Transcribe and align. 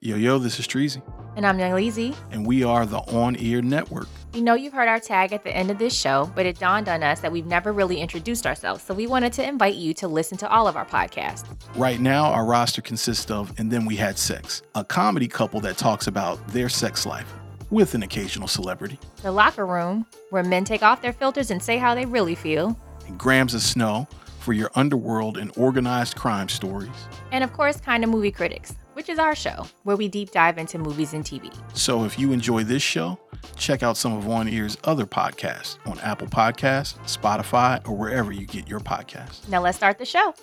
Yo, 0.00 0.16
yo, 0.16 0.38
this 0.38 0.60
is 0.60 0.66
Treasy, 0.68 1.02
And 1.36 1.44
I'm 1.44 1.58
Young 1.58 1.72
Leezy. 1.72 2.14
and 2.30 2.46
we 2.46 2.62
are 2.62 2.86
the 2.86 2.98
On 2.98 3.34
Ear 3.38 3.60
Network. 3.62 4.06
We 4.32 4.40
know 4.40 4.54
you've 4.54 4.72
heard 4.72 4.86
our 4.88 5.00
tag 5.00 5.32
at 5.32 5.42
the 5.42 5.50
end 5.56 5.70
of 5.72 5.78
this 5.78 5.92
show, 5.92 6.30
but 6.36 6.46
it 6.46 6.58
dawned 6.60 6.88
on 6.88 7.02
us 7.02 7.18
that 7.20 7.32
we've 7.32 7.46
never 7.46 7.72
really 7.72 7.98
introduced 8.00 8.46
ourselves. 8.46 8.82
So 8.84 8.94
we 8.94 9.08
wanted 9.08 9.32
to 9.34 9.42
invite 9.48 9.74
you 9.74 9.92
to 9.94 10.06
listen 10.06 10.38
to 10.38 10.48
all 10.50 10.68
of 10.68 10.76
our 10.76 10.84
podcasts. 10.86 11.44
Right 11.74 11.98
now, 11.98 12.26
our 12.26 12.44
roster 12.44 12.80
consists 12.80 13.28
of 13.30 13.52
And 13.58 13.70
Then 13.72 13.86
We 13.86 13.96
Had 13.96 14.18
Sex, 14.18 14.62
a 14.76 14.84
comedy 14.84 15.26
couple 15.26 15.60
that 15.62 15.76
talks 15.78 16.06
about 16.06 16.46
their 16.48 16.68
sex 16.68 17.04
life 17.04 17.32
with 17.70 17.94
an 17.94 18.02
occasional 18.04 18.46
celebrity, 18.48 18.98
The 19.22 19.32
Locker 19.32 19.66
Room, 19.66 20.06
where 20.30 20.44
men 20.44 20.64
take 20.64 20.82
off 20.84 21.02
their 21.02 21.12
filters 21.12 21.50
and 21.50 21.60
say 21.62 21.76
how 21.76 21.94
they 21.96 22.04
really 22.06 22.34
feel. 22.36 22.78
and 23.08 23.18
Grams 23.18 23.52
of 23.54 23.62
Snow 23.62 24.06
for 24.38 24.52
your 24.52 24.70
underworld 24.76 25.36
and 25.38 25.50
organized 25.56 26.14
crime 26.16 26.48
stories. 26.48 26.90
And 27.32 27.42
of 27.42 27.52
course, 27.52 27.80
Kind 27.80 28.04
of 28.04 28.10
Movie 28.10 28.30
Critics, 28.30 28.74
which 28.98 29.08
is 29.08 29.20
our 29.20 29.36
show, 29.36 29.64
where 29.84 29.96
we 29.96 30.08
deep 30.08 30.32
dive 30.32 30.58
into 30.58 30.76
movies 30.76 31.14
and 31.14 31.24
TV. 31.24 31.54
So 31.72 32.02
if 32.02 32.18
you 32.18 32.32
enjoy 32.32 32.64
this 32.64 32.82
show, 32.82 33.16
check 33.54 33.84
out 33.84 33.96
some 33.96 34.12
of 34.12 34.28
On 34.28 34.48
Ear's 34.48 34.76
other 34.82 35.06
podcasts 35.06 35.78
on 35.86 36.00
Apple 36.00 36.26
Podcasts, 36.26 36.98
Spotify, 37.04 37.80
or 37.88 37.94
wherever 37.94 38.32
you 38.32 38.44
get 38.44 38.68
your 38.68 38.80
podcasts. 38.80 39.48
Now 39.48 39.62
let's 39.62 39.76
start 39.76 39.98
the 39.98 40.04
show. 40.04 40.34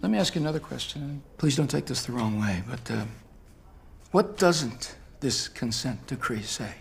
Let 0.00 0.10
me 0.10 0.16
ask 0.16 0.34
you 0.34 0.40
another 0.40 0.58
question. 0.58 1.22
Please 1.36 1.54
don't 1.54 1.68
take 1.68 1.84
this 1.84 2.06
the 2.06 2.12
wrong 2.12 2.40
way, 2.40 2.62
but 2.66 2.90
uh, 2.90 3.04
what 4.10 4.38
doesn't 4.38 4.96
this 5.20 5.48
consent 5.48 6.06
decree 6.06 6.40
say? 6.40 6.76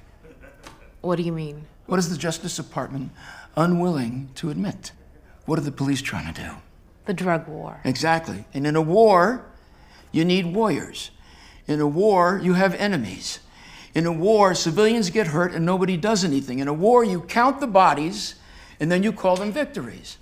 What 1.02 1.18
do 1.18 1.24
you 1.24 1.34
mean? 1.34 1.66
What 1.88 1.99
is 1.99 2.10
the 2.10 2.18
Justice 2.18 2.55
Department 2.55 3.12
unwilling 3.58 4.30
to 4.36 4.49
admit? 4.49 4.94
What 5.46 5.60
are 5.60 5.63
the 5.63 5.74
police 5.74 6.02
trying 6.02 6.34
to 6.34 6.41
do? 6.41 6.52
The 7.09 7.16
drug 7.16 7.48
war. 7.48 7.81
Exactly. 7.86 8.45
And 8.54 8.68
in 8.68 8.76
a 8.76 8.84
war, 8.84 9.44
you 10.12 10.23
need 10.23 10.54
warriors. 10.54 11.09
In 11.66 11.80
a 11.80 11.88
war, 11.88 12.40
you 12.44 12.54
have 12.54 12.76
enemies. 12.76 13.40
In 13.95 14.05
a 14.05 14.12
war, 14.12 14.54
civilians 14.54 15.10
get 15.10 15.26
hurt 15.26 15.52
and 15.52 15.65
nobody 15.65 15.98
does 15.98 16.24
anything. 16.24 16.60
In 16.60 16.68
a 16.68 16.74
war, 16.74 17.04
you 17.04 17.21
count 17.21 17.62
the 17.62 17.65
bodies 17.65 18.35
and 18.80 18.91
then 18.91 19.02
you 19.02 19.12
call 19.12 19.35
them 19.37 19.52
victories. 19.52 20.20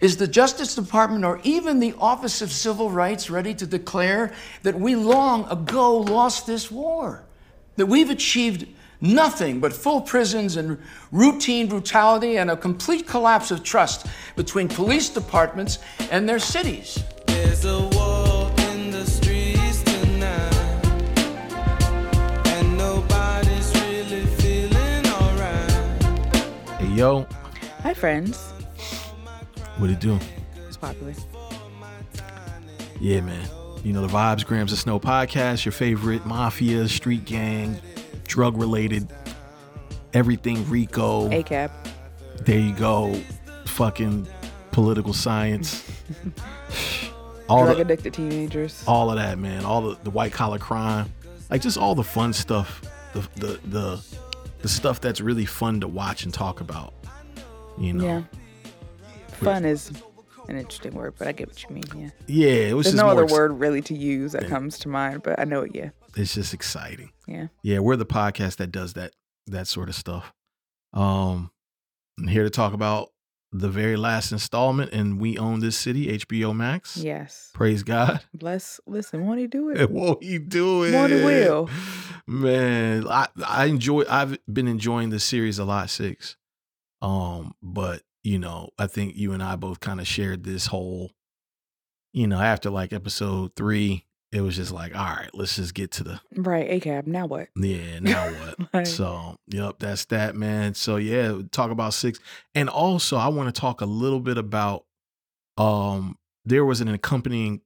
Is 0.00 0.16
the 0.16 0.26
Justice 0.26 0.74
Department 0.74 1.22
or 1.22 1.38
even 1.42 1.80
the 1.80 1.92
Office 1.98 2.40
of 2.40 2.50
Civil 2.50 2.90
Rights 2.90 3.28
ready 3.28 3.52
to 3.52 3.66
declare 3.66 4.32
that 4.62 4.80
we 4.80 4.96
long 4.96 5.46
ago 5.50 5.98
lost 5.98 6.46
this 6.46 6.70
war? 6.70 7.26
That 7.76 7.88
we've 7.88 8.08
achieved 8.08 8.66
nothing 9.00 9.60
but 9.60 9.72
full 9.72 10.00
prisons 10.00 10.56
and 10.56 10.78
routine 11.12 11.66
brutality 11.68 12.38
and 12.38 12.50
a 12.50 12.56
complete 12.56 13.06
collapse 13.06 13.50
of 13.50 13.62
trust 13.62 14.06
between 14.36 14.68
police 14.68 15.08
departments 15.08 15.78
and 16.10 16.28
their 16.28 16.38
cities? 16.38 17.02
There's 17.26 17.64
a 17.64 17.80
war 17.80 18.50
in 18.70 18.90
the 18.90 19.04
streets 19.04 19.82
tonight, 19.82 20.86
and 22.46 22.78
nobody's 22.78 23.72
really 23.82 24.24
feeling 24.38 25.06
alright. 25.06 26.02
Hey, 26.80 26.88
yo, 26.94 27.26
Hi, 27.82 27.94
friends. 27.94 28.52
what 29.78 29.90
it 29.90 30.00
do? 30.00 30.18
It's 30.66 30.76
popular. 30.76 31.14
Yeah, 33.00 33.20
man. 33.20 33.46
You 33.84 33.92
know, 33.92 34.00
the 34.00 34.08
Vibes, 34.08 34.44
Grams 34.44 34.72
of 34.72 34.78
Snow 34.78 34.98
podcast, 34.98 35.64
your 35.64 35.72
favorite 35.72 36.26
mafia, 36.26 36.88
street 36.88 37.24
gang, 37.24 37.78
drug 38.26 38.56
related, 38.56 39.12
everything 40.14 40.68
Rico. 40.68 41.28
ACAB. 41.30 41.70
There 42.44 42.58
you 42.58 42.72
go. 42.74 43.14
Fucking 43.66 44.26
political 44.72 45.12
science. 45.12 45.88
all, 47.48 47.64
Drug 47.64 47.76
the, 47.76 47.82
addicted 47.82 48.14
teenagers. 48.14 48.84
all 48.86 49.10
of 49.10 49.16
that, 49.16 49.38
man. 49.38 49.64
All 49.64 49.80
the, 49.82 49.98
the 50.04 50.10
white 50.10 50.32
collar 50.32 50.58
crime. 50.58 51.12
Like 51.50 51.60
just 51.62 51.78
all 51.78 51.94
the 51.94 52.04
fun 52.04 52.32
stuff. 52.32 52.82
The, 53.12 53.20
the, 53.36 53.60
the, 53.64 54.04
the 54.62 54.68
stuff 54.68 55.00
that's 55.00 55.20
really 55.20 55.46
fun 55.46 55.80
to 55.80 55.88
watch 55.88 56.24
and 56.24 56.32
talk 56.34 56.60
about. 56.60 56.92
You 57.78 57.92
know? 57.94 58.04
Yeah. 58.04 58.22
Fun 59.28 59.64
is 59.64 59.90
an 60.48 60.56
interesting 60.56 60.94
word, 60.94 61.14
but 61.18 61.28
I 61.28 61.32
get 61.32 61.48
what 61.48 61.62
you 61.62 61.70
mean. 61.74 61.84
Yeah. 61.94 62.08
Yeah, 62.26 62.68
it 62.68 62.74
was 62.74 62.86
There's 62.86 62.94
just 62.94 63.04
no 63.04 63.10
other 63.10 63.24
ex- 63.24 63.32
word 63.32 63.58
really 63.58 63.82
to 63.82 63.94
use 63.94 64.32
that 64.32 64.44
Yeah. 64.44 64.48
comes 64.48 64.78
to 64.80 64.88
mind, 64.88 65.22
but 65.22 65.38
I 65.38 65.44
know 65.44 65.62
it. 65.62 65.72
Yeah. 65.74 65.90
It's 66.16 66.34
just 66.34 66.54
exciting. 66.54 67.12
Yeah. 67.28 67.48
Yeah, 67.62 67.80
we're 67.80 67.96
the 67.96 68.06
podcast 68.06 68.56
that 68.56 68.72
does 68.72 68.94
that 68.94 69.12
that 69.46 69.68
sort 69.68 69.88
of 69.88 69.94
stuff. 69.94 70.32
Um 70.92 71.50
I'm 72.18 72.28
here 72.28 72.44
to 72.44 72.50
talk 72.50 72.72
about 72.72 73.10
the 73.52 73.68
very 73.68 73.96
last 73.96 74.32
installment 74.32 74.92
and 74.92 75.20
We 75.20 75.38
Own 75.38 75.60
This 75.60 75.76
City, 75.76 76.18
HBO 76.18 76.54
Max. 76.54 76.96
Yes. 76.96 77.50
Praise 77.54 77.82
God. 77.82 78.20
Bless. 78.34 78.80
Listen, 78.86 79.26
won't 79.26 79.38
he 79.38 79.46
do 79.46 79.70
it? 79.70 79.90
Won't 79.90 80.22
he 80.22 80.38
do 80.38 80.84
it? 80.84 80.92
Won't 80.92 81.12
he 81.12 81.22
will. 81.22 81.70
Man, 82.26 83.06
I, 83.08 83.28
I 83.46 83.66
enjoy 83.66 84.04
I've 84.08 84.38
been 84.52 84.68
enjoying 84.68 85.10
the 85.10 85.20
series 85.20 85.58
a 85.58 85.64
lot, 85.64 85.90
six. 85.90 86.36
Um, 87.02 87.54
but 87.62 88.02
you 88.24 88.38
know, 88.38 88.70
I 88.78 88.88
think 88.88 89.16
you 89.16 89.32
and 89.32 89.42
I 89.42 89.56
both 89.56 89.80
kind 89.80 90.00
of 90.00 90.06
shared 90.08 90.42
this 90.44 90.66
whole, 90.66 91.12
you 92.12 92.26
know, 92.26 92.40
after 92.40 92.70
like 92.70 92.92
episode 92.92 93.54
three, 93.54 94.04
it 94.36 94.42
was 94.42 94.54
just 94.56 94.70
like, 94.70 94.94
all 94.94 95.02
right, 95.04 95.30
let's 95.32 95.56
just 95.56 95.72
get 95.72 95.92
to 95.92 96.04
the 96.04 96.20
Right. 96.36 96.68
ACAB. 96.68 97.06
Now 97.06 97.26
what? 97.26 97.48
yeah, 97.56 97.98
now 98.00 98.26
what? 98.32 98.74
Like- 98.74 98.86
so, 98.86 99.36
yep, 99.46 99.76
that's 99.78 100.04
that, 100.06 100.36
man. 100.36 100.74
So, 100.74 100.96
yeah, 100.96 101.38
talk 101.52 101.70
about 101.70 101.94
six. 101.94 102.18
And 102.54 102.68
also, 102.68 103.16
I 103.16 103.28
want 103.28 103.52
to 103.54 103.58
talk 103.60 103.80
a 103.80 103.86
little 103.86 104.20
bit 104.20 104.36
about 104.38 104.84
um 105.56 106.18
there 106.44 106.64
was 106.66 106.80
an 106.82 106.88
accompanying 106.88 107.62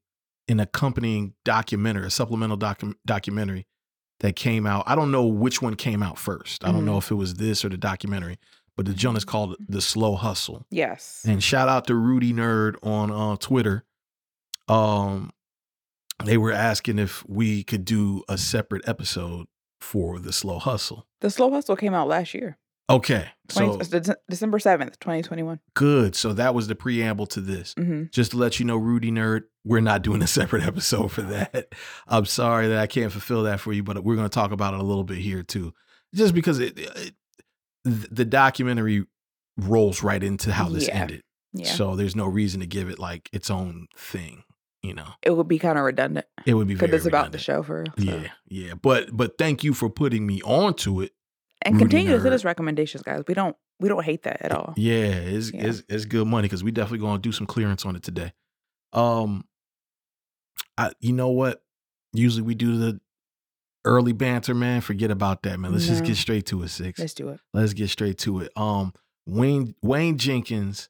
an 0.48 0.60
accompanying 0.60 1.34
documentary, 1.44 2.06
a 2.06 2.10
supplemental 2.10 2.56
docu- 2.56 2.94
documentary 3.04 3.66
that 4.20 4.36
came 4.36 4.66
out. 4.66 4.84
I 4.86 4.94
don't 4.94 5.10
know 5.10 5.26
which 5.26 5.60
one 5.60 5.74
came 5.74 6.02
out 6.02 6.18
first. 6.18 6.64
I 6.64 6.70
don't 6.72 6.84
know 6.84 6.98
if 6.98 7.10
it 7.10 7.14
was 7.16 7.34
this 7.34 7.64
or 7.64 7.68
the 7.68 7.76
documentary, 7.76 8.38
but 8.76 8.86
the 8.86 8.94
joint 8.94 9.16
is 9.16 9.24
called 9.24 9.56
The 9.68 9.80
Slow 9.80 10.14
Hustle. 10.14 10.66
Yes. 10.70 11.24
And 11.26 11.42
shout 11.42 11.68
out 11.68 11.86
to 11.88 11.94
Rudy 11.94 12.32
Nerd 12.32 12.76
on 12.82 13.10
uh, 13.10 13.36
Twitter. 13.36 13.84
Um, 14.68 15.30
they 16.24 16.38
were 16.38 16.52
asking 16.52 16.98
if 16.98 17.28
we 17.28 17.62
could 17.64 17.84
do 17.84 18.22
a 18.28 18.36
separate 18.38 18.86
episode 18.88 19.46
for 19.80 20.18
the 20.18 20.32
slow 20.32 20.58
hustle. 20.58 21.06
The 21.20 21.30
Slow 21.30 21.50
Hustle 21.50 21.76
came 21.76 21.94
out 21.94 22.08
last 22.08 22.34
year. 22.34 22.58
Okay, 22.88 23.28
20, 23.48 23.72
so 23.84 23.96
it's 23.98 24.10
December 24.28 24.58
7th, 24.58 24.98
2021. 24.98 25.60
good. 25.74 26.16
So 26.16 26.32
that 26.32 26.54
was 26.56 26.66
the 26.66 26.74
preamble 26.74 27.26
to 27.28 27.40
this. 27.40 27.72
hmm 27.78 28.04
Just 28.10 28.32
to 28.32 28.36
let 28.36 28.58
you 28.58 28.66
know, 28.66 28.76
Rudy 28.76 29.12
Nerd, 29.12 29.42
we're 29.64 29.80
not 29.80 30.02
doing 30.02 30.22
a 30.22 30.26
separate 30.38 30.64
episode 30.64 31.12
for 31.12 31.22
that. 31.22 31.72
I'm 32.08 32.24
sorry 32.24 32.66
that 32.68 32.78
I 32.78 32.86
can't 32.88 33.12
fulfill 33.12 33.44
that 33.44 33.60
for 33.60 33.72
you, 33.72 33.82
but 33.84 34.02
we're 34.02 34.16
going 34.16 34.28
to 34.28 34.34
talk 34.34 34.50
about 34.50 34.74
it 34.74 34.80
a 34.80 34.82
little 34.82 35.04
bit 35.04 35.18
here 35.18 35.42
too, 35.44 35.72
just 36.14 36.34
because 36.34 36.58
it, 36.58 36.78
it 36.78 37.14
the 37.84 38.24
documentary 38.24 39.06
rolls 39.56 40.02
right 40.02 40.22
into 40.22 40.52
how 40.52 40.68
this 40.68 40.88
Yeah. 40.88 40.96
ended. 41.02 41.22
Yeah. 41.52 41.72
So 41.72 41.94
there's 41.96 42.16
no 42.16 42.26
reason 42.26 42.60
to 42.60 42.66
give 42.66 42.88
it 42.88 42.98
like 42.98 43.28
its 43.32 43.50
own 43.50 43.86
thing, 43.96 44.42
you 44.82 44.94
know. 44.94 45.08
it 45.22 45.30
would 45.36 45.48
be 45.48 45.58
kind 45.58 45.78
of 45.78 45.84
redundant 45.84 46.26
It 46.46 46.54
would 46.54 46.66
be 46.68 46.74
because 46.74 46.92
it's 46.92 47.06
about 47.06 47.32
the 47.32 47.38
show 47.38 47.62
for 47.62 47.80
real. 47.82 47.92
so. 47.98 48.02
Yeah, 48.04 48.28
yeah. 48.48 48.74
But 48.74 49.14
but 49.16 49.36
thank 49.38 49.62
you 49.64 49.74
for 49.74 49.90
putting 49.90 50.26
me 50.26 50.40
onto 50.42 51.00
it. 51.00 51.12
and 51.62 51.74
Rudy 51.74 51.84
continue 51.84 52.12
to 52.12 52.18
Nerd. 52.18 52.22
send 52.22 52.34
us 52.34 52.44
recommendations, 52.44 53.02
guys. 53.02 53.22
We 53.28 53.34
don't 53.34 53.56
we 53.78 53.88
don't 53.88 54.04
hate 54.04 54.22
that 54.24 54.42
at 54.42 54.52
all. 54.52 54.74
Yeah, 54.76 55.04
it's 55.06 55.52
Yeah. 55.52 55.66
it's, 55.68 55.82
it's 55.88 56.04
good 56.04 56.26
money 56.26 56.46
because 56.46 56.62
we 56.64 56.70
definitely 56.70 56.98
gonna 57.06 57.18
do 57.18 57.32
some 57.32 57.46
clearance 57.46 57.84
on 57.86 57.96
it 57.96 58.02
today. 58.02 58.32
Um, 58.92 59.44
I 60.78 60.92
you 61.00 61.12
know 61.12 61.28
what? 61.30 61.62
Usually 62.12 62.42
we 62.42 62.54
do 62.54 62.76
the 62.78 63.00
early 63.84 64.12
banter, 64.12 64.54
man. 64.54 64.80
Forget 64.80 65.10
about 65.10 65.42
that, 65.44 65.58
man. 65.60 65.72
Let's 65.72 65.86
just 65.86 66.04
get 66.04 66.16
straight 66.16 66.46
to 66.46 66.62
it. 66.62 66.68
6 66.68 66.98
Let's 66.98 67.14
do 67.14 67.28
it. 67.30 67.40
Let's 67.54 67.72
get 67.72 67.88
straight 67.88 68.18
to 68.18 68.40
it. 68.40 68.52
Um, 68.56 68.92
Wayne 69.26 69.74
Wayne 69.82 70.18
Jenkins 70.18 70.88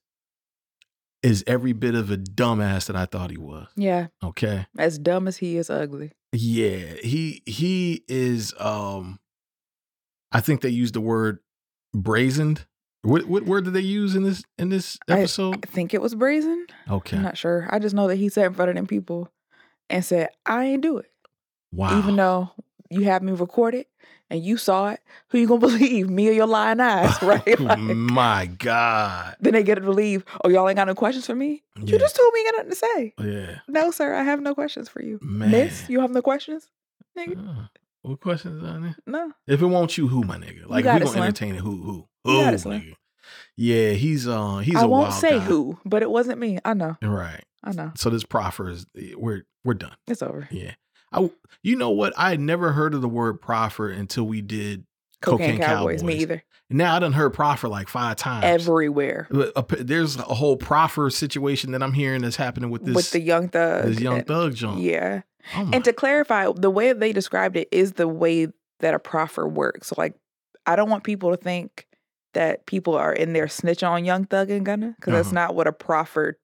is 1.22 1.44
every 1.47 1.72
bit 1.72 1.94
of 1.94 2.10
a 2.10 2.16
dumbass 2.16 2.86
that 2.86 2.97
I 2.97 3.06
thought 3.06 3.31
he 3.31 3.36
was. 3.38 3.69
Yeah, 3.76 4.06
Okay. 4.22 4.66
as 4.78 4.98
dumb 4.98 5.28
as 5.28 5.36
he 5.38 5.56
is 5.56 5.69
ugly. 5.70 6.12
Yeah, 6.32 6.95
he 7.03 7.42
he 7.47 8.04
is 8.09 8.54
um 8.59 9.18
I 10.33 10.41
think 10.41 10.60
they 10.60 10.68
used 10.68 10.95
the 10.95 11.00
word 11.00 11.41
brazened. 11.95 12.66
What 13.03 13.27
what 13.27 13.45
word 13.47 13.65
did 13.65 13.72
they 13.74 13.80
use 13.80 14.15
in 14.15 14.22
this 14.22 14.45
in 14.59 14.68
this 14.68 14.98
I- 15.09 15.21
episode? 15.21 15.65
I 15.65 15.66
think 15.71 15.95
it 15.95 16.00
was 16.03 16.15
brazen. 16.15 16.66
okay. 16.91 17.16
I'm 17.16 17.22
not 17.22 17.36
sure. 17.39 17.66
I 17.71 17.78
just 17.78 17.95
know 17.95 18.09
that 18.09 18.16
he 18.16 18.28
sat 18.28 18.47
in 18.47 18.54
front 18.54 18.68
of 18.71 18.77
them 18.77 18.86
people 18.86 19.33
and 19.89 20.04
said, 20.04 20.28
"I 20.47 20.66
ain't 20.66 20.83
do 20.83 20.98
it," 20.98 21.10
wow. 21.72 21.98
even 21.98 22.16
though 22.16 22.50
you 22.91 23.03
have 23.03 23.22
me 23.22 23.33
recorded 23.33 23.86
and 24.30 24.44
you 24.44 24.56
saw 24.56 24.91
it. 24.91 25.00
Who 25.28 25.38
you 25.38 25.47
gonna 25.47 25.60
believe, 25.66 26.09
me 26.09 26.28
or 26.28 26.32
your 26.32 26.47
lying 26.47 26.80
eyes? 26.80 27.16
Right? 27.22 27.42
Oh 27.59 27.65
Like, 27.65 27.78
my 27.78 28.47
God. 28.47 29.36
then 29.41 29.53
they 29.53 29.62
get 29.62 29.74
to 29.77 29.80
believe. 29.80 30.24
Oh, 30.44 30.48
y'all 30.48 30.68
ain't 30.68 30.77
got 30.77 30.86
no 30.86 30.94
questions 30.94 31.27
for 31.27 31.34
me. 31.34 31.62
Yeah. 31.77 31.92
You 31.92 31.98
just 31.98 32.16
told 32.16 32.32
me 32.32 32.41
you 32.41 32.53
got 32.53 32.56
nothing 32.59 32.71
to 32.71 32.77
say. 32.77 33.15
Yeah. 33.21 33.59
No, 33.68 33.91
sir, 33.91 34.15
I 34.15 34.22
have 34.22 34.41
no 34.41 34.54
questions 34.54 34.88
for 34.88 35.03
you. 35.03 35.18
Man. 35.22 35.50
Miss, 35.50 35.88
you 35.88 36.00
have 36.00 36.10
no 36.10 36.22
questions, 36.22 36.68
nigga. 37.18 37.36
Uh, 37.48 37.66
what 38.03 38.21
questions 38.21 38.65
on 38.65 38.82
there? 38.82 38.97
No. 39.06 39.32
If 39.47 39.60
it 39.60 39.66
won't 39.66 39.98
you, 39.98 40.09
who 40.09 40.22
my 40.22 40.38
nigga? 40.38 40.66
Like 40.66 40.84
got 40.84 41.00
we 41.00 41.06
gonna 41.06 41.21
entertain 41.22 41.54
it, 41.56 41.60
who 41.60 41.83
who? 41.83 42.09
Who 42.24 42.59
Slim. 42.59 42.94
Yeah, 43.56 43.91
he's 43.92 44.26
uh 44.26 44.59
he's 44.59 44.76
I 44.76 44.83
a 44.84 44.88
won't 44.88 45.12
say 45.12 45.38
guy. 45.38 45.44
who, 45.44 45.78
but 45.84 46.03
it 46.03 46.10
wasn't 46.10 46.38
me. 46.41 46.59
I 46.65 46.74
know. 46.74 46.97
Right. 47.03 47.44
I 47.62 47.72
know. 47.72 47.92
So 47.97 48.09
this 48.10 48.24
proffer 48.24 48.71
is 48.71 48.86
we're 49.16 49.44
We're 49.65 49.74
done. 49.74 49.94
It's 50.06 50.22
over. 50.22 50.48
Yeah. 50.50 50.72
I 51.12 51.30
you 51.62 51.77
know 51.77 51.91
what? 51.91 52.12
I 52.16 52.30
had 52.30 52.41
never 52.41 52.72
heard 52.72 52.95
of 52.95 53.03
the 53.03 53.09
word 53.09 53.41
proffer 53.41 53.89
until 53.91 54.24
we 54.24 54.41
did 54.41 54.84
Cocaine, 55.21 55.59
Cocaine 55.59 55.60
Cowboys, 55.60 56.03
me 56.03 56.15
either. 56.16 56.42
now 56.71 56.95
I 56.97 56.98
done 56.98 57.12
heard 57.12 57.34
proffer 57.34 57.68
like 57.68 57.89
five 57.89 58.16
times. 58.16 58.45
Everywhere. 58.45 59.28
There's 59.78 60.16
a 60.16 60.22
whole 60.22 60.57
proffer 60.57 61.10
situation 61.10 61.72
that 61.72 61.83
I'm 61.83 61.92
hearing 61.92 62.22
that's 62.22 62.36
happening 62.36 62.71
with 62.71 62.84
this 62.84 62.95
with 62.95 63.10
the 63.10 63.21
young 63.21 63.48
thug. 63.48 63.84
this 63.86 64.01
young 64.01 64.18
and- 64.18 64.27
thug 64.27 64.54
junk. 64.54 64.80
Yeah. 64.83 65.22
Oh 65.57 65.71
And 65.72 65.83
to 65.84 65.92
clarify, 65.92 66.51
the 66.54 66.71
way 66.71 66.92
they 66.92 67.12
described 67.12 67.57
it 67.57 67.68
is 67.72 67.92
the 67.95 68.07
way 68.09 68.48
that 68.80 68.95
a 68.95 68.98
proffer 68.98 69.47
works. 69.48 69.89
So 69.89 69.95
like 69.98 70.15
I 70.66 70.77
don't 70.77 70.91
want 70.91 71.04
people 71.04 71.30
to 71.30 71.36
think 71.36 71.86
that 72.34 72.65
people 72.66 72.95
are 72.95 73.12
in 73.12 73.33
there 73.33 73.47
snitching 73.47 73.89
on 73.91 74.04
Young 74.04 74.24
Thug 74.24 74.51
and 74.51 74.65
Gunna 74.65 74.95
because 74.97 75.12
that's 75.15 75.27
Uh-huh. 75.28 75.34
not 75.34 75.54
what 75.54 75.66
a 75.66 75.72
proffer 75.72 76.39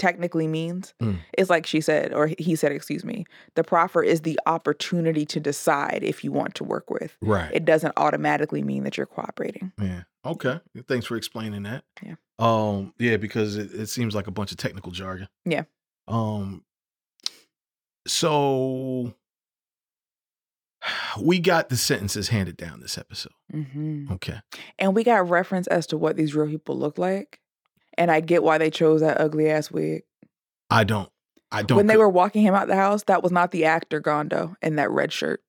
technically 0.00 0.48
means. 0.48 0.94
Mm. 1.00 1.18
It's 1.38 1.48
like 1.50 1.66
she 1.66 1.80
said, 1.80 2.12
or 2.12 2.30
he 2.38 2.56
said, 2.56 2.72
excuse 2.72 3.04
me. 3.04 3.26
The 3.54 3.62
proffer 3.62 4.02
is 4.02 4.22
the 4.22 4.40
opportunity 4.46 5.24
to 5.26 5.38
decide 5.38 6.00
if 6.02 6.24
you 6.24 6.32
want 6.32 6.56
to 6.56 6.64
work 6.64 6.90
with. 6.90 7.16
right. 7.20 7.50
It 7.52 7.64
doesn't 7.64 7.92
automatically 7.96 8.62
mean 8.62 8.82
that 8.84 8.96
you're 8.96 9.06
cooperating. 9.06 9.70
Yeah. 9.80 10.02
Okay. 10.24 10.58
Thanks 10.88 11.06
for 11.06 11.16
explaining 11.16 11.62
that. 11.64 11.84
Yeah. 12.02 12.14
Um. 12.38 12.94
Yeah, 12.98 13.18
because 13.18 13.56
it, 13.56 13.72
it 13.72 13.88
seems 13.88 14.14
like 14.14 14.26
a 14.26 14.30
bunch 14.32 14.50
of 14.50 14.56
technical 14.56 14.90
jargon. 14.90 15.28
Yeah. 15.44 15.64
Um. 16.08 16.64
So 18.06 19.14
we 21.20 21.38
got 21.38 21.68
the 21.68 21.76
sentences 21.76 22.28
handed 22.28 22.56
down 22.56 22.80
this 22.80 22.96
episode. 22.96 23.32
hmm 23.52 24.06
Okay. 24.12 24.40
And 24.78 24.94
we 24.94 25.04
got 25.04 25.28
reference 25.28 25.66
as 25.66 25.86
to 25.88 25.98
what 25.98 26.16
these 26.16 26.34
real 26.34 26.48
people 26.48 26.78
look 26.78 26.96
like. 26.98 27.40
And 27.98 28.10
I 28.10 28.20
get 28.20 28.42
why 28.42 28.58
they 28.58 28.70
chose 28.70 29.00
that 29.00 29.20
ugly 29.20 29.50
ass 29.50 29.70
wig. 29.70 30.02
I 30.70 30.84
don't. 30.84 31.10
I 31.52 31.62
don't. 31.62 31.76
when 31.76 31.88
they 31.88 31.96
were 31.96 32.08
walking 32.08 32.42
him 32.42 32.54
out 32.54 32.68
the 32.68 32.76
house, 32.76 33.02
that 33.04 33.22
was 33.22 33.32
not 33.32 33.50
the 33.50 33.64
actor 33.64 33.98
Gondo 33.98 34.54
in 34.62 34.76
that 34.76 34.90
red 34.90 35.12
shirt. 35.12 35.42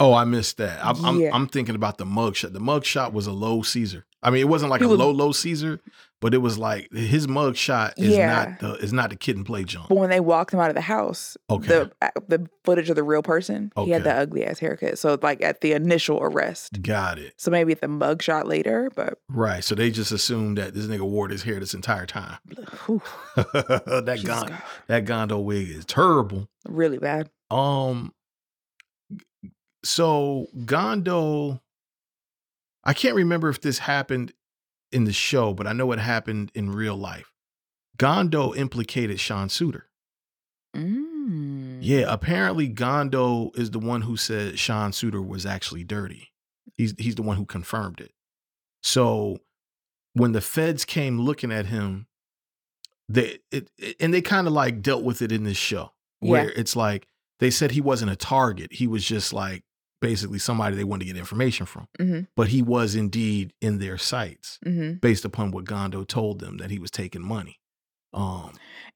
Oh, 0.00 0.14
I 0.14 0.24
missed 0.24 0.56
that. 0.56 0.84
I'm. 0.84 1.04
I'm, 1.04 1.22
I'm 1.34 1.46
thinking 1.46 1.74
about 1.74 1.98
the 1.98 2.06
mugshot. 2.06 2.52
The 2.54 2.58
mugshot 2.60 3.12
was 3.12 3.26
a 3.26 3.32
low 3.32 3.62
Caesar. 3.62 4.06
I 4.22 4.30
mean, 4.30 4.40
it 4.40 4.48
wasn't 4.48 4.70
like 4.70 4.80
He 4.80 4.86
a 4.86 4.88
was- 4.88 4.98
low 4.98 5.10
low 5.10 5.32
Caesar, 5.32 5.80
but 6.20 6.34
it 6.34 6.38
was 6.38 6.58
like 6.58 6.90
his 6.92 7.26
mugshot 7.26 7.94
is 7.96 8.14
Yeah. 8.16 8.26
not 8.34 8.58
the 8.60 8.72
is 8.84 8.92
not 8.92 9.08
the 9.10 9.16
kid 9.16 9.36
and 9.36 9.46
play 9.46 9.64
junk. 9.64 9.88
But 9.88 9.96
when 9.96 10.10
they 10.10 10.20
walked 10.20 10.52
him 10.52 10.60
out 10.60 10.68
of 10.68 10.74
the 10.74 10.82
house, 10.82 11.38
Okay. 11.48 11.66
the 11.66 11.90
the 12.28 12.46
footage 12.64 12.90
of 12.90 12.96
the 12.96 13.02
real 13.02 13.22
person, 13.22 13.72
he 13.76 13.90
had 13.90 14.04
the 14.04 14.12
ugly 14.14 14.44
ass 14.44 14.58
haircut. 14.58 14.98
So 14.98 15.18
like 15.22 15.42
at 15.42 15.62
the 15.62 15.72
initial 15.72 16.18
arrest. 16.22 16.82
Got 16.82 17.18
it. 17.18 17.32
So 17.38 17.50
maybe 17.50 17.72
at 17.72 17.80
the 17.80 17.88
mug 17.88 18.22
shot 18.22 18.46
later, 18.46 18.90
but 18.94 19.18
Right. 19.30 19.64
So 19.64 19.74
they 19.74 19.90
just 19.90 20.12
assumed 20.12 20.58
that 20.58 20.74
this 20.74 20.84
nigga 20.86 21.00
wore 21.08 21.28
his 21.28 21.42
hair 21.44 21.58
this 21.58 21.72
entire 21.72 22.04
time. 22.06 22.36
that 23.36 24.16
Jesus 24.20 24.28
Gon- 24.42 24.58
that 24.88 25.04
Gondo 25.06 25.38
wig 25.38 25.68
is 25.70 25.84
terrible. 25.86 26.48
really 26.68 26.98
bad. 26.98 27.30
Um 27.50 28.12
so 29.84 30.46
Gondo 30.64 31.60
I 32.84 32.94
can't 32.94 33.14
remember 33.14 33.48
if 33.50 33.60
this 33.60 33.78
happened 33.78 34.32
in 34.90 35.04
the 35.04 35.12
show, 35.12 35.52
but 35.52 35.66
I 35.66 35.72
know 35.74 35.92
it 35.92 35.98
happened 35.98 36.50
in 36.54 36.70
real 36.72 36.96
life. 36.96 37.30
Gondo 37.98 38.54
implicated 38.54 39.20
Sean 39.20 39.48
Suiter. 39.48 39.82
Mm. 40.74 41.78
Yeah, 41.82 42.04
apparently 42.08 42.68
Gondo 42.68 43.50
is 43.54 43.70
the 43.70 43.78
one 43.78 44.02
who 44.02 44.16
said 44.16 44.58
Sean 44.58 44.92
Suiter 44.92 45.24
was 45.26 45.44
actually 45.44 45.84
dirty. 45.84 46.32
He's 46.76 46.94
he's 46.98 47.14
the 47.16 47.22
one 47.22 47.36
who 47.36 47.44
confirmed 47.44 48.00
it. 48.00 48.12
So 48.82 49.38
when 50.14 50.32
the 50.32 50.40
feds 50.40 50.84
came 50.84 51.20
looking 51.20 51.52
at 51.52 51.66
him, 51.66 52.06
they 53.08 53.38
it, 53.50 53.70
it- 53.78 53.96
and 54.00 54.14
they 54.14 54.22
kind 54.22 54.46
of 54.46 54.52
like 54.52 54.80
dealt 54.82 55.04
with 55.04 55.20
it 55.22 55.32
in 55.32 55.44
this 55.44 55.56
show 55.56 55.92
where 56.20 56.46
Yeah. 56.46 56.52
it's 56.56 56.76
like 56.76 57.06
they 57.40 57.50
said 57.50 57.72
he 57.72 57.80
wasn't 57.80 58.10
a 58.12 58.16
target. 58.16 58.72
He 58.74 58.86
was 58.86 59.04
just 59.04 59.32
like 59.32 59.64
basically 60.00 60.38
somebody 60.38 60.76
they 60.76 60.84
wanted 60.84 61.04
to 61.06 61.12
get 61.12 61.18
information 61.18 61.66
from. 61.66 61.88
Mhm. 61.98 62.26
But 62.36 62.48
he 62.48 62.62
was 62.62 62.94
indeed 62.94 63.52
in 63.60 63.78
their 63.78 63.98
sights 63.98 64.58
hmm 64.64 64.92
based 64.94 65.24
upon 65.24 65.50
what 65.50 65.64
Gondo 65.64 66.04
told 66.04 66.40
them 66.40 66.56
that 66.58 66.70
he 66.70 66.78
was 66.78 66.90
taking 66.90 67.22
money. 67.22 67.60
Um 68.12 68.52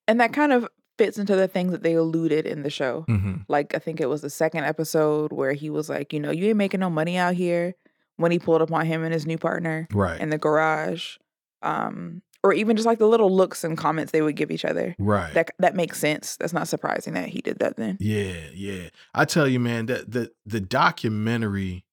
And 0.08 0.20
that 0.20 0.32
kind 0.32 0.52
of 0.52 0.66
fits 0.96 1.18
into 1.18 1.34
the 1.36 1.48
things 1.48 1.72
that 1.72 1.82
they 1.82 1.94
alluded 1.94 2.46
in 2.46 2.62
the 2.62 2.70
show. 2.70 3.04
Mm-hmm. 3.08 3.42
Like 3.48 3.74
I 3.74 3.78
think 3.78 4.00
it 4.00 4.08
was 4.08 4.22
the 4.22 4.30
second 4.30 4.64
episode 4.64 5.32
where 5.32 5.52
he 5.52 5.70
was 5.70 5.88
like, 5.88 6.12
you 6.12 6.20
know, 6.20 6.30
you 6.30 6.48
ain't 6.48 6.56
making 6.56 6.80
no 6.80 6.90
money 6.90 7.16
out 7.16 7.34
here 7.34 7.74
when 8.16 8.30
he 8.30 8.38
pulled 8.38 8.62
up 8.62 8.72
on 8.72 8.86
him 8.86 9.02
and 9.02 9.12
his 9.12 9.26
new 9.26 9.38
partner 9.38 9.88
right. 9.92 10.20
in 10.20 10.30
the 10.30 10.38
garage. 10.38 11.16
Um, 11.62 12.22
or 12.44 12.52
even 12.52 12.76
just 12.76 12.87
like 12.87 12.99
the 13.00 13.08
little 13.08 13.35
looks 13.35 13.64
and 13.64 13.76
comments 13.76 14.12
they 14.12 14.23
would 14.23 14.37
give 14.37 14.50
each 14.52 14.64
other. 14.64 14.94
right. 14.99 15.32
That 15.35 15.50
that 15.58 15.75
makes 15.75 15.99
sense. 15.99 16.37
That's 16.37 16.52
not 16.52 16.69
surprising 16.69 17.14
that 17.14 17.29
he 17.31 17.41
did 17.41 17.58
that 17.58 17.76
then. 17.76 17.96
Yeah, 17.99 18.37
yeah. 18.55 18.91
I 19.14 19.25
tell 19.25 19.49
you, 19.49 19.58
man, 19.58 19.87
that 19.87 20.11
the 20.12 20.31
the 20.46 20.61
documentary, 20.61 21.85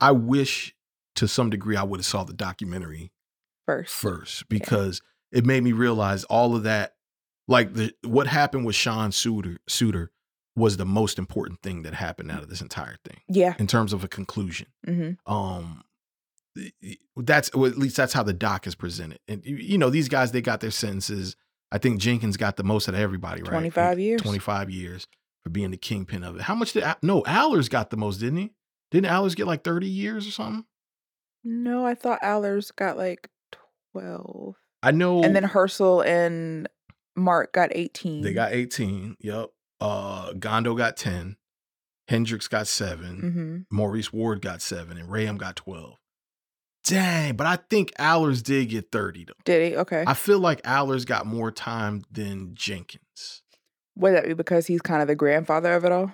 I 0.00 0.12
wish 0.12 0.74
to 1.16 1.28
some 1.28 1.50
degree 1.50 1.76
I 1.76 1.82
would 1.82 2.00
have 2.00 2.06
saw 2.06 2.24
the 2.24 2.32
documentary 2.32 3.12
First. 3.66 3.94
first 3.94 4.48
because 4.48 5.02
it 5.30 5.44
made 5.44 5.62
me 5.62 5.72
realize 5.72 6.24
all 6.24 6.56
of 6.56 6.62
that. 6.64 6.94
Like 7.46 7.74
the 7.74 7.92
what 8.02 8.26
happened 8.26 8.66
with 8.66 8.76
Sean 8.76 9.10
Suiter 9.10 9.56
Suiter 9.68 10.08
was 10.56 10.76
the 10.76 10.84
most 10.84 11.18
important 11.18 11.62
thing 11.62 11.82
that 11.82 11.94
happened 11.94 12.30
out 12.30 12.42
of 12.42 12.48
this 12.48 12.60
entire 12.60 12.96
thing 13.04 13.20
Yeah. 13.28 13.54
in 13.58 13.66
terms 13.66 13.92
of 13.92 14.02
a 14.04 14.08
conclusion. 14.08 14.66
hmm 14.84 15.10
Um 15.26 15.82
that's 17.16 17.52
well, 17.54 17.70
at 17.70 17.78
least 17.78 17.96
that's 17.96 18.12
how 18.12 18.22
the 18.22 18.32
doc 18.32 18.66
is 18.66 18.74
presented. 18.74 19.18
And 19.28 19.42
you, 19.44 19.78
know, 19.78 19.90
these 19.90 20.08
guys 20.08 20.32
they 20.32 20.40
got 20.40 20.60
their 20.60 20.70
sentences. 20.70 21.36
I 21.70 21.78
think 21.78 22.00
Jenkins 22.00 22.36
got 22.36 22.56
the 22.56 22.64
most 22.64 22.88
out 22.88 22.94
of 22.94 23.00
everybody, 23.00 23.42
right? 23.42 23.50
25 23.50 23.98
years. 23.98 24.22
25 24.22 24.70
years 24.70 25.06
for 25.44 25.50
being 25.50 25.70
the 25.70 25.76
kingpin 25.76 26.24
of 26.24 26.36
it. 26.36 26.42
How 26.42 26.54
much 26.54 26.72
did 26.72 26.84
no 27.02 27.22
Allers 27.26 27.68
got 27.68 27.90
the 27.90 27.96
most, 27.96 28.18
didn't 28.18 28.38
he? 28.38 28.52
Didn't 28.90 29.10
Allers 29.10 29.34
get 29.34 29.46
like 29.46 29.64
30 29.64 29.86
years 29.86 30.26
or 30.26 30.30
something? 30.30 30.64
No, 31.44 31.84
I 31.86 31.94
thought 31.94 32.20
Allers 32.22 32.70
got 32.70 32.96
like 32.96 33.28
twelve. 33.92 34.56
I 34.82 34.92
know 34.92 35.22
And 35.22 35.34
then 35.36 35.44
Herschel 35.44 36.00
and 36.02 36.68
Mark 37.16 37.52
got 37.52 37.70
eighteen. 37.72 38.22
they 38.22 38.32
got 38.32 38.52
18. 38.52 39.16
Yep. 39.20 39.50
Uh 39.80 40.32
Gondo 40.34 40.74
got 40.74 40.96
10. 40.96 41.36
Hendrix 42.08 42.48
got 42.48 42.66
7. 42.66 43.66
hmm 43.70 43.74
Maurice 43.76 44.12
Ward 44.12 44.40
got 44.40 44.62
7 44.62 44.96
and 44.96 45.08
Rayam 45.10 45.36
got 45.36 45.56
12. 45.56 45.97
Dang, 46.84 47.36
but 47.36 47.46
I 47.46 47.56
think 47.68 47.92
Allers 47.98 48.42
did 48.42 48.68
get 48.70 48.90
30 48.90 49.24
though. 49.26 49.32
Did 49.44 49.70
he? 49.72 49.76
Okay. 49.76 50.04
I 50.06 50.14
feel 50.14 50.38
like 50.38 50.60
Allers 50.64 51.04
got 51.04 51.26
more 51.26 51.50
time 51.50 52.02
than 52.10 52.52
Jenkins. 52.54 53.42
Would 53.96 54.14
that 54.14 54.26
be 54.26 54.34
because 54.34 54.66
he's 54.66 54.80
kind 54.80 55.02
of 55.02 55.08
the 55.08 55.14
grandfather 55.16 55.74
of 55.74 55.84
it 55.84 55.92
all? 55.92 56.12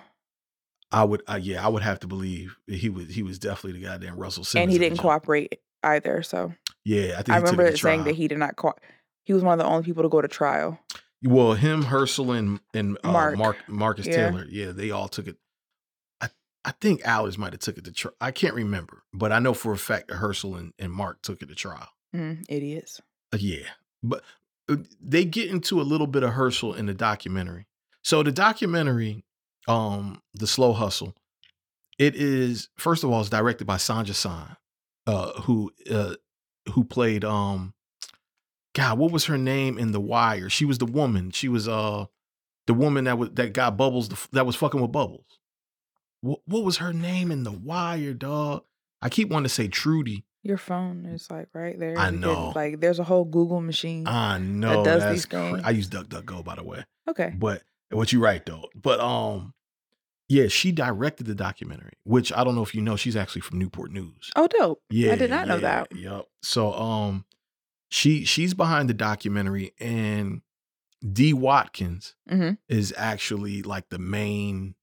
I 0.91 1.03
would, 1.03 1.21
uh, 1.27 1.39
yeah, 1.41 1.63
I 1.65 1.69
would 1.69 1.83
have 1.83 1.99
to 2.01 2.07
believe 2.07 2.57
he 2.67 2.89
was. 2.89 3.09
He 3.09 3.23
was 3.23 3.39
definitely 3.39 3.79
the 3.79 3.85
goddamn 3.87 4.17
Russell 4.17 4.43
Simmons. 4.43 4.63
and 4.63 4.71
he 4.71 4.77
didn't 4.79 4.99
cooperate 4.99 5.59
either. 5.83 6.23
So 6.23 6.53
Yeah, 6.83 7.13
I 7.17 7.21
think 7.21 7.29
I 7.29 7.33
he 7.37 7.43
remember 7.43 7.77
saying 7.77 8.03
that 8.05 8.15
he 8.15 8.27
did 8.27 8.37
not 8.37 8.55
co- 8.55 8.75
he 9.23 9.33
was 9.33 9.43
one 9.43 9.53
of 9.59 9.63
the 9.65 9.69
only 9.69 9.83
people 9.83 10.03
to 10.03 10.09
go 10.09 10.21
to 10.21 10.27
trial. 10.27 10.79
Well, 11.23 11.53
him, 11.53 11.83
Herschel, 11.83 12.31
and 12.31 12.59
and 12.73 12.97
uh, 13.03 13.11
Mark. 13.11 13.37
Mark 13.37 13.57
Marcus 13.67 14.07
Yeah. 14.07 14.29
Taylor. 14.29 14.45
Yeah, 14.49 14.71
they 14.71 14.91
all 14.91 15.07
took 15.07 15.27
it. 15.27 15.37
I 16.65 16.71
think 16.81 17.01
Alice 17.05 17.37
might 17.37 17.53
have 17.53 17.59
took 17.59 17.77
it 17.77 17.85
to 17.85 17.91
trial. 17.91 18.15
I 18.19 18.31
can't 18.31 18.55
remember, 18.55 19.03
but 19.13 19.31
I 19.31 19.39
know 19.39 19.53
for 19.53 19.71
a 19.71 19.77
fact 19.77 20.07
that 20.07 20.15
Herschel 20.15 20.55
and, 20.55 20.73
and 20.79 20.91
Mark 20.91 21.21
took 21.21 21.41
it 21.41 21.49
to 21.49 21.55
trial. 21.55 21.87
Mm, 22.13 22.43
idiots. 22.49 23.01
Uh, 23.31 23.37
yeah, 23.39 23.67
but 24.01 24.23
uh, 24.67 24.77
they 24.99 25.25
get 25.25 25.51
into 25.51 25.79
a 25.79 25.83
little 25.83 26.07
bit 26.07 26.23
of 26.23 26.31
Herschel 26.31 26.73
in 26.73 26.87
the 26.87 26.93
documentary. 26.93 27.67
So 28.03 28.23
the 28.23 28.31
documentary, 28.31 29.23
um, 29.67 30.21
the 30.33 30.47
Slow 30.47 30.73
Hustle, 30.73 31.13
it 31.99 32.15
is 32.15 32.69
first 32.77 33.03
of 33.03 33.11
all, 33.11 33.21
it's 33.21 33.29
directed 33.29 33.65
by 33.65 33.77
Sonja 33.77 34.13
Sohn, 34.13 34.57
uh, 35.05 35.41
who 35.41 35.71
uh, 35.89 36.15
who 36.73 36.83
played 36.83 37.23
um, 37.23 37.75
God, 38.75 38.99
what 38.99 39.11
was 39.11 39.25
her 39.25 39.37
name 39.37 39.77
in 39.77 39.91
The 39.91 40.01
Wire? 40.01 40.49
She 40.49 40.65
was 40.65 40.79
the 40.79 40.85
woman. 40.85 41.31
She 41.31 41.47
was 41.47 41.67
uh, 41.67 42.05
the 42.67 42.73
woman 42.73 43.05
that 43.05 43.17
was 43.17 43.29
that 43.31 43.53
got 43.53 43.77
Bubbles 43.77 44.09
the, 44.09 44.27
that 44.33 44.45
was 44.45 44.55
fucking 44.55 44.81
with 44.81 44.91
Bubbles. 44.91 45.39
What 46.25 46.39
what 46.45 46.63
was 46.63 46.77
her 46.77 46.91
name 46.91 47.29
in 47.29 47.43
The 47.43 47.51
Wire, 47.51 48.15
dog? 48.15 48.63
I 48.99 49.09
keep 49.09 49.29
wanting 49.29 49.43
to 49.43 49.53
say 49.53 49.67
Trudy. 49.67 50.25
Your 50.41 50.57
phone 50.57 51.05
is 51.05 51.29
like 51.29 51.49
right 51.53 51.79
there. 51.79 51.95
I 51.99 52.09
know. 52.09 52.51
like 52.55 52.79
there's 52.79 52.97
a 52.97 53.03
whole 53.03 53.25
Google 53.25 53.61
machine. 53.61 54.07
I 54.07 54.39
know 54.39 54.83
does 54.83 55.03
that's 55.03 55.11
these 55.13 55.25
things. 55.27 55.61
I 55.63 55.69
use 55.69 55.87
DuckDuckGo 55.87 56.43
by 56.43 56.55
the 56.55 56.63
way. 56.63 56.83
okay. 57.07 57.31
But 57.37 57.61
what 57.91 58.11
you 58.11 58.19
right 58.19 58.43
though. 58.43 58.69
But 58.73 58.99
um 58.99 59.53
yeah, 60.27 60.47
she 60.47 60.71
directed 60.71 61.27
the 61.27 61.35
documentary, 61.35 61.93
which 62.05 62.33
I 62.33 62.43
don't 62.43 62.55
know 62.55 62.63
if 62.63 62.73
you 62.73 62.81
know, 62.81 62.95
she's 62.95 63.15
actually 63.15 63.41
from 63.41 63.59
Newport 63.59 63.91
News. 63.91 64.31
Oh, 64.35 64.47
dope. 64.47 64.81
Yeah. 64.89 65.11
I 65.11 65.15
did 65.17 65.29
not 65.29 65.47
know 65.47 65.59
that. 65.59 65.95
Yep. 65.95 66.25
So 66.41 66.73
um 66.73 67.25
she 67.89 68.25
she's 68.25 68.55
behind 68.55 68.89
the 68.89 68.95
documentary 68.95 69.73
and 69.79 70.41
D 71.07 71.33
Watkins 71.33 72.15
hmm 72.27 72.53
is 72.67 72.91
actually 72.97 73.61
like 73.61 73.89
the 73.89 73.99
main 73.99 74.73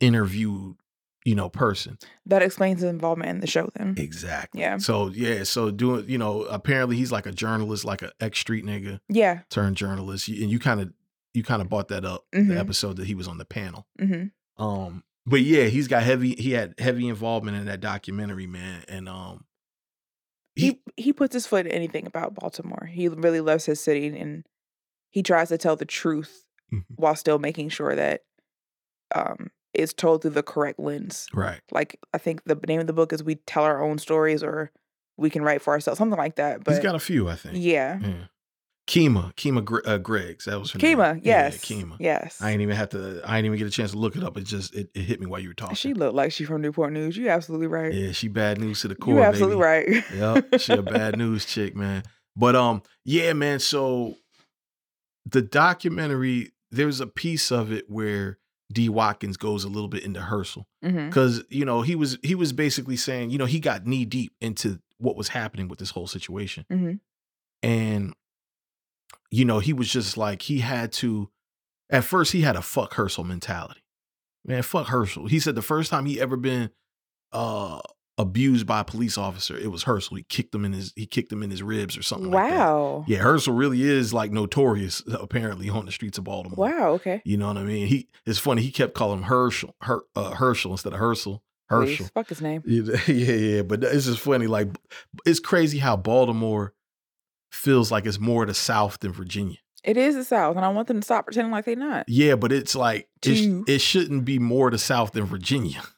interviewed, 0.00 0.76
you 1.24 1.34
know, 1.34 1.48
person. 1.48 1.98
That 2.26 2.42
explains 2.42 2.80
his 2.80 2.90
involvement 2.90 3.30
in 3.30 3.40
the 3.40 3.46
show 3.46 3.68
then. 3.76 3.94
Exactly. 3.98 4.60
Yeah. 4.62 4.78
So 4.78 5.08
yeah, 5.08 5.44
so 5.44 5.70
doing, 5.70 6.08
you 6.08 6.18
know, 6.18 6.42
apparently 6.44 6.96
he's 6.96 7.12
like 7.12 7.26
a 7.26 7.32
journalist, 7.32 7.84
like 7.84 8.02
a 8.02 8.12
ex 8.20 8.38
street 8.38 8.64
nigga 8.64 9.00
Yeah. 9.08 9.40
turned 9.50 9.76
journalist. 9.76 10.28
And 10.28 10.50
you 10.50 10.58
kind 10.58 10.80
of 10.80 10.92
you 11.34 11.42
kind 11.44 11.62
of 11.62 11.68
bought 11.68 11.88
that 11.88 12.04
up 12.04 12.24
Mhm. 12.34 12.48
the 12.48 12.58
episode 12.58 12.96
that 12.96 13.06
he 13.06 13.14
was 13.14 13.28
on 13.28 13.38
the 13.38 13.44
panel. 13.44 13.86
hmm 14.00 14.24
Um, 14.56 15.04
but 15.26 15.42
yeah, 15.42 15.64
he's 15.66 15.86
got 15.86 16.02
heavy. 16.02 16.34
He 16.34 16.52
had 16.52 16.74
heavy 16.78 17.06
involvement 17.08 17.56
in 17.56 17.66
that 17.66 17.80
documentary, 17.80 18.46
man. 18.48 18.82
And 18.88 19.08
um, 19.08 19.44
He 20.56 20.80
he 20.96 21.12
puts 21.12 21.32
his 21.34 21.46
foot 21.46 21.66
in 21.66 21.72
anything 21.72 22.06
about 22.06 22.34
Baltimore. 22.34 22.86
He 22.90 23.08
really 23.08 23.40
loves 23.40 23.64
his 23.66 23.80
city, 23.80 24.08
and 24.08 24.44
he 25.10 25.22
tries 25.22 25.48
to 25.50 25.58
tell 25.58 25.76
the 25.76 25.84
truth 25.84 26.44
Mhm. 26.72 26.84
while 26.96 27.14
still 27.16 27.38
making 27.38 27.68
sure 27.68 27.94
that 27.94 28.22
um 29.14 29.50
it's 29.74 29.92
told 29.92 30.22
through 30.22 30.32
the 30.32 30.42
correct 30.42 30.78
lens. 30.80 31.26
right. 31.32 31.60
Like 31.70 31.98
I 32.14 32.18
think 32.18 32.42
the 32.44 32.58
name 32.66 32.80
of 32.80 32.86
the 32.86 32.92
book 32.92 33.12
is 33.12 33.22
"We 33.22 33.36
Tell 33.36 33.62
Our 33.64 33.82
Own 33.82 33.98
Stories" 33.98 34.42
or 34.42 34.70
"We 35.16 35.30
Can 35.30 35.42
Write 35.42 35.62
for 35.62 35.72
Ourselves," 35.72 35.98
something 35.98 36.18
like 36.18 36.36
that. 36.36 36.64
But 36.64 36.72
he's 36.74 36.82
got 36.82 36.94
a 36.94 36.98
few, 37.00 37.28
I 37.28 37.36
think. 37.36 37.56
yeah, 37.58 37.98
Yeah. 38.00 38.14
Kima, 38.86 39.32
Kima 39.36 39.64
Gre- 39.64 39.86
uh, 39.86 39.98
Greggs. 39.98 40.46
That 40.46 40.58
was 40.58 40.72
her 40.72 40.78
name. 40.80 40.98
Kima, 40.98 41.20
Yeah, 41.22 41.44
yes, 41.44 41.58
Kima. 41.58 41.94
yes. 42.00 42.42
I 42.42 42.50
ain't 42.50 42.60
even 42.60 42.74
have 42.74 42.88
to. 42.88 43.20
I 43.24 43.36
ain't 43.38 43.46
even 43.46 43.56
get 43.56 43.68
a 43.68 43.70
chance 43.70 43.92
to 43.92 43.98
look 43.98 44.16
it 44.16 44.24
up. 44.24 44.36
It 44.36 44.42
just 44.44 44.74
it, 44.74 44.90
it 44.94 45.02
hit 45.02 45.20
me 45.20 45.26
while 45.26 45.38
you 45.38 45.48
were 45.48 45.54
talking. 45.54 45.76
She 45.76 45.94
looked 45.94 46.16
like 46.16 46.32
she 46.32 46.44
from 46.44 46.60
Newport 46.60 46.92
News. 46.92 47.16
You 47.16 47.28
absolutely 47.28 47.68
right. 47.68 47.94
yeah, 47.94 48.10
she 48.10 48.26
bad 48.26 48.58
news 48.58 48.80
to 48.80 48.88
the 48.88 48.96
core. 48.96 49.14
you 49.14 49.22
absolutely 49.22 49.62
baby. 49.62 50.02
right. 50.10 50.44
Yep, 50.50 50.60
she 50.60 50.72
a 50.72 50.82
bad 50.82 51.16
news 51.18 51.44
chick, 51.44 51.76
man. 51.76 52.02
But 52.34 52.56
um, 52.56 52.82
yeah, 53.04 53.32
man. 53.32 53.60
So 53.60 54.16
the 55.24 55.42
documentary, 55.42 56.50
there's 56.72 56.98
a 56.98 57.06
piece 57.06 57.52
of 57.52 57.70
it 57.70 57.88
where 57.88 58.38
D. 58.72 58.88
Watkins 58.88 59.36
goes 59.36 59.64
a 59.64 59.68
little 59.68 59.88
bit 59.88 60.04
into 60.04 60.20
Herschel 60.20 60.66
because 61.08 61.42
you 61.48 61.64
know 61.64 61.82
he 61.82 61.94
was 61.94 62.18
he 62.22 62.34
was 62.34 62.52
basically 62.52 62.96
saying 62.96 63.30
you 63.30 63.38
know 63.38 63.46
he 63.46 63.60
got 63.60 63.86
knee 63.86 64.04
deep 64.04 64.32
into 64.40 64.80
what 64.98 65.16
was 65.16 65.28
happening 65.28 65.66
with 65.68 65.78
this 65.78 65.90
whole 65.90 66.06
situation, 66.06 66.64
hmm 66.70 66.92
and 67.62 68.14
you 69.30 69.44
know 69.44 69.58
he 69.58 69.72
was 69.72 69.90
just 69.90 70.16
like 70.16 70.42
he 70.42 70.60
had 70.60 70.92
to. 70.92 71.30
At 71.90 72.04
first, 72.04 72.32
he 72.32 72.42
had 72.42 72.54
a 72.54 72.62
fuck 72.62 72.94
Herschel 72.94 73.24
mentality. 73.24 73.82
Man, 74.44 74.62
fuck 74.62 74.86
Herschel. 74.86 75.26
He 75.26 75.40
said 75.40 75.56
the 75.56 75.62
first 75.62 75.90
time 75.90 76.06
he 76.06 76.20
ever 76.20 76.36
been 76.36 76.70
uh 77.32 77.80
abused 78.20 78.66
by 78.66 78.80
a 78.80 78.84
police 78.84 79.16
officer, 79.16 79.56
it 79.56 79.70
was 79.70 79.84
Herschel. 79.84 80.18
He 80.18 80.22
kicked 80.24 80.54
him 80.54 80.64
in 80.64 80.72
his 80.72 80.92
he 80.94 81.06
kicked 81.06 81.32
him 81.32 81.42
in 81.42 81.50
his 81.50 81.62
ribs 81.62 81.96
or 81.96 82.02
something 82.02 82.30
like 82.30 82.50
that. 82.50 82.58
Wow. 82.58 83.04
Yeah, 83.08 83.18
Herschel 83.18 83.54
really 83.54 83.82
is 83.82 84.12
like 84.12 84.30
notorious 84.30 85.02
apparently 85.10 85.68
on 85.70 85.86
the 85.86 85.92
streets 85.92 86.18
of 86.18 86.24
Baltimore. 86.24 86.68
Wow. 86.68 86.90
Okay. 86.92 87.22
You 87.24 87.36
know 87.38 87.48
what 87.48 87.56
I 87.56 87.64
mean? 87.64 87.86
He 87.86 88.08
it's 88.26 88.38
funny, 88.38 88.62
he 88.62 88.70
kept 88.70 88.94
calling 88.94 89.18
him 89.18 89.24
Herschel, 89.24 89.74
Her, 89.80 90.02
uh, 90.14 90.32
Herschel 90.32 90.72
instead 90.72 90.92
of 90.92 90.98
Herschel. 90.98 91.42
Please, 91.68 91.90
Herschel. 91.90 92.06
Fuck 92.14 92.28
his 92.28 92.42
name. 92.42 92.62
Yeah, 92.66 92.96
yeah, 93.06 93.34
yeah. 93.34 93.62
But 93.62 93.84
it's 93.84 94.06
just 94.06 94.18
funny. 94.18 94.48
Like, 94.48 94.68
it's 95.24 95.38
crazy 95.38 95.78
how 95.78 95.96
Baltimore 95.96 96.74
feels 97.52 97.92
like 97.92 98.06
it's 98.06 98.18
more 98.18 98.44
the 98.44 98.54
South 98.54 98.98
than 98.98 99.12
Virginia. 99.12 99.58
It 99.84 99.96
is 99.96 100.14
the 100.16 100.24
South, 100.24 100.56
and 100.56 100.64
I 100.64 100.68
want 100.68 100.88
them 100.88 101.00
to 101.00 101.04
stop 101.04 101.26
pretending 101.26 101.52
like 101.52 101.64
they're 101.64 101.76
not. 101.76 102.06
Yeah, 102.08 102.34
but 102.34 102.52
it's 102.52 102.74
like 102.74 103.08
it, 103.24 103.64
it 103.68 103.78
shouldn't 103.80 104.24
be 104.24 104.38
more 104.38 104.70
the 104.70 104.78
South 104.78 105.12
than 105.12 105.24
Virginia. 105.24 105.82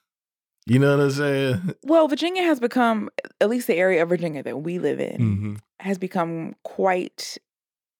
You 0.67 0.79
know 0.79 0.97
what 0.97 1.05
I'm 1.05 1.11
saying? 1.11 1.75
Well, 1.83 2.07
Virginia 2.09 2.43
has 2.45 2.61
become, 2.61 3.11
at 3.41 3.49
least 3.49 3.67
the 3.67 3.75
area 3.75 4.03
of 4.03 4.09
Virginia 4.09 4.43
that 4.43 4.63
we 4.63 4.79
live 4.79 5.01
in, 5.01 5.17
hmm 5.17 5.55
has 5.81 5.99
become 5.99 6.55
quite 6.63 7.39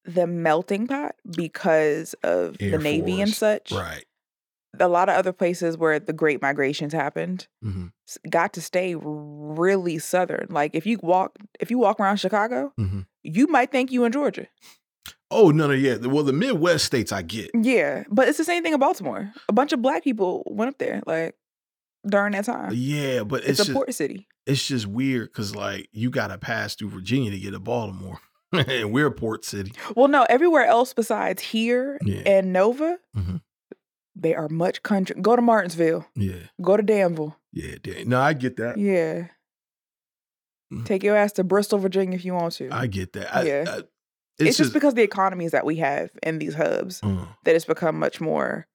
the 0.05 0.25
melting 0.25 0.87
pot 0.87 1.17
because 1.35 2.15
of 2.23 2.57
Air 2.61 2.71
the 2.71 2.79
Navy 2.79 3.21
and 3.21 3.35
such. 3.35 3.73
Right. 3.73 4.05
A 4.79 4.87
lot 4.87 5.09
of 5.09 5.17
other 5.17 5.33
places 5.33 5.77
where 5.77 5.99
the 5.99 6.13
Great 6.13 6.41
Migrations 6.41 6.93
happened 6.93 7.49
hmm 7.63 7.87
got 8.31 8.53
to 8.53 8.61
stay 8.61 8.95
really 8.95 9.99
southern. 9.99 10.47
Like 10.51 10.77
if 10.77 10.87
you 10.87 11.01
walk, 11.03 11.37
if 11.59 11.71
you 11.73 11.79
walk 11.79 11.99
around 11.99 12.19
Chicago, 12.19 12.73
hmm 12.77 13.01
you 13.25 13.49
might 13.49 13.73
think 13.73 13.91
you 13.91 14.05
in 14.05 14.13
Georgia. 14.13 14.47
Oh 15.31 15.51
no, 15.51 15.67
no, 15.67 15.73
yeah. 15.73 15.97
Well, 15.97 16.23
the 16.23 16.33
Midwest 16.33 16.85
states 16.85 17.11
I 17.11 17.23
get. 17.23 17.51
Yeah, 17.55 18.05
but 18.11 18.29
it's 18.29 18.39
the 18.39 18.45
same 18.45 18.63
thing 18.63 18.75
in 18.75 18.81
Baltimore. 18.81 19.33
A 19.49 19.53
bunch 19.53 19.73
of 19.73 19.83
black 19.83 20.05
people 20.05 20.45
went 20.47 20.69
up 20.69 20.79
there, 20.79 21.03
like 21.07 21.35
during 22.07 22.33
that 22.33 22.45
time. 22.45 22.73
Yeah, 22.75 23.23
but 23.25 23.41
It's, 23.43 23.51
it's, 23.51 23.61
a 23.61 23.65
just, 23.65 23.75
port 23.75 23.95
city. 23.95 24.27
it's 24.47 24.67
just 24.67 24.87
weird 24.87 25.29
because 25.29 25.55
like 25.55 25.89
you 25.93 26.11
got 26.11 26.29
to 26.29 26.39
pass 26.39 26.75
through 26.75 26.91
Virginia 26.91 27.31
to 27.31 27.39
get 27.39 27.53
to 27.53 27.61
Baltimore, 27.61 28.19
and 28.53 28.93
we're 28.93 29.07
a 29.07 29.13
port 29.13 29.45
city. 29.45 29.73
Well, 29.97 30.09
no, 30.09 30.25
everywhere 30.29 30.65
else 30.67 30.93
besides 30.93 31.43
here 31.43 31.99
Yeah. 32.05 32.23
and 32.27 32.53
Nova, 32.53 32.99
Mhm. 33.17 33.41
they 34.17 34.35
are 34.35 34.49
much 34.49 34.83
country. 34.83 35.17
Go 35.21 35.37
to 35.37 35.43
Martinsville. 35.43 36.07
Yeah, 36.15 36.49
Go 36.61 36.77
to 36.77 36.83
Danville. 36.83 37.37
yeah. 37.53 37.77
damn. 37.83 38.09
No, 38.09 38.21
I 38.21 38.33
get 38.35 38.57
that. 38.57 38.77
Yeah. 38.79 39.29
Mm. 40.73 40.85
Take 40.87 41.03
your 41.03 41.17
ass 41.17 41.33
to 41.33 41.45
Bristol, 41.45 41.79
Virginia 41.79 42.15
if 42.17 42.25
you 42.25 42.35
want 42.35 42.55
to. 42.55 42.71
I 42.73 42.87
get 42.87 43.13
that. 43.13 43.35
I, 43.35 43.43
Yeah. 43.43 43.65
I, 43.69 43.77
it's, 44.39 44.49
it's, 44.49 44.57
just 44.59 44.73
because 44.73 44.95
the 44.95 45.03
economies 45.03 45.51
that 45.53 45.67
we 45.67 45.77
have 45.77 46.11
in 46.23 46.39
these 46.39 46.55
hubs 46.55 47.01
uh, 47.03 47.27
that 47.45 47.55
it's 47.55 47.67
become 47.67 47.99
much 47.99 48.21
more 48.21 48.67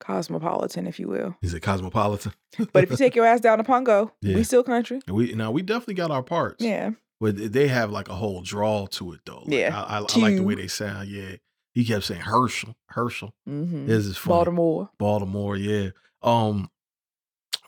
cosmopolitan, 0.00 0.86
if 0.86 0.98
you 1.00 1.08
will. 1.08 1.36
is 1.42 1.54
it 1.54 1.60
cosmopolitan? 1.60 2.32
But 2.72 2.84
if 2.84 2.90
you 2.90 2.96
take 2.96 3.14
your 3.14 3.26
ass 3.26 3.40
down 3.40 3.58
to 3.58 3.64
Pungo, 3.64 4.10
Yeah. 4.22 4.36
we 4.36 4.44
still 4.44 4.62
country. 4.62 5.00
we 5.08 5.32
now 5.34 5.50
we 5.50 5.62
definitely 5.62 5.94
got 5.94 6.10
our 6.10 6.22
parts. 6.22 6.64
Yeah. 6.64 6.90
but 7.20 7.52
they 7.52 7.68
have 7.68 7.90
like 7.90 8.08
a 8.08 8.14
whole 8.14 8.40
draw 8.42 8.86
to 8.86 9.12
it 9.12 9.20
though. 9.26 9.40
Like, 9.44 9.52
Yeah. 9.54 9.84
I, 9.86 9.98
I, 9.98 9.98
I 9.98 10.18
like 10.18 10.36
the 10.36 10.42
way 10.42 10.54
they 10.54 10.68
sound. 10.68 11.08
Yeah, 11.08 11.36
he 11.74 11.84
kept 11.84 12.04
saying 12.04 12.20
Herschel, 12.22 12.74
Herschel. 12.90 13.34
Mm-hmm. 13.48 13.86
This 13.86 14.06
is 14.06 14.16
funny. 14.16 14.34
Baltimore. 14.36 14.90
Baltimore, 14.98 15.56
yeah. 15.56 15.90
Um, 16.22 16.70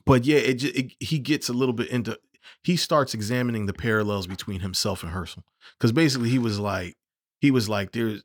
but 0.06 0.24
yeah, 0.24 0.38
it, 0.38 0.62
it 0.64 0.92
he 0.98 1.18
gets 1.18 1.48
a 1.48 1.52
little 1.52 1.74
bit 1.74 1.88
into. 1.88 2.18
He 2.64 2.76
starts 2.76 3.14
examining 3.14 3.66
the 3.66 3.72
parallels 3.72 4.26
between 4.26 4.60
himself 4.60 5.02
and 5.02 5.12
Herschel, 5.12 5.44
because 5.78 5.92
basically 5.92 6.28
he 6.30 6.38
was 6.38 6.58
like, 6.58 6.96
he 7.40 7.50
was 7.50 7.68
like, 7.68 7.92
there's, 7.92 8.22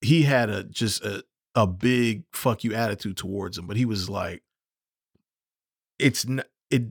he 0.00 0.22
had 0.22 0.48
a 0.50 0.62
just 0.64 1.04
a 1.04 1.24
a 1.56 1.66
big 1.66 2.24
fuck 2.32 2.62
you 2.62 2.74
attitude 2.74 3.16
towards 3.16 3.58
him, 3.58 3.66
but 3.66 3.76
he 3.76 3.84
was 3.84 4.08
like, 4.08 4.42
it's 5.98 6.26
not, 6.26 6.46
it 6.70 6.82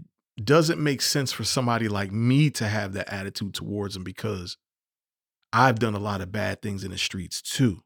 doesn't 0.43 0.83
make 0.83 1.01
sense 1.01 1.31
for 1.31 1.43
somebody 1.43 1.87
like 1.87 2.11
me 2.11 2.49
to 2.49 2.67
have 2.67 2.93
that 2.93 3.13
attitude 3.13 3.53
towards 3.53 3.95
him 3.95 4.03
because 4.03 4.57
I've 5.53 5.79
done 5.79 5.93
a 5.93 5.99
lot 5.99 6.19
of 6.19 6.31
bad 6.31 6.61
things 6.61 6.83
in 6.83 6.91
the 6.91 6.97
streets 6.97 7.41
too. 7.41 7.83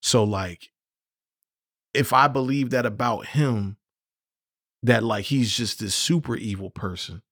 So 0.00 0.24
like 0.24 0.70
if 1.92 2.12
I 2.12 2.28
believe 2.28 2.70
that 2.70 2.86
about 2.86 3.26
him, 3.26 3.76
that 4.82 5.02
like 5.02 5.26
he's 5.26 5.56
just 5.56 5.80
this 5.80 5.94
super 5.94 6.36
evil 6.36 6.70
person, 6.70 7.22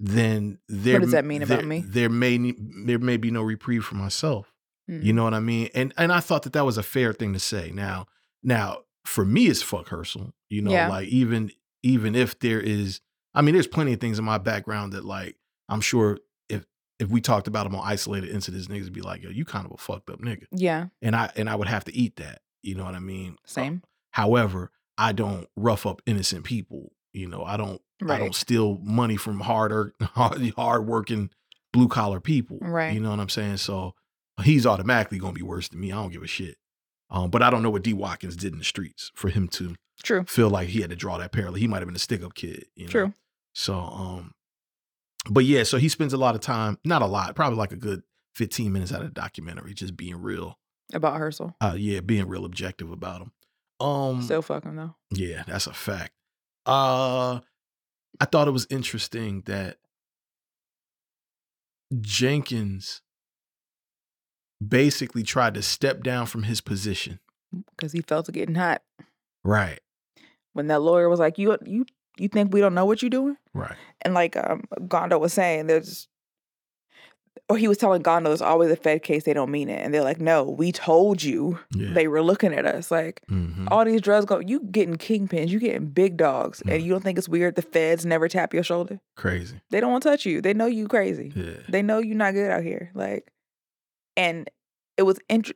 then 0.00 0.58
there 0.68 0.94
What 0.94 1.02
does 1.02 1.12
that 1.12 1.24
mean 1.24 1.42
about 1.42 1.64
me? 1.64 1.82
There 1.84 2.08
may 2.08 2.54
there 2.58 2.98
may 2.98 3.16
be 3.16 3.30
no 3.30 3.42
reprieve 3.42 3.84
for 3.84 3.96
myself. 3.96 4.52
Mm-hmm. 4.88 5.06
You 5.06 5.12
know 5.12 5.24
what 5.24 5.34
I 5.34 5.40
mean? 5.40 5.68
And 5.74 5.92
and 5.96 6.12
I 6.12 6.20
thought 6.20 6.42
that 6.44 6.52
that 6.54 6.64
was 6.64 6.78
a 6.78 6.82
fair 6.82 7.12
thing 7.12 7.32
to 7.34 7.38
say. 7.38 7.70
Now 7.72 8.06
now 8.42 8.78
for 9.04 9.24
me 9.24 9.46
it's 9.46 9.62
fuck 9.62 9.88
Herschel. 9.88 10.32
You 10.48 10.62
know, 10.62 10.70
Yeah. 10.70 10.88
like 10.88 11.08
even 11.08 11.50
even 11.82 12.14
if 12.14 12.38
there 12.40 12.60
is, 12.60 13.00
I 13.34 13.42
mean, 13.42 13.54
there's 13.54 13.66
plenty 13.66 13.92
of 13.92 14.00
things 14.00 14.18
in 14.18 14.24
my 14.24 14.38
background 14.38 14.92
that 14.94 15.04
like 15.04 15.36
I'm 15.68 15.80
sure 15.80 16.18
if 16.48 16.64
if 16.98 17.08
we 17.08 17.20
talked 17.20 17.46
about 17.48 17.64
them 17.64 17.74
on 17.74 17.86
isolated 17.86 18.30
incidents, 18.30 18.66
niggas 18.68 18.84
would 18.84 18.92
be 18.92 19.02
like, 19.02 19.22
yo, 19.22 19.30
you 19.30 19.44
kind 19.44 19.66
of 19.66 19.72
a 19.72 19.76
fucked 19.76 20.10
up 20.10 20.20
nigga, 20.20 20.46
Yeah. 20.52 20.86
and 21.02 21.14
I 21.14 21.30
and 21.36 21.48
I 21.50 21.54
would 21.56 21.68
have 21.68 21.84
to 21.84 21.94
eat 21.94 22.16
that. 22.16 22.40
You 22.62 22.74
know 22.74 22.84
what 22.84 22.94
I 22.94 22.98
mean? 23.00 23.36
Same. 23.44 23.82
However, 24.12 24.70
I 24.96 25.12
don't 25.12 25.46
rough 25.56 25.86
up 25.86 26.02
innocent 26.06 26.44
people. 26.44 26.92
You 27.12 27.28
know, 27.28 27.44
I 27.44 27.56
don't 27.56 27.80
I 28.08 28.18
don't 28.18 28.34
steal 28.34 28.78
money 28.82 29.16
from 29.16 29.40
harder 29.40 29.92
hard, 30.02 30.50
hard 30.56 30.86
working 30.86 31.30
blue 31.72 31.88
collar 31.88 32.20
people. 32.20 32.58
Right. 32.60 32.92
You 32.94 33.00
know 33.00 33.10
what 33.10 33.20
I'm 33.20 33.28
saying? 33.28 33.58
So 33.58 33.94
he's 34.42 34.66
automatically 34.66 35.18
gonna 35.18 35.32
be 35.32 35.42
worse 35.42 35.68
than 35.68 35.80
me. 35.80 35.92
I 35.92 35.96
don't 35.96 36.12
give 36.12 36.22
a 36.22 36.26
shit. 36.26 36.56
Um, 37.10 37.30
but 37.30 37.42
I 37.42 37.48
don't 37.50 37.62
know 37.62 37.70
what 37.70 37.82
D 37.82 37.94
Watkins 37.94 38.36
did 38.36 38.52
in 38.52 38.58
the 38.58 38.64
streets 38.64 39.10
for 39.14 39.28
him 39.30 39.48
to 39.48 39.74
True. 40.02 40.24
feel 40.24 40.50
like 40.50 40.68
he 40.68 40.80
had 40.82 40.90
to 40.90 40.96
draw 40.96 41.16
that 41.18 41.32
parallel. 41.32 41.54
He 41.54 41.66
might 41.66 41.78
have 41.78 41.86
been 41.88 41.96
a 41.96 42.00
stick 42.00 42.22
up 42.22 42.34
kid. 42.34 42.66
You 42.76 42.84
know? 42.84 42.90
True. 42.90 43.12
So 43.54 43.74
um, 43.78 44.32
but 45.30 45.44
yeah, 45.44 45.62
so 45.62 45.78
he 45.78 45.88
spends 45.88 46.12
a 46.12 46.18
lot 46.18 46.34
of 46.34 46.40
time, 46.40 46.78
not 46.84 47.02
a 47.02 47.06
lot, 47.06 47.34
probably 47.34 47.58
like 47.58 47.72
a 47.72 47.76
good 47.76 48.02
15 48.36 48.72
minutes 48.72 48.92
out 48.92 49.00
of 49.02 49.08
the 49.08 49.20
documentary, 49.20 49.74
just 49.74 49.96
being 49.96 50.16
real. 50.20 50.58
About 50.92 51.16
Herschel. 51.18 51.54
Uh 51.60 51.74
yeah, 51.76 52.00
being 52.00 52.28
real 52.28 52.44
objective 52.44 52.90
about 52.92 53.22
him. 53.22 53.32
Um 53.80 54.22
Still 54.22 54.42
fuck 54.42 54.64
him 54.64 54.76
though. 54.76 54.94
yeah, 55.10 55.44
that's 55.46 55.66
a 55.66 55.72
fact. 55.72 56.12
Uh 56.66 57.40
I 58.20 58.24
thought 58.24 58.48
it 58.48 58.52
was 58.52 58.66
interesting 58.70 59.42
that 59.46 59.78
Jenkins 62.00 63.02
basically 64.66 65.22
tried 65.22 65.54
to 65.54 65.62
step 65.62 66.02
down 66.02 66.26
from 66.26 66.44
his 66.44 66.60
position. 66.60 67.20
Because 67.76 67.92
he 67.92 68.02
felt 68.02 68.28
it 68.28 68.32
getting 68.32 68.54
hot. 68.56 68.82
Right. 69.44 69.80
When 70.52 70.66
that 70.68 70.82
lawyer 70.82 71.08
was 71.08 71.20
like, 71.20 71.38
You 71.38 71.56
you 71.64 71.86
you 72.18 72.28
think 72.28 72.52
we 72.52 72.60
don't 72.60 72.74
know 72.74 72.84
what 72.84 73.00
you're 73.00 73.10
doing? 73.10 73.36
Right. 73.54 73.76
And 74.02 74.12
like 74.14 74.36
um 74.36 74.64
Gondo 74.88 75.18
was 75.18 75.32
saying, 75.32 75.66
there's 75.68 76.08
or 77.48 77.56
he 77.56 77.68
was 77.68 77.78
telling 77.78 78.02
Gondo 78.02 78.30
it's 78.32 78.42
always 78.42 78.70
a 78.70 78.76
Fed 78.76 79.02
case, 79.02 79.24
they 79.24 79.32
don't 79.32 79.50
mean 79.50 79.70
it. 79.70 79.80
And 79.80 79.94
they're 79.94 80.02
like, 80.02 80.20
No, 80.20 80.42
we 80.44 80.72
told 80.72 81.22
you 81.22 81.58
Yeah. 81.74 81.92
they 81.94 82.08
were 82.08 82.20
looking 82.22 82.52
at 82.52 82.66
us. 82.66 82.90
Like 82.90 83.22
Mhm. 83.30 83.68
all 83.70 83.84
these 83.84 84.00
drugs 84.02 84.26
go 84.26 84.40
you 84.40 84.60
getting 84.70 84.96
kingpins, 84.96 85.48
you 85.48 85.58
getting 85.60 85.86
big 85.86 86.16
dogs, 86.18 86.62
Mm. 86.66 86.74
and 86.74 86.82
you 86.82 86.90
don't 86.90 87.02
think 87.04 87.16
it's 87.16 87.28
weird 87.28 87.54
the 87.54 87.62
feds 87.62 88.04
never 88.04 88.28
tap 88.28 88.52
your 88.52 88.64
shoulder? 88.64 89.00
Crazy. 89.16 89.60
They 89.70 89.80
don't 89.80 89.92
want 89.92 90.02
to 90.02 90.10
touch 90.10 90.26
you. 90.26 90.42
They 90.42 90.52
know 90.52 90.66
you 90.66 90.88
crazy. 90.88 91.32
Yeah. 91.34 91.62
They 91.68 91.80
know 91.80 91.98
you're 92.00 92.16
not 92.16 92.34
good 92.34 92.50
out 92.50 92.64
here. 92.64 92.90
Like 92.94 93.30
and 94.18 94.50
it 94.98 95.02
was 95.04 95.18
int- 95.30 95.52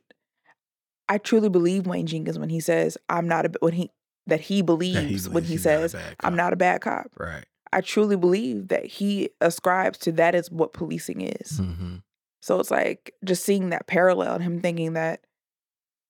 I 1.07 1.17
truly 1.19 1.49
believe 1.49 1.85
Wayne 1.85 2.07
Jenkins 2.07 2.39
when 2.39 2.49
he 2.49 2.59
says 2.59 2.97
I'm 3.09 3.27
not 3.27 3.45
a 3.45 3.51
when 3.59 3.73
he 3.73 3.91
that 4.27 4.39
he 4.41 4.61
believes, 4.63 5.29
when 5.29 5.43
he 5.43 5.53
he's 5.53 5.65
not 5.65 5.71
a 5.73 5.89
says 5.89 5.93
bad 5.93 6.15
I'm 6.21 6.35
not 6.35 6.53
a 6.53 6.55
bad 6.55 6.81
cop. 6.81 7.07
Right. 7.19 7.45
I 7.71 7.81
truly 7.81 8.15
believe 8.15 8.69
that 8.69 8.85
he 8.85 9.29
ascribes 9.41 9.97
to 9.99 10.11
that 10.13 10.33
is 10.35 10.49
what 10.49 10.73
policing 10.73 11.21
is. 11.21 11.57
hmm 11.57 11.95
So 12.41 12.59
it's 12.59 12.71
like 12.71 13.13
just 13.25 13.43
seeing 13.43 13.69
that 13.71 13.85
parallel 13.87 14.35
and 14.35 14.43
him 14.43 14.61
thinking 14.61 14.93
that 14.93 15.21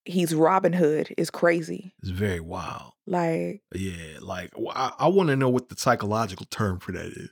he's 0.04 0.34
Robin 0.34 0.72
Hood 0.74 1.12
is 1.18 1.30
crazy. 1.30 1.94
It's 2.02 2.10
very 2.10 2.40
wild. 2.40 2.92
Like 3.06 3.62
Yeah. 3.74 4.18
Like 4.20 4.52
I 4.74 5.08
want 5.08 5.28
to 5.30 5.36
know 5.36 5.48
what 5.48 5.68
the 5.70 5.76
psychological 5.76 6.46
term 6.50 6.78
for 6.78 6.92
that 6.92 7.06
is. 7.06 7.30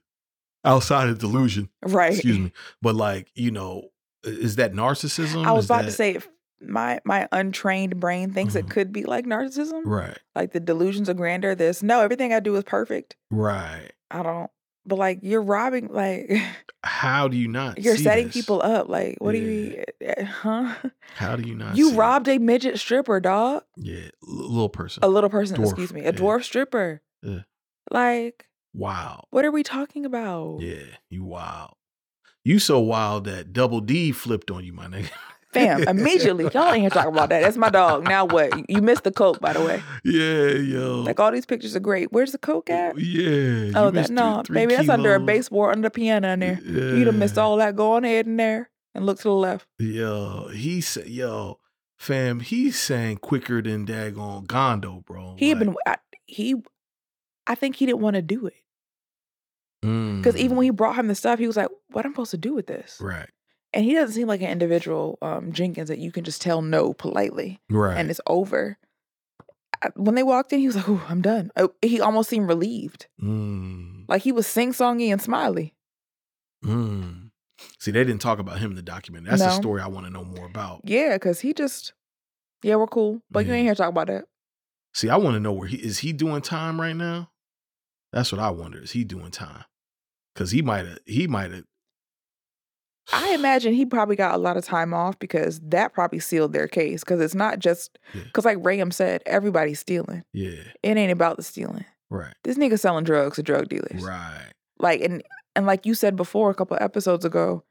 Outside 0.65 1.09
of 1.09 1.19
delusion. 1.19 1.69
right. 1.83 2.13
Excuse 2.13 2.39
me. 2.39 2.53
But 2.81 2.95
like, 2.95 3.31
you 3.35 3.51
know, 3.51 3.83
i- 3.85 3.92
is 4.25 4.57
that 4.57 4.73
narcissism? 4.73 5.47
I 5.47 5.53
was 5.53 5.65
Is 5.65 5.71
about 5.71 5.83
to 5.83 5.91
say 5.93 6.19
my 6.61 7.01
my 7.05 7.29
untrained 7.33 7.99
brain 7.99 8.31
thinks 8.33 8.55
Mhm. 8.55 8.61
it 8.61 8.71
could 8.71 8.93
be 8.93 9.05
like 9.05 9.25
narcissism. 9.27 9.83
Right. 9.85 10.19
Like 10.37 10.53
the 10.53 10.61
delusions 10.61 11.09
of 11.09 11.17
grandeur. 11.17 11.55
This 11.55 11.83
no, 11.83 12.01
everything 12.01 12.33
I 12.33 12.41
do 12.41 12.55
is 12.57 12.65
perfect. 12.65 13.17
Right. 13.31 13.91
I 14.11 14.23
don't 14.23 14.51
but 14.85 14.99
like 14.99 15.21
you're 15.23 15.43
robbing 15.43 15.89
like 15.89 16.31
How 16.85 17.29
do 17.29 17.37
you 17.37 17.47
not? 17.49 17.79
you're 17.79 17.97
setting 17.97 18.27
this? 18.27 18.35
people 18.35 18.61
up. 18.63 18.89
Like 18.89 19.17
what 19.19 19.33
do 19.33 19.39
you 19.39 19.85
eh, 20.01 20.25
huh? 20.25 20.75
How 21.17 21.37
do 21.37 21.49
you 21.49 21.55
not? 21.55 21.77
You 21.77 21.89
see 21.89 21.95
it? 21.95 21.99
robbed 21.99 22.29
a 22.29 22.39
midget 22.39 22.79
stripper, 22.79 23.19
dog. 23.21 23.63
Yeah, 23.77 24.09
little 24.23 24.69
person. 24.69 25.03
A 25.05 25.09
little 25.09 25.31
person, 25.31 25.57
Dwarf, 25.57 25.65
excuse 25.65 25.93
me. 25.93 26.01
A 26.03 26.05
yeah. 26.07 26.11
dwarf 26.13 26.43
stripper. 26.45 27.01
Yeah. 27.23 27.41
Like, 27.91 28.47
Wow. 28.75 29.27
what 29.31 29.45
are 29.45 29.51
we 29.53 29.63
talking 29.63 30.05
about? 30.07 30.61
Yeah, 30.61 30.97
you 31.11 31.25
wild. 31.25 31.75
You 32.45 32.59
so 32.59 32.81
wild 32.81 33.25
that 33.25 33.53
Double 33.53 33.81
D 33.81 34.11
flipped 34.13 34.51
on 34.51 34.65
you, 34.65 34.73
my 34.73 34.87
nigga. 34.87 35.11
Fam, 35.53 35.83
immediately. 35.89 36.49
Y'all 36.53 36.73
ain't 36.73 36.81
here 36.81 36.91
talking 36.91 37.13
about 37.13 37.29
that. 37.29 37.43
That's 37.43 37.57
my 37.57 37.69
dog. 37.71 38.05
Now 38.05 38.25
what? 38.25 38.69
You- 38.69 38.83
missed 38.83 39.05
the 39.05 39.13
coke, 39.13 39.39
by 39.41 39.53
the 39.53 39.61
way. 39.61 39.83
Yeah, 40.03 40.59
yo. 40.59 41.03
Like 41.03 41.21
all 41.21 41.31
these 41.31 41.47
pictures 41.47 41.77
are 41.77 41.81
great. 41.81 42.11
Where's 42.13 42.33
the 42.33 42.39
coke 42.39 42.69
at? 42.69 42.95
Oh, 42.97 42.99
yeah. 42.99 43.73
Oh, 43.77 43.91
that 43.91 44.11
no, 44.11 44.43
three- 44.45 44.55
three 44.55 44.67
baby, 44.67 44.75
that's 44.77 44.89
under 44.89 45.15
a 45.15 45.21
baseboard 45.21 45.73
under 45.77 45.87
the 45.87 45.91
piano 45.91 46.29
in 46.31 46.41
there. 46.41 46.59
You'd 46.65 47.07
have 47.07 47.17
missed 47.17 47.39
all 47.39 47.57
that. 47.59 47.77
Go 47.77 47.93
on 47.93 48.05
ahead 48.05 48.27
in 48.27 48.37
there 48.37 48.71
and 48.95 49.07
look 49.07 49.19
to 49.19 49.25
the 49.25 49.33
left. 49.35 49.67
Yo, 49.79 50.49
he 50.49 50.81
said, 50.81 51.07
yo, 51.07 51.61
fam, 51.97 52.41
he 52.41 52.71
sang 52.73 53.19
quicker 53.19 53.63
than 53.63 53.87
daggone 53.87 54.47
Gondo, 54.49 55.05
bro. 55.07 55.37
He 55.39 55.51
had 55.51 55.59
been 55.61 55.77
I, 55.87 55.99
he. 56.27 56.57
I 57.47 57.55
think 57.55 57.77
he 57.77 57.87
didn't 57.87 58.01
want 58.01 58.15
to 58.17 58.23
do 58.23 58.47
it 58.47 58.55
because 59.83 60.37
mm, 60.37 60.39
even 60.39 60.57
when 60.57 60.65
he 60.65 60.71
brought 60.71 60.95
him 60.97 61.09
the 61.09 61.15
stuff, 61.15 61.39
he 61.39 61.47
was 61.47 61.57
like, 61.57 61.69
"What 61.91 62.05
am 62.07 62.11
I'm 62.11 62.15
supposed 62.15 62.31
to 62.31 62.39
do 62.39 62.55
with 62.55 62.67
this?" 62.69 62.99
right, 63.01 63.29
And 63.75 63.85
he 63.85 63.95
doesn't 63.95 64.15
seem 64.15 64.29
like 64.29 64.41
an 64.41 64.49
individual, 64.51 65.19
um, 65.21 65.53
Jenkins, 65.53 65.89
that 65.89 65.99
you 65.99 66.13
can 66.13 66.23
just 66.25 66.41
tell 66.41 66.63
no 66.63 66.93
politely 66.95 67.61
right, 67.69 67.99
and 67.99 68.09
it's 68.11 68.21
over. 68.27 68.79
When 69.97 70.15
they 70.15 70.23
walked 70.23 70.53
in, 70.53 70.61
he 70.61 70.69
was 70.69 70.77
like, 70.77 70.89
"Ooh, 70.89 71.01
I'm 71.09 71.21
done." 71.21 71.51
Oh, 71.57 71.73
He 71.83 72.01
almost 72.01 72.31
seemed 72.31 72.49
relieved, 72.49 73.09
mm, 73.21 74.05
like 74.09 74.23
he 74.23 74.31
was 74.31 74.47
sing 74.47 74.73
songy 74.73 75.11
and 75.13 75.21
smiley. 75.21 75.75
mm. 76.65 77.31
See, 77.79 77.91
they 77.91 78.05
didn't 78.05 78.21
talk 78.21 78.39
about 78.39 78.59
him 78.59 78.71
in 78.71 78.77
the 78.77 78.83
document. 78.83 79.27
That's 79.27 79.43
the 79.43 79.51
story 79.51 79.81
I 79.83 79.87
want 79.89 80.07
to 80.07 80.13
know 80.13 80.25
more 80.25 80.47
about. 80.47 80.81
Yeah, 80.85 81.15
because 81.17 81.41
he 81.41 81.53
just, 81.53 81.93
yeah, 82.63 82.75
we're 82.77 82.87
cool, 82.89 83.23
but 83.31 83.47
you 83.47 83.53
ain't 83.53 83.65
here 83.65 83.75
to 83.75 83.79
talk 83.79 83.89
about 83.91 84.09
that. 84.09 84.25
See, 84.95 85.09
I 85.09 85.17
want 85.17 85.35
to 85.35 85.41
know 85.41 85.53
where 85.53 85.69
he 85.69 85.77
is. 85.77 85.99
He 85.99 86.13
doing 86.13 86.43
time 86.43 86.81
right 86.81 86.95
now? 86.97 87.31
That's 88.13 88.31
what 88.33 88.41
I 88.41 88.51
wonder. 88.51 88.79
Is 88.83 88.93
he 88.93 89.05
doing 89.05 89.31
time? 89.31 89.65
Because 90.35 90.51
he 90.51 90.63
might 90.63 90.87
have. 90.87 90.99
He 91.07 91.27
might 91.27 91.53
have. 91.53 91.65
I 93.13 93.35
imagine 93.35 93.75
he 93.75 93.85
probably 93.85 94.17
got 94.17 94.35
a 94.35 94.39
lot 94.39 94.57
of 94.57 94.65
time 94.65 94.95
off 94.95 95.19
because 95.19 95.61
that 95.61 95.93
probably 95.93 96.21
sealed 96.21 96.53
their 96.53 96.69
case. 96.69 97.01
Because 97.03 97.21
it's 97.21 97.35
not 97.35 97.59
just 97.59 97.99
Yeah. 98.15 98.23
because, 98.25 98.45
like 98.45 98.59
Ram 98.61 98.91
said, 98.91 99.23
everybody's 99.27 99.81
stealing. 99.81 100.23
Yeah. 100.33 100.63
It 100.83 100.97
ain't 100.97 101.13
about 101.13 101.37
the 101.37 101.43
stealing. 101.43 101.85
Right. 102.11 102.35
This 102.45 102.57
nigga 102.59 102.79
selling 102.79 103.05
drugs 103.05 103.37
to 103.37 103.43
drug 103.43 103.69
dealers. 103.69 104.03
Right. 104.03 104.53
Like 104.79 105.01
and 105.03 105.23
and 105.57 105.67
like 105.67 105.85
you 105.85 105.95
said 105.95 106.17
before 106.17 106.51
a 106.51 106.55
couple 106.55 106.77
episodes 106.81 107.25
ago, 107.25 107.65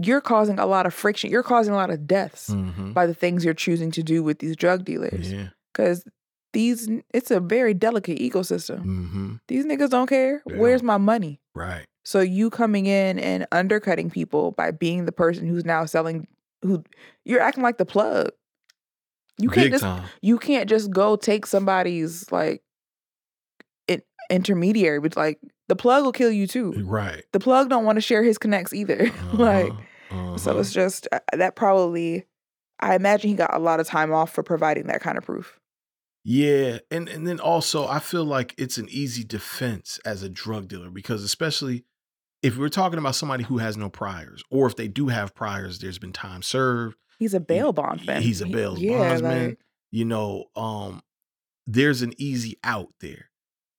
you're 0.00 0.20
causing 0.20 0.58
a 0.58 0.66
lot 0.66 0.86
of 0.86 0.94
friction. 0.94 1.30
You're 1.30 1.42
causing 1.42 1.74
a 1.74 1.76
lot 1.76 1.90
of 1.90 2.06
deaths 2.06 2.48
Mm-hmm. 2.50 2.92
by 2.92 3.06
the 3.06 3.14
things 3.14 3.44
you're 3.44 3.54
choosing 3.54 3.90
to 3.92 4.02
do 4.02 4.22
with 4.22 4.38
these 4.38 4.56
drug 4.56 4.84
dealers. 4.84 5.30
Yeah. 5.32 5.48
Because 5.72 6.04
these, 6.54 6.88
it's 7.12 7.30
a 7.30 7.40
very 7.40 7.74
delicate 7.74 8.18
ecosystem. 8.18 8.78
Mm-hmm. 8.80 9.34
These 9.48 9.66
niggas 9.66 9.90
don't 9.90 10.06
care. 10.08 10.42
Yeah. 10.48 10.56
Where's 10.56 10.82
my 10.82 10.96
money? 10.96 11.40
Right. 11.54 11.84
So 12.08 12.20
you 12.20 12.48
coming 12.48 12.86
in 12.86 13.18
and 13.18 13.46
undercutting 13.52 14.08
people 14.08 14.52
by 14.52 14.70
being 14.70 15.04
the 15.04 15.12
person 15.12 15.46
who's 15.46 15.66
now 15.66 15.84
selling, 15.84 16.26
who 16.62 16.82
you're 17.26 17.42
acting 17.42 17.62
like 17.62 17.76
the 17.76 17.84
plug. 17.84 18.30
You 19.36 19.50
can't 19.50 19.66
Big 19.66 19.72
just 19.72 19.84
time. 19.84 20.08
you 20.22 20.38
can't 20.38 20.70
just 20.70 20.90
go 20.90 21.16
take 21.16 21.44
somebody's 21.44 22.32
like 22.32 22.62
in, 23.88 24.00
intermediary, 24.30 25.00
but 25.00 25.18
like 25.18 25.38
the 25.68 25.76
plug 25.76 26.02
will 26.02 26.12
kill 26.12 26.30
you 26.32 26.46
too. 26.46 26.72
Right. 26.78 27.24
The 27.32 27.40
plug 27.40 27.68
don't 27.68 27.84
want 27.84 27.96
to 27.96 28.00
share 28.00 28.22
his 28.22 28.38
connects 28.38 28.72
either. 28.72 29.10
like 29.34 29.70
Uh-huh. 30.10 30.38
so, 30.38 30.52
Uh-huh. 30.52 30.60
it's 30.60 30.72
just 30.72 31.08
uh, 31.12 31.20
that 31.34 31.56
probably. 31.56 32.24
I 32.80 32.94
imagine 32.94 33.28
he 33.28 33.36
got 33.36 33.54
a 33.54 33.58
lot 33.58 33.80
of 33.80 33.86
time 33.86 34.14
off 34.14 34.32
for 34.32 34.42
providing 34.42 34.86
that 34.86 35.02
kind 35.02 35.18
of 35.18 35.24
proof. 35.24 35.60
Yeah, 36.24 36.78
and 36.90 37.06
and 37.08 37.26
then 37.26 37.38
also 37.38 37.86
I 37.86 37.98
feel 37.98 38.24
like 38.24 38.54
it's 38.56 38.78
an 38.78 38.88
easy 38.90 39.24
defense 39.24 40.00
as 40.06 40.22
a 40.22 40.30
drug 40.30 40.68
dealer 40.68 40.88
because 40.88 41.22
especially 41.22 41.84
if 42.42 42.56
we're 42.56 42.68
talking 42.68 42.98
about 42.98 43.14
somebody 43.14 43.44
who 43.44 43.58
has 43.58 43.76
no 43.76 43.88
priors, 43.90 44.42
or 44.50 44.66
if 44.66 44.76
they 44.76 44.88
do 44.88 45.08
have 45.08 45.34
priors, 45.34 45.78
there's 45.78 45.98
been 45.98 46.12
time 46.12 46.42
served. 46.42 46.96
He's 47.18 47.34
a 47.34 47.40
bail 47.40 47.72
bondsman. 47.72 48.22
He's 48.22 48.40
a 48.40 48.46
He- 48.46 48.52
bail 48.52 48.78
yeah, 48.78 48.98
bondsman. 49.08 49.48
like- 49.50 49.58
You 49.90 50.04
know, 50.04 50.44
um, 50.54 51.02
there's 51.66 52.02
an 52.02 52.12
easy 52.18 52.58
out 52.62 52.92
there. 53.00 53.30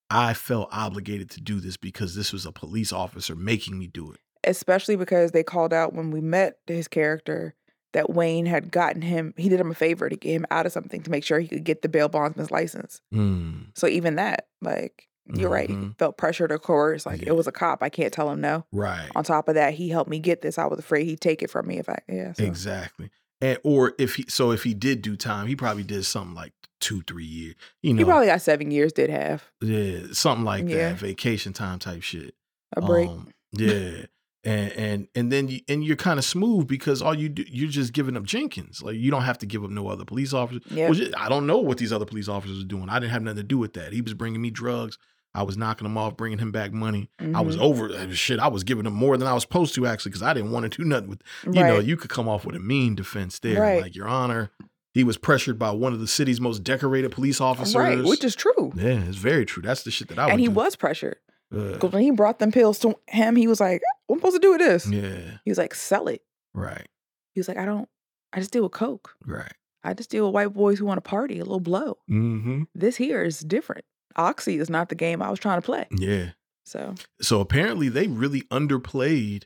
I 0.10 0.34
felt 0.34 0.69
obligated 0.72 1.30
to 1.32 1.41
do 1.41 1.60
this 1.60 1.78
because 1.78 2.15
this 2.15 2.34
was 2.34 2.45
a 2.45 2.52
police 2.52 2.91
officer 2.91 3.36
making 3.36 3.78
me 3.78 3.88
do 3.88 4.12
it. 4.12 4.19
especially 4.45 4.95
because 4.95 5.32
they 5.32 5.43
called 5.43 5.74
out 5.74 5.93
when 5.93 6.12
we 6.12 6.22
met 6.22 6.60
his 6.65 6.88
character 6.88 7.54
that 7.91 8.10
Wayne 8.10 8.45
had 8.45 8.72
gotten 8.72 9.02
him, 9.02 9.34
he 9.36 9.50
did 9.50 9.60
him 9.60 9.69
a 9.69 9.76
favor 9.76 10.08
to 10.08 10.15
get 10.15 10.32
him 10.32 10.45
out 10.50 10.65
of 10.65 10.72
something 10.72 11.04
to 11.04 11.12
make 11.12 11.26
sure 11.26 11.41
he 11.41 11.48
could 11.50 11.65
get 11.65 11.82
the 11.82 11.89
bail 11.89 12.08
bondsman's 12.08 12.50
license. 12.50 13.02
Mm, 13.13 13.65
So 13.76 13.86
even 13.88 14.15
that, 14.15 14.48
like, 14.62 15.09
you're 15.33 15.49
right, 15.49 15.69
he 15.69 15.75
Mhm. 15.75 15.97
felt 15.97 16.17
pressured 16.17 16.49
to 16.49 16.59
coerce. 16.59 17.05
Like, 17.05 17.21
Yeah. 17.21 17.29
it 17.29 17.35
was 17.35 17.47
a 17.47 17.51
cop. 17.51 17.83
I 17.83 17.89
can't 17.89 18.11
tell 18.13 18.29
him 18.31 18.41
no. 18.41 18.65
right. 18.71 19.09
On 19.15 19.23
top 19.23 19.47
of 19.47 19.55
that, 19.55 19.73
he 19.75 19.89
helped 19.89 20.09
me 20.09 20.19
get 20.19 20.41
this. 20.41 20.57
I 20.57 20.65
was 20.65 20.79
afraid 20.79 21.05
he'd 21.05 21.21
take 21.21 21.41
it 21.43 21.49
from 21.49 21.67
me 21.67 21.77
if 21.79 21.87
I, 21.89 21.99
yeah. 22.07 22.33
So. 22.33 22.43
Exactly. 22.43 23.09
And 23.41 23.57
or 23.63 23.93
if 23.97 24.15
he 24.15 24.25
so 24.27 24.51
if 24.51 24.63
he 24.63 24.73
did 24.73 25.01
do 25.01 25.15
time, 25.15 25.47
he 25.47 25.55
probably 25.55 25.83
did 25.83 26.03
something 26.05 26.35
like 26.35 26.51
two, 26.81 27.01
three 27.03 27.23
years. 27.25 27.55
You 27.81 27.93
know, 27.93 27.99
He 27.99 28.05
probably 28.05 28.27
got 28.27 28.41
seven 28.41 28.69
years, 28.71 28.91
did 28.91 29.09
have 29.09 29.43
yeah, 29.61 29.99
something 30.11 30.43
like 30.45 30.67
Yeah. 30.67 30.89
that, 30.89 30.97
vacation 30.99 31.53
time 31.53 31.79
type 31.79 32.01
shit. 32.01 32.35
a 32.75 32.81
break. 32.81 33.07
Um, 33.09 33.29
yeah. 33.53 34.05
and 34.45 34.71
and 34.73 35.07
and 35.15 35.31
then 35.31 35.47
you 35.49 35.59
and 35.67 35.83
you're 35.83 35.95
kind 35.97 36.17
of 36.19 36.23
smooth 36.25 36.67
because 36.67 37.01
all 37.01 37.13
you 37.13 37.27
do 37.29 37.43
you're 37.49 37.69
just 37.69 37.93
giving 37.93 38.15
up 38.17 38.23
Jenkins. 38.23 38.81
Like 38.81 38.95
you 38.95 39.09
don't 39.11 39.23
have 39.23 39.37
to 39.39 39.45
give 39.45 39.63
up 39.63 39.69
no 39.69 39.87
other 39.87 40.05
police 40.05 40.33
officers. 40.33 40.63
Yeah. 40.69 40.89
Which 40.89 41.01
I 41.17 41.27
don't 41.29 41.47
know 41.47 41.57
what 41.59 41.77
these 41.77 41.91
other 41.93 42.05
police 42.05 42.27
officers 42.27 42.61
are 42.61 42.67
doing. 42.67 42.89
I 42.89 42.99
didn't 42.99 43.11
have 43.11 43.23
nothing 43.23 43.37
to 43.37 43.43
do 43.43 43.57
with 43.57 43.73
that. 43.73 43.91
He 43.93 44.01
was 44.01 44.13
bringing 44.13 44.41
me 44.41 44.49
drugs. 44.49 44.97
I 45.35 45.43
was 45.43 45.57
knocking 45.57 45.85
him 45.85 45.97
off, 45.97 46.17
bringing 46.17 46.39
him 46.39 46.51
back 46.51 46.71
money. 46.73 47.09
I 47.19 47.41
was 47.41 47.55
Mhm. 47.55 47.61
over 47.61 48.13
shit. 48.15 48.39
I 48.39 48.47
was 48.47 48.63
giving 48.63 48.85
him 48.85 48.93
more 48.93 49.15
than 49.15 49.27
I 49.27 49.33
was 49.33 49.43
supposed 49.43 49.75
to 49.75 49.85
actually 49.85 50.09
because 50.09 50.23
I 50.23 50.33
didn't 50.33 50.51
want 50.51 50.71
to 50.71 50.75
do 50.81 50.83
nothing 50.87 51.09
with. 51.09 51.21
You 51.45 51.51
know, 51.63 51.79
you 51.79 51.97
could 51.97 52.09
come 52.09 52.27
off 52.27 52.45
with 52.45 52.55
a 52.55 52.59
mean 52.59 52.95
defense 52.95 53.37
there, 53.39 53.61
Right. 53.61 53.81
like 53.81 53.95
Your 53.95 54.07
Honor. 54.07 54.49
He 54.93 55.03
was 55.03 55.17
pressured 55.17 55.59
by 55.59 55.69
one 55.71 55.93
of 55.93 55.99
the 55.99 56.07
city's 56.07 56.41
most 56.41 56.63
decorated 56.63 57.11
police 57.11 57.39
officers. 57.39 57.75
Right, 57.75 58.03
which 58.03 58.23
is 58.23 58.35
true. 58.35 58.73
yeah, 58.75 59.03
it's 59.07 59.17
very 59.17 59.45
true. 59.45 59.61
That's 59.61 59.83
the 59.83 59.91
shit 59.91 60.07
that 60.07 60.17
I 60.17 60.29
and 60.31 60.39
he 60.39 60.47
do. 60.47 60.51
was 60.53 60.75
pressured. 60.75 61.17
Uh, 61.55 61.73
Because 61.73 61.91
when 61.93 62.01
he 62.01 62.09
brought 62.11 62.39
them 62.39 62.51
pills 62.51 62.79
to 62.79 62.95
him, 63.07 63.35
he 63.35 63.47
was 63.47 63.59
like, 63.59 63.81
What 64.07 64.15
am 64.15 64.17
I 64.17 64.21
supposed 64.21 64.35
to 64.37 64.39
do 64.47 64.51
with 64.51 64.59
this? 64.61 64.87
yeah, 64.87 65.37
He 65.45 65.51
was 65.51 65.59
like, 65.59 65.75
Sell 65.75 66.07
it. 66.07 66.23
right, 66.55 66.87
He 67.33 67.39
was 67.39 67.47
like, 67.47 67.57
I 67.57 67.65
don't, 67.65 67.87
I 68.33 68.39
just 68.39 68.51
deal 68.51 68.63
with 68.63 68.71
Coke. 68.71 69.15
right. 69.25 69.53
I 69.83 69.93
just 69.93 70.09
deal 70.09 70.25
with 70.25 70.33
white 70.33 70.53
boys 70.53 70.77
who 70.79 70.85
want 70.85 70.97
to 71.01 71.07
party, 71.09 71.35
a 71.39 71.43
little 71.45 71.59
blow. 71.61 71.99
Mm-hmm. 72.09 72.63
This 72.75 72.97
here 72.97 73.23
is 73.23 73.39
different. 73.39 73.85
Oxy 74.15 74.58
is 74.58 74.69
not 74.69 74.89
the 74.89 74.95
game 74.95 75.22
I 75.22 75.30
was 75.30 75.39
trying 75.39 75.62
to 75.62 75.65
play. 75.65 75.88
Yeah. 75.91 76.32
So 76.65 76.95
So 77.22 77.39
apparently 77.41 77.89
they 77.89 78.08
really 78.08 78.41
underplayed 78.43 79.43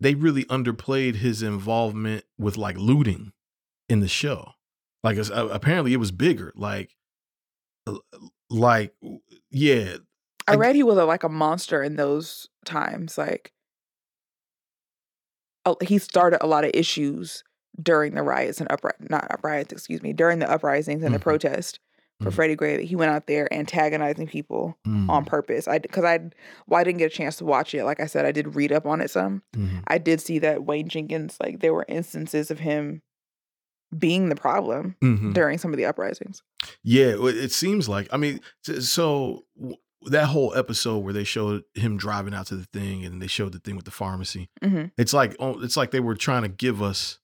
they 0.00 0.14
really 0.14 0.44
underplayed 0.46 1.16
his 1.16 1.42
involvement 1.42 2.24
with 2.38 2.56
like 2.58 2.76
looting 2.76 3.32
in 3.88 4.00
the 4.00 4.08
show. 4.08 4.50
Like 5.02 5.18
uh, 5.18 5.48
apparently 5.50 5.92
it 5.92 5.98
was 5.98 6.10
bigger. 6.12 6.52
Like 6.56 6.96
like 8.50 8.94
yeah, 9.50 9.96
I 10.48 10.56
read 10.56 10.74
he 10.74 10.82
was 10.82 10.98
a, 10.98 11.04
like 11.04 11.22
a 11.22 11.28
monster 11.28 11.82
in 11.82 11.96
those 11.96 12.48
times. 12.64 13.16
Like 13.16 13.52
he 15.82 15.98
started 15.98 16.42
a 16.42 16.46
lot 16.46 16.64
of 16.64 16.70
issues 16.74 17.42
during 17.82 18.14
the 18.14 18.22
riots 18.22 18.60
and 18.60 18.68
upri- 18.68 18.92
not 19.10 19.40
riots, 19.42 19.72
excuse 19.72 20.02
me, 20.02 20.12
during 20.12 20.38
the 20.38 20.50
uprisings 20.50 21.02
and 21.02 21.14
the 21.14 21.18
Mhm. 21.18 21.22
protest 21.22 21.80
for 22.20 22.30
Mhm. 22.30 22.34
Freddie 22.34 22.54
Gray. 22.54 22.84
He 22.86 22.96
went 22.96 23.10
out 23.10 23.26
there 23.26 23.52
antagonizing 23.52 24.26
people 24.28 24.78
Mm, 24.86 25.08
on 25.10 25.24
purpose. 25.24 25.66
I 25.68 25.78
because 25.78 26.04
I 26.04 26.18
well, 26.66 26.80
I 26.80 26.84
didn't 26.84 26.98
get 26.98 27.12
a 27.12 27.14
chance 27.14 27.36
to 27.36 27.44
watch 27.44 27.74
it. 27.74 27.84
Like 27.84 28.00
I 28.00 28.06
said, 28.06 28.24
I 28.24 28.32
did 28.32 28.54
read 28.54 28.72
up 28.72 28.86
on 28.86 29.00
it 29.00 29.10
some. 29.10 29.42
mhm. 29.56 29.82
I 29.88 29.98
did 29.98 30.20
see 30.20 30.38
that 30.40 30.64
Wayne 30.64 30.88
Jenkins, 30.88 31.36
like 31.40 31.60
there 31.60 31.74
were 31.74 31.84
instances 31.88 32.50
of 32.50 32.60
him 32.60 33.02
being 33.96 34.28
the 34.28 34.36
problem 34.36 34.96
Mhm. 35.02 35.34
during 35.34 35.58
some 35.58 35.72
of 35.72 35.76
the 35.76 35.84
uprisings. 35.84 36.42
Yeah, 36.82 37.14
it 37.20 37.52
seems 37.52 37.88
like. 37.88 38.08
I 38.12 38.16
mean, 38.16 38.40
so 38.80 39.44
that 40.06 40.26
whole 40.26 40.54
episode 40.54 40.98
where 40.98 41.12
they 41.12 41.24
showed 41.24 41.62
him 41.74 41.96
driving 41.96 42.34
out 42.34 42.46
to 42.48 42.56
the 42.56 42.64
thing, 42.72 43.04
and 43.04 43.20
they 43.22 43.26
showed 43.26 43.52
the 43.52 43.58
thing 43.58 43.76
with 43.76 43.84
the 43.84 43.90
pharmacy. 43.90 44.48
hmm 44.62 44.86
It's 44.98 45.12
like 45.14 45.36
oh, 45.38 45.60
it's 45.62 45.76
like 45.76 45.90
they 45.92 46.00
were 46.00 46.14
trying 46.14 46.42
to 46.42 46.48
give 46.48 46.82
us, 46.82 47.18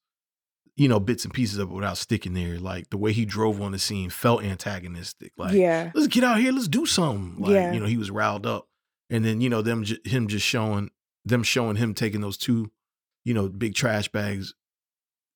you 0.80 0.88
know, 0.88 0.98
bits 0.98 1.26
and 1.26 1.34
pieces 1.34 1.58
of 1.58 1.70
it 1.70 1.74
without 1.74 1.98
sticking 1.98 2.32
there. 2.32 2.58
Like 2.58 2.88
the 2.88 2.96
way 2.96 3.12
he 3.12 3.26
drove 3.26 3.60
on 3.60 3.72
the 3.72 3.78
scene 3.78 4.08
felt 4.08 4.42
antagonistic. 4.42 5.32
Like, 5.36 5.52
yeah. 5.52 5.90
let's 5.94 6.06
get 6.06 6.24
out 6.24 6.38
here, 6.38 6.52
let's 6.52 6.68
do 6.68 6.86
something. 6.86 7.42
Like, 7.42 7.52
Yeah. 7.52 7.72
you 7.74 7.80
know, 7.80 7.84
he 7.84 7.98
was 7.98 8.10
riled 8.10 8.46
up, 8.46 8.66
and 9.10 9.22
then 9.22 9.42
you 9.42 9.50
know 9.50 9.60
them 9.60 9.84
him 10.06 10.26
just 10.26 10.46
showing 10.46 10.88
them 11.26 11.42
showing 11.42 11.76
him 11.76 11.92
taking 11.92 12.22
those 12.22 12.38
two, 12.38 12.70
you 13.26 13.34
know, 13.34 13.46
big 13.50 13.74
trash 13.74 14.08
bags. 14.08 14.54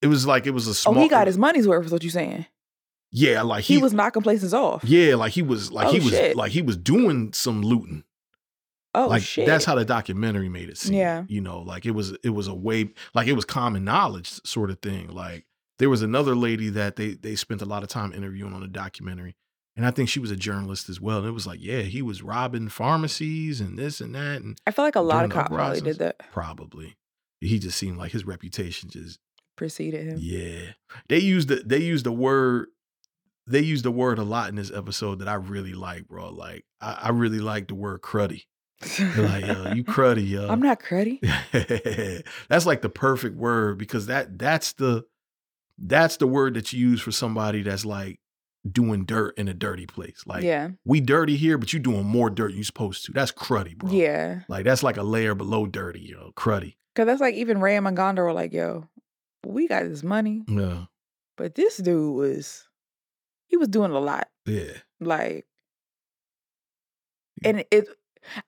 It 0.01 0.07
was 0.07 0.27
like 0.27 0.47
it 0.47 0.53
was 0.53 0.67
a 0.67 0.75
small. 0.75 0.97
oh, 0.97 1.03
he 1.03 1.09
got 1.09 1.27
his 1.27 1.37
money's 1.37 1.69
worth. 1.69 1.85
Is 1.85 1.93
what 1.93 2.05
you 2.05 2.11
saying? 2.11 2.47
yeah, 3.13 3.43
like 3.43 3.65
He, 3.65 3.77
was 3.77 3.93
knocking 3.93 4.23
places 4.23 4.55
off. 4.55 4.83
Yeah, 4.83 5.17
like 5.17 5.33
he 5.33 5.43
was 5.43 5.71
like 5.71 5.89
Oh, 5.89 5.93
he 5.93 6.01
was 6.01 6.09
shit. 6.09 6.37
like 6.37 6.53
he 6.53 6.63
was 6.63 6.77
doing 6.79 7.33
some 7.35 7.61
looting. 7.61 8.04
Oh 8.95 9.09
like 9.09 9.23
shit. 9.23 9.47
that's 9.47 9.65
how 9.65 9.75
the 9.75 9.85
documentary 9.85 10.49
made 10.49 10.69
it 10.69 10.79
seem. 10.79 10.95
Yeah. 10.95 11.25
You 11.29 11.41
know, 11.41 11.61
like 11.61 11.85
it 11.87 11.93
was 11.93 12.13
it 12.23 12.31
was 12.31 12.49
a 12.49 12.55
way 12.55 12.91
like 13.15 13.27
it 13.27 13.33
was 13.35 13.45
common 13.45 13.85
knowledge 13.85 14.29
sort 14.45 14.71
of 14.71 14.81
thing. 14.81 15.09
Like 15.09 15.47
there 15.79 15.91
was 15.91 16.03
another 16.03 16.35
lady 16.37 16.69
that 16.71 16.97
they 16.97 17.15
they 17.15 17.35
spent 17.37 17.63
a 17.63 17.67
lot 17.67 17.83
of 17.83 17.89
time 17.89 18.13
interviewing 18.13 18.53
on 18.55 18.61
the 18.61 18.69
documentary. 18.69 19.35
And 19.77 19.85
I 19.85 19.91
think 19.91 20.09
she 20.09 20.21
was 20.21 20.31
a 20.31 20.37
journalist 20.37 20.89
as 20.89 21.01
well. 21.01 21.19
And 21.19 21.27
it 21.27 21.33
was 21.33 21.49
like, 21.49 21.59
yeah, 21.61 21.81
he 21.83 22.01
was 22.01 22.23
robbing 22.23 22.69
pharmacies 22.69 23.61
and 23.61 23.77
this 23.77 24.01
and 24.01 24.15
that. 24.15 24.41
And 24.41 24.57
I 24.69 24.71
feel 24.71 24.85
like 24.85 24.95
a 24.95 25.01
lot 25.01 25.25
of 25.25 25.31
cops 25.33 25.49
probably 25.49 25.81
did 25.81 25.99
that. 25.99 26.31
probably. 26.31 26.95
He 27.41 27.59
just 27.59 27.77
seemed 27.77 27.99
like 27.99 28.13
his 28.13 28.25
reputation 28.25 28.89
just 28.89 29.19
Preceded 29.57 30.07
him. 30.07 30.19
yeah. 30.21 30.73
They 31.09 31.19
used 31.19 31.49
the 31.49 31.57
they 31.57 31.79
used 31.79 32.05
the 32.07 32.13
word 32.13 32.69
they 33.47 33.61
used 33.61 33.85
the 33.85 33.91
word 33.91 34.19
a 34.19 34.23
lot 34.25 34.49
in 34.49 34.55
this 34.55 34.71
episode 34.73 35.19
that 35.19 35.29
I 35.29 35.35
really 35.35 35.75
like, 35.75 36.07
bro. 36.09 36.31
Like 36.31 36.65
I, 36.81 36.99
I 37.05 37.09
really 37.11 37.41
like 37.41 37.69
the 37.69 37.75
word 37.75 38.01
cruddy. 38.01 38.45
Like, 38.83 39.47
yo, 39.47 39.73
you 39.73 39.85
cruddy, 39.85 40.29
yo. 40.29 40.49
I'm 40.49 40.61
not 40.61 40.81
cruddy. 40.81 41.21
that's 42.49 42.67
like 42.67 42.83
the 42.83 42.89
perfect 42.89 43.37
word 43.37 43.79
because 43.79 44.07
that 44.07 44.39
that's 44.39 44.73
the 44.75 45.05
that's 45.79 46.19
the 46.19 46.27
word 46.27 46.55
that 46.55 46.73
you 46.73 46.91
use 46.91 47.01
for 47.01 47.11
somebody 47.13 47.63
that's 47.63 47.85
like 47.85 48.21
doing 48.71 49.05
dirt 49.05 49.37
in 49.39 49.49
a 49.49 49.55
dirty 49.55 49.87
place. 49.87 50.23
Like 50.27 50.43
yeah. 50.45 50.71
we 50.85 51.01
dirty 51.01 51.37
here, 51.37 51.59
but 51.59 51.73
you 51.73 51.79
doing 51.79 52.05
more 52.05 52.31
dirt 52.31 52.49
than 52.49 52.59
you 52.59 52.65
supposed 52.65 53.05
to. 53.07 53.13
That's 53.13 53.33
cruddy, 53.33 53.77
bro. 53.77 53.91
Yeah. 53.91 54.41
Like 54.49 54.65
that's 54.65 54.83
like 54.83 54.97
a 54.97 55.03
layer 55.03 55.35
below 55.35 55.67
dirty, 55.67 56.01
yo. 56.01 56.33
Cruddy. 56.37 56.77
Cause 56.95 57.07
that's 57.07 57.21
like 57.21 57.35
even 57.35 57.61
Ray 57.61 57.77
and 57.77 57.87
Manganda 57.87 58.19
were 58.19 58.33
like, 58.33 58.53
yo, 58.53 58.89
we 59.45 59.67
got 59.67 59.83
this 59.83 60.05
money, 60.05 60.45
Yeah. 60.47 60.85
but 61.37 61.55
this 61.55 61.77
dude 61.79 62.15
was 62.15 62.69
he 63.47 63.57
was 63.57 63.69
doing 63.69 63.91
a 63.91 63.99
lot. 63.99 64.29
Yeah. 64.47 64.73
Like 65.01 65.47
and 67.45 67.65
it 67.71 67.89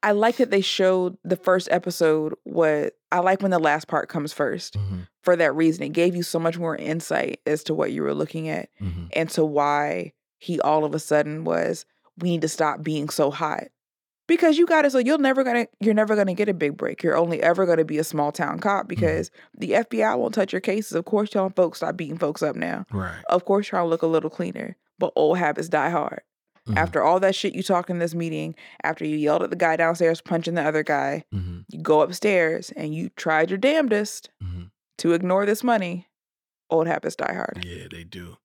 I 0.03 0.13
like 0.13 0.37
that 0.37 0.51
they 0.51 0.61
showed 0.61 1.17
the 1.25 1.37
first 1.37 1.69
episode 1.71 2.35
what 2.45 2.95
I 3.13 3.21
like 3.21 3.43
when 3.43 3.51
the 3.51 3.59
last 3.59 3.89
part 3.89 4.09
comes 4.09 4.33
first 4.33 4.75
Mhm. 4.75 5.07
for 5.23 5.37
that 5.37 5.55
reason. 5.55 5.85
It 5.85 5.91
gave 5.93 6.15
you 6.17 6.23
so 6.23 6.39
much 6.39 6.59
more 6.59 6.77
insight 6.77 7.41
as 7.47 7.63
to 7.65 7.75
what 7.75 7.93
you 7.93 8.03
were 8.03 8.15
looking 8.15 8.49
at 8.49 8.69
Mhm. 8.81 9.09
and 9.15 9.31
to 9.31 9.45
why 9.45 10.13
he 10.39 10.61
all 10.61 10.85
of 10.85 10.95
a 10.95 10.99
sudden 10.99 11.45
was 11.45 11.85
we 12.19 12.31
need 12.31 12.43
to 12.43 12.49
stop 12.49 12.83
being 12.83 13.09
so 13.09 13.31
hot. 13.31 13.65
Because 14.29 14.59
you 14.59 14.67
got 14.67 14.83
to 14.83 14.91
so 14.91 14.99
you're 14.99 15.19
never 15.19 15.45
gonna 15.45 15.67
you're 15.79 15.95
never 15.95 16.17
gonna 16.17 16.35
get 16.35 16.49
a 16.49 16.55
big 16.55 16.77
break. 16.77 17.01
You're 17.03 17.17
only 17.17 17.41
ever 17.43 17.65
gonna 17.65 17.85
be 17.85 17.99
a 17.99 18.05
small 18.05 18.33
town 18.33 18.59
cop 18.59 18.89
because 18.89 19.31
the 19.57 19.75
FBI 19.75 20.17
won't 20.17 20.35
touch 20.35 20.53
your 20.53 20.61
cases. 20.61 20.93
Of 20.93 21.05
course, 21.05 21.33
y'all 21.33 21.51
folks 21.55 21.79
stop 21.79 21.97
beating 21.97 22.19
folks 22.19 22.43
up 22.43 22.57
now. 22.57 22.87
Right. 22.93 23.15
Of 23.29 23.45
course, 23.45 23.69
trying 23.69 23.85
to 23.85 23.89
look 23.89 24.03
a 24.03 24.07
little 24.09 24.31
cleaner. 24.31 24.77
But 24.99 25.13
old 25.15 25.39
habits 25.39 25.69
die 25.69 25.91
hard. 25.91 26.23
Mhm. 26.67 26.77
After 26.77 27.03
all 27.03 27.21
that 27.21 27.35
shit 27.35 27.55
you 27.55 27.63
talked 27.63 27.91
in 27.91 27.99
this 27.99 28.15
meeting, 28.15 28.55
after 28.83 29.05
you 29.05 29.17
yelled 29.17 29.43
at 29.43 29.51
the 29.51 29.57
guy 29.57 29.77
downstairs 29.77 30.21
punching 30.21 30.55
the 30.55 30.63
other 30.63 30.83
guy, 30.83 31.25
Mhm. 31.33 31.65
you 31.69 31.81
go 31.81 32.01
upstairs 32.01 32.73
and 32.77 32.95
you 32.95 33.09
tried 33.11 33.51
your 33.51 33.59
damnedest 33.59 34.31
Mhm. 34.43 34.71
to 34.99 35.13
ignore 35.13 35.47
this 35.47 35.63
money. 35.63 36.09
Old 36.69 36.87
habits 36.89 37.15
die 37.17 37.33
hard. 37.35 37.65
Yeah, 37.65 37.87
they 37.91 38.03
do. 38.05 38.37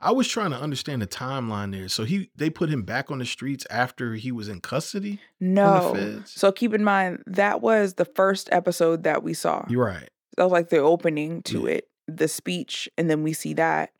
I 0.00 0.12
was 0.12 0.28
trying 0.28 0.50
to 0.50 0.56
understand 0.60 1.02
the 1.02 1.06
timeline 1.08 1.72
there. 1.72 1.88
So 1.88 2.04
he 2.04 2.30
they 2.36 2.50
put 2.50 2.68
him 2.70 2.82
back 2.82 3.10
on 3.10 3.18
the 3.18 3.26
streets 3.26 3.66
after 3.70 4.14
he 4.14 4.30
was 4.32 4.48
in 4.48 4.60
custody 4.60 5.20
No. 5.40 6.22
So 6.24 6.52
keep 6.52 6.72
in 6.74 6.84
mind 6.84 7.22
that 7.26 7.60
was 7.60 7.94
the 7.94 8.04
first 8.04 8.48
episode 8.52 9.02
that 9.04 9.22
we 9.22 9.34
saw. 9.34 9.64
You're 9.68 9.84
right. 9.86 10.08
That 10.36 10.44
was 10.44 10.52
like 10.52 10.68
the 10.68 10.78
opening 10.78 11.42
to 11.44 11.62
Yeah. 11.66 11.74
it, 11.76 11.88
the 12.06 12.28
speech, 12.28 12.88
and 12.96 13.10
then 13.10 13.22
we 13.24 13.32
see 13.32 13.54
that. 13.54 13.90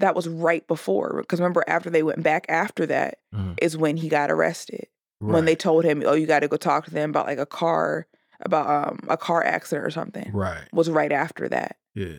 That 0.00 0.14
was 0.14 0.28
right 0.28 0.66
before. 0.66 1.18
Because 1.22 1.40
remember, 1.40 1.62
after 1.66 1.88
they 1.90 2.02
went 2.02 2.22
back 2.22 2.46
after 2.48 2.84
that 2.86 3.18
Mhm. 3.34 3.58
is 3.62 3.76
when 3.76 3.96
he 3.96 4.08
got 4.08 4.30
arrested. 4.30 4.86
Right. 5.20 5.34
When 5.34 5.44
they 5.44 5.54
told 5.54 5.84
him, 5.84 6.02
"Oh, 6.04 6.14
you 6.14 6.26
got 6.26 6.40
to 6.40 6.48
go 6.48 6.56
talk 6.56 6.84
to 6.86 6.90
them 6.90 7.10
about 7.10 7.26
like 7.26 7.38
a 7.38 7.46
car, 7.46 8.06
about 8.40 8.88
um 8.88 9.00
a 9.08 9.16
car 9.16 9.42
accident 9.44 9.86
or 9.86 9.90
something." 9.90 10.30
right. 10.32 10.64
Was 10.72 10.90
right 10.90 11.12
after 11.12 11.48
that. 11.48 11.76
Yeah. 11.94 12.16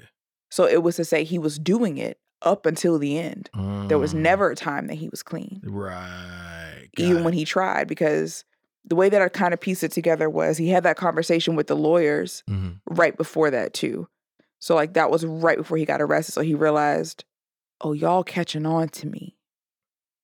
So 0.50 0.66
it 0.66 0.84
was 0.84 0.96
to 0.98 1.06
say 1.06 1.24
he 1.24 1.40
was 1.40 1.58
doing 1.58 1.98
it 1.98 2.20
up 2.44 2.66
until 2.66 2.98
the 3.00 3.18
end. 3.18 3.50
There 3.88 4.00
was 4.00 4.14
Mm. 4.14 4.20
never 4.20 4.52
a 4.52 4.56
time 4.56 4.88
that 4.88 4.96
he 4.96 5.10
was 5.10 5.22
clean. 5.24 5.62
Right. 5.66 6.90
even 6.98 7.18
got 7.18 7.24
when 7.24 7.34
he 7.34 7.46
tried 7.46 7.88
because 7.88 8.44
the 8.84 8.96
way 8.96 9.08
that 9.10 9.22
I 9.22 9.30
kind 9.30 9.54
of 9.54 9.60
pieced 9.62 9.84
it 9.84 9.92
together 9.92 10.30
was 10.30 10.58
he 10.58 10.70
had 10.70 10.84
that 10.84 10.98
conversation 10.98 11.56
with 11.56 11.68
the 11.68 11.76
lawyers 11.76 12.44
Mhm. 12.50 12.80
right 12.90 13.16
before 13.16 13.50
that 13.52 13.74
too. 13.74 14.08
So 14.60 14.76
like 14.76 14.94
that 14.94 15.10
was 15.10 15.26
right 15.26 15.58
before 15.58 15.78
he 15.78 15.86
got 15.86 16.02
arrested. 16.02 16.34
So 16.34 16.42
he 16.42 16.54
realized, 16.54 17.24
oh, 17.82 17.94
y'all 17.94 18.24
catching 18.24 18.66
on 18.66 18.90
to 18.90 19.08
me. 19.08 19.36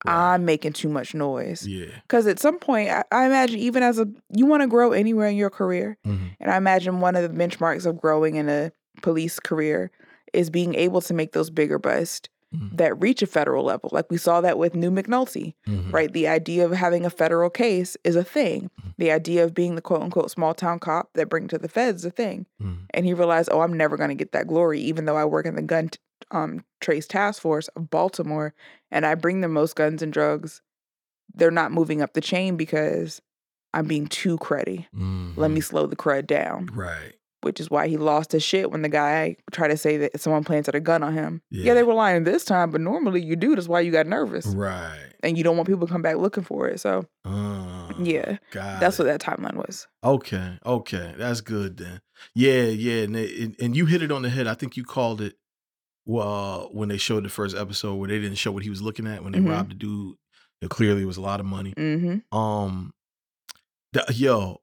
Right. 0.06 0.14
I'm 0.34 0.46
making 0.46 0.74
too 0.74 0.90
much 0.90 1.16
noise. 1.16 1.66
Yeah. 1.68 1.88
Because 2.04 2.28
at 2.28 2.40
some 2.40 2.60
point, 2.60 2.90
I, 2.90 3.04
I 3.12 3.26
imagine 3.26 3.60
even 3.60 3.82
as 3.82 3.98
a 3.98 4.08
you 4.32 4.46
want 4.46 4.62
to 4.62 4.68
grow 4.68 4.92
anywhere 4.92 5.28
in 5.28 5.36
your 5.36 5.50
career, 5.50 5.98
Mhm. 6.06 6.36
and 6.40 6.52
I 6.52 6.58
imagine 6.58 7.00
one 7.00 7.16
of 7.16 7.24
the 7.24 7.36
benchmarks 7.36 7.86
of 7.86 8.00
growing 8.00 8.36
in 8.36 8.48
a 8.48 8.72
police 9.02 9.40
career 9.40 9.90
is 10.34 10.50
being 10.52 10.76
able 10.76 11.02
to 11.02 11.14
make 11.16 11.32
those 11.32 11.50
bigger 11.50 11.80
busts 11.80 12.30
Mhm. 12.56 12.78
that 12.78 13.02
reach 13.02 13.22
a 13.24 13.28
federal 13.28 13.64
level. 13.66 13.90
Like 13.92 14.06
we 14.12 14.18
saw 14.18 14.40
that 14.42 14.58
with 14.60 14.76
New 14.76 14.92
McNulty 14.92 15.56
Mhm. 15.68 15.92
right? 15.92 16.14
The 16.14 16.28
idea 16.28 16.64
of 16.64 16.72
having 16.74 17.04
a 17.06 17.10
federal 17.10 17.50
case 17.50 17.98
is 18.04 18.16
a 18.16 18.24
thing. 18.24 18.70
Mhm. 18.80 18.94
The 19.00 19.12
idea 19.12 19.44
of 19.44 19.54
being 19.56 19.74
the 19.76 19.82
quote 19.82 20.02
unquote 20.04 20.30
small 20.32 20.54
town 20.54 20.78
cop 20.80 21.10
that 21.16 21.28
bring 21.28 21.48
to 21.48 21.58
the 21.58 21.68
feds 21.68 22.02
is 22.04 22.06
a 22.06 22.12
thing. 22.12 22.46
Mhm. 22.62 22.86
And 22.94 23.06
he 23.06 23.14
realized, 23.16 23.50
oh, 23.52 23.62
I'm 23.62 23.74
never 23.76 23.98
going 23.98 24.10
to 24.10 24.16
get 24.16 24.32
that 24.34 24.48
glory, 24.48 24.80
even 24.80 25.06
though 25.06 25.18
I 25.18 25.26
work 25.26 25.46
in 25.48 25.56
the 25.56 25.62
gun 25.64 25.90
t- 25.90 25.98
um, 26.32 26.64
trace 26.82 27.08
task 27.08 27.42
force 27.42 27.68
of 27.70 27.90
Baltimore 27.90 28.54
and 28.92 29.06
I 29.06 29.16
bring 29.16 29.42
the 29.42 29.48
most 29.48 29.76
guns 29.76 30.02
and 30.02 30.12
drugs. 30.14 30.62
They're 31.34 31.52
not 31.52 31.72
moving 31.72 32.02
up 32.02 32.14
the 32.14 32.22
chain 32.22 32.58
because 32.58 33.22
I'm 33.74 33.88
being 33.88 34.08
too 34.08 34.38
cruddy. 34.38 34.86
Let 35.38 35.52
me 35.52 35.60
Mhm. 35.60 35.64
slow 35.64 35.86
the 35.88 35.96
crud 35.96 36.26
down, 36.26 36.70
Right. 36.74 37.14
which 37.42 37.60
is 37.60 37.70
why 37.70 37.88
he 37.88 37.98
lost 37.98 38.32
his 38.32 38.44
shit 38.44 38.72
when 38.72 38.82
the 38.82 38.90
guy 38.90 39.36
tried 39.52 39.68
to 39.68 39.78
say 39.78 39.98
that 39.98 40.20
someone 40.20 40.44
planted 40.44 40.74
a 40.74 40.80
gun 40.80 41.04
on 41.04 41.14
him. 41.14 41.42
Yeah, 41.52 41.66
Yeah. 41.68 41.74
they 41.76 41.84
were 41.84 41.94
lying 41.94 42.24
this 42.24 42.44
time, 42.46 42.72
but 42.72 42.82
normally 42.82 43.22
you 43.22 43.36
do. 43.36 43.56
That's 43.56 43.68
why 43.68 43.82
you 43.82 43.92
got 43.92 44.08
nervous 44.08 44.48
Right. 44.48 45.14
and 45.22 45.38
you 45.38 45.44
don't 45.44 45.58
want 45.58 45.68
people 45.68 45.86
to 45.86 45.92
come 45.94 46.02
back 46.02 46.16
looking 46.18 46.44
for 46.44 46.68
it. 46.70 46.80
So 46.80 47.06
Uh, 47.26 47.92
yeah, 48.00 48.38
that's 48.54 49.00
it. 49.00 49.04
what 49.04 49.08
that 49.10 49.22
timeline 49.22 49.56
was. 49.58 49.86
Okay, 50.04 50.58
okay, 50.66 51.14
that's 51.18 51.42
good 51.42 51.78
then. 51.78 52.02
Yeah, 52.34 52.64
yeah, 52.64 53.04
and, 53.04 53.16
and 53.16 53.56
and 53.60 53.76
you 53.76 53.86
hit 53.86 54.02
it 54.02 54.12
on 54.12 54.24
the 54.24 54.30
head. 54.30 54.48
I 54.48 54.56
think 54.56 54.76
you 54.78 54.84
called 54.84 55.22
it. 55.22 55.36
Well, 56.08 56.70
when 56.72 56.88
they 56.90 56.98
showed 56.98 57.26
the 57.26 57.30
first 57.30 57.56
episode 57.56 57.96
where 57.96 58.08
they 58.08 58.18
didn't 58.20 58.38
show 58.38 58.52
what 58.54 58.64
he 58.64 58.70
was 58.70 58.82
looking 58.82 59.06
at 59.08 59.24
when 59.24 59.34
they 59.34 59.40
Mhm. 59.40 59.50
robbed 59.50 59.72
the 59.72 59.76
dude, 59.76 60.16
it 60.62 60.70
clearly 60.70 61.04
was 61.06 61.18
a 61.18 61.22
lot 61.22 61.40
of 61.42 61.46
money. 61.46 61.74
Mm-hmm. 61.78 62.36
Um, 62.38 62.94
the, 63.92 64.06
yo, 64.16 64.62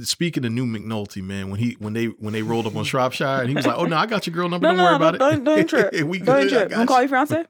speaking 0.00 0.44
of 0.46 0.52
new 0.52 0.64
McNulty, 0.64 1.22
man, 1.22 1.50
when 1.50 1.60
he 1.60 1.76
when 1.80 1.92
they 1.92 2.06
when 2.06 2.32
they 2.32 2.40
rolled 2.42 2.66
up 2.66 2.76
on 2.76 2.84
Shropshire 2.92 3.26
and 3.40 3.48
he 3.50 3.54
was 3.54 3.66
like, 3.66 3.76
"Oh 3.76 3.84
no, 3.84 3.96
I 3.96 4.06
got 4.06 4.26
your 4.26 4.34
girl 4.34 4.48
number. 4.48 4.64
No, 4.66 4.70
don't 4.70 4.76
no, 4.78 4.84
worry 4.84 4.96
about 4.96 5.18
don't- 5.18 5.34
it. 5.34 5.44
don't 5.44 5.68
trip. 5.68 5.92
we 6.06 6.18
Don't 6.18 6.48
trip. 6.48 6.70
Don't 6.70 6.86
call 6.86 7.02
you." 7.02 7.08
your 7.08 7.26
fiance? 7.26 7.44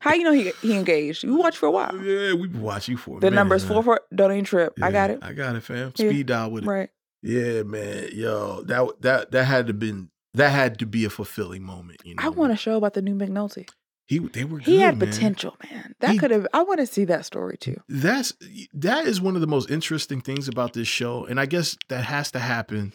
How 0.00 0.12
you 0.14 0.24
know 0.24 0.32
he 0.32 0.52
he 0.62 0.74
engaged? 0.76 1.24
You 1.24 1.36
watched 1.36 1.56
for 1.58 1.66
a 1.66 1.70
while. 1.70 1.96
yeah, 2.04 2.34
we've 2.34 2.52
been 2.52 2.60
watching 2.62 2.92
you 2.92 2.98
for 2.98 3.18
The 3.20 3.26
minute, 3.26 3.36
number's 3.36 3.64
man. 3.64 3.72
four 3.72 3.82
four. 3.82 4.00
Don't 4.14 4.32
even 4.32 4.44
trip. 4.44 4.74
I 4.82 4.90
got 4.90 5.10
it. 5.10 5.20
I 5.22 5.32
got 5.32 5.56
it, 5.56 5.62
fam. 5.62 5.92
Yeah. 5.96 6.10
Speed 6.10 6.26
dial 6.26 6.50
with 6.50 6.64
it. 6.64 6.66
Right. 6.68 6.90
Yeah, 7.22 7.62
man. 7.62 8.10
Yo, 8.12 8.62
that 8.64 9.00
that 9.00 9.30
that 9.32 9.44
had 9.44 9.68
to 9.68 9.72
been 9.74 10.10
that 10.34 10.50
had 10.50 10.78
to 10.80 10.86
be 10.86 11.04
a 11.04 11.10
fulfilling 11.10 11.62
moment. 11.62 12.00
You 12.04 12.14
know, 12.14 12.22
I 12.24 12.28
want 12.28 12.52
a 12.52 12.56
show 12.56 12.76
about 12.76 12.94
the 12.94 13.02
new 13.02 13.14
McNulty. 13.14 13.68
He 14.06 14.18
they 14.18 14.44
were. 14.44 14.58
He 14.58 14.72
good, 14.72 14.80
had 14.80 14.98
man. 14.98 15.08
potential, 15.10 15.56
man. 15.70 15.94
That 16.00 16.18
could 16.18 16.30
have. 16.30 16.46
I 16.52 16.62
want 16.62 16.80
to 16.80 16.86
see 16.86 17.04
that 17.06 17.24
story 17.24 17.56
too. 17.56 17.76
That's 17.88 18.34
that 18.74 19.06
is 19.06 19.20
one 19.20 19.34
of 19.34 19.40
the 19.40 19.46
most 19.46 19.70
interesting 19.70 20.20
things 20.20 20.46
about 20.46 20.74
this 20.74 20.88
show, 20.88 21.24
and 21.24 21.40
I 21.40 21.46
guess 21.46 21.76
that 21.88 22.04
has 22.04 22.30
to 22.32 22.38
happen 22.38 22.92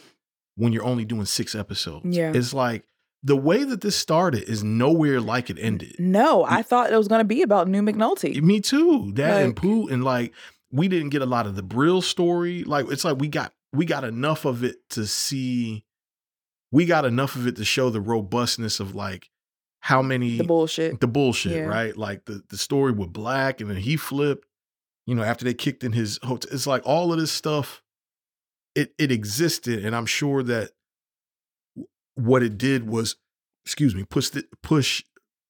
when 0.56 0.72
you're 0.72 0.84
only 0.86 1.06
doing 1.06 1.26
six 1.26 1.56
episodes. 1.56 2.06
Yeah. 2.16 2.32
it's 2.36 2.54
like 2.54 2.84
the 3.24 3.36
way 3.36 3.64
that 3.64 3.82
this 3.82 3.96
started 3.96 4.44
is 4.44 4.64
nowhere 4.64 5.20
like 5.20 5.50
it 5.50 5.58
ended. 5.60 5.96
No, 5.98 6.44
I 6.46 6.62
thought 6.62 6.92
it 6.92 6.98
was 6.98 7.08
going 7.08 7.20
to 7.20 7.26
be 7.26 7.42
about 7.42 7.68
new 7.68 7.82
McNulty. 7.82 8.40
Me 8.42 8.60
too. 8.62 9.12
That 9.16 9.38
and 9.42 9.48
Like- 9.50 9.56
Pooh, 9.56 9.88
and 9.88 10.04
like 10.04 10.34
we 10.72 10.88
didn't 10.88 11.10
get 11.10 11.24
a 11.24 11.26
lot 11.26 11.48
of 11.48 11.56
the 11.56 11.64
Brill 11.64 12.02
story. 12.04 12.64
Like 12.64 12.86
it's 12.92 13.04
like 13.04 13.18
we 13.20 13.30
got 13.30 13.52
we 13.74 13.86
got 13.86 14.04
enough 14.04 14.46
of 14.46 14.64
it 14.64 14.78
to 14.92 15.08
see. 15.08 15.86
We 16.72 16.86
got 16.86 17.06
enough 17.06 17.36
of 17.36 17.48
it 17.48 17.56
to 17.56 17.66
show 17.66 17.90
the 17.90 18.02
robustness 18.02 18.80
of 18.80 18.94
like 18.96 19.30
how 19.82 20.02
many 20.02 20.38
The 20.38 20.44
bullshit. 20.44 21.00
the 21.00 21.08
bullshit, 21.08 21.54
Yeah. 21.54 21.64
right? 21.64 21.96
Like 21.98 22.26
the 22.26 22.44
the 22.50 22.58
story 22.58 22.92
with 22.92 23.12
Black, 23.14 23.62
and 23.62 23.70
then 23.70 23.78
he 23.78 23.96
flipped. 23.98 24.46
You 25.08 25.16
know, 25.16 25.24
after 25.24 25.44
they 25.46 25.56
kicked 25.56 25.84
in 25.84 25.94
his 25.94 26.20
hotel, 26.22 26.50
it's 26.54 26.68
like 26.68 26.84
all 26.86 27.12
of 27.12 27.20
this 27.20 27.32
stuff. 27.32 27.82
It 28.76 28.94
it 29.00 29.12
existed, 29.12 29.84
and 29.84 29.96
I'm 29.96 30.06
sure 30.06 30.44
that 30.44 30.72
what 32.16 32.44
it 32.44 32.58
did 32.58 32.88
was, 32.88 33.16
excuse 33.66 33.96
me, 33.96 34.04
push 34.04 34.30
the, 34.30 34.44
push. 34.62 35.04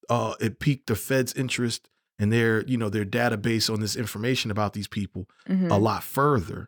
Uh, 0.09 0.33
it 0.39 0.59
piqued 0.59 0.87
the 0.87 0.95
Fed's 0.95 1.33
interest 1.33 1.87
and 2.17 2.31
their 2.33 2.63
you 2.65 2.77
know 2.77 2.89
their 2.89 3.05
database 3.05 3.71
on 3.71 3.79
this 3.79 3.95
information 3.95 4.49
about 4.51 4.73
these 4.73 4.87
people 4.87 5.27
Mhm. 5.47 5.69
a 5.69 5.77
lot 5.77 6.03
further. 6.03 6.67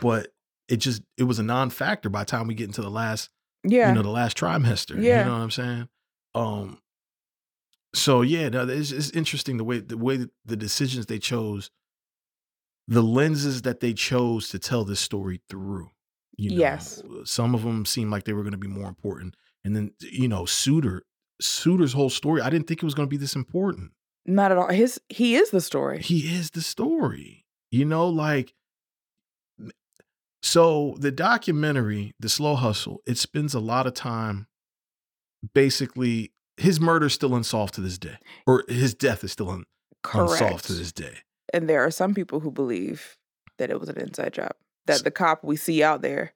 But 0.00 0.28
it 0.72 0.78
just 0.78 1.02
it 1.18 1.24
was 1.24 1.38
a 1.38 1.42
non-factor 1.42 2.08
by 2.08 2.20
the 2.20 2.30
time 2.30 2.46
we 2.48 2.54
get 2.54 2.66
into 2.66 2.82
the 2.82 2.90
last 2.90 3.30
Yeah. 3.64 3.88
you 3.88 3.94
know 3.94 4.02
the 4.02 4.08
last 4.20 4.36
trimester 4.36 4.94
Yeah. 5.00 5.20
you 5.20 5.24
know 5.26 5.32
what 5.36 5.42
i'm 5.42 5.50
saying 5.50 5.88
um 6.34 6.78
so 7.94 8.22
yeah 8.22 8.48
no, 8.48 8.66
it's, 8.68 8.90
it's 8.90 9.10
interesting 9.10 9.56
the 9.58 9.64
way 9.64 9.78
the 9.80 9.98
way 9.98 10.26
the 10.44 10.56
decisions 10.56 11.06
they 11.06 11.18
chose 11.18 11.70
the 12.88 13.02
lenses 13.02 13.62
that 13.62 13.80
they 13.80 13.92
chose 13.92 14.48
to 14.48 14.58
tell 14.58 14.84
this 14.84 15.00
story 15.00 15.40
through 15.48 15.90
you 16.36 16.50
know 16.50 16.56
Yes. 16.56 17.02
some 17.24 17.54
of 17.54 17.62
them 17.62 17.84
seemed 17.84 18.10
like 18.10 18.24
they 18.24 18.32
were 18.32 18.42
going 18.42 18.52
to 18.52 18.58
be 18.58 18.68
more 18.68 18.88
important 18.88 19.36
and 19.64 19.76
then 19.76 19.92
you 20.00 20.28
know 20.28 20.44
Suiter 20.44 21.00
Suiter's 21.42 21.92
whole 21.92 22.10
story 22.10 22.40
i 22.40 22.50
didn't 22.50 22.66
think 22.66 22.82
it 22.82 22.86
was 22.86 22.94
going 22.94 23.06
to 23.08 23.10
be 23.10 23.16
this 23.18 23.36
important 23.36 23.92
Not 24.26 24.50
at 24.52 24.58
all. 24.58 24.68
His 24.68 25.00
he 25.08 25.34
is 25.36 25.50
the 25.50 25.60
story. 25.60 26.00
he 26.00 26.20
is 26.34 26.50
the 26.52 26.62
story 26.62 27.44
you 27.70 27.84
know 27.84 28.08
like 28.08 28.54
so 30.42 30.96
the 30.98 31.10
documentary 31.12 32.12
the 32.20 32.28
slow 32.28 32.54
hustle 32.54 33.00
it 33.06 33.16
spends 33.18 33.54
a 33.54 33.60
lot 33.60 33.86
of 33.86 33.94
time 33.94 34.46
basically 35.54 36.32
his 36.56 36.80
murder 36.80 37.06
is 37.06 37.12
still 37.14 37.34
unsolved 37.34 37.74
to 37.74 37.80
this 37.80 37.98
day 37.98 38.16
or 38.46 38.64
his 38.68 38.94
death 38.94 39.24
is 39.24 39.32
still 39.32 39.50
un- 39.50 39.64
unsolved 40.14 40.64
to 40.66 40.72
this 40.74 40.92
day 40.92 41.18
And 41.52 41.68
there 41.68 41.82
are 41.84 41.90
some 41.90 42.14
people 42.14 42.40
who 42.40 42.50
believe 42.50 43.16
that 43.58 43.70
it 43.70 43.78
was 43.78 43.88
an 43.88 43.98
inside 43.98 44.32
job. 44.32 44.52
That 44.86 45.04
the 45.04 45.10
cop 45.10 45.44
we 45.44 45.56
see 45.56 45.82
out 45.82 46.02
there 46.02 46.32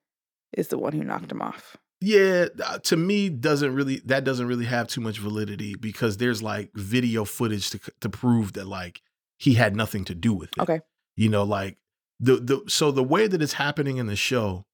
is 0.52 0.68
the 0.68 0.78
one 0.78 0.92
who 0.92 1.02
knocked 1.02 1.32
him 1.32 1.42
off. 1.42 1.76
yeah 2.00 2.46
uh, 2.64 2.78
to 2.80 2.96
me 2.96 3.28
doesn't 3.28 3.74
really 3.74 4.00
that 4.04 4.22
doesn't 4.24 4.46
really 4.46 4.66
have 4.66 4.86
too 4.88 5.00
much 5.00 5.18
validity 5.18 5.74
because 5.74 6.16
there's 6.18 6.42
like 6.42 6.70
video 6.74 7.24
footage 7.24 7.70
to 7.70 7.80
to 8.00 8.08
prove 8.08 8.52
that 8.52 8.66
like 8.66 9.00
he 9.38 9.54
had 9.54 9.74
nothing 9.74 10.04
to 10.04 10.14
do 10.14 10.32
with 10.32 10.50
it 10.56 10.60
Okay. 10.62 10.80
you 11.16 11.28
know 11.28 11.42
like 11.44 11.76
the 12.20 12.36
the 12.36 12.62
so 12.68 12.90
the 12.90 13.02
way 13.04 13.26
that 13.26 13.42
it's 13.42 13.52
happening 13.54 13.96
in 13.98 14.06
the 14.06 14.16
show 14.16 14.64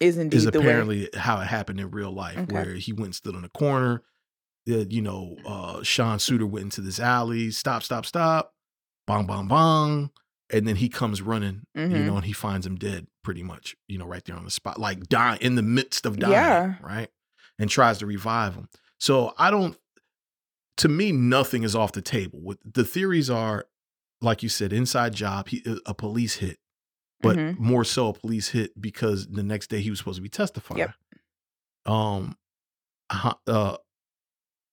Is 0.00 0.18
indeed 0.18 0.36
is 0.36 0.44
the 0.44 0.60
way. 0.60 0.66
apparently 0.66 1.08
how 1.14 1.40
it 1.40 1.46
happened 1.46 1.80
in 1.80 1.90
real 1.90 2.12
life, 2.12 2.38
Okay. 2.38 2.52
where 2.52 2.74
he 2.74 2.92
went 2.92 3.06
and 3.06 3.14
stood 3.14 3.34
on 3.36 3.44
a 3.44 3.48
corner. 3.48 4.02
Uh, 4.68 4.84
you 4.88 5.02
know, 5.02 5.36
uh, 5.46 5.82
Sean 5.82 6.18
Suiter 6.18 6.48
went 6.48 6.64
into 6.64 6.80
this 6.80 6.98
alley, 6.98 7.50
stop, 7.50 7.82
stop, 7.82 8.06
stop, 8.06 8.54
bong, 9.06 9.26
bong, 9.26 9.46
bong, 9.46 10.10
and 10.50 10.66
then 10.66 10.76
he 10.76 10.88
comes 10.88 11.20
running, 11.20 11.62
you 11.74 11.82
Mhm. 11.82 12.04
know, 12.06 12.16
and 12.16 12.24
he 12.24 12.32
finds 12.32 12.66
him 12.66 12.76
dead, 12.76 13.06
pretty 13.22 13.42
much, 13.42 13.76
you 13.88 13.98
know, 13.98 14.06
right 14.06 14.24
there 14.24 14.36
on 14.36 14.44
the 14.44 14.50
spot, 14.50 14.80
like 14.80 15.06
dying 15.08 15.38
in 15.42 15.54
the 15.56 15.62
midst 15.62 16.06
of 16.06 16.18
dying, 16.18 16.32
Yeah. 16.32 16.74
right, 16.80 17.10
and 17.58 17.68
tries 17.68 17.98
to 17.98 18.06
revive 18.06 18.54
him. 18.54 18.68
So 18.98 19.34
I 19.36 19.50
don't. 19.50 19.76
To 20.78 20.88
me, 20.88 21.12
nothing 21.12 21.62
is 21.62 21.76
off 21.76 21.92
the 21.92 22.02
table. 22.02 22.40
What 22.40 22.58
the 22.64 22.84
theories 22.84 23.28
are, 23.30 23.66
like 24.22 24.42
you 24.42 24.48
said, 24.48 24.72
inside 24.72 25.12
job, 25.14 25.48
he, 25.48 25.62
uh, 25.66 25.76
a 25.86 25.92
police 25.94 26.36
hit 26.36 26.58
but 27.20 27.36
Mhm. 27.36 27.58
more 27.58 27.84
so 27.84 28.08
a 28.08 28.12
police 28.12 28.48
hit 28.48 28.78
because 28.80 29.26
the 29.28 29.42
next 29.42 29.68
day 29.68 29.80
he 29.80 29.90
was 29.90 29.98
supposed 29.98 30.16
to 30.16 30.22
be 30.22 30.28
testifying. 30.28 30.92
Um, 31.86 32.36
uh, 33.46 33.76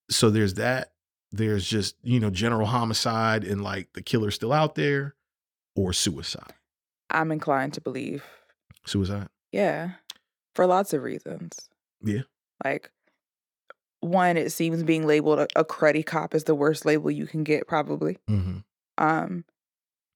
so 0.10 0.30
there's 0.30 0.56
that. 0.56 0.93
There's 1.32 1.65
just 1.65 1.95
you 2.04 2.19
know 2.19 2.30
general 2.30 2.67
homicide 2.67 3.43
and 3.43 3.63
like 3.63 3.93
the 3.93 4.01
killer's 4.01 4.36
still 4.36 4.51
out 4.54 4.75
there, 4.75 5.15
or 5.75 5.93
suicide. 5.93 6.54
I'm 7.10 7.32
inclined 7.32 7.73
to 7.75 7.82
believe. 7.82 8.23
Suicide. 8.86 9.30
Yeah. 9.51 9.91
For 10.56 10.65
lots 10.65 10.93
of 10.93 11.04
reasons. 11.04 11.69
Yeah. 12.01 12.21
Like 12.63 12.91
one, 14.01 14.36
it 14.36 14.51
seems 14.51 14.84
being 14.84 15.06
labeled 15.06 15.39
a, 15.39 15.47
a 15.56 15.63
cruddy 15.63 16.06
cop 16.06 16.34
is 16.34 16.45
the 16.45 16.56
worst 16.56 16.86
label 16.86 17.12
you 17.12 17.27
can 17.27 17.43
get, 17.43 17.67
probably. 17.67 18.17
Mm-hmm. 18.30 18.58
Um, 18.97 19.45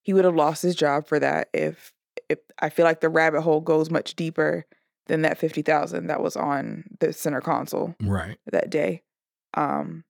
he 0.02 0.14
would 0.14 0.26
have 0.26 0.36
lost 0.36 0.64
his 0.64 0.76
job 0.76 1.06
for 1.08 1.20
that 1.20 1.50
if 1.54 1.94
if 2.30 2.40
I 2.60 2.70
feel 2.70 2.86
like 2.86 3.02
the 3.02 3.10
rabbit 3.10 3.42
hole 3.42 3.62
goes 3.62 3.90
much 3.92 4.16
deeper 4.16 4.66
than 5.08 5.22
that 5.24 5.38
fifty 5.38 5.62
thousand 5.62 6.08
that 6.08 6.22
was 6.22 6.36
on 6.36 6.86
the 7.00 7.14
center 7.14 7.42
console 7.42 7.96
Right. 8.02 8.38
that 8.52 8.70
day. 8.70 9.04
Um, 9.54 10.04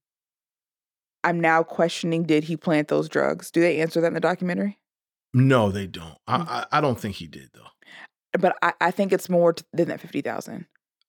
I'm 1.24 1.40
now 1.40 1.64
questioning: 1.64 2.24
Did 2.24 2.46
he 2.46 2.56
plant 2.58 2.88
those 2.88 3.10
drugs? 3.10 3.52
Do 3.52 3.62
they 3.62 3.82
answer 3.82 4.00
that 4.02 4.08
in 4.08 4.14
the 4.14 4.20
documentary? 4.20 4.80
No, 5.34 5.72
they 5.72 5.88
don't. 5.88 6.18
I, 6.28 6.38
Mm. 6.38 6.48
I 6.48 6.66
I 6.72 6.82
don't 6.82 7.00
think 7.00 7.16
he 7.16 7.28
did 7.28 7.50
though. 7.54 7.68
But 8.40 8.56
I, 8.62 8.74
I 8.82 8.92
think 8.92 9.12
it's 9.14 9.30
more 9.30 9.54
t- 9.54 9.64
than 9.74 9.88
that 9.90 10.00
fifty 10.02 10.22
thousand 10.22 10.66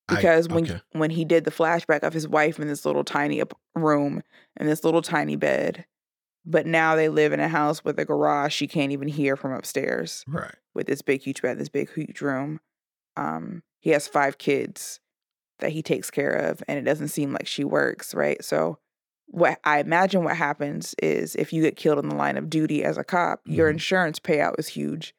I- 0.09 0.16
because 0.16 0.49
when 0.49 0.64
okay. 0.64 0.81
when 0.92 1.11
he 1.11 1.25
did 1.25 1.45
the 1.45 1.51
flashback 1.51 2.03
of 2.03 2.12
his 2.12 2.27
wife 2.29 2.59
in 2.59 2.69
this 2.69 2.85
little 2.85 3.05
tiny 3.05 3.42
room 3.75 4.23
and 4.57 4.69
this 4.69 4.85
little 4.85 5.03
tiny 5.03 5.37
bed, 5.37 5.85
but 6.46 6.64
now 6.66 6.94
they 6.96 7.09
live 7.09 7.32
in 7.32 7.40
a 7.40 7.48
house 7.48 7.85
with 7.85 7.98
a 7.98 8.04
garage 8.04 8.54
she 8.54 8.66
can't 8.68 8.92
even 8.92 9.09
hear 9.09 9.37
from 9.37 9.52
upstairs. 9.52 10.24
right. 10.28 10.54
with 10.74 10.87
this 10.87 11.02
big 11.02 11.22
huge 11.22 11.42
bed, 11.42 11.59
this 11.59 11.68
big 11.68 11.90
huge 11.92 12.20
room. 12.20 12.61
Um, 13.16 13.62
he 13.80 13.90
has 13.90 14.06
five 14.09 14.38
kids 14.38 15.00
that 15.59 15.72
he 15.72 15.82
takes 15.82 16.11
care 16.11 16.32
of, 16.35 16.62
and 16.68 16.78
it 16.78 16.82
doesn't 16.82 17.09
seem 17.09 17.32
like 17.32 17.46
she 17.46 17.64
works, 17.64 18.14
right? 18.14 18.44
So, 18.44 18.78
what 19.28 19.59
I 19.64 19.80
imagine 19.80 20.22
what 20.22 20.37
happens 20.37 20.94
is 21.02 21.35
if 21.35 21.52
you 21.52 21.62
get 21.62 21.76
killed 21.76 21.98
in 21.98 22.09
the 22.11 22.14
line 22.14 22.37
of 22.37 22.48
duty 22.50 22.85
as 22.85 22.96
a 22.98 23.02
cop, 23.04 23.40
your 23.46 23.68
Mhm. 23.68 23.72
insurance 23.72 24.20
payout 24.20 24.54
is 24.59 24.68
huge, 24.68 25.14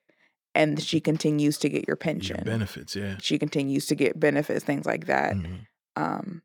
and 0.56 0.82
she 0.82 1.00
continues 1.02 1.58
to 1.58 1.70
get 1.70 1.82
your 1.88 1.94
Your 1.94 1.96
pension. 1.98 2.44
benefits. 2.46 2.96
Yeah. 2.96 3.18
She 3.20 3.38
continues 3.40 3.86
to 3.88 3.96
get 3.96 4.20
benefits, 4.20 4.64
things 4.64 4.86
like 4.86 5.08
that. 5.08 5.34
Mhm. 5.36 5.66
Um, 5.96 6.42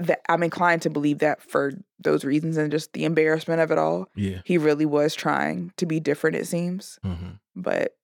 that 0.00 0.20
I'm 0.28 0.42
inclined 0.42 0.82
to 0.82 0.90
believe 0.90 1.18
that 1.18 1.42
for 1.42 1.72
those 1.98 2.24
reasons 2.24 2.56
and 2.56 2.70
just 2.72 2.92
the 2.94 3.04
embarrassment 3.04 3.60
of 3.60 3.70
it 3.70 3.78
all. 3.78 4.08
Yeah. 4.16 4.40
He 4.44 4.58
really 4.58 4.86
was 4.86 5.14
trying 5.14 5.72
to 5.76 5.86
be 5.86 6.00
different, 6.00 6.36
it 6.36 6.46
seems, 6.46 6.98
hmm 7.02 7.32
but 7.54 7.94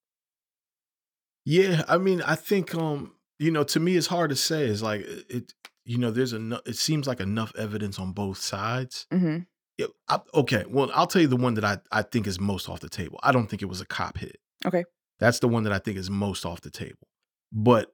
Yeah, 1.45 1.83
I 1.89 1.99
mean, 1.99 2.23
I 2.23 2.35
think 2.35 2.75
um, 2.75 3.13
you 3.39 3.51
know, 3.51 3.65
to 3.65 3.81
me, 3.81 3.97
it's 3.97 4.07
hard 4.07 4.31
to 4.31 4.37
say. 4.37 4.65
It's 4.67 4.83
like 4.83 5.03
it, 5.03 5.25
it 5.31 5.55
you 5.85 5.99
know, 5.99 6.11
there's 6.11 6.33
enough. 6.33 6.63
It 6.67 6.77
seems 6.77 7.07
like 7.07 7.21
enough 7.21 7.53
evidence 7.57 7.99
on 7.99 8.13
both 8.13 8.39
sides. 8.39 9.07
mhm. 9.13 9.47
Yeah, 9.79 9.87
I, 10.09 10.21
okay, 10.35 10.65
well, 10.69 10.91
I'll 10.95 11.07
tell 11.07 11.21
you 11.23 11.29
the 11.29 11.37
one 11.37 11.55
that 11.55 11.65
I 11.65 11.79
I 11.93 12.03
think 12.03 12.27
is 12.27 12.41
most 12.41 12.69
off 12.69 12.81
the 12.81 12.89
table. 12.89 13.21
I 13.23 13.31
don't 13.33 13.47
think 13.47 13.63
it 13.63 13.67
was 13.67 13.81
a 13.81 13.87
cop 13.87 14.19
hit. 14.19 14.39
Okay. 14.65 14.85
that's 15.21 15.39
the 15.39 15.49
one 15.49 15.63
that 15.65 15.73
I 15.73 15.79
think 15.79 15.97
is 15.99 16.11
most 16.11 16.45
off 16.47 16.61
the 16.63 16.71
table. 16.71 17.07
But 17.53 17.93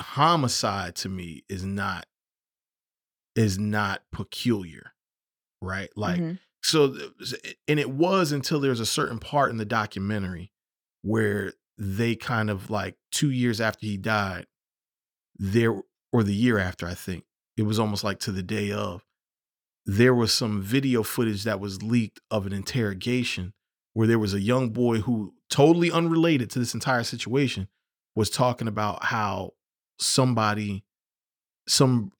homicide 0.00 0.94
to 0.96 1.08
me 1.08 1.42
is 1.48 1.64
not 1.64 2.06
is 3.38 3.58
not 3.58 4.02
peculiar, 4.12 4.92
right? 5.62 5.90
Like 5.96 6.20
Mhm. 6.20 6.40
so 6.62 6.96
and 7.68 7.80
it 7.80 7.90
was 7.90 8.32
until 8.32 8.60
there's 8.60 8.80
a 8.80 8.86
certain 8.86 9.18
part 9.20 9.50
in 9.50 9.58
the 9.58 9.64
documentary 9.66 10.52
where 11.02 11.54
they 11.78 12.16
kind 12.16 12.50
of 12.50 12.70
like 12.70 12.98
2 13.12 13.30
years 13.30 13.60
after 13.60 13.86
he 13.86 13.96
died 13.96 14.46
there 15.38 15.82
or 16.12 16.22
the 16.24 16.34
year 16.34 16.58
after 16.58 16.86
I 16.86 16.94
think 16.94 17.24
it 17.56 17.62
was 17.62 17.78
almost 17.78 18.04
like 18.04 18.20
to 18.20 18.32
the 18.32 18.42
day 18.42 18.72
of 18.72 19.04
there 19.86 20.14
was 20.14 20.32
some 20.32 20.62
video 20.62 21.02
footage 21.02 21.44
that 21.44 21.60
was 21.60 21.82
leaked 21.82 22.20
of 22.30 22.46
an 22.46 22.52
interrogation 22.52 23.54
where 23.94 24.06
there 24.06 24.18
was 24.18 24.34
a 24.34 24.40
young 24.40 24.70
boy 24.70 24.98
who 24.98 25.34
totally 25.50 25.90
unrelated 25.90 26.50
to 26.50 26.58
this 26.58 26.74
entire 26.74 27.04
situation 27.04 27.68
was 28.16 28.30
talking 28.30 28.68
about 28.68 29.04
how 29.04 29.52
somebody 30.00 30.84
some 31.68 32.12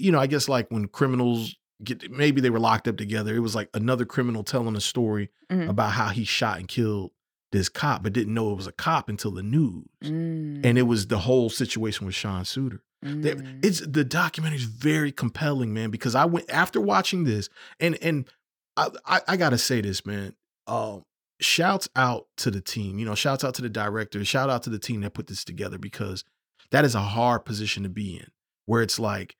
you 0.00 0.10
know 0.12 0.18
i 0.18 0.26
guess 0.26 0.48
like 0.48 0.66
when 0.70 0.86
criminals 0.88 1.54
get 1.84 2.10
maybe 2.10 2.40
they 2.40 2.50
were 2.50 2.58
locked 2.60 2.86
up 2.88 2.96
together 2.96 3.34
it 3.34 3.40
was 3.40 3.54
like 3.54 3.68
another 3.74 4.04
criminal 4.04 4.42
telling 4.42 4.76
a 4.76 4.80
story 4.80 5.30
Mhm. 5.50 5.68
about 5.68 5.92
how 5.92 6.08
he 6.08 6.24
shot 6.24 6.58
and 6.58 6.68
killed 6.68 7.10
this 7.52 7.68
cop 7.68 8.02
but 8.02 8.12
didn't 8.12 8.34
know 8.34 8.52
it 8.52 8.56
was 8.56 8.66
a 8.66 8.72
cop 8.72 9.08
until 9.08 9.30
the 9.32 9.42
news 9.42 9.86
Mm, 10.04 10.64
and 10.64 10.78
it 10.78 10.82
was 10.82 11.06
the 11.08 11.18
whole 11.18 11.50
situation 11.50 12.06
with 12.06 12.14
Sean 12.14 12.44
Suiter. 12.44 12.80
They- 13.02 13.34
mm. 13.34 13.64
It's 13.64 13.80
the 13.80 14.04
documentary 14.04 14.58
is 14.58 14.64
very 14.64 15.10
compelling, 15.12 15.72
man. 15.74 15.90
Because 15.90 16.14
I 16.14 16.24
went 16.26 16.48
after 16.50 16.80
watching 16.80 17.24
this, 17.24 17.48
and 17.80 17.96
and 18.02 18.28
I 18.76 18.88
I, 19.06 19.20
I 19.28 19.36
gotta 19.36 19.58
say 19.58 19.80
this, 19.80 20.04
man. 20.06 20.34
Um, 20.66 21.02
shouts 21.40 21.88
out 21.96 22.26
to 22.38 22.50
the 22.50 22.60
team. 22.60 22.98
You 22.98 23.04
know, 23.06 23.14
shouts 23.14 23.42
out 23.42 23.54
to 23.54 23.62
the 23.62 23.68
director. 23.70 24.24
Shout 24.24 24.48
out 24.50 24.62
to 24.64 24.70
the 24.70 24.78
team 24.78 25.00
that 25.00 25.14
put 25.14 25.26
this 25.26 25.44
together 25.44 25.78
because 25.78 26.24
that 26.70 26.84
is 26.84 26.94
a 26.94 27.00
hard 27.00 27.44
position 27.44 27.82
to 27.82 27.88
be 27.88 28.16
in, 28.16 28.28
where 28.66 28.82
it's 28.82 28.98
like 28.98 29.36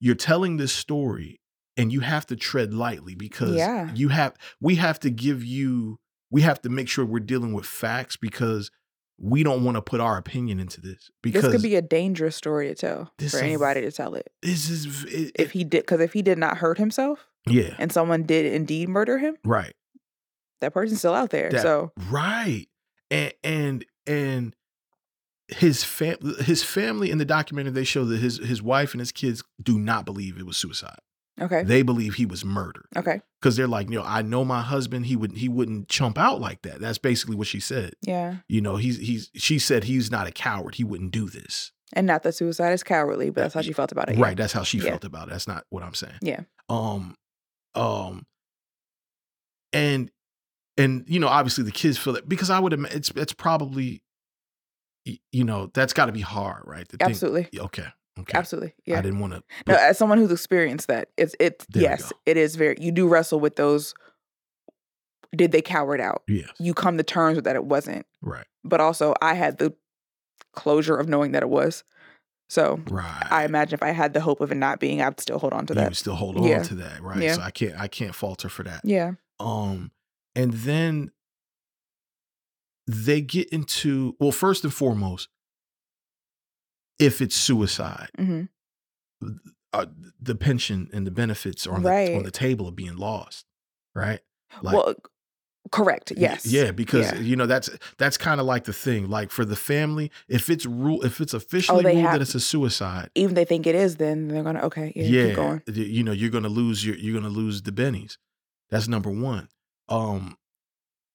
you're 0.00 0.14
telling 0.14 0.56
this 0.56 0.72
story 0.72 1.40
and 1.76 1.92
you 1.92 2.00
have 2.00 2.26
to 2.26 2.36
tread 2.36 2.72
lightly 2.74 3.14
because 3.14 3.54
Yeah. 3.54 3.92
you 3.94 4.08
have 4.08 4.34
we 4.60 4.76
have 4.76 4.98
to 5.00 5.10
give 5.10 5.44
you 5.44 5.98
we 6.30 6.42
have 6.42 6.60
to 6.62 6.68
make 6.68 6.88
sure 6.88 7.04
we're 7.04 7.20
dealing 7.20 7.52
with 7.52 7.66
facts 7.66 8.16
because 8.16 8.70
we 9.20 9.42
don't 9.42 9.64
want 9.64 9.76
to 9.76 9.82
put 9.82 10.00
our 10.00 10.16
opinion 10.16 10.60
into 10.60 10.80
this 10.80 11.10
because 11.22 11.42
this 11.42 11.52
could 11.52 11.62
be 11.62 11.74
a 11.74 11.82
dangerous 11.82 12.36
story 12.36 12.68
to 12.68 12.74
tell 12.74 13.12
for 13.28 13.38
a- 13.38 13.42
anybody 13.42 13.80
to 13.80 13.90
tell 13.90 14.14
it. 14.14 14.28
this 14.42 14.70
is 14.70 15.04
it, 15.04 15.32
If 15.36 15.50
he 15.52 15.64
did, 15.64 15.82
because 15.82 16.00
if 16.00 16.12
he 16.12 16.22
did 16.22 16.38
not 16.38 16.58
hurt 16.58 16.78
himself 16.78 17.26
yeah 17.48 17.74
and 17.78 17.90
someone 17.92 18.22
did 18.24 18.46
indeed 18.46 18.88
murder 18.88 19.18
him, 19.18 19.36
right 19.44 19.74
that 20.60 20.72
person's 20.74 20.98
still 21.00 21.14
out 21.14 21.30
there. 21.30 21.50
That- 21.50 21.62
so 21.62 21.92
right 22.10 22.66
and 23.10 23.32
and 23.42 23.84
and 24.06 24.54
his 25.48 25.82
fam 25.84 26.16
his 26.40 26.62
family 26.62 27.10
in 27.10 27.18
the 27.18 27.24
documentary 27.24 27.72
they 27.72 27.84
show 27.84 28.04
that 28.04 28.18
his 28.20 28.38
his 28.38 28.62
wife 28.62 28.92
and 28.92 29.00
his 29.00 29.12
kids 29.12 29.42
do 29.62 29.78
not 29.78 30.04
believe 30.04 30.38
it 30.38 30.46
was 30.46 30.56
suicide. 30.56 30.98
Okay, 31.40 31.62
they 31.62 31.82
believe 31.82 32.14
he 32.14 32.26
was 32.26 32.44
murdered. 32.44 32.86
Okay, 32.96 33.20
because 33.40 33.56
they're 33.56 33.68
like 33.68 33.88
you 33.88 33.96
know 33.98 34.04
i 34.04 34.22
know 34.22 34.44
my 34.44 34.60
husband 34.60 35.06
he 35.06 35.14
would 35.16 35.32
he 35.36 35.48
wouldn't 35.48 35.88
chump 35.88 36.18
out 36.18 36.40
like 36.40 36.62
that. 36.62 36.80
That's 36.80 36.98
basically 36.98 37.36
what 37.36 37.46
she 37.46 37.60
said. 37.60 37.94
Yeah, 38.02 38.36
you 38.48 38.60
know 38.60 38.76
he's 38.76 38.98
he's 38.98 39.30
she 39.36 39.58
said 39.58 39.84
he's 39.84 40.10
not 40.10 40.26
a 40.26 40.32
coward 40.32 40.74
he 40.74 40.84
wouldn't 40.84 41.12
do 41.12 41.28
this. 41.30 41.72
And 41.94 42.06
not 42.06 42.22
that 42.24 42.32
suicide 42.34 42.72
is 42.72 42.82
cowardly, 42.82 43.30
but 43.30 43.42
that's 43.42 43.54
how 43.54 43.62
she 43.62 43.72
felt 43.72 43.92
about 43.92 44.10
it. 44.10 44.16
yeah. 44.18 44.24
right 44.24 44.36
that's 44.36 44.52
how 44.52 44.62
she 44.64 44.78
Yeah. 44.78 44.90
felt 44.90 45.04
about 45.04 45.28
it. 45.28 45.30
That's 45.30 45.48
not 45.48 45.64
what 45.70 45.82
i'm 45.82 45.94
saying. 45.94 46.18
Yeah. 46.20 46.40
um 46.68 47.14
um 47.74 48.26
and 49.72 50.10
and 50.76 51.04
you 51.08 51.20
know 51.20 51.28
obviously 51.28 51.64
the 51.64 51.70
kids 51.72 51.98
feel 51.98 52.12
that 52.14 52.28
because 52.28 52.50
i 52.50 52.58
would 52.58 52.72
imagine 52.72 52.96
it's 52.96 53.10
it's 53.16 53.32
probably 53.32 54.02
you 55.32 55.44
know 55.44 55.70
that's 55.74 55.92
got 55.92 56.06
to 56.06 56.12
be 56.12 56.20
hard 56.20 56.62
right 56.66 56.88
to 56.88 56.96
think- 56.96 57.10
Absolutely, 57.10 57.48
okay 57.60 57.86
okay 58.18 58.36
absolutely, 58.36 58.74
Yeah. 58.84 58.98
i 58.98 59.02
didn't 59.02 59.20
want 59.20 59.32
to 59.34 59.42
No, 59.66 59.74
as 59.76 59.96
someone 59.98 60.18
who's 60.18 60.32
experienced 60.32 60.88
that, 60.88 61.08
it's 61.16 61.34
it's 61.40 61.64
There 61.70 61.82
yes, 61.82 62.12
it 62.26 62.36
is 62.36 62.56
very. 62.56 62.76
You 62.80 62.90
do 62.92 63.06
wrestle 63.08 63.38
with 63.40 63.56
those. 63.56 63.94
Did 65.36 65.52
they 65.52 65.60
coward 65.62 66.00
out? 66.00 66.22
yes 66.26 66.48
You 66.58 66.72
come 66.74 66.96
to 66.96 67.02
terms 67.02 67.36
with 67.36 67.44
that 67.44 67.54
it 67.56 67.64
wasn't, 67.64 68.06
right 68.22 68.46
but 68.64 68.80
also 68.80 69.14
I 69.22 69.34
had 69.34 69.58
the 69.58 69.74
closure 70.54 70.96
of 70.96 71.08
knowing 71.08 71.32
that 71.32 71.42
it 71.42 71.48
was. 71.48 71.84
So 72.50 72.80
right 72.88 73.26
I 73.30 73.44
imagine 73.44 73.74
if 73.74 73.82
I 73.82 73.90
had 73.90 74.14
the 74.14 74.20
hope 74.20 74.40
of 74.40 74.50
it 74.50 74.56
not 74.56 74.80
being, 74.80 75.02
I'd 75.02 75.20
still 75.20 75.38
hold 75.38 75.52
on 75.52 75.66
to 75.66 75.74
that. 75.74 75.80
you 75.82 75.86
would 75.88 75.96
still 75.96 76.14
hold 76.14 76.38
on 76.38 76.44
Yeah. 76.44 76.62
to 76.62 76.74
that 76.76 77.02
right 77.02 77.22
Yeah. 77.22 77.34
so 77.34 77.42
i 77.42 77.50
can't 77.50 77.78
i 77.78 77.88
can't 77.88 78.14
falter 78.14 78.48
for 78.48 78.62
that 78.64 78.80
Yeah. 78.84 79.12
Um, 79.38 79.92
and 80.34 80.52
then 80.52 81.12
they 82.88 83.20
get 83.20 83.48
into 83.50 84.16
well, 84.18 84.32
first 84.32 84.64
and 84.64 84.72
foremost, 84.74 85.28
if 86.98 87.20
it's 87.20 87.36
suicide, 87.36 88.08
hmm 88.18 88.42
uh, 89.74 89.84
the 90.20 90.34
pension 90.36 90.88
and 90.94 91.06
the 91.06 91.10
benefits 91.10 91.66
are 91.66 91.74
on, 91.74 91.82
the, 91.82 92.16
on 92.16 92.22
the 92.22 92.30
table 92.30 92.66
of 92.68 92.74
being 92.76 92.96
lost, 92.96 93.44
right? 93.94 94.20
Like, 94.62 94.74
well, 94.76 94.94
correct. 95.70 96.10
Yes. 96.16 96.46
yeah, 96.46 96.70
because 96.70 97.12
Yeah. 97.12 97.18
you 97.18 97.36
know 97.36 97.44
that's 97.46 97.68
that's 97.98 98.16
kind 98.16 98.40
of 98.40 98.46
like 98.46 98.64
the 98.64 98.72
thing. 98.72 99.10
Like 99.10 99.30
for 99.30 99.44
the 99.44 99.56
family, 99.56 100.10
if 100.28 100.48
it's 100.48 100.64
rule, 100.64 101.04
if 101.04 101.20
it's 101.20 101.34
officially 101.34 101.84
Oh, 101.84 101.88
ruled 101.88 102.00
have- 102.02 102.12
that 102.14 102.22
it's 102.22 102.34
a 102.34 102.40
suicide, 102.40 103.10
Even 103.14 103.34
they 103.34 103.44
think 103.44 103.66
it 103.66 103.74
is, 103.74 103.96
then 103.96 104.28
they're 104.28 104.42
gonna 104.44 104.62
okay. 104.62 104.92
Yeah. 104.96 105.04
yeah, 105.04 105.26
Keep 105.26 105.36
going. 105.36 105.62
you 105.66 106.02
know 106.04 106.12
you're 106.12 106.30
gonna 106.30 106.48
lose 106.48 106.86
your 106.86 106.96
you're 106.96 107.20
gonna 107.20 107.28
lose 107.32 107.60
the 107.62 107.72
bennies. 107.72 108.16
That's 108.70 108.88
number 108.88 109.10
one. 109.10 109.48
Um, 109.90 110.38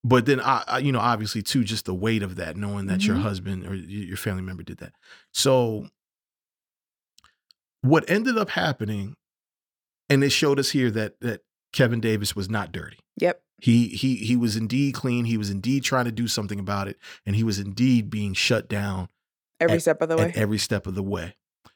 but 0.03 0.25
then 0.25 0.39
I, 0.41 0.63
I 0.67 0.77
you 0.79 0.91
know 0.91 0.99
obviously 0.99 1.41
too 1.41 1.63
just 1.63 1.85
the 1.85 1.93
weight 1.93 2.23
of 2.23 2.35
that, 2.37 2.57
knowing 2.57 2.87
that 2.87 3.03
your 3.05 3.15
Mhm. 3.15 3.21
husband 3.21 3.65
or 3.67 3.73
your 3.75 4.17
family 4.17 4.41
member 4.43 4.63
did 4.63 4.77
that. 4.79 4.93
So 5.33 5.87
what 7.81 8.09
ended 8.09 8.37
up 8.37 8.49
happening, 8.51 9.15
and 10.09 10.23
it 10.23 10.29
showed 10.31 10.59
us 10.59 10.71
here 10.71 10.89
that 10.91 11.19
that 11.21 11.41
Kevin 11.71 11.99
Davis 11.99 12.35
was 12.35 12.49
not 12.49 12.71
dirty. 12.71 12.99
Yep. 13.17 13.41
He 13.61 13.87
he 13.89 14.15
he 14.17 14.35
was 14.35 14.55
indeed 14.55 14.93
clean. 14.93 15.25
He 15.25 15.37
was 15.37 15.49
indeed 15.49 15.83
trying 15.83 16.05
to 16.05 16.11
do 16.11 16.27
something 16.27 16.59
about 16.59 16.87
it, 16.87 16.97
and 17.25 17.35
he 17.35 17.43
was 17.43 17.59
indeed 17.59 18.09
being 18.09 18.33
shut 18.33 18.67
down 18.69 19.09
Every 19.59 19.75
At- 19.77 19.81
step 19.83 20.01
of 20.01 20.09
the 20.09 20.17
way. 20.17 20.33
every 20.35 20.57
step 20.57 20.87
of 20.87 20.95
the 20.95 21.03
way. 21.03 21.35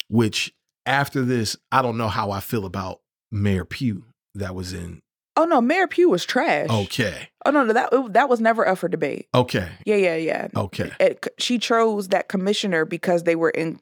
Which 0.10 0.54
after 0.86 1.24
this, 1.24 1.56
I 1.72 1.82
don't 1.82 1.98
know 1.98 2.10
how 2.10 2.32
I 2.32 2.40
feel 2.42 2.66
about 2.66 3.02
Mayor 3.32 3.64
Pugh 3.66 4.04
that 4.36 4.56
was 4.56 4.74
in. 4.74 5.02
Oh 5.38 5.46
no, 5.46 5.62
Mayor 5.62 5.88
Pugh 5.88 6.10
was 6.10 6.26
trash. 6.26 6.68
Okay, 6.70 7.30
Oh 7.46 7.52
no, 7.52 7.64
no, 7.64 7.72
that 7.74 7.90
it- 7.94 8.14
that 8.14 8.28
was 8.28 8.42
never 8.42 8.68
up 8.68 8.80
for 8.80 8.90
debate. 8.90 9.28
okay, 9.34 9.70
Yeah, 9.86 9.96
yeah, 9.96 10.16
yeah. 10.16 10.48
okay. 10.56 10.92
It, 11.00 11.26
she 11.38 11.60
chose 11.60 12.10
that 12.10 12.28
commissioner 12.28 12.84
because 12.84 13.24
they 13.24 13.36
were 13.38 13.52
in. 13.52 13.80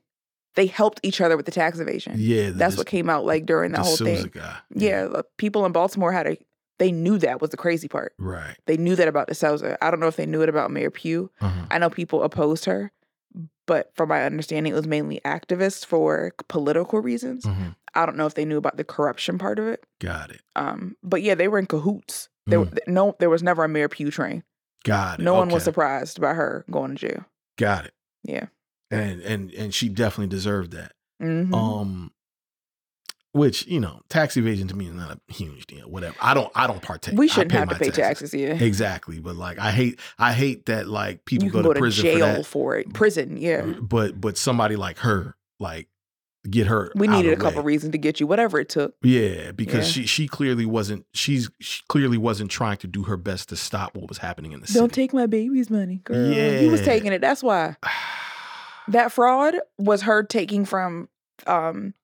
They 0.56 0.68
helped 0.68 1.00
each 1.04 1.20
other 1.20 1.36
with 1.36 1.46
the 1.46 1.52
tax 1.52 1.80
evasion. 1.80 2.14
Yeah, 2.18 2.46
the, 2.48 2.52
That's 2.52 2.76
the- 2.76 2.82
what 2.82 2.88
came 2.88 3.10
out 3.10 3.26
like 3.26 3.46
during 3.46 3.72
the 3.72 3.78
that 3.80 3.84
whole 3.86 3.98
Sousa 3.98 4.22
thing. 4.24 4.32
guy. 4.34 4.58
Yeah, 4.76 5.08
uh, 5.14 5.22
people 5.38 5.66
in 5.66 5.72
Baltimore 5.72 6.12
had 6.12 6.28
a. 6.28 6.38
They 6.78 6.92
knew 6.92 7.18
that 7.20 7.40
was 7.42 7.52
the 7.52 7.58
crazy 7.58 7.88
part. 7.88 8.14
right. 8.20 8.56
They 8.66 8.76
knew 8.76 8.96
that 8.98 9.08
about 9.08 9.28
De 9.30 9.34
Sousa. 9.34 9.78
I 9.82 9.90
don't 9.92 10.02
know 10.02 10.08
if 10.08 10.18
they 10.18 10.26
knew 10.26 10.42
it 10.42 10.50
about 10.50 10.72
Mayor 10.72 10.92
Pugh. 10.92 11.32
Uh-huh. 11.40 11.66
I 11.72 11.78
know 11.80 11.90
people 11.90 12.22
opposed 12.22 12.66
her, 12.66 12.92
but 13.68 13.92
from 13.96 14.10
my 14.10 14.24
understanding, 14.26 14.72
it 14.72 14.76
was 14.76 14.88
mainly 14.88 15.20
activists 15.26 15.86
for 15.86 16.34
political 16.48 17.00
reasons. 17.00 17.46
uh-huh. 17.46 17.72
I 17.98 18.06
don't 18.06 18.18
know 18.18 18.26
if 18.26 18.34
they 18.34 18.44
knew 18.46 18.58
about 18.58 18.76
the 18.78 18.84
corruption 18.84 19.38
part 19.38 19.58
of 19.58 19.68
it. 19.68 19.84
Got 20.02 20.30
it. 20.32 20.42
Um, 20.56 20.98
but 21.02 21.22
yeah, 21.22 21.34
they 21.36 21.48
were 21.48 21.58
in 21.60 21.66
cahoots. 21.66 22.28
There, 22.46 22.60
Mm. 22.60 22.78
no, 22.88 23.16
there 23.20 23.30
was 23.30 23.42
never 23.42 23.64
a 23.64 23.70
Mayor 23.70 23.88
Pugh 23.90 24.12
train. 24.12 24.44
Got 24.84 25.20
it. 25.20 25.24
No 25.24 25.34
one 25.34 25.50
was 25.50 25.64
surprised 25.64 26.20
by 26.22 26.34
her 26.34 26.66
going 26.70 26.96
to 26.96 27.08
jail. 27.08 27.26
Got 27.58 27.86
it. 27.86 27.94
Yeah. 28.24 28.48
And 28.92 29.22
and 29.22 29.52
and 29.54 29.74
she 29.74 29.90
definitely 29.90 30.28
deserved 30.28 30.72
that. 30.74 30.92
Mhm. 31.24 31.54
Um, 31.56 32.12
which 33.36 33.68
you 33.68 33.80
know, 33.82 34.02
tax 34.10 34.38
evasion 34.38 34.68
to 34.70 34.76
me 34.76 34.88
is 34.88 34.94
not 34.94 35.12
a 35.12 35.34
huge 35.34 35.68
deal. 35.68 35.90
Whatever. 35.90 36.16
I 36.22 36.34
don't. 36.34 36.50
I 36.56 36.68
don't 36.68 36.82
partake. 36.82 37.18
we 37.18 37.28
shouldn't 37.28 37.52
have 37.52 37.70
to 37.70 37.76
pay 37.76 37.90
taxes. 37.90 38.34
Yeah. 38.34 38.54
Exactly. 38.54 39.20
But 39.20 39.36
like, 39.36 39.60
I 39.60 39.72
hate. 39.72 40.00
I 40.18 40.32
hate 40.32 40.68
that 40.68 40.88
like 40.88 41.26
people 41.26 41.50
go 41.50 41.62
can 41.62 41.74
to 41.74 41.80
prison 41.80 42.04
jail 42.04 42.20
for 42.28 42.34
that. 42.38 42.46
for 42.46 42.78
it. 42.78 42.94
Prison. 42.94 43.38
Yeah. 43.38 43.62
But 43.62 44.20
but 44.22 44.38
somebody 44.38 44.76
like 44.78 45.00
her, 45.00 45.36
like, 45.60 45.90
get 46.50 46.68
her. 46.68 46.92
We 46.96 47.08
needed 47.08 47.34
a 47.34 47.36
the 47.36 47.42
couple 47.42 47.62
way. 47.62 47.66
reasons 47.74 47.92
to 47.92 47.98
get 47.98 48.20
you, 48.22 48.28
whatever 48.28 48.58
it 48.60 48.70
took. 48.70 48.96
Yeah, 49.04 49.52
because 49.52 49.86
Yeah. 49.98 50.04
she 50.04 50.08
she 50.08 50.28
clearly 50.30 50.66
wasn't. 50.66 51.06
She's 51.14 51.50
she 51.60 51.82
clearly 51.90 52.18
wasn't 52.18 52.52
trying 52.52 52.78
to 52.78 52.88
do 52.88 53.04
her 53.04 53.18
best 53.18 53.50
to 53.50 53.58
stop 53.58 53.96
what 53.98 54.08
was 54.08 54.20
happening 54.20 54.54
in 54.54 54.62
the 54.62 54.68
Don't 54.68 54.90
city. 54.90 55.02
take 55.02 55.14
my 55.14 55.26
baby's 55.26 55.70
money, 55.70 56.02
girl. 56.06 56.32
yeah. 56.32 56.60
He 56.60 56.68
was 56.70 56.82
taking 56.82 57.12
it. 57.12 57.20
That's 57.20 57.44
why. 57.44 57.76
That 58.90 59.12
fraud 59.12 59.56
was 59.80 60.04
her 60.04 60.22
taking 60.24 60.64
from 60.64 61.10
um 61.48 61.96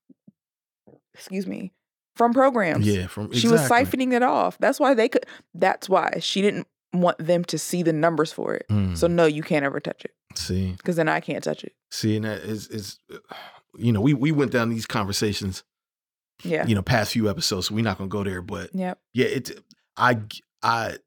excuse 1.13 1.45
me, 1.47 1.73
from 2.15 2.33
programs. 2.33 2.85
yeah, 2.87 3.07
from 3.07 3.31
She 3.33 3.47
was 3.47 3.61
siphoning 3.61 4.13
it 4.13 4.23
off. 4.23 4.57
That's 4.59 4.79
why 4.79 4.93
they 4.93 5.09
could 5.09 5.25
that's 5.53 5.87
why 5.89 6.17
she 6.19 6.41
didn't 6.41 6.67
want 6.93 7.17
them 7.19 7.43
to 7.45 7.57
see 7.57 7.83
the 7.83 7.93
numbers 7.93 8.31
for 8.33 8.53
it. 8.53 8.65
Mm, 8.69 8.97
So 8.97 9.07
no, 9.07 9.25
you 9.25 9.43
can't 9.43 9.63
ever 9.65 9.79
touch 9.79 10.03
it. 10.05 10.11
see, 10.35 10.73
Because 10.73 10.95
then 10.97 11.07
I 11.07 11.19
can't 11.21 11.43
touch 11.43 11.63
it. 11.63 11.73
see, 11.89 12.15
and 12.17 12.25
that 12.25 12.39
is 12.39 12.67
is, 12.67 12.99
you 13.77 13.91
know, 13.91 14.01
we 14.01 14.13
we 14.13 14.31
went 14.31 14.51
down 14.51 14.69
these 14.69 14.85
conversations, 14.85 15.63
Yeah. 16.43 16.65
you 16.67 16.75
know, 16.75 16.81
past 16.81 17.13
few 17.13 17.29
episodes. 17.29 17.67
So 17.67 17.75
we're 17.75 17.83
not 17.83 17.97
gonna 17.97 18.09
go 18.09 18.23
there, 18.23 18.41
but 18.41 18.71
Yep. 18.75 18.99
yeah, 19.13 19.25
it. 19.27 19.51
I 19.97 20.19
I 20.63 20.97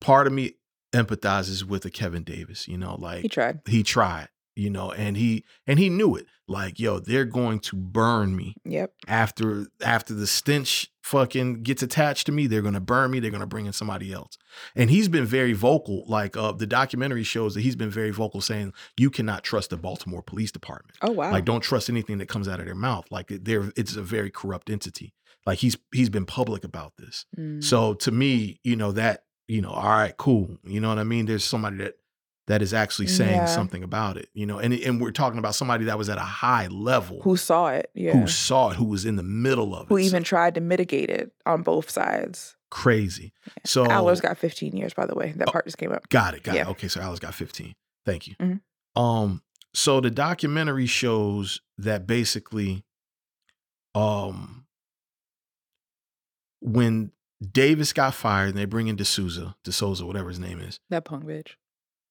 part 0.00 0.26
of 0.26 0.32
me 0.32 0.54
empathizes 0.94 1.64
with 1.64 1.84
a 1.84 1.90
Kevin 1.90 2.22
Davis. 2.22 2.68
You 2.68 2.78
know, 2.78 2.94
like 2.96 3.22
He 3.22 3.28
tried. 3.28 3.60
he 3.66 3.82
tried, 3.82 4.28
you 4.54 4.70
know, 4.70 4.92
and 4.92 5.16
he 5.16 5.44
and 5.66 5.78
he 5.78 5.88
knew 5.88 6.14
it. 6.16 6.26
Like, 6.48 6.78
yo, 6.78 7.00
they're 7.00 7.24
going 7.24 7.58
to 7.60 7.76
burn 7.76 8.36
me 8.36 8.54
Yep. 8.64 8.92
after 9.08 9.66
after 9.84 10.14
the 10.14 10.26
stench 10.26 10.90
fucking 11.02 11.62
gets 11.62 11.82
attached 11.82 12.26
to 12.26 12.32
me. 12.32 12.46
They're 12.46 12.62
gonna 12.62 12.80
burn 12.80 13.10
me. 13.10 13.20
They're 13.20 13.30
gonna 13.30 13.46
bring 13.46 13.66
in 13.66 13.72
somebody 13.72 14.12
else. 14.12 14.38
And 14.74 14.90
he's 14.90 15.08
been 15.08 15.24
very 15.26 15.52
vocal. 15.52 16.04
Like, 16.06 16.36
uh, 16.36 16.52
the 16.52 16.66
documentary 16.66 17.24
shows 17.24 17.54
that 17.54 17.62
he's 17.62 17.76
been 17.76 17.90
very 17.90 18.10
vocal, 18.10 18.40
saying 18.40 18.72
you 18.96 19.10
cannot 19.10 19.42
trust 19.44 19.70
the 19.70 19.76
Baltimore 19.76 20.22
Police 20.22 20.52
Department. 20.52 20.96
Oh 21.02 21.12
wow. 21.12 21.32
Like, 21.32 21.44
don't 21.44 21.62
trust 21.62 21.88
anything 21.88 22.18
that 22.18 22.28
comes 22.28 22.48
out 22.48 22.60
of 22.60 22.66
their 22.66 22.74
mouth. 22.74 23.06
Like, 23.10 23.28
they're 23.28 23.72
it's 23.76 23.96
a 23.96 24.02
very 24.02 24.30
corrupt 24.30 24.70
entity. 24.70 25.14
Like 25.44 25.58
he's 25.58 25.76
he's 25.92 26.10
been 26.10 26.26
public 26.26 26.64
about 26.64 26.92
this. 26.98 27.24
Mm. 27.38 27.62
So 27.62 27.94
to 27.94 28.10
me, 28.10 28.58
you 28.64 28.74
know, 28.76 28.90
that, 28.92 29.24
you 29.46 29.60
know, 29.62 29.70
all 29.70 29.88
right, 29.88 30.16
cool. 30.16 30.58
You 30.64 30.80
know 30.80 30.88
what 30.88 30.98
I 30.98 31.04
mean? 31.04 31.26
There's 31.26 31.44
somebody 31.44 31.76
that 31.78 31.94
that 32.46 32.62
is 32.62 32.72
actually 32.72 33.08
saying 33.08 33.32
Yeah. 33.36 33.44
something 33.46 33.82
about 33.82 34.16
it, 34.16 34.28
you 34.34 34.46
know, 34.46 34.58
and 34.58 34.72
and 34.72 35.00
we're 35.00 35.10
talking 35.10 35.38
about 35.38 35.54
somebody 35.54 35.84
that 35.86 35.98
was 35.98 36.08
at 36.08 36.18
a 36.18 36.20
high 36.22 36.68
level 36.68 37.20
who 37.22 37.36
saw 37.36 37.68
it? 37.68 37.90
Yeah. 37.94 38.12
who 38.12 38.26
saw 38.28 38.70
it, 38.70 38.76
who 38.76 38.84
was 38.84 39.04
in 39.04 39.16
the 39.16 39.22
middle 39.22 39.74
of 39.74 39.88
who 39.88 39.96
it. 39.96 40.00
who 40.02 40.06
even 40.06 40.22
tried 40.22 40.54
to 40.54 40.60
mitigate 40.60 41.10
it 41.10 41.32
on 41.44 41.62
both 41.62 41.90
sides. 41.90 42.54
crazy. 42.70 43.32
So 43.64 43.86
Allers 43.86 44.20
got 44.20 44.36
15 44.38 44.76
years, 44.76 44.92
by 44.92 45.06
the 45.06 45.14
way. 45.14 45.32
That 45.36 45.48
Oh, 45.48 45.52
part 45.52 45.64
just 45.66 45.78
came 45.78 45.92
up. 45.92 46.08
got 46.08 46.34
it, 46.34 46.42
got 46.42 46.56
it. 46.56 46.66
Okay, 46.68 46.88
so 46.88 47.00
Allers 47.00 47.20
got 47.20 47.32
15. 47.34 47.74
Thank 48.04 48.26
you. 48.26 48.34
Mhm. 48.40 48.60
Um, 48.96 49.42
so 49.72 50.00
the 50.00 50.10
documentary 50.10 50.86
shows 50.86 51.60
that 51.78 52.06
basically, 52.06 52.84
um, 53.94 54.66
when 56.60 57.12
Davis 57.52 57.92
got 57.92 58.14
fired 58.14 58.50
and 58.50 58.58
they 58.58 58.64
bring 58.64 58.88
in 58.88 58.96
De 58.96 59.04
Sousa, 59.04 59.56
D'Souza, 59.64 60.04
whatever 60.06 60.28
his 60.28 60.38
name 60.38 60.60
is, 60.60 60.80
That 60.90 61.04
punk 61.04 61.24
bitch. 61.24 61.54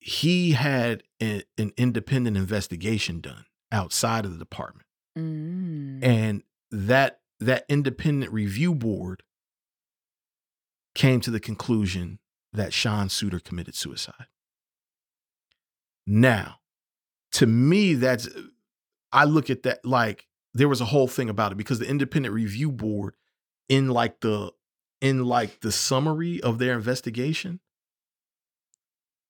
He 0.08 0.52
had 0.52 1.02
a- 1.20 1.42
an 1.58 1.72
independent 1.78 2.38
investigation 2.38 3.22
done 3.22 3.46
outside 3.72 4.24
of 4.24 4.32
the 4.32 4.38
department 4.38 4.86
Mm. 5.18 6.04
and 6.04 6.44
that 6.70 7.22
that 7.40 7.66
independent 7.68 8.32
review 8.32 8.76
board 8.76 9.24
came 10.94 11.20
to 11.22 11.32
the 11.32 11.40
conclusion 11.40 12.20
that 12.54 12.72
Sean 12.72 13.08
Suiter 13.08 13.44
committed 13.44 13.74
suicide. 13.74 14.28
Now, 16.06 16.60
to 17.32 17.48
me, 17.48 17.96
that's 17.96 18.30
I 19.12 19.26
look 19.26 19.50
at 19.50 19.64
that 19.64 19.84
like 19.86 20.28
there 20.54 20.70
was 20.70 20.82
a 20.82 20.86
whole 20.86 21.08
thing 21.08 21.30
about 21.30 21.52
it 21.52 21.58
because 21.58 21.80
the 21.80 21.90
independent 21.90 22.34
review 22.34 22.72
board 22.72 23.16
in 23.68 23.90
like 23.90 24.20
the 24.20 24.52
in 25.02 25.26
like 25.26 25.62
the 25.62 25.72
summary 25.72 26.40
of 26.42 26.60
their 26.60 26.76
investigation, 26.76 27.60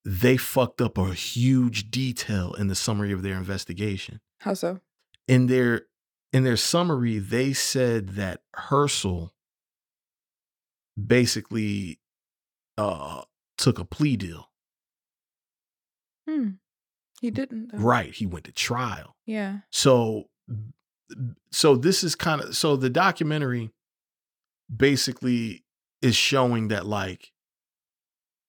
they 0.05 0.37
fucked 0.37 0.81
up 0.81 0.97
a 0.99 1.13
huge 1.13 1.89
detail 1.89 2.53
in 2.53 2.67
the 2.67 2.75
summary 2.75 3.11
of 3.11 3.23
their 3.23 3.35
investigation. 3.35 4.21
How 4.41 4.53
so? 4.53 4.79
In 5.27 5.47
their 5.47 5.87
in 6.31 6.43
their 6.43 6.57
summary, 6.57 7.17
they 7.17 7.53
said 7.53 8.09
that 8.09 8.41
Hersl 8.55 9.31
basically 11.03 11.99
uh 12.77 13.23
took 13.57 13.79
a 13.79 13.85
plea 13.85 14.15
deal. 14.15 14.49
Hmm. 16.27 16.49
He 17.21 17.31
didn't. 17.31 17.71
though. 17.71 17.79
Right. 17.79 18.13
He 18.13 18.25
went 18.25 18.45
to 18.45 18.51
trial. 18.51 19.15
Yeah. 19.25 19.59
So 19.71 20.25
so 21.51 21.75
this 21.75 22.03
is 22.03 22.13
kind 22.15 22.41
of 22.41 22.55
so 22.55 22.75
the 22.75 22.89
documentary 22.89 23.71
basically 24.75 25.63
is 26.01 26.15
showing 26.15 26.67
that 26.67 26.85
like 26.85 27.31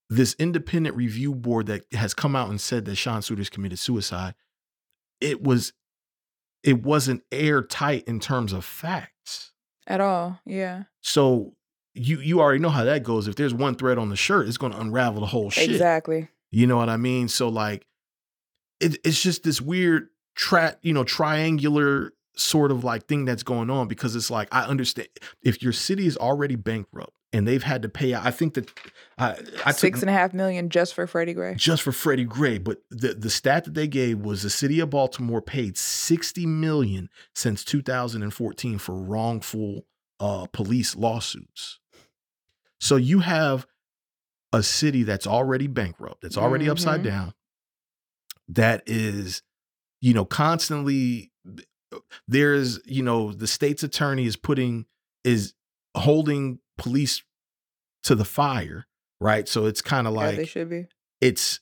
this 0.08 0.34
independent 0.38 0.96
review 0.96 1.34
board 1.34 1.66
that 1.66 1.84
has 1.92 2.14
come 2.14 2.36
out 2.36 2.48
and 2.48 2.60
said 2.60 2.84
that 2.84 2.96
Sean 2.96 3.22
Suiters 3.22 3.50
committed 3.50 3.78
suicide, 3.78 4.34
it 5.20 5.42
was 5.42 5.72
it 6.62 6.82
wasn't 6.82 7.22
airtight 7.30 8.04
in 8.04 8.20
terms 8.20 8.52
of 8.52 8.64
facts. 8.64 9.52
At 9.86 10.00
all. 10.00 10.40
Yeah. 10.44 10.84
So 11.00 11.54
you 11.94 12.20
you 12.20 12.40
already 12.40 12.58
know 12.60 12.70
how 12.70 12.84
that 12.84 13.02
goes. 13.02 13.28
If 13.28 13.36
there's 13.36 13.54
one 13.54 13.74
thread 13.74 13.98
on 13.98 14.08
the 14.08 14.16
shirt, 14.16 14.48
it's 14.48 14.58
going 14.58 14.72
to 14.72 14.80
unravel 14.80 15.20
the 15.20 15.26
whole 15.26 15.50
shit. 15.50 15.70
Exactly. 15.70 16.28
You 16.50 16.66
know 16.66 16.76
what 16.76 16.88
I 16.88 16.96
mean? 16.96 17.28
So 17.28 17.48
like 17.48 17.86
it, 18.80 18.98
it's 19.04 19.22
just 19.22 19.42
this 19.42 19.60
weird 19.60 20.08
tra- 20.34 20.76
you 20.82 20.92
know, 20.92 21.04
triangular 21.04 22.12
sort 22.36 22.70
of 22.70 22.84
like 22.84 23.06
thing 23.06 23.24
that's 23.24 23.42
going 23.42 23.70
on 23.70 23.88
because 23.88 24.14
it's 24.14 24.30
like 24.30 24.48
I 24.52 24.64
understand 24.64 25.08
if 25.42 25.62
your 25.62 25.72
city 25.72 26.06
is 26.06 26.16
already 26.16 26.54
bankrupt 26.54 27.16
and 27.36 27.46
they've 27.46 27.62
had 27.62 27.82
to 27.82 27.88
pay 27.88 28.14
out, 28.14 28.24
I 28.24 28.30
think 28.30 28.54
that 28.54 28.70
I 29.18 29.36
I 29.64 29.72
Six 29.72 30.00
took 30.00 30.08
and 30.08 30.10
a 30.10 30.12
half 30.12 30.32
million 30.32 30.70
just 30.70 30.94
for 30.94 31.06
Freddie 31.06 31.34
Gray. 31.34 31.54
just 31.54 31.82
for 31.82 31.92
Freddie 31.92 32.24
Gray, 32.24 32.58
but 32.58 32.78
the 32.90 33.14
the 33.14 33.30
stat 33.30 33.64
that 33.64 33.74
they 33.74 33.86
gave 33.86 34.18
was 34.20 34.42
the 34.42 34.50
city 34.50 34.80
of 34.80 34.90
Baltimore 34.90 35.42
paid 35.42 35.76
60 35.76 36.46
million 36.46 37.08
since 37.34 37.62
2014 37.64 38.78
for 38.78 38.94
wrongful 38.96 39.86
uh 40.18 40.46
police 40.52 40.96
lawsuits. 40.96 41.78
So 42.80 42.96
you 42.96 43.20
have 43.20 43.66
a 44.52 44.62
city 44.62 45.02
that's 45.02 45.26
already 45.26 45.66
bankrupt, 45.66 46.22
that's 46.22 46.36
already 46.38 46.68
upside 46.68 47.00
Mhm. 47.00 47.04
down, 47.04 47.34
that 48.48 48.82
is, 48.86 49.42
you 50.00 50.14
know, 50.14 50.24
constantly 50.24 51.32
there's, 52.28 52.80
you 52.86 53.02
know, 53.02 53.32
the 53.32 53.46
state's 53.46 53.82
attorney 53.82 54.26
is 54.26 54.36
putting 54.36 54.86
is 55.24 55.54
holding 55.96 56.58
police 56.78 57.22
to 58.04 58.14
the 58.14 58.24
fire, 58.24 58.86
right? 59.20 59.48
So 59.48 59.66
it's 59.66 59.82
kind 59.82 60.06
of 60.06 60.12
like 60.14 60.36
they 60.36 60.44
should 60.46 60.70
be. 60.70 60.86
it's 61.20 61.60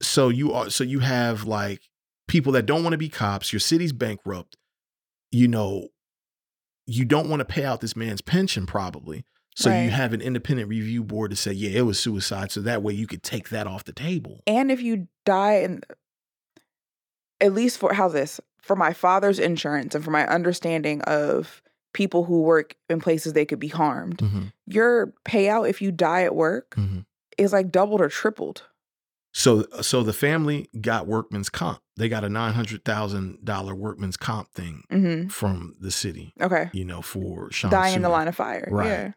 so 0.00 0.28
you 0.28 0.52
are 0.52 0.70
so 0.70 0.84
you 0.84 1.00
have 1.00 1.44
like 1.44 1.80
people 2.28 2.52
that 2.52 2.66
don't 2.66 2.82
want 2.84 2.92
to 2.92 2.98
be 2.98 3.08
cops 3.08 3.52
your 3.52 3.58
city's 3.60 3.92
bankrupt 3.92 4.56
you 5.32 5.48
know 5.48 5.88
you 6.86 7.04
don't 7.04 7.28
want 7.28 7.40
to 7.40 7.44
pay 7.44 7.64
out 7.64 7.80
this 7.80 7.96
man's 7.96 8.20
pension 8.20 8.64
probably 8.64 9.24
so 9.56 9.70
you 9.70 9.90
have 9.90 10.12
an 10.12 10.20
independent 10.20 10.68
review 10.68 11.02
board 11.02 11.30
to 11.30 11.36
say 11.36 11.50
yeah 11.52 11.78
it 11.80 11.82
was 11.82 11.98
suicide 11.98 12.52
so 12.52 12.60
that 12.60 12.80
way 12.82 12.92
you 12.92 13.06
could 13.08 13.22
take 13.24 13.48
that 13.48 13.66
off 13.66 13.82
the 13.84 13.92
table 13.92 14.40
And 14.46 14.70
if 14.70 14.80
you 14.80 15.08
die 15.24 15.54
in 15.56 15.80
at 17.40 17.52
least 17.52 17.78
for 17.78 17.92
how 17.94 18.08
this 18.08 18.40
for 18.62 18.76
my 18.76 18.92
father's 18.92 19.38
insurance 19.40 19.94
and 19.96 20.04
for 20.04 20.10
my 20.12 20.26
understanding 20.28 21.00
of 21.02 21.60
people 21.92 22.24
who 22.24 22.42
work 22.42 22.74
in 22.88 23.00
places 23.00 23.32
they 23.32 23.44
could 23.46 23.58
be 23.60 23.68
harmed, 23.68 24.18
Mhm, 24.18 24.52
your 24.66 25.12
payout 25.24 25.68
if 25.68 25.80
you 25.82 25.90
die 25.92 26.22
at 26.22 26.34
work 26.34 26.74
mhm. 26.76 27.04
is 27.38 27.52
like 27.52 27.70
doubled 27.70 28.00
or 28.00 28.08
tripled. 28.08 28.62
so 29.32 29.66
so 29.80 30.02
the 30.02 30.12
family 30.12 30.68
got 30.80 31.06
workman's 31.06 31.48
comp 31.50 31.80
they 31.96 32.08
got 32.08 32.24
a 32.24 32.28
$900000 32.28 33.72
workman's 33.76 34.16
comp 34.16 34.50
thing 34.52 34.82
hmm 34.90 35.28
from 35.28 35.74
the 35.80 35.90
city 35.90 36.32
Okay. 36.40 36.70
you 36.72 36.84
know 36.84 37.02
for 37.02 37.50
Sean 37.52 37.70
Dying 37.70 37.96
in 37.96 38.02
the 38.02 38.08
line 38.08 38.28
of 38.28 38.34
fire. 38.36 38.68
Right. 38.70 38.86
Yeah. 38.86 39.04
in 39.06 39.12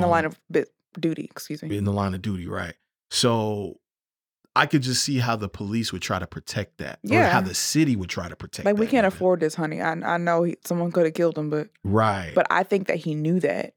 the 0.00 0.04
Um, 0.06 0.10
line 0.10 0.24
of 0.24 0.38
bit 0.50 0.68
duty, 0.98 1.24
excuse 1.30 1.62
me. 1.62 1.76
in 1.76 1.84
the 1.84 1.92
line 1.92 2.14
of 2.14 2.22
duty, 2.22 2.46
right? 2.48 2.74
So 3.10 3.78
I 4.58 4.66
could 4.66 4.82
just 4.82 5.02
see 5.04 5.18
how 5.18 5.36
the 5.36 5.48
police 5.48 5.92
would 5.92 6.02
try 6.02 6.18
to 6.18 6.26
protect 6.26 6.78
that, 6.78 6.98
or 7.10 7.22
how 7.22 7.40
the 7.40 7.54
city 7.54 7.96
would 7.96 8.10
try 8.10 8.28
to 8.28 8.36
protect. 8.36 8.66
Like 8.66 8.76
we 8.78 8.86
can't 8.86 9.06
afford 9.06 9.40
this, 9.40 9.54
honey. 9.54 9.80
I 9.80 9.92
I 9.92 10.16
know 10.18 10.42
he, 10.42 10.56
someone 10.64 10.92
could 10.92 11.04
have 11.04 11.14
killed 11.14 11.38
him, 11.38 11.48
but 11.50 11.68
right? 11.84 12.32
but 12.34 12.46
I 12.50 12.62
think 12.64 12.88
that 12.88 12.96
he 12.96 13.14
knew 13.14 13.40
that, 13.40 13.74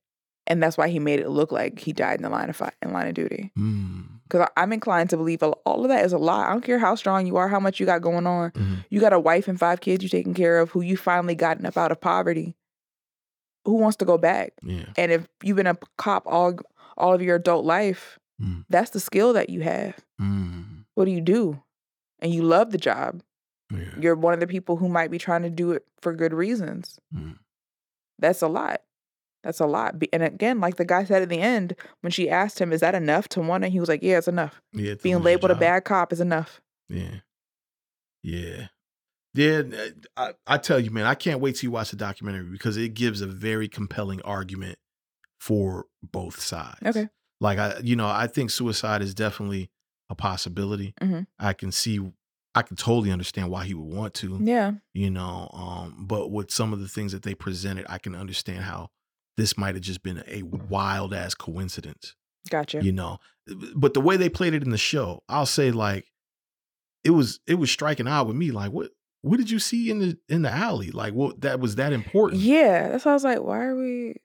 and 0.47 0.61
that's 0.61 0.77
why 0.77 0.87
he 0.89 0.99
made 0.99 1.19
it 1.19 1.29
look 1.29 1.51
like 1.51 1.79
he 1.79 1.93
died 1.93 2.15
in 2.17 2.23
the 2.23 2.29
line 2.29 2.49
of 2.49 2.55
fire, 2.55 2.73
in 2.81 2.91
line 2.93 3.07
of 3.07 3.13
duty. 3.13 3.51
Mm, 3.57 4.05
Because 4.23 4.47
I'm 4.57 4.73
inclined 4.73 5.09
to 5.11 5.17
believe 5.17 5.43
all 5.43 5.83
of 5.83 5.89
that 5.89 6.03
is 6.05 6.13
a 6.13 6.17
lie. 6.17 6.47
I 6.47 6.51
don't 6.51 6.63
care 6.63 6.79
how 6.79 6.95
strong 6.95 7.27
you 7.27 7.35
are, 7.37 7.47
how 7.47 7.59
much 7.59 7.79
you 7.79 7.85
got 7.85 8.01
going 8.01 8.25
on. 8.27 8.51
mhm. 8.51 8.85
You 8.89 8.99
got 8.99 9.13
a 9.13 9.19
wife 9.19 9.47
and 9.47 9.59
five 9.59 9.81
kids 9.81 10.03
you 10.03 10.09
taking 10.09 10.33
care 10.33 10.59
of, 10.59 10.71
who 10.71 10.81
you 10.81 10.97
finally 10.97 11.35
gotten 11.35 11.65
up 11.65 11.77
out 11.77 11.91
of 11.91 12.01
poverty. 12.01 12.55
Who 13.65 13.75
wants 13.75 13.97
to 13.97 14.05
go 14.05 14.17
back? 14.17 14.53
yeah, 14.63 14.85
And 14.97 15.11
if 15.11 15.27
you've 15.43 15.57
been 15.57 15.67
a 15.67 15.77
cop 15.97 16.23
all 16.25 16.55
all 16.97 17.13
of 17.13 17.21
your 17.21 17.35
adult 17.35 17.65
life, 17.65 18.17
Mm. 18.41 18.65
that's 18.69 18.89
the 18.89 18.99
skill 18.99 19.33
that 19.33 19.51
you 19.51 19.61
have. 19.61 19.93
mm, 20.19 20.65
What 20.95 21.05
do 21.05 21.11
you 21.11 21.21
do? 21.21 21.61
And 22.19 22.33
you 22.33 22.43
love 22.43 22.71
the 22.71 22.77
job. 22.77 23.21
yeah, 23.71 23.85
You're 23.99 24.15
one 24.15 24.33
of 24.33 24.39
the 24.39 24.47
people 24.47 24.77
who 24.77 24.89
might 24.89 25.09
be 25.11 25.17
trying 25.17 25.41
to 25.43 25.49
do 25.49 25.71
it 25.71 25.85
for 26.01 26.13
good 26.13 26.33
reasons. 26.33 26.99
mm. 27.13 27.37
That's 28.19 28.41
a 28.43 28.47
lot. 28.47 28.81
That's 29.43 29.59
a 29.59 29.65
lot. 29.65 29.95
And 30.13 30.21
again, 30.21 30.59
like 30.59 30.75
the 30.75 30.85
guy 30.85 31.03
said 31.03 31.23
at 31.23 31.29
the 31.29 31.39
end, 31.39 31.75
when 32.01 32.11
she 32.11 32.29
asked 32.29 32.59
him, 32.61 32.71
"Is 32.71 32.81
that 32.81 32.93
enough 32.93 33.27
to 33.29 33.41
want?" 33.41 33.63
And 33.63 33.73
he 33.73 33.79
was 33.79 33.89
like, 33.89 34.03
"Yeah, 34.03 34.19
it's 34.19 34.27
enough. 34.27 34.61
yeah. 34.73 34.91
to 34.93 35.01
Being 35.01 35.23
labeled 35.23 35.49
a 35.49 35.55
bad 35.55 35.83
cop 35.83 36.13
is 36.13 36.21
enough." 36.21 36.61
Yeah, 36.87 37.21
yeah, 38.21 38.67
yeah. 39.33 39.61
I, 40.15 40.33
I 40.45 40.57
tell 40.59 40.79
you, 40.79 40.91
man, 40.91 41.05
I 41.05 41.15
can't 41.15 41.39
wait 41.39 41.55
till 41.55 41.67
you 41.67 41.71
watch 41.71 41.89
the 41.89 41.97
documentary 41.97 42.43
because 42.51 42.77
it 42.77 42.93
gives 42.93 43.21
a 43.21 43.27
very 43.27 43.67
compelling 43.67 44.21
argument 44.21 44.77
for 45.39 45.85
both 46.03 46.39
sides. 46.39 46.77
Okay. 46.85 47.09
like 47.39 47.57
I, 47.57 47.79
you 47.81 47.95
know, 47.95 48.07
I 48.07 48.27
think 48.27 48.51
suicide 48.51 49.01
is 49.01 49.15
definitely 49.15 49.71
a 50.11 50.15
possibility. 50.15 50.93
Mhm. 51.01 51.25
I 51.39 51.53
can 51.53 51.71
see, 51.71 51.99
I 52.53 52.61
can 52.61 52.75
totally 52.75 53.11
understand 53.11 53.49
why 53.49 53.65
he 53.65 53.73
would 53.73 53.95
want 53.95 54.13
to. 54.15 54.37
Yeah. 54.43 54.73
you 54.93 55.09
know 55.09 55.49
um 55.53 55.95
but 56.05 56.29
with 56.31 56.51
some 56.51 56.73
of 56.73 56.79
the 56.81 56.87
things 56.89 57.11
that 57.13 57.23
they 57.23 57.33
presented 57.33 57.85
i 57.89 57.97
can 57.97 58.13
understand 58.13 58.63
how 58.63 58.89
this 59.37 59.57
might 59.57 59.73
have 59.75 59.83
just 59.83 60.03
been 60.03 60.21
a 60.27 60.43
wild 60.43 61.13
ass 61.13 61.33
coincidence 61.33 62.15
Gotcha. 62.49 62.83
you 62.83 62.91
know 62.91 63.19
but 63.75 63.93
the 63.93 64.01
way 64.01 64.17
they 64.17 64.27
played 64.29 64.53
it 64.53 64.63
in 64.63 64.69
the 64.71 64.77
show 64.77 65.23
i'll 65.29 65.45
say 65.45 65.71
like 65.71 66.11
it 67.05 67.11
was 67.11 67.39
it 67.47 67.55
was 67.55 67.71
striking 67.71 68.07
out 68.07 68.27
with 68.27 68.35
me 68.35 68.51
like 68.51 68.71
what 68.73 68.91
what 69.21 69.37
did 69.37 69.49
you 69.49 69.59
see 69.59 69.89
in 69.89 69.99
the 69.99 70.17
in 70.27 70.41
the 70.41 70.51
alley 70.51 70.91
like 70.91 71.13
what 71.13 71.39
that 71.41 71.59
was 71.61 71.75
that 71.75 71.93
important 71.93 72.41
Yeah. 72.41 72.89
That's 72.89 73.05
why 73.05 73.11
I 73.11 73.15
was 73.15 73.23
like, 73.23 73.39
"Why 73.41 73.59
are 73.65 73.75
we?" 73.77 74.15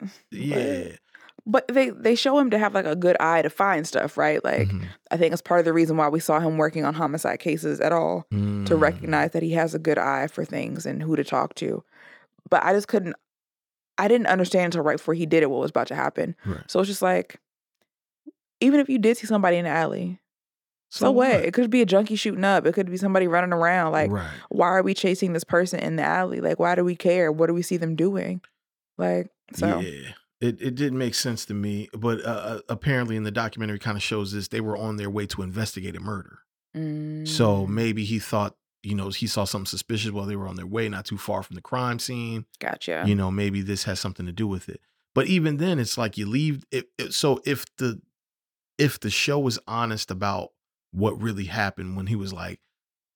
yeah 0.30 0.96
But 1.46 1.68
they 1.68 1.90
they 1.90 2.14
show 2.14 2.38
him 2.38 2.48
to 2.50 2.58
have 2.58 2.72
like 2.74 2.86
a 2.86 2.96
good 2.96 3.16
eye 3.20 3.42
to 3.42 3.50
find 3.50 3.86
stuff, 3.86 4.16
right? 4.16 4.42
Like 4.42 4.68
Mhm. 4.68 4.86
I 5.10 5.16
think 5.18 5.32
it's 5.32 5.42
part 5.42 5.60
of 5.60 5.66
the 5.66 5.74
reason 5.74 5.96
why 5.98 6.08
we 6.08 6.18
saw 6.20 6.40
him 6.40 6.56
working 6.56 6.84
on 6.86 6.94
homicide 6.94 7.38
cases 7.40 7.80
at 7.80 7.92
all 7.92 8.26
to 8.30 8.36
Mm. 8.36 8.80
recognize 8.80 9.32
that 9.32 9.42
he 9.42 9.52
has 9.52 9.74
a 9.74 9.78
good 9.78 9.98
eye 9.98 10.26
for 10.26 10.44
things 10.44 10.86
and 10.86 11.02
who 11.02 11.16
to 11.16 11.24
talk 11.24 11.54
to. 11.56 11.84
But 12.48 12.64
I 12.64 12.72
just 12.72 12.88
couldn't. 12.88 13.14
I 13.98 14.08
didn't 14.08 14.26
understand 14.28 14.66
until 14.74 14.82
right 14.84 14.96
before 14.96 15.14
he 15.14 15.26
did 15.26 15.42
it 15.42 15.50
what 15.50 15.60
was 15.60 15.70
about 15.70 15.86
to 15.88 15.94
happen. 15.94 16.34
Right. 16.46 16.62
So 16.66 16.80
it's 16.80 16.88
just 16.88 17.02
like, 17.02 17.38
even 18.60 18.80
if 18.80 18.88
you 18.88 18.98
did 18.98 19.16
see 19.16 19.26
somebody 19.26 19.56
in 19.56 19.64
the 19.64 19.70
alley, 19.70 20.20
so, 20.90 21.10
what? 21.10 21.30
It 21.32 21.52
could 21.54 21.70
be 21.70 21.82
a 21.82 21.86
junkie 21.86 22.14
shooting 22.16 22.44
up. 22.44 22.64
It 22.66 22.72
could 22.72 22.88
be 22.88 22.96
somebody 22.96 23.26
running 23.26 23.52
around. 23.52 23.90
Like, 23.92 24.10
right 24.12 24.30
why 24.48 24.68
are 24.68 24.82
we 24.82 24.94
chasing 24.94 25.32
this 25.32 25.42
person 25.44 25.80
in 25.80 25.96
the 25.96 26.04
alley? 26.04 26.40
Like, 26.40 26.58
why 26.60 26.74
do 26.76 26.84
we 26.84 26.94
care? 26.94 27.32
What 27.32 27.48
do 27.48 27.54
we 27.54 27.62
see 27.62 27.76
them 27.76 27.96
doing? 27.96 28.40
Like, 28.96 29.28
so 29.54 29.80
yeah 29.80 30.12
it, 30.40 30.60
it 30.60 30.74
didn't 30.74 30.98
make 30.98 31.14
sense 31.14 31.44
to 31.46 31.54
me 31.54 31.88
but 31.92 32.24
uh, 32.24 32.60
apparently 32.68 33.16
in 33.16 33.22
the 33.24 33.30
documentary 33.30 33.78
kind 33.78 33.96
of 33.96 34.02
shows 34.02 34.32
this 34.32 34.48
they 34.48 34.60
were 34.60 34.76
on 34.76 34.96
their 34.96 35.10
way 35.10 35.26
to 35.26 35.42
investigate 35.42 35.96
a 35.96 36.00
murder 36.00 36.38
So 37.24 37.66
Mm, 37.66 37.68
maybe 37.70 38.04
he 38.04 38.18
thought, 38.18 38.56
you 38.82 38.94
know, 38.94 39.08
he 39.10 39.26
saw 39.26 39.44
something 39.44 39.66
suspicious 39.66 40.10
while 40.10 40.26
they 40.26 40.36
were 40.36 40.48
on 40.48 40.56
their 40.56 40.66
way, 40.66 40.88
not 40.88 41.06
too 41.06 41.16
far 41.18 41.42
from 41.42 41.54
the 41.56 41.62
crime 41.62 41.98
scene. 41.98 42.46
gotcha. 42.58 43.04
You 43.06 43.14
know, 43.14 43.30
maybe 43.30 43.62
this 43.62 43.84
has 43.84 44.00
something 44.00 44.26
to 44.26 44.32
do 44.32 44.46
with 44.46 44.68
it. 44.68 44.80
But 45.14 45.26
even 45.28 45.56
then, 45.58 45.78
it's 45.78 45.96
like 45.96 46.18
you 46.18 46.26
leave. 46.26 46.64
It, 46.70 46.90
it- 46.98 47.14
so 47.14 47.40
if 47.46 47.64
the 47.78 48.00
if 48.78 49.00
the 49.00 49.10
show 49.10 49.38
was 49.38 49.58
honest 49.66 50.10
about 50.10 50.50
what 50.92 51.20
really 51.22 51.44
happened 51.46 51.96
when 51.96 52.06
he 52.08 52.16
was 52.16 52.32
like, 52.32 52.60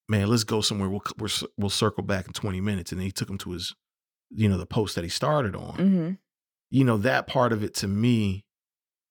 "Man, 0.09 0.29
let's 0.29 0.45
go 0.45 0.61
somewhere. 0.61 0.89
We'll 0.89 1.03
we'll, 1.19 1.31
we'll 1.57 1.71
circle 1.71 2.05
back 2.05 2.27
in 2.27 2.33
twenty 2.33 2.61
minutes," 2.61 2.93
and 2.93 3.01
then 3.01 3.07
he 3.07 3.13
took 3.13 3.29
him 3.31 3.39
to 3.39 3.51
his, 3.53 3.75
you 4.31 4.49
know, 4.49 4.59
the 4.59 4.67
post 4.67 4.95
that 4.95 5.05
he 5.05 5.11
started 5.11 5.55
on. 5.57 5.75
hmm 5.77 6.11
You 6.71 6.85
know, 6.85 6.99
that 6.99 7.27
part 7.27 7.53
of 7.53 7.63
it 7.63 7.75
to 7.77 7.89
me 7.89 8.45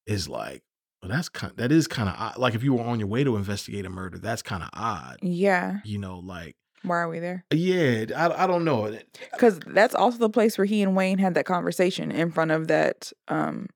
is 0.06 0.28
like, 0.28 0.62
Well, 1.02 1.10
that's 1.10 1.28
kind. 1.28 1.52
That 1.56 1.72
is 1.72 1.86
kind 1.88 2.08
of 2.08 2.14
odd. 2.18 2.38
Like 2.38 2.54
if 2.54 2.62
you 2.62 2.74
were 2.74 2.84
on 2.84 2.98
your 2.98 3.08
way 3.08 3.24
to 3.24 3.36
investigate 3.36 3.84
a 3.86 3.90
murder, 3.90 4.18
that's 4.18 4.42
kind 4.42 4.62
of 4.62 4.70
odd. 4.72 5.18
Yeah. 5.22 5.78
You 5.84 5.98
know, 5.98 6.18
like 6.20 6.56
Why 6.82 6.96
are 6.98 7.08
we 7.08 7.18
there? 7.18 7.44
yeah, 7.52 8.04
I, 8.16 8.44
I 8.44 8.46
don't 8.46 8.64
know. 8.64 8.96
Because 9.32 9.58
that's 9.66 9.94
also 9.94 10.18
the 10.18 10.30
place 10.30 10.56
where 10.56 10.64
he 10.64 10.82
and 10.82 10.94
Wayne 10.96 11.18
had 11.18 11.34
that 11.34 11.46
conversation 11.46 12.10
in 12.10 12.30
front 12.30 12.50
of 12.52 12.68
that 12.68 13.12
um 13.28 13.68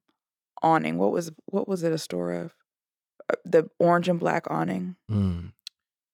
awning. 0.63 0.99
What 0.99 1.13
was 1.13 1.33
what 1.47 1.67
was 1.69 1.83
it 1.83 1.93
a 1.93 1.99
store 1.99 2.33
of? 2.33 2.55
Uh, 3.29 3.35
The 3.45 3.69
orange 3.79 4.09
and 4.09 4.21
black 4.21 4.45
awning. 4.51 4.97
Mm. 5.11 5.53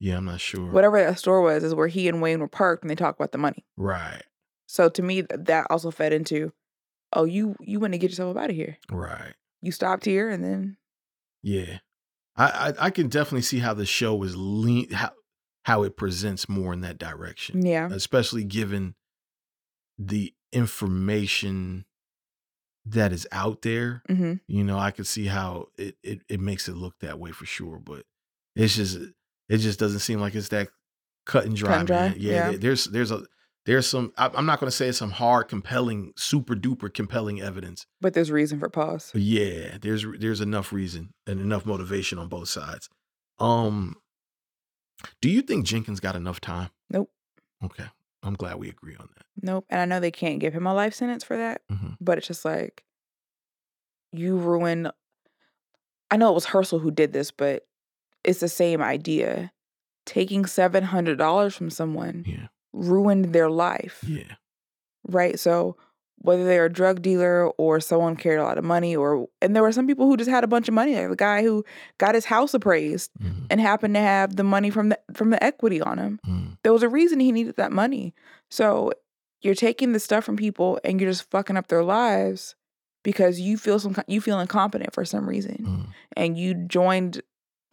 Yeah, 0.00 0.16
I'm 0.18 0.24
not 0.26 0.40
sure. 0.40 0.70
Whatever 0.70 1.00
that 1.02 1.18
store 1.18 1.40
was 1.42 1.64
is 1.64 1.74
where 1.74 1.88
he 1.88 2.06
and 2.08 2.22
Wayne 2.22 2.38
were 2.40 2.48
parked 2.48 2.82
and 2.84 2.90
they 2.90 2.94
talked 2.94 3.18
about 3.18 3.32
the 3.32 3.38
money. 3.38 3.64
Right, 3.76 4.22
So 4.66 4.88
to 4.88 5.02
me, 5.02 5.22
that 5.22 5.66
also 5.70 5.90
fed 5.90 6.12
into, 6.12 6.52
oh, 7.12 7.24
you 7.24 7.56
you 7.60 7.80
went 7.80 7.92
to 7.92 7.98
get 7.98 8.10
yourself 8.10 8.36
up 8.36 8.42
out 8.44 8.50
of 8.50 8.56
here. 8.56 8.78
right. 8.90 9.34
You 9.62 9.72
stopped 9.72 10.04
here 10.04 10.28
and 10.30 10.44
then 10.44 10.76
Yeah, 11.42 11.78
I, 12.36 12.44
I 12.80 12.86
I 12.86 12.90
can 12.90 13.08
definitely 13.08 13.42
see 13.42 13.58
how 13.58 13.74
the 13.74 13.86
show 13.86 14.22
is 14.22 14.36
lean 14.36 14.90
how 14.90 15.10
how 15.64 15.82
it 15.82 15.96
presents 15.96 16.48
more 16.48 16.72
in 16.72 16.80
that 16.82 16.98
direction, 16.98 17.64
yeah, 17.66 17.88
especially 17.90 18.44
given 18.44 18.94
the 19.98 20.32
information 20.52 21.84
that 22.86 23.12
is 23.12 23.26
out 23.32 23.62
there. 23.62 24.02
hmm 24.08 24.34
You 24.46 24.64
know, 24.64 24.78
I 24.78 24.90
could 24.92 25.06
see 25.06 25.26
how 25.26 25.68
it, 25.76 25.96
it 26.02 26.22
it 26.28 26.40
makes 26.40 26.68
it 26.68 26.76
look 26.76 26.94
that 27.00 27.18
way 27.18 27.32
for 27.32 27.46
sure, 27.46 27.78
but 27.78 28.04
it's 28.56 28.76
just 28.76 28.96
it 29.48 29.58
just 29.58 29.78
doesn't 29.78 30.00
seem 30.00 30.20
like 30.20 30.34
it's 30.34 30.48
that 30.48 30.68
cut 31.26 31.44
and 31.46 31.56
dry, 31.56 31.70
Cut 31.70 31.78
and 31.80 31.86
dry, 31.88 32.08
man. 32.10 32.14
Yeah, 32.18 32.32
yeah. 32.32 32.48
there- 32.50 32.58
there's 32.58 32.84
there's 32.86 33.10
a 33.10 33.24
there's 33.66 33.86
some 33.86 34.12
I'm 34.16 34.46
not 34.46 34.60
going 34.60 34.70
to 34.70 34.76
say 34.76 34.90
some 34.92 35.10
hard, 35.10 35.48
compelling, 35.48 36.12
super 36.16 36.54
duper 36.54 36.92
compelling 36.92 37.40
evidence, 37.40 37.86
but 38.00 38.14
there's 38.14 38.30
reason 38.30 38.58
for 38.58 38.68
pause. 38.68 39.10
yeah, 39.14 39.76
there's 39.80 40.04
there's 40.18 40.40
enough 40.40 40.72
reason 40.72 41.12
and 41.26 41.40
enough 41.40 41.66
motivation 41.66 42.18
on 42.18 42.28
both 42.28 42.48
sides. 42.48 42.88
Um, 43.38 43.96
do 45.20 45.28
you 45.28 45.42
think 45.42 45.64
Jenkins 45.66 46.00
got 46.00 46.16
enough 46.16 46.40
time? 46.40 46.70
Nope. 46.90 47.10
Okay, 47.62 47.84
I'm 48.22 48.34
glad 48.34 48.56
we 48.56 48.68
agree 48.68 48.96
on 48.98 49.08
that. 49.16 49.24
Nope. 49.42 49.66
And 49.68 49.80
I 49.80 49.84
know 49.84 50.00
they 50.00 50.10
can't 50.10 50.40
give 50.40 50.52
him 50.54 50.66
a 50.66 50.74
life 50.74 50.94
sentence 50.94 51.22
for 51.24 51.36
that, 51.36 51.60
Mhm. 51.70 51.96
but 52.00 52.18
it's 52.18 52.26
just 52.26 52.44
like 52.44 52.84
you 54.12 54.36
ruin. 54.36 54.90
I 56.10 56.16
know 56.16 56.30
it 56.30 56.34
was 56.34 56.46
Hersl 56.46 56.80
who 56.80 56.90
did 56.90 57.12
this, 57.12 57.30
but 57.30 57.66
it's 58.24 58.40
the 58.40 58.48
same 58.48 58.80
idea. 58.80 59.52
Taking 60.06 60.46
seven 60.46 60.84
hundred 60.84 61.18
dollars 61.18 61.54
from 61.54 61.68
someone 61.68 62.24
Yeah, 62.26 62.48
ruined 62.72 63.32
their 63.32 63.50
life. 63.50 64.02
yeah, 64.06 64.34
right? 65.06 65.38
So 65.38 65.76
whether 66.20 66.44
they're 66.44 66.64
a 66.64 66.72
drug 66.72 67.00
dealer 67.00 67.46
or 67.58 67.78
someone 67.78 68.16
carried 68.16 68.38
a 68.38 68.42
lot 68.42 68.58
of 68.58 68.64
money, 68.64 68.96
or 68.96 69.28
and 69.40 69.54
there 69.54 69.62
were 69.62 69.72
some 69.72 69.86
people 69.86 70.06
who 70.06 70.16
just 70.16 70.30
had 70.30 70.42
a 70.44 70.48
bunch 70.48 70.66
of 70.68 70.74
money, 70.74 70.94
like 70.96 71.10
the 71.10 71.16
guy 71.16 71.42
who 71.42 71.64
got 71.98 72.14
his 72.14 72.24
house 72.24 72.54
appraised 72.54 73.10
Mhm. 73.22 73.46
and 73.50 73.60
happened 73.60 73.94
to 73.94 74.00
have 74.00 74.36
the 74.36 74.44
money 74.44 74.70
from 74.70 74.88
the 74.88 74.98
from 75.14 75.30
the 75.30 75.42
equity 75.42 75.80
on 75.80 75.98
him. 75.98 76.20
Mm. 76.26 76.58
There 76.64 76.72
was 76.72 76.82
a 76.82 76.88
reason 76.88 77.20
he 77.20 77.30
needed 77.32 77.56
that 77.56 77.70
money. 77.72 78.14
So 78.50 78.92
you're 79.42 79.54
taking 79.54 79.92
the 79.92 80.00
stuff 80.00 80.24
from 80.24 80.36
people 80.36 80.80
and 80.82 81.00
you're 81.00 81.10
just 81.10 81.30
fucking 81.30 81.56
up 81.56 81.68
their 81.68 81.84
lives 81.84 82.56
because 83.04 83.38
you 83.38 83.56
feel 83.56 83.78
some 83.78 83.94
you 84.08 84.20
feel 84.20 84.40
incompetent 84.40 84.92
for 84.92 85.04
some 85.04 85.28
reason, 85.28 85.58
Mm. 85.64 85.86
and 86.16 86.36
you 86.36 86.54
joined. 86.54 87.22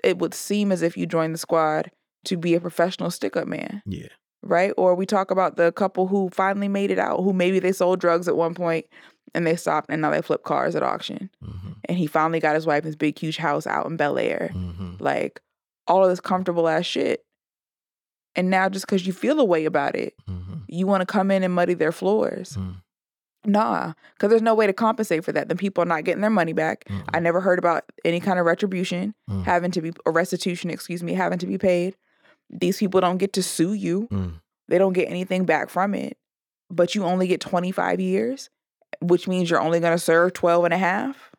It 0.04 0.20
would 0.20 0.36
seem 0.36 0.72
as 0.72 0.84
if 0.84 0.96
you 0.98 1.08
joined 1.08 1.34
the 1.34 1.40
squad 1.40 1.90
to 2.26 2.38
be 2.38 2.54
a 2.54 2.62
professional 2.62 3.10
stick 3.10 3.36
up 3.36 3.48
man 3.48 3.82
yeah, 3.88 4.08
right? 4.46 4.74
Or 4.78 4.96
we 4.96 5.06
talk 5.06 5.32
about 5.32 5.58
the 5.58 5.72
couple 5.72 6.08
who 6.08 6.30
finally 6.30 6.68
made 6.68 6.92
it 6.92 7.00
out, 7.00 7.22
who 7.24 7.34
maybe 7.34 7.60
they 7.60 7.72
sold 7.72 8.00
drugs 8.00 8.28
at 8.28 8.38
one 8.38 8.54
point 8.54 8.86
and 9.34 9.46
they 9.46 9.56
stopped 9.56 9.90
and 9.90 10.02
now 10.02 10.12
they 10.12 10.22
flip 10.22 10.44
cars 10.44 10.76
at 10.76 10.84
auction. 10.84 11.30
hmm 11.44 11.72
And 11.90 11.98
he 11.98 12.08
finally 12.08 12.40
got 12.40 12.56
his 12.56 12.66
wife 12.66 12.84
his 12.84 12.96
big, 12.96 13.18
huge 13.20 13.38
house 13.38 13.68
out 13.68 13.86
in 13.88 13.98
Bel 13.98 14.18
Air. 14.18 14.50
hmm 14.54 14.94
Like 15.00 15.42
all 15.88 16.04
of 16.04 16.10
this 16.10 16.20
comfortable 16.22 16.68
ass 16.68 16.86
shit. 16.86 17.26
And 18.36 18.50
now 18.50 18.68
just 18.70 18.86
because 18.86 19.08
you 19.08 19.14
feel 19.14 19.40
a 19.40 19.46
way 19.46 19.66
about 19.66 19.96
it, 19.96 20.14
hmm 20.28 20.42
you 20.68 20.88
want 20.88 21.02
to 21.02 21.06
come 21.06 21.30
in 21.30 21.44
and 21.44 21.54
muddy 21.54 21.76
their 21.76 21.92
floors. 21.92 22.58
Mm. 22.58 22.78
Nah, 23.46 23.94
because 24.16 24.32
there's 24.32 24.42
no 24.42 24.56
way 24.56 24.66
to 24.66 24.74
compensate 24.74 25.24
for 25.24 25.32
that. 25.32 25.48
Then 25.48 25.58
people 25.58 25.84
are 25.84 25.86
not 25.86 26.04
getting 26.04 26.22
their 26.22 26.32
money 26.32 26.54
back. 26.54 26.86
I 27.14 27.20
never 27.20 27.40
heard 27.40 27.60
about 27.60 27.84
any 28.04 28.20
kind 28.20 28.40
of 28.40 28.46
retribution 28.48 29.14
Mm. 29.30 29.44
having 29.44 29.70
to 29.72 29.82
be, 29.82 29.92
or 30.08 30.12
restitution, 30.12 30.72
excuse 30.72 31.04
me, 31.04 31.14
having 31.14 31.38
to 31.38 31.46
be 31.46 31.60
paid. 31.60 31.96
These 32.50 32.78
people 32.78 33.02
don't 33.02 33.18
get 33.18 33.34
to 33.34 33.44
sue 33.44 33.74
you. 33.74 34.08
Mm. 34.12 34.34
They 34.68 34.78
don't 34.78 34.94
get 34.94 35.10
anything 35.10 35.46
back 35.46 35.70
from 35.70 35.94
it. 35.94 36.18
But 36.70 36.96
you 36.96 37.04
only 37.04 37.28
get 37.28 37.42
25 37.42 38.00
years, 38.00 38.50
which 39.02 39.28
means 39.28 39.50
you're 39.50 39.62
only 39.62 39.80
going 39.80 39.94
to 39.96 40.04
serve 40.04 40.34
12 40.34 40.66
and 40.66 40.74
a 40.74 40.78
half. 40.78 41.32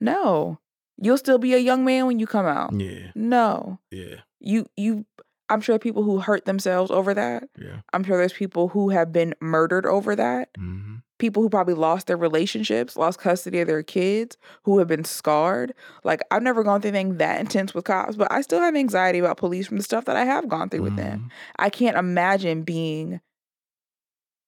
No. 0.00 0.58
You'll 1.00 1.18
still 1.18 1.38
be 1.38 1.54
a 1.54 1.58
young 1.58 1.84
man 1.84 2.06
when 2.06 2.18
you 2.18 2.26
come 2.26 2.46
out. 2.46 2.72
Yeah, 2.78 3.10
No. 3.14 3.78
yeah, 3.90 4.16
You 4.40 4.66
you 4.76 5.04
I'm 5.48 5.60
sure 5.60 5.78
people 5.78 6.02
who 6.02 6.18
hurt 6.18 6.44
themselves 6.44 6.90
over 6.90 7.14
that. 7.14 7.44
yeah. 7.58 7.80
I'm 7.92 8.02
sure 8.02 8.16
there's 8.18 8.32
people 8.32 8.68
who 8.68 8.88
have 8.90 9.12
been 9.12 9.34
murdered 9.40 9.86
over 9.86 10.16
that. 10.16 10.48
hmm 10.56 10.96
People 11.18 11.42
who 11.42 11.48
probably 11.48 11.72
lost 11.74 12.06
their 12.08 12.16
relationships, 12.16 12.96
lost 12.96 13.18
custody 13.18 13.60
of 13.60 13.66
their 13.66 13.82
kids, 13.82 14.36
who 14.64 14.78
have 14.78 14.86
been 14.88 15.04
scarred. 15.04 15.72
Like 16.04 16.22
I've 16.30 16.42
never 16.42 16.62
gone 16.62 16.82
through 16.82 16.90
anything 16.90 17.16
that 17.18 17.40
intense 17.40 17.72
with 17.74 17.84
cops, 17.86 18.16
but 18.16 18.30
I 18.30 18.42
still 18.42 18.60
have 18.60 18.76
anxiety 18.76 19.18
about 19.18 19.38
police 19.38 19.66
from 19.66 19.78
the 19.78 19.82
stuff 19.82 20.04
that 20.04 20.16
I 20.16 20.24
have 20.24 20.46
gone 20.48 20.68
through 20.68 20.82
with 20.82 20.96
them. 20.96 21.18
Mm-hmm. 21.20 21.28
I 21.58 21.70
can't 21.70 21.96
imagine 21.96 22.62
being 22.62 23.20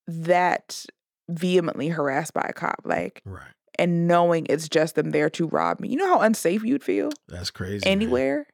that 0.07 0.85
vehemently 1.29 1.89
harassed 1.89 2.35
by 2.35 2.47
a 2.49 2.53
cop, 2.53 2.81
like, 2.85 3.23
Right. 3.25 3.53
and 3.79 4.07
knowing 4.07 4.47
it's 4.49 4.69
just 4.69 4.95
them 4.95 5.11
there 5.11 5.31
to 5.31 5.47
rob 5.47 5.81
me. 5.81 5.89
You 5.89 5.97
know 5.97 6.09
how 6.09 6.21
unsafe 6.21 6.65
you'd 6.65 6.85
feel 6.85 7.11
That's 7.29 7.51
crazy. 7.51 7.85
man. 7.89 7.93
anywhere? 7.93 8.47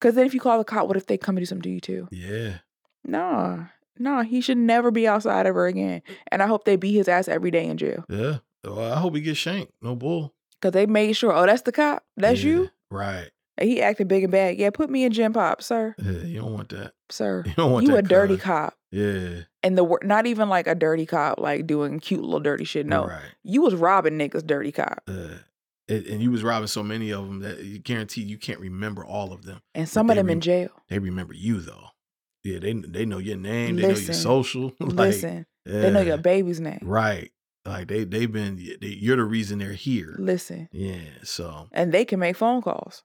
Because 0.00 0.14
then 0.14 0.26
if 0.26 0.34
you 0.34 0.40
call 0.40 0.58
the 0.58 0.64
cop, 0.64 0.86
what 0.88 0.96
if 0.96 1.06
they 1.06 1.16
come 1.18 1.36
and 1.36 1.42
do 1.42 1.46
something 1.46 1.62
to 1.62 1.70
you 1.70 1.80
too? 1.80 2.08
Yeah. 2.10 2.58
No, 3.04 3.66
no, 3.98 4.22
he 4.22 4.40
should 4.40 4.58
never 4.58 4.90
be 4.90 5.06
outside 5.06 5.46
ever 5.46 5.66
again. 5.66 6.02
And 6.30 6.42
I 6.42 6.46
hope 6.46 6.64
they 6.64 6.76
beat 6.76 6.94
his 6.94 7.08
ass 7.08 7.28
every 7.28 7.50
day 7.50 7.66
in 7.66 7.76
jail. 7.76 8.04
Yeah. 8.08 8.38
Well, 8.64 8.92
I 8.92 8.98
hope 8.98 9.14
he 9.14 9.20
gets 9.20 9.38
shanked. 9.38 9.72
No 9.80 9.94
bull. 9.96 10.34
Because 10.60 10.72
they 10.72 10.86
made 10.86 11.14
sure, 11.14 11.32
oh, 11.32 11.46
that's 11.46 11.62
the 11.62 11.72
cop. 11.72 12.04
That's 12.16 12.42
Yeah, 12.42 12.50
you? 12.50 12.70
Right. 12.90 13.30
And 13.56 13.68
he 13.68 13.82
acted 13.82 14.08
big 14.08 14.24
and 14.24 14.32
bad. 14.32 14.56
Yeah, 14.56 14.70
put 14.70 14.90
me 14.90 15.04
in 15.04 15.12
gym 15.12 15.32
pop, 15.32 15.62
sir. 15.62 15.94
Yeah, 15.98 16.22
you 16.22 16.40
don't 16.40 16.52
want 16.52 16.70
that. 16.70 16.92
Sir. 17.10 17.44
You 17.46 17.52
don't 17.54 17.72
want 17.72 17.86
You 17.86 17.92
that 17.92 18.04
a 18.04 18.08
dirty 18.08 18.36
cop. 18.36 18.74
Yeah. 18.90 19.42
And 19.62 19.76
the 19.76 19.98
not 20.02 20.26
even 20.26 20.48
like 20.48 20.66
a 20.66 20.74
dirty 20.74 21.06
cop, 21.06 21.38
like 21.38 21.66
doing 21.66 22.00
cute 22.00 22.22
little 22.22 22.40
dirty 22.40 22.64
shit. 22.64 22.86
No. 22.86 23.06
Right. 23.06 23.20
You 23.42 23.62
was 23.62 23.74
robbing 23.74 24.18
niggas, 24.18 24.46
dirty 24.46 24.72
cop. 24.72 25.02
Uh, 25.06 25.36
and, 25.88 26.06
and 26.06 26.22
you 26.22 26.30
was 26.30 26.42
robbing 26.42 26.68
so 26.68 26.82
many 26.82 27.10
of 27.10 27.26
them 27.26 27.40
that 27.40 27.62
you 27.62 27.78
guarantee 27.78 28.22
you 28.22 28.38
can't 28.38 28.60
remember 28.60 29.04
all 29.04 29.32
of 29.32 29.44
them. 29.44 29.60
And 29.74 29.88
some 29.88 30.08
of 30.08 30.16
they 30.16 30.22
them 30.22 30.30
in 30.30 30.40
jail. 30.40 30.70
They 30.88 30.98
remember 30.98 31.34
you 31.34 31.60
though. 31.60 31.88
Yeah, 32.44 32.58
they 32.58 32.72
they 32.72 33.04
know 33.04 33.18
your 33.18 33.36
name. 33.36 33.76
They 33.76 33.82
know 33.82 33.88
your 33.88 34.14
social. 34.14 34.72
like, 34.80 34.96
Listen, 34.96 35.46
they 35.66 35.90
know 35.90 36.00
your 36.00 36.16
baby's 36.16 36.60
name. 36.60 36.80
Right. 36.82 37.30
Like 37.66 37.88
they 37.88 38.04
they've 38.04 38.30
been. 38.32 38.56
They, 38.56 38.86
you're 38.88 39.16
the 39.16 39.24
reason 39.24 39.58
they're 39.58 39.72
here. 39.72 40.16
Listen. 40.18 40.68
Yeah. 40.72 41.00
So 41.22 41.68
And 41.72 41.92
they 41.92 42.04
can 42.04 42.18
make 42.18 42.36
phone 42.36 42.62
calls. 42.62 43.02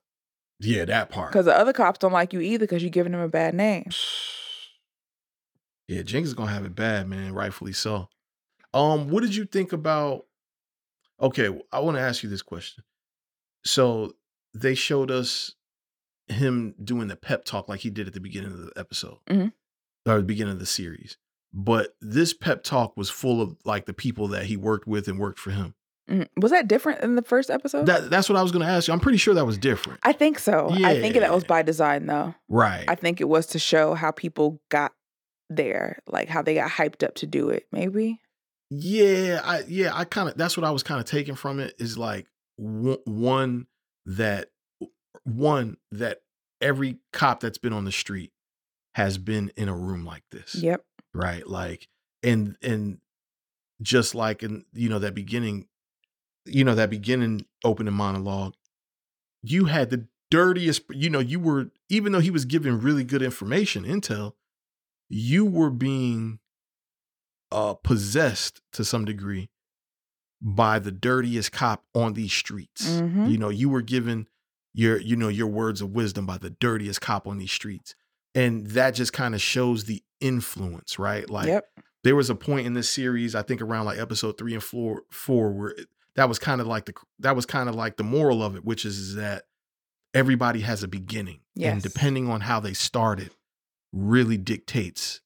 yeah, 0.61 0.85
that 0.85 1.09
part. 1.09 1.31
Because 1.33 1.45
the 1.45 1.57
other 1.57 1.73
cops 1.73 1.99
don't 1.99 2.13
like 2.13 2.31
you 2.31 2.39
either 2.39 2.63
because 2.65 2.81
you're 2.81 2.89
giving 2.89 3.11
them 3.11 3.21
a 3.21 3.29
bad 3.29 3.53
name. 3.53 3.89
Yeah, 5.87 6.01
Jenkins 6.01 6.29
is 6.29 6.33
gonna 6.33 6.51
have 6.51 6.65
it 6.65 6.73
bad, 6.73 7.07
man. 7.07 7.33
Rightfully 7.35 7.73
so. 7.73 8.09
Um, 8.73 9.09
what 9.09 9.21
did 9.21 9.35
you 9.35 9.45
think 9.45 9.71
about? 9.71 10.25
Okay, 11.21 11.47
I 11.71 11.79
want 11.79 11.95
to 11.97 12.01
ask 12.01 12.23
you 12.23 12.29
this 12.29 12.41
question. 12.41 12.83
So 13.63 14.13
they 14.55 14.73
showed 14.73 15.11
us 15.11 15.53
him 16.27 16.73
doing 16.83 17.07
the 17.07 17.15
pep 17.15 17.45
talk 17.45 17.67
like 17.69 17.81
he 17.81 17.89
did 17.89 18.07
at 18.07 18.13
the 18.13 18.19
beginning 18.19 18.51
of 18.51 18.57
the 18.59 18.71
episode 18.75 19.17
Mhm. 19.29 19.53
or 20.07 20.17
the 20.17 20.23
beginning 20.23 20.53
of 20.53 20.59
the 20.59 20.65
series, 20.65 21.17
but 21.53 21.95
this 22.01 22.33
pep 22.33 22.63
talk 22.63 22.95
was 22.97 23.09
full 23.09 23.41
of 23.41 23.57
like 23.65 23.85
the 23.85 23.93
people 23.93 24.27
that 24.29 24.45
he 24.45 24.57
worked 24.57 24.87
with 24.87 25.07
and 25.07 25.19
worked 25.19 25.39
for 25.39 25.51
him. 25.51 25.75
Mhm. 26.09 26.27
Was 26.37 26.51
that 26.51 26.67
different 26.67 27.01
in 27.01 27.15
the 27.15 27.21
first 27.23 27.49
episode? 27.49 27.85
That 27.87 28.09
that's 28.09 28.29
what 28.29 28.37
I 28.37 28.43
was 28.43 28.51
gonna 28.51 28.65
ask 28.65 28.87
you. 28.87 28.93
I'm 28.93 28.99
pretty 28.99 29.17
sure 29.17 29.33
that 29.33 29.45
was 29.45 29.57
different, 29.57 29.99
I 30.03 30.11
think 30.13 30.37
so. 30.39 30.69
I 30.71 30.99
think 31.01 31.15
that 31.15 31.33
was 31.33 31.43
by 31.43 31.61
design, 31.63 32.05
though. 32.05 32.35
right? 32.49 32.85
I 32.87 32.95
think 32.95 33.21
it 33.21 33.29
was 33.29 33.47
to 33.47 33.59
show 33.59 33.93
how 33.95 34.11
people 34.11 34.61
got 34.69 34.93
there, 35.49 35.99
like 36.07 36.27
how 36.27 36.41
they 36.41 36.55
got 36.55 36.71
hyped 36.71 37.03
up 37.03 37.15
to 37.15 37.27
do 37.27 37.49
it. 37.49 37.67
Maybe. 37.71 38.19
Yeah, 38.71 39.41
I 39.43 39.63
yeah, 39.67 39.91
I 39.95 40.05
kind 40.05 40.27
of 40.29 40.37
that's 40.37 40.57
what 40.57 40.63
I 40.63 40.71
was 40.71 40.81
kind 40.83 40.99
of 40.99 41.05
taking 41.05 41.35
from 41.35 41.59
it 41.59 41.75
is 41.79 41.97
like 41.99 42.27
one 42.57 43.67
that 44.05 44.49
one 45.25 45.77
that 45.91 46.21
every 46.61 46.97
cop 47.11 47.41
that's 47.41 47.57
been 47.57 47.73
on 47.73 47.85
the 47.85 47.91
street 47.91 48.31
has 48.95 49.17
been 49.17 49.51
in 49.57 49.67
a 49.67 49.75
room 49.75 50.05
like 50.05 50.23
this. 50.31 50.55
Yep. 50.55 50.85
Right? 51.13 51.45
Like 51.45 51.89
and 52.23 52.57
and 52.61 52.99
just 53.81 54.15
like 54.15 54.41
in 54.41 54.65
you 54.73 54.87
know 54.87 54.99
that 54.99 55.13
beginning 55.13 55.67
you 56.45 56.63
know 56.63 56.75
that 56.75 56.89
beginning 56.89 57.45
opening 57.63 57.93
monologue 57.93 58.53
you 59.43 59.65
had 59.65 59.89
the 59.89 60.07
dirtiest 60.31 60.83
you 60.91 61.09
know 61.09 61.19
you 61.19 61.39
were 61.39 61.69
even 61.89 62.11
though 62.13 62.19
he 62.19 62.31
was 62.31 62.45
giving 62.45 62.79
really 62.79 63.03
good 63.03 63.21
information 63.21 63.83
intel 63.83 64.33
you 65.09 65.45
were 65.45 65.69
being 65.69 66.39
uh 67.51 67.73
possessed 67.73 68.61
to 68.71 68.85
some 68.85 69.03
degree 69.03 69.49
by 70.41 70.79
the 70.79 70.91
dirtiest 70.91 71.51
cop 71.51 71.83
on 71.93 72.13
these 72.13 72.33
streets. 72.33 72.87
Mhm. 72.87 73.31
You 73.31 73.37
know, 73.37 73.49
you 73.49 73.69
were 73.69 73.81
given 73.81 74.27
your, 74.75 74.99
you 74.99 75.15
know, 75.15 75.29
your 75.29 75.47
words 75.47 75.81
of 75.81 75.91
wisdom 75.91 76.25
by 76.25 76.37
the 76.37 76.49
dirtiest 76.49 76.99
cop 77.01 77.27
on 77.27 77.37
these 77.37 77.51
streets. 77.51 77.95
And 78.35 78.67
that 78.67 78.91
just 78.91 79.13
kind 79.13 79.33
of 79.33 79.41
shows 79.41 79.85
the 79.85 80.03
influence, 80.19 80.99
right? 80.99 81.27
Like 81.29 81.47
yep. 81.47 81.65
there 82.03 82.15
was 82.15 82.29
a 82.29 82.35
point 82.35 82.67
in 82.67 82.73
this 82.73 82.89
series, 82.89 83.33
I 83.33 83.41
think 83.41 83.61
around 83.61 83.85
like 83.85 83.97
episode 83.97 84.37
three 84.37 84.53
and 84.53 84.61
four, 84.61 85.03
four, 85.09 85.53
where 85.53 85.69
it, 85.69 85.87
that 86.15 86.27
was 86.27 86.37
kind 86.37 86.59
of 86.59 86.67
like 86.67 86.85
the 86.85 86.93
that 87.19 87.35
was 87.35 87.45
kind 87.45 87.69
of 87.69 87.75
like 87.75 87.95
the 87.95 88.03
moral 88.03 88.43
of 88.43 88.55
it, 88.57 88.65
which 88.65 88.85
is, 88.85 88.97
is 88.99 89.15
that 89.15 89.43
everybody 90.13 90.61
has 90.61 90.83
a 90.83 90.87
beginning, 90.87 91.39
Yes. 91.55 91.71
and 91.71 91.81
depending 91.81 92.29
on 92.29 92.41
how 92.41 92.59
they 92.59 92.73
started, 92.73 93.31
really 93.93 94.37
dictates 94.37 95.21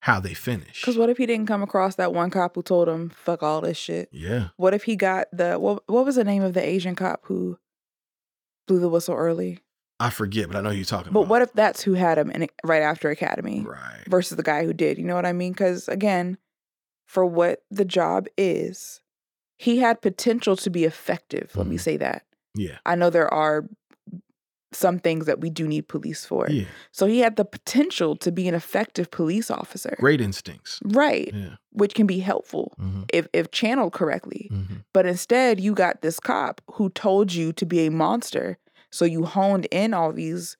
how 0.00 0.18
they 0.20 0.34
finish. 0.34 0.80
Because 0.80 0.96
what 0.98 1.10
if 1.10 1.18
he 1.18 1.26
didn't 1.26 1.46
come 1.46 1.62
across 1.62 1.96
that 1.96 2.12
one 2.12 2.30
cop 2.30 2.54
who 2.56 2.62
told 2.62 2.88
him 2.88 3.10
fuck 3.10 3.42
all 3.42 3.60
this 3.60 3.76
shit? 3.76 4.08
yeah, 4.12 4.48
What 4.56 4.74
if 4.74 4.84
he 4.84 4.96
got 4.96 5.26
the 5.32 5.58
what? 5.60 5.84
What 5.88 6.04
was 6.04 6.16
the 6.16 6.24
name 6.24 6.42
of 6.42 6.54
the 6.54 6.64
Asian 6.64 6.96
cop 6.96 7.20
who 7.24 7.58
blew 8.68 8.78
the 8.78 8.88
whistle 8.88 9.14
early? 9.16 9.58
I 9.98 10.10
forget, 10.10 10.46
but 10.46 10.56
I 10.56 10.60
know 10.60 10.70
who 10.70 10.76
you're 10.76 10.84
talking 10.84 11.12
But 11.12 11.20
about. 11.22 11.30
what 11.30 11.42
if 11.42 11.52
that's 11.54 11.82
who 11.82 11.94
had 11.94 12.18
him 12.18 12.30
in 12.30 12.46
right 12.62 12.82
after 12.82 13.10
academy 13.10 13.62
right? 13.66 14.04
versus 14.08 14.36
the 14.36 14.44
guy 14.44 14.64
who 14.64 14.72
did? 14.72 14.96
You 14.98 15.04
know 15.04 15.16
what 15.16 15.26
I 15.26 15.32
mean? 15.32 15.52
Because 15.52 15.88
again, 15.88 16.38
for 17.06 17.26
what 17.26 17.62
the 17.70 17.84
job 17.84 18.28
is, 18.36 19.00
he 19.56 19.78
had 19.78 20.00
potential 20.00 20.54
to 20.56 20.70
be 20.70 20.84
effective. 20.84 21.50
Let 21.56 21.66
me 21.66 21.76
Mhm. 21.76 21.80
say 21.80 21.96
that. 21.96 22.22
Yeah, 22.54 22.78
I 22.86 22.94
know 22.94 23.10
there 23.10 23.32
are 23.32 23.64
some 24.72 24.98
things 24.98 25.26
that 25.26 25.40
we 25.40 25.48
do 25.50 25.66
need 25.66 25.88
police 25.88 26.24
for. 26.26 26.46
yeah, 26.50 26.66
So 26.92 27.06
he 27.06 27.20
had 27.20 27.36
the 27.36 27.44
potential 27.44 28.16
to 28.16 28.30
be 28.30 28.48
an 28.48 28.54
effective 28.54 29.10
police 29.10 29.50
officer. 29.50 29.96
great 29.98 30.20
instincts. 30.20 30.78
Right. 30.84 31.32
Yeah, 31.34 31.56
Which 31.72 31.94
can 31.94 32.06
be 32.06 32.18
helpful 32.18 32.74
hmm 32.78 33.02
if 33.12 33.26
if 33.32 33.50
channeled 33.50 33.92
correctly. 33.94 34.48
hmm 34.50 34.76
But 34.92 35.06
instead, 35.06 35.58
you 35.60 35.74
got 35.74 36.02
this 36.02 36.20
cop 36.20 36.60
who 36.74 36.90
told 36.90 37.32
you 37.32 37.52
to 37.54 37.64
be 37.66 37.86
a 37.86 37.90
monster. 37.90 38.58
So 38.90 39.04
you 39.04 39.24
honed 39.24 39.66
in 39.70 39.94
all 39.94 40.12
these 40.12 40.56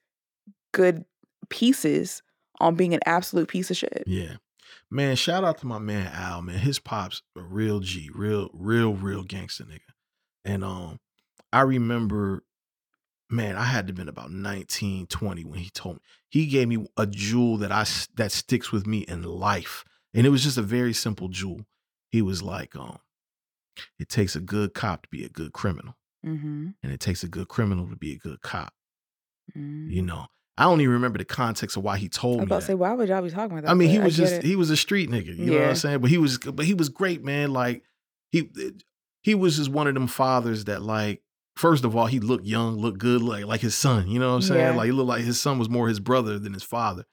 good 0.73 1.05
pieces 1.51 2.23
on 2.61 2.75
being 2.75 2.95
an 2.95 3.01
absolute 3.07 3.49
piece 3.49 3.71
of 3.71 3.77
shit. 3.77 4.05
yeah. 4.07 4.37
Man, 4.91 5.17
shout 5.17 5.45
out 5.45 5.59
to 5.59 5.67
my 5.67 5.79
man 5.79 6.11
Al. 6.15 6.41
Man, 6.43 6.59
his 6.59 6.79
pops 6.79 7.23
a 7.37 7.43
real 7.43 7.81
G, 7.81 8.09
real, 8.15 8.49
real, 8.55 8.95
real 8.95 9.23
gangster 9.23 9.65
nigga. 9.65 9.81
And 10.47 10.65
um, 10.65 10.99
I 11.53 11.61
remember, 11.61 12.43
man, 13.31 13.57
I 13.57 13.65
had 13.65 13.87
to 13.89 13.93
been 13.93 14.09
about 14.09 14.31
19, 14.31 15.07
20 15.07 15.45
when 15.45 15.59
he 15.59 15.71
told 15.71 15.97
me 15.97 16.01
he 16.29 16.47
gave 16.47 16.69
me 16.69 16.87
a 16.97 17.07
jewel 17.07 17.57
that 17.59 17.73
I 17.73 17.85
that 18.17 18.33
sticks 18.33 18.73
with 18.73 18.87
me 18.87 19.01
in 19.01 19.23
life, 19.23 19.85
and 20.15 20.27
it 20.27 20.31
was 20.31 20.43
just 20.45 20.59
a 20.59 20.63
very 20.63 20.93
simple 20.93 21.29
jewel. 21.29 21.67
He 22.11 22.23
was 22.23 22.43
like, 22.43 22.75
um, 22.77 22.99
it 23.99 24.09
takes 24.09 24.35
a 24.37 24.41
good 24.41 24.75
cop 24.75 25.03
to 25.03 25.09
be 25.09 25.25
a 25.25 25.29
good 25.29 25.53
criminal, 25.53 25.95
Mm-hmm. 26.27 26.69
and 26.83 26.93
it 26.93 27.01
takes 27.01 27.23
a 27.23 27.29
good 27.29 27.49
criminal 27.49 27.89
to 27.89 27.97
be 27.97 28.13
a 28.13 28.19
good 28.19 28.41
cop. 28.41 28.73
mm 29.57 29.91
You 29.91 30.03
know, 30.03 30.27
I 30.57 30.65
don't 30.65 30.81
even 30.81 30.95
remember 30.95 31.19
the 31.19 31.25
context 31.25 31.77
of 31.77 31.85
why 31.85 31.97
he 31.99 32.09
told 32.09 32.41
I 32.41 32.43
was 32.43 32.47
me 32.47 32.47
about 32.47 32.61
to 32.61 32.67
say, 32.67 32.75
why 32.75 32.93
would 32.93 33.09
y'all 33.09 33.23
be 33.23 33.31
talking 33.31 33.53
about 33.53 33.65
that? 33.65 33.71
I 33.71 33.75
mean, 33.75 33.91
he 33.91 33.99
was 34.01 34.17
just 34.17 34.35
it. 34.35 34.43
he 34.45 34.57
was 34.57 34.71
a 34.71 34.77
street 34.77 35.09
nigga, 35.11 35.27
you 35.37 35.47
know 35.47 35.53
what 35.53 35.61
Yeah. 35.63 35.69
I'm 35.71 35.75
saying? 35.77 35.99
But 36.01 36.11
he 36.11 36.19
was 36.19 36.39
but 36.39 36.67
he 36.67 36.75
was 36.75 36.89
great, 36.89 37.23
man. 37.25 37.53
Like 37.53 37.85
he 38.33 38.51
he 39.23 39.35
was 39.35 39.57
just 39.57 39.71
one 39.71 39.87
of 39.87 39.95
them 39.95 40.07
fathers 40.09 40.65
that 40.65 40.83
like 40.83 41.23
first 41.59 41.85
of 41.85 41.97
all, 41.97 42.07
he 42.07 42.21
looked 42.21 42.47
young, 42.47 42.77
looked 42.77 42.99
good, 42.99 43.21
like 43.21 43.45
like 43.45 43.61
his 43.61 43.75
son, 43.75 44.09
you 44.09 44.19
know 44.19 44.31
what 44.31 44.37
I'm 44.37 44.43
saying? 44.43 44.61
Yeah. 44.61 44.75
Like 44.75 44.87
he 44.87 44.93
looked 44.93 45.09
like 45.09 45.25
his 45.25 45.41
son 45.41 45.59
was 45.59 45.69
more 45.69 45.89
his 45.89 46.01
brother 46.01 46.39
than 46.39 46.55
his 46.55 46.63
father. 46.63 47.05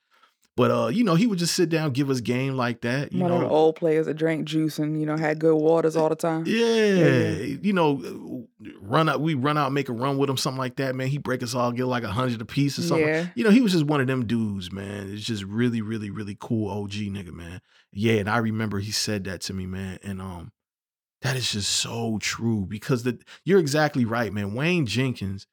But 0.56 0.72
uh, 0.72 0.88
you 0.88 1.04
know, 1.04 1.16
he 1.16 1.28
would 1.28 1.40
just 1.40 1.54
sit 1.54 1.68
down, 1.68 1.92
give 1.92 2.10
us 2.10 2.22
game 2.22 2.56
like 2.56 2.82
that. 2.82 3.12
You 3.12 3.24
one 3.24 3.32
know, 3.32 3.36
of 3.38 3.42
the 3.42 3.50
old 3.50 3.76
players 3.76 4.06
that 4.06 4.14
drank 4.14 4.46
juice 4.46 4.80
and 4.80 4.98
you 4.98 5.06
know 5.06 5.18
had 5.18 5.38
good 5.38 5.56
waters 5.56 5.98
all 5.98 6.08
the 6.08 6.16
time. 6.16 6.46
yeah, 6.48 6.86
yeah. 6.86 7.32
you 7.62 7.74
know, 7.74 8.48
run 8.80 9.10
out. 9.10 9.20
We 9.20 9.34
run 9.34 9.58
out, 9.58 9.74
make 9.74 9.90
a 9.90 9.94
run 9.94 10.18
with 10.18 10.30
him, 10.30 10.38
something 10.38 10.60
like 10.60 10.78
that. 10.78 10.96
Man, 10.96 11.08
he 11.08 11.18
break 11.18 11.44
us 11.44 11.54
all, 11.54 11.74
get 11.74 11.88
like 11.88 12.04
a 12.04 12.10
hundred 12.10 12.40
a 12.40 12.46
piece 12.46 12.80
or 12.80 12.84
something. 12.84 13.06
Yeah. 13.06 13.28
You 13.36 13.44
know, 13.44 13.50
he 13.50 13.60
was 13.60 13.74
just 13.74 13.86
one 13.86 14.00
of 14.00 14.08
them 14.08 14.28
dudes, 14.28 14.72
man. 14.72 15.12
It's 15.12 15.26
just 15.26 15.44
really, 15.44 15.82
really, 15.82 16.10
really 16.10 16.38
cool 16.40 16.72
OG 16.72 16.92
nigga, 16.92 17.34
man. 17.34 17.60
Yeah, 17.92 18.14
and 18.14 18.30
I 18.30 18.38
remember 18.38 18.80
he 18.80 18.92
said 18.92 19.26
that 19.26 19.42
to 19.42 19.54
me, 19.54 19.66
man, 19.66 20.00
and 20.04 20.22
um, 20.22 20.54
that 21.26 21.36
is 21.36 21.52
just 21.52 21.72
so 21.72 22.20
true 22.22 22.68
because 22.70 23.02
the 23.02 23.20
you're 23.44 23.60
exactly 23.60 24.06
right, 24.06 24.32
man. 24.32 24.54
Wayne 24.54 24.86
Jenkins 24.86 25.48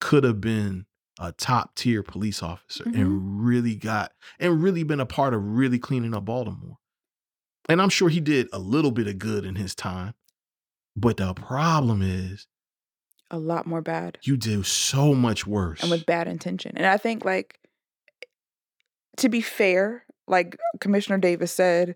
could 0.00 0.24
have 0.24 0.40
been 0.40 0.86
a 1.20 1.30
top 1.30 1.76
tier 1.76 2.02
police 2.02 2.42
officer 2.42 2.82
and 2.84 2.96
mm-hmm. 2.96 3.40
really 3.40 3.76
got 3.76 4.12
and 4.40 4.60
really 4.60 4.82
been 4.82 4.98
a 4.98 5.06
part 5.06 5.32
of 5.32 5.40
really 5.40 5.78
cleaning 5.78 6.12
up 6.12 6.24
Baltimore. 6.24 6.78
And 7.68 7.80
I'm 7.80 7.88
sure 7.88 8.08
he 8.08 8.18
did 8.18 8.48
a 8.52 8.58
little 8.58 8.90
bit 8.90 9.06
of 9.06 9.20
good 9.20 9.44
in 9.44 9.54
his 9.54 9.76
time. 9.76 10.14
But 10.96 11.18
the 11.18 11.34
problem 11.34 12.02
is 12.02 12.48
A 13.30 13.38
lot 13.38 13.64
more 13.64 13.80
bad. 13.80 14.18
you 14.22 14.36
do 14.36 14.64
so 14.64 15.14
much 15.14 15.46
worse. 15.46 15.82
and 15.82 15.90
with 15.90 16.04
bad 16.04 16.26
intention. 16.26 16.72
And 16.76 16.84
I 16.86 16.96
think 16.96 17.24
like 17.24 17.60
to 19.18 19.28
be 19.28 19.40
fair, 19.40 20.04
like 20.26 20.58
Commissioner 20.80 21.18
Davis 21.18 21.52
said, 21.52 21.94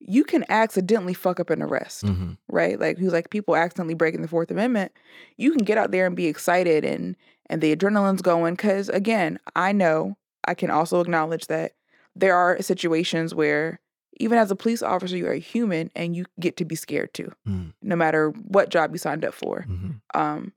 you 0.00 0.22
can 0.24 0.44
accidentally 0.48 1.14
fuck 1.14 1.40
up 1.40 1.50
an 1.50 1.60
arrest, 1.62 2.04
Mhm. 2.04 2.38
right? 2.48 2.78
Like 2.78 2.98
who's 2.98 3.12
like 3.12 3.30
people 3.30 3.56
accidentally 3.56 3.94
breaking 3.94 4.22
the 4.22 4.28
Fourth 4.28 4.50
Amendment. 4.50 4.92
You 5.36 5.50
can 5.50 5.64
get 5.64 5.76
out 5.78 5.90
there 5.90 6.06
and 6.06 6.14
be 6.16 6.26
excited 6.26 6.84
and 6.84 7.16
and 7.50 7.60
the 7.62 7.74
adrenaline's 7.74 8.22
going 8.22 8.54
because 8.54 8.88
again, 8.90 9.38
I 9.56 9.72
know 9.72 10.16
I 10.46 10.54
can 10.54 10.70
also 10.70 11.00
acknowledge 11.00 11.46
that 11.48 11.72
there 12.14 12.34
are 12.36 12.60
situations 12.62 13.34
where 13.34 13.80
even 14.20 14.38
as 14.38 14.50
a 14.50 14.56
police 14.56 14.82
officer, 14.82 15.16
you 15.16 15.26
are 15.26 15.32
a 15.32 15.38
human 15.38 15.90
and 15.96 16.14
you 16.16 16.26
get 16.40 16.56
to 16.58 16.64
be 16.64 16.74
scared 16.74 17.12
too, 17.14 17.32
Mm. 17.46 17.72
no 17.82 17.96
matter 17.96 18.30
what 18.30 18.68
job 18.68 18.92
you 18.92 18.98
signed 18.98 19.24
up 19.24 19.32
for. 19.34 19.64
Mhm. 19.68 20.00
Um, 20.14 20.52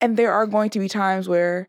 and 0.00 0.16
there 0.16 0.32
are 0.32 0.46
going 0.46 0.70
to 0.70 0.78
be 0.78 0.88
times 0.88 1.28
where 1.28 1.68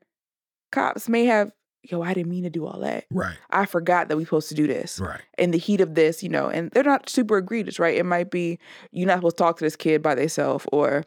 cops 0.72 1.10
may 1.10 1.26
have, 1.26 1.52
yo, 1.84 2.02
I 2.02 2.14
didn't 2.14 2.30
mean 2.30 2.44
to 2.44 2.50
do 2.50 2.66
all 2.68 2.80
that. 2.82 3.06
Right. 3.12 3.38
I 3.50 3.66
forgot 3.66 4.10
that 4.10 4.18
we 4.18 4.26
supposed 4.26 4.50
to 4.50 4.56
do 4.56 4.68
this 4.68 5.00
Right. 5.00 5.22
in 5.38 5.52
the 5.52 5.58
heat 5.58 5.82
of 5.82 5.96
this, 5.96 6.22
you 6.24 6.30
know, 6.30 6.48
and 6.48 6.70
they're 6.72 6.84
not 6.84 7.10
super 7.10 7.38
egregious, 7.38 7.80
right? 7.80 7.98
It 7.98 8.06
might 8.06 8.30
be 8.32 8.60
you're 8.92 9.08
not 9.08 9.18
supposed 9.20 9.38
to 9.38 9.44
talk 9.44 9.58
to 9.58 9.64
this 9.64 9.76
kid 9.76 10.02
by 10.02 10.16
themselves 10.16 10.66
or 10.74 11.06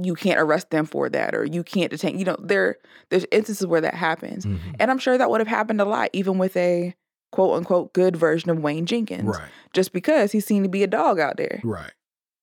you 0.00 0.14
can't 0.14 0.38
arrest 0.38 0.70
them 0.70 0.86
for 0.86 1.08
that 1.08 1.34
or 1.34 1.44
you 1.44 1.64
can't 1.64 1.90
detain, 1.90 2.18
you 2.18 2.24
know, 2.24 2.36
there 2.40 2.76
there's 3.08 3.26
instances 3.32 3.66
where 3.66 3.80
that 3.80 3.94
happens. 3.94 4.46
Mhm. 4.46 4.58
And 4.78 4.90
I'm 4.90 4.98
sure 4.98 5.18
that 5.18 5.28
would 5.30 5.40
have 5.40 5.48
happened 5.48 5.80
a 5.80 5.84
lot, 5.84 6.10
even 6.12 6.38
with 6.38 6.56
a 6.56 6.94
quote 7.32 7.56
unquote 7.56 7.92
good 7.92 8.14
version 8.16 8.50
of 8.50 8.58
Wayne 8.60 8.86
Jenkins. 8.86 9.24
Right. 9.24 9.48
Just 9.72 9.92
because 9.92 10.30
he 10.32 10.38
seemed 10.40 10.64
to 10.64 10.68
be 10.70 10.84
a 10.84 10.86
dog 10.88 11.18
out 11.18 11.36
there. 11.36 11.60
Right. 11.64 11.92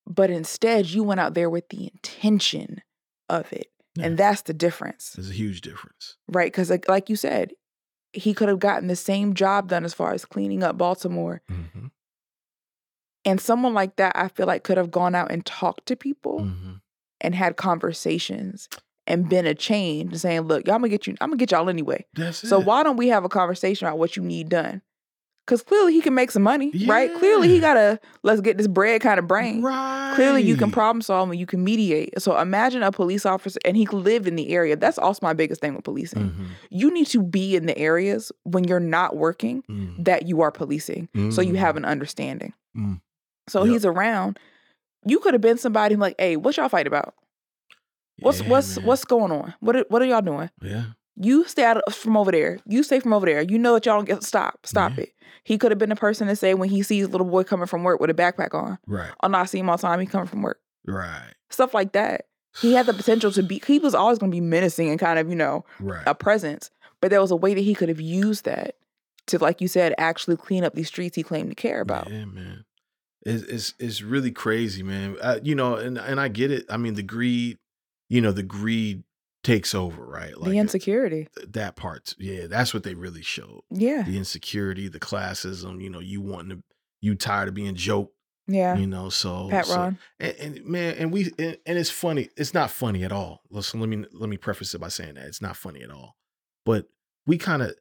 But 0.06 0.30
instead 0.30 0.88
you 0.88 1.04
went 1.04 1.22
out 1.22 1.34
there 1.34 1.50
with 1.50 1.70
the 1.70 1.86
intention 1.94 2.82
of 3.30 3.52
it. 3.54 3.68
Yeah. 3.98 4.06
And 4.06 4.18
that's 4.18 4.44
the 4.44 4.54
difference, 4.54 5.12
There's 5.14 5.30
a 5.30 5.34
huge 5.34 5.62
difference. 5.62 6.18
right? 6.30 6.52
Because, 6.52 6.70
like, 6.70 6.88
like 6.88 7.10
you 7.10 7.16
said, 7.16 7.52
he 8.14 8.34
could 8.34 8.48
have 8.50 8.60
gotten 8.60 8.88
the 8.88 8.96
same 8.96 9.34
job 9.34 9.70
done 9.70 9.84
as 9.86 9.94
far 9.94 10.14
as 10.14 10.26
cleaning 10.26 10.64
up 10.64 10.78
Baltimore. 10.78 11.42
hmm 11.50 11.88
And 13.26 13.42
someone 13.42 13.74
like 13.74 13.98
that, 13.98 14.14
I 14.16 14.30
feel 14.30 14.46
like, 14.48 14.64
could 14.64 14.78
have 14.78 14.92
gone 14.92 15.16
out 15.16 15.32
and 15.32 15.46
talked 15.46 15.86
to 15.88 15.96
people 15.96 16.40
hmm 16.46 16.74
and 17.20 17.34
had 17.34 17.58
conversations 17.58 18.70
and 19.08 19.28
been 19.28 19.48
a 19.48 19.56
change 19.56 20.16
saying, 20.18 20.42
look, 20.42 20.68
y'all, 20.68 20.76
I'm 20.76 20.82
gonna 20.82 20.90
get 20.90 21.08
you, 21.08 21.16
I'm 21.20 21.30
gonna 21.30 21.38
get 21.38 21.52
y'all 21.52 21.68
anyway. 21.70 22.06
That's 22.14 22.48
So 22.48 22.60
it. 22.60 22.66
why 22.66 22.84
don't 22.84 22.96
we 22.98 23.08
have 23.08 23.24
a 23.24 23.30
conversation 23.30 23.88
about 23.88 23.98
what 23.98 24.16
you 24.16 24.22
need 24.24 24.50
done? 24.50 24.82
Because 25.48 25.64
clearly 25.64 25.94
he 25.94 26.02
can 26.02 26.14
make 26.14 26.30
some 26.30 26.44
money, 26.44 26.74
right? 26.88 27.10
Clearly 27.20 27.48
he 27.48 27.62
got 27.62 27.78
a 27.78 28.02
let's 28.22 28.42
get 28.42 28.58
this 28.58 28.68
bread 28.68 29.00
kind 29.00 29.18
of 29.18 29.28
brain. 29.28 29.62
Right. 29.62 30.12
Clearly 30.14 30.42
you 30.44 30.58
can 30.58 30.72
problem 30.72 31.02
solve 31.02 31.30
and 31.30 31.40
you 31.40 31.46
can 31.46 31.64
mediate. 31.64 32.22
So 32.22 32.38
imagine 32.38 32.84
a 32.84 32.92
police 32.92 33.26
officer 33.26 33.58
and 33.64 33.78
he 33.78 33.86
lived 33.88 34.28
in 34.28 34.36
the 34.36 34.50
area. 34.50 34.76
That's 34.76 34.98
also 34.98 35.20
my 35.22 35.32
biggest 35.32 35.62
thing 35.62 35.74
with 35.74 35.86
policing. 35.86 36.32
Mhm. 36.32 36.46
You 36.70 36.92
need 36.94 37.08
to 37.08 37.24
be 37.24 37.56
in 37.56 37.66
the 37.66 37.78
areas 37.78 38.30
when 38.44 38.66
you're 38.66 38.82
not 38.82 39.16
working 39.16 39.64
Mm. 39.70 40.04
that 40.04 40.28
you 40.28 40.42
are 40.42 40.52
policing. 40.52 41.08
So 41.32 41.42
you 41.42 41.54
have 41.56 41.76
Mm. 41.76 41.78
an 41.78 41.86
understanding. 41.86 42.54
Mm. 42.76 43.00
So 43.48 43.64
Yep. 43.64 43.72
he's 43.72 43.86
around. 43.86 44.38
You 45.06 45.20
could 45.20 45.34
have 45.34 45.40
been 45.42 45.58
somebody 45.58 45.96
like, 45.96 46.16
hey, 46.20 46.36
what 46.36 46.58
y'all 46.58 46.68
fight 46.68 46.88
about? 46.88 47.14
What's 48.20 48.42
Yeah, 48.42 48.50
what's 48.50 48.78
man. 48.78 48.86
what's 48.86 49.06
going 49.06 49.32
on? 49.32 49.54
What 49.62 49.78
are, 49.78 49.86
what 49.88 50.02
are 50.02 50.06
y'all 50.06 50.22
doing? 50.22 50.50
yeah. 50.62 50.84
You 51.20 51.46
stay 51.46 51.64
out 51.64 51.78
of, 51.78 51.96
from 51.96 52.16
over 52.16 52.32
there. 52.32 52.60
You 52.66 52.84
stay 52.84 53.00
from 53.00 53.14
over 53.14 53.26
there. 53.26 53.42
You 53.42 53.58
know 53.58 53.74
that 53.74 53.86
y'all 53.86 53.98
don't 53.98 54.06
get 54.06 54.24
stop. 54.24 54.66
Stop 54.66 54.94
Yeah. 54.98 55.04
it. 55.06 55.14
He 55.44 55.58
could 55.58 55.72
have 55.72 55.80
been 55.80 55.90
the 55.90 55.96
person 55.96 56.28
to 56.28 56.36
say 56.36 56.54
when 56.54 56.70
he 56.70 56.84
sees 56.84 57.08
little 57.08 57.26
boy 57.28 57.44
coming 57.44 57.68
from 57.68 57.84
work 57.84 58.00
with 58.02 58.10
a 58.10 58.14
backpack 58.14 58.54
on. 58.54 58.78
Right. 58.86 59.12
Oh 59.24 59.28
no, 59.28 59.38
I 59.40 59.46
see 59.46 59.60
him 59.60 59.70
all 59.70 59.78
the 59.78 59.82
time. 59.82 60.00
He 60.00 60.06
coming 60.06 60.28
from 60.28 60.42
work. 60.42 60.60
Right. 60.86 61.34
Stuff 61.50 61.74
like 61.74 61.94
that. 61.94 62.26
He 62.62 62.74
had 62.74 62.86
the 62.86 62.94
potential 62.94 63.32
to 63.32 63.44
be. 63.44 63.62
He 63.66 63.80
was 63.80 63.96
always 63.96 64.18
going 64.20 64.32
to 64.32 64.36
be 64.36 64.42
menacing 64.42 64.90
and 64.90 65.00
kind 65.00 65.18
of 65.20 65.30
you 65.30 65.36
know 65.36 65.64
Right. 65.80 66.04
a 66.06 66.14
presence. 66.16 66.70
But 67.02 67.12
there 67.12 67.22
was 67.22 67.32
a 67.32 67.36
way 67.36 67.54
that 67.54 67.62
he 67.62 67.74
could 67.76 67.90
have 67.90 68.02
used 68.02 68.46
that 68.46 68.76
to, 69.28 69.38
like 69.38 69.62
you 69.62 69.68
said, 69.68 69.94
actually 69.98 70.38
clean 70.38 70.64
up 70.64 70.74
these 70.74 70.88
streets 70.88 71.16
he 71.16 71.24
claimed 71.24 71.50
to 71.50 71.56
care 71.56 71.80
about. 71.82 72.10
Yeah, 72.10 72.26
man. 72.26 72.66
It's 73.24 73.44
it's 73.44 73.74
it's 73.80 74.02
really 74.02 74.32
crazy, 74.32 74.84
man. 74.84 75.16
Uh, 75.22 75.40
you 75.44 75.56
know, 75.56 75.76
and 75.76 75.98
and 75.98 76.20
I 76.20 76.28
get 76.28 76.52
it. 76.52 76.66
I 76.70 76.78
mean, 76.78 76.96
the 76.96 77.04
greed, 77.04 77.58
you 78.10 78.22
know, 78.22 78.32
the 78.32 78.44
greed 78.44 79.04
takes 79.48 79.74
over, 79.74 80.06
right? 80.06 80.38
Like 80.38 80.52
the 80.52 80.58
uh, 80.58 80.62
insecurity. 80.62 81.28
th- 81.36 81.48
that 81.54 81.76
part. 81.76 82.14
Yeah, 82.20 82.48
that's 82.48 82.74
what 82.74 82.84
they 82.84 82.94
really 82.96 83.22
showed. 83.22 83.62
Yeah. 83.72 84.04
The 84.04 84.18
insecurity, 84.18 84.88
the 84.90 85.00
classism. 85.00 85.82
You 85.82 85.90
know, 85.90 86.00
you 86.00 86.22
wanting 86.22 86.50
to, 86.58 86.64
you 87.02 87.16
tired 87.16 87.48
of 87.48 87.54
being 87.54 87.76
joked 87.76 88.14
Yeah. 88.48 88.76
You 88.78 88.88
know, 88.88 89.10
so 89.10 89.50
Pat 89.50 89.66
so- 89.66 89.76
Ron. 89.76 89.98
and, 90.20 90.36
and 90.40 90.66
man, 90.66 90.96
and 90.98 91.12
we 91.14 91.32
and, 91.40 91.58
and 91.66 91.78
it's 91.78 91.90
funny. 91.90 92.30
It's 92.36 92.54
not 92.54 92.72
funny 92.72 93.04
at 93.04 93.12
all. 93.12 93.42
Listen, 93.50 93.80
let 93.80 93.90
me 93.90 94.04
let 94.12 94.30
me 94.30 94.38
preface 94.38 94.74
it 94.76 94.80
by 94.82 94.90
saying 94.90 95.16
that 95.16 95.26
it's 95.26 95.42
not 95.42 95.56
funny 95.58 95.82
at 95.82 95.92
all. 95.92 96.16
But 96.66 96.88
we 97.26 97.38
kind 97.38 97.62
of 97.62 97.74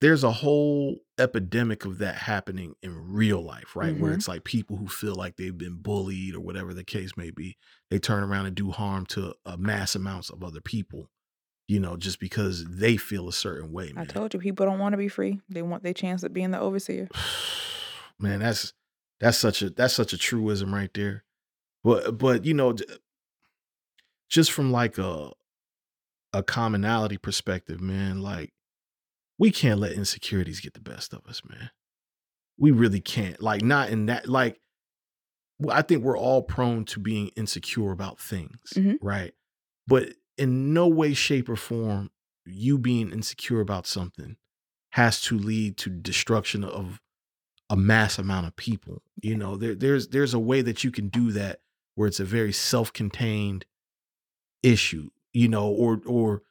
there's 0.00 0.24
a 0.24 0.32
whole 0.32 0.96
epidemic 1.18 1.84
of 1.84 1.98
that 1.98 2.16
happening 2.16 2.74
in 2.82 3.12
real 3.12 3.42
life, 3.42 3.74
right? 3.76 3.96
Where 3.96 4.12
Mhm. 4.12 4.14
it's 4.14 4.28
like 4.28 4.44
people 4.44 4.76
who 4.76 4.88
feel 4.88 5.14
like 5.14 5.36
they've 5.36 5.56
been 5.56 5.76
bullied 5.76 6.34
or 6.34 6.40
whatever 6.40 6.74
the 6.74 6.84
case 6.84 7.16
may 7.16 7.30
be, 7.30 7.56
they 7.90 7.98
turn 7.98 8.22
around 8.22 8.46
and 8.46 8.54
do 8.56 8.70
harm 8.70 9.06
to 9.06 9.34
a 9.44 9.56
mass 9.56 9.94
amounts 9.94 10.30
of 10.30 10.42
other 10.44 10.60
people, 10.60 11.10
you 11.68 11.80
know, 11.80 11.96
just 11.96 12.20
because 12.20 12.64
they 12.66 12.96
feel 12.96 13.28
a 13.28 13.32
certain 13.32 13.72
way. 13.72 13.92
I 13.96 14.04
told 14.04 14.34
you, 14.34 14.40
people 14.40 14.66
don't 14.66 14.78
want 14.78 14.92
to 14.92 14.98
be 14.98 15.08
free. 15.08 15.40
They 15.48 15.62
want 15.62 15.82
their 15.82 15.94
chance 15.94 16.22
at 16.24 16.32
being 16.32 16.50
the 16.50 16.60
overseer. 16.60 17.08
man 18.18 18.40
that's 18.40 18.72
that's 19.20 19.36
such 19.38 19.60
a 19.62 19.70
that's 19.70 19.94
such 19.94 20.12
a 20.14 20.18
truism 20.18 20.72
right 20.74 20.92
there 20.94 21.22
but 21.84 22.16
but 22.16 22.44
you 22.46 22.54
know 22.54 22.74
just 24.28 24.52
from 24.52 24.72
like 24.72 24.98
a 24.98 25.30
a 26.32 26.42
commonality 26.42 27.16
perspective 27.18 27.80
man 27.80 28.20
like 28.20 28.52
we 29.38 29.50
can't 29.50 29.80
let 29.80 29.92
insecurities 29.92 30.60
get 30.60 30.74
the 30.74 30.80
best 30.80 31.12
of 31.12 31.24
us 31.26 31.42
man 31.48 31.70
we 32.58 32.70
really 32.70 33.00
can't 33.00 33.40
like 33.42 33.62
not 33.62 33.90
in 33.90 34.06
that 34.06 34.28
like 34.28 34.60
i 35.70 35.82
think 35.82 36.02
we're 36.02 36.18
all 36.18 36.42
prone 36.42 36.84
to 36.84 37.00
being 37.00 37.28
insecure 37.36 37.90
about 37.92 38.18
things 38.20 38.72
Mhm. 38.74 38.98
right 39.00 39.34
but 39.86 40.14
in 40.38 40.72
no 40.74 40.86
way 40.88 41.14
shape 41.14 41.48
or 41.48 41.56
form 41.56 42.10
you 42.44 42.78
being 42.78 43.10
insecure 43.10 43.60
about 43.60 43.86
something 43.86 44.36
has 44.90 45.20
to 45.22 45.38
lead 45.38 45.76
to 45.78 45.90
destruction 45.90 46.62
of 46.64 47.00
a 47.68 47.76
mass 47.76 48.18
amount 48.20 48.46
of 48.46 48.54
people. 48.54 49.02
You 49.20 49.34
know, 49.34 49.56
there, 49.56 49.74
there's 49.74 50.08
there's 50.08 50.32
a 50.32 50.38
way 50.38 50.62
that 50.62 50.84
you 50.84 50.92
can 50.92 51.08
do 51.08 51.32
that 51.32 51.60
where 51.96 52.06
it's 52.06 52.20
a 52.20 52.24
very 52.24 52.52
self-contained 52.52 53.66
issue. 54.62 55.10
You 55.32 55.48
know, 55.48 55.68
or 55.68 56.00
or 56.06 56.42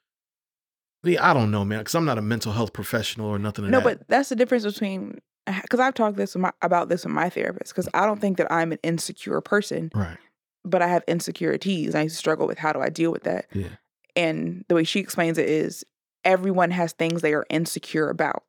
I, 1.06 1.18
I 1.32 1.34
don't 1.34 1.52
know, 1.52 1.64
man, 1.66 1.80
because 1.80 1.96
I'm 1.96 2.06
not 2.06 2.18
a 2.18 2.22
mental 2.22 2.52
health 2.52 2.74
professional 2.74 3.28
or 3.28 3.40
nothing. 3.40 3.70
No, 3.70 3.80
that. 3.80 4.00
but 4.00 4.08
that's 4.08 4.30
the 4.30 4.36
difference 4.36 4.64
between 4.64 5.20
because 5.62 5.80
I've 5.80 5.94
talked 5.94 6.18
this 6.18 6.34
with 6.34 6.42
my, 6.42 6.52
about 6.62 6.90
this 6.90 7.06
with 7.06 7.14
my 7.14 7.30
therapist 7.30 7.74
because 7.74 7.88
I 7.94 8.06
don't 8.06 8.20
think 8.20 8.38
that 8.38 8.52
I'm 8.52 8.72
an 8.72 8.80
insecure 8.84 9.42
person, 9.42 9.92
right, 9.94 10.18
but 10.64 10.82
I 10.82 10.88
have 10.88 11.04
insecurities. 11.08 11.96
I 11.96 12.08
struggle 12.08 12.48
with 12.48 12.58
how 12.58 12.74
do 12.74 12.82
I 12.82 12.90
deal 12.90 13.12
with 13.12 13.24
that. 13.24 13.46
yeah, 13.54 13.70
And 14.16 14.66
the 14.68 14.76
way 14.76 14.84
she 14.84 15.00
explains 15.00 15.38
it 15.38 15.48
is 15.48 15.86
everyone 16.24 16.72
has 16.72 16.94
things 16.94 17.22
they 17.22 17.34
are 17.34 17.46
insecure 17.50 18.10
about. 18.10 18.44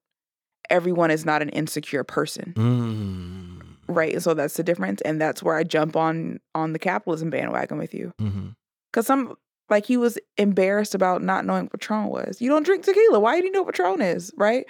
Everyone 0.70 1.11
is 1.11 1.24
not 1.24 1.42
an 1.42 1.50
insecure 1.50 2.02
person, 2.02 2.54
mm, 2.57 3.94
right? 3.94 4.14
And 4.14 4.22
so 4.22 4.34
that's 4.34 4.54
the 4.54 4.64
difference, 4.64 5.00
and 5.02 5.20
that's 5.20 5.42
where 5.42 5.54
I 5.54 5.62
jump 5.64 5.96
on 5.96 6.40
on 6.54 6.72
the 6.72 6.78
capitalism 6.78 7.30
bandwagon 7.30 7.78
with 7.78 7.94
you 7.94 8.12
hmm 8.18 8.48
because 8.92 9.07
some 9.07 9.36
like 9.70 9.86
he 9.86 9.96
was 9.96 10.18
embarrassed 10.36 10.94
about 10.94 11.22
not 11.22 11.44
knowing 11.44 11.64
what 11.64 11.72
Patron 11.72 12.06
was. 12.06 12.40
You 12.40 12.48
don't 12.48 12.64
drink 12.64 12.84
tequila. 12.84 13.18
Why 13.20 13.40
do 13.40 13.46
you 13.46 13.52
know 13.52 13.62
what 13.62 13.74
Patron 13.74 14.00
is, 14.00 14.32
right? 14.36 14.64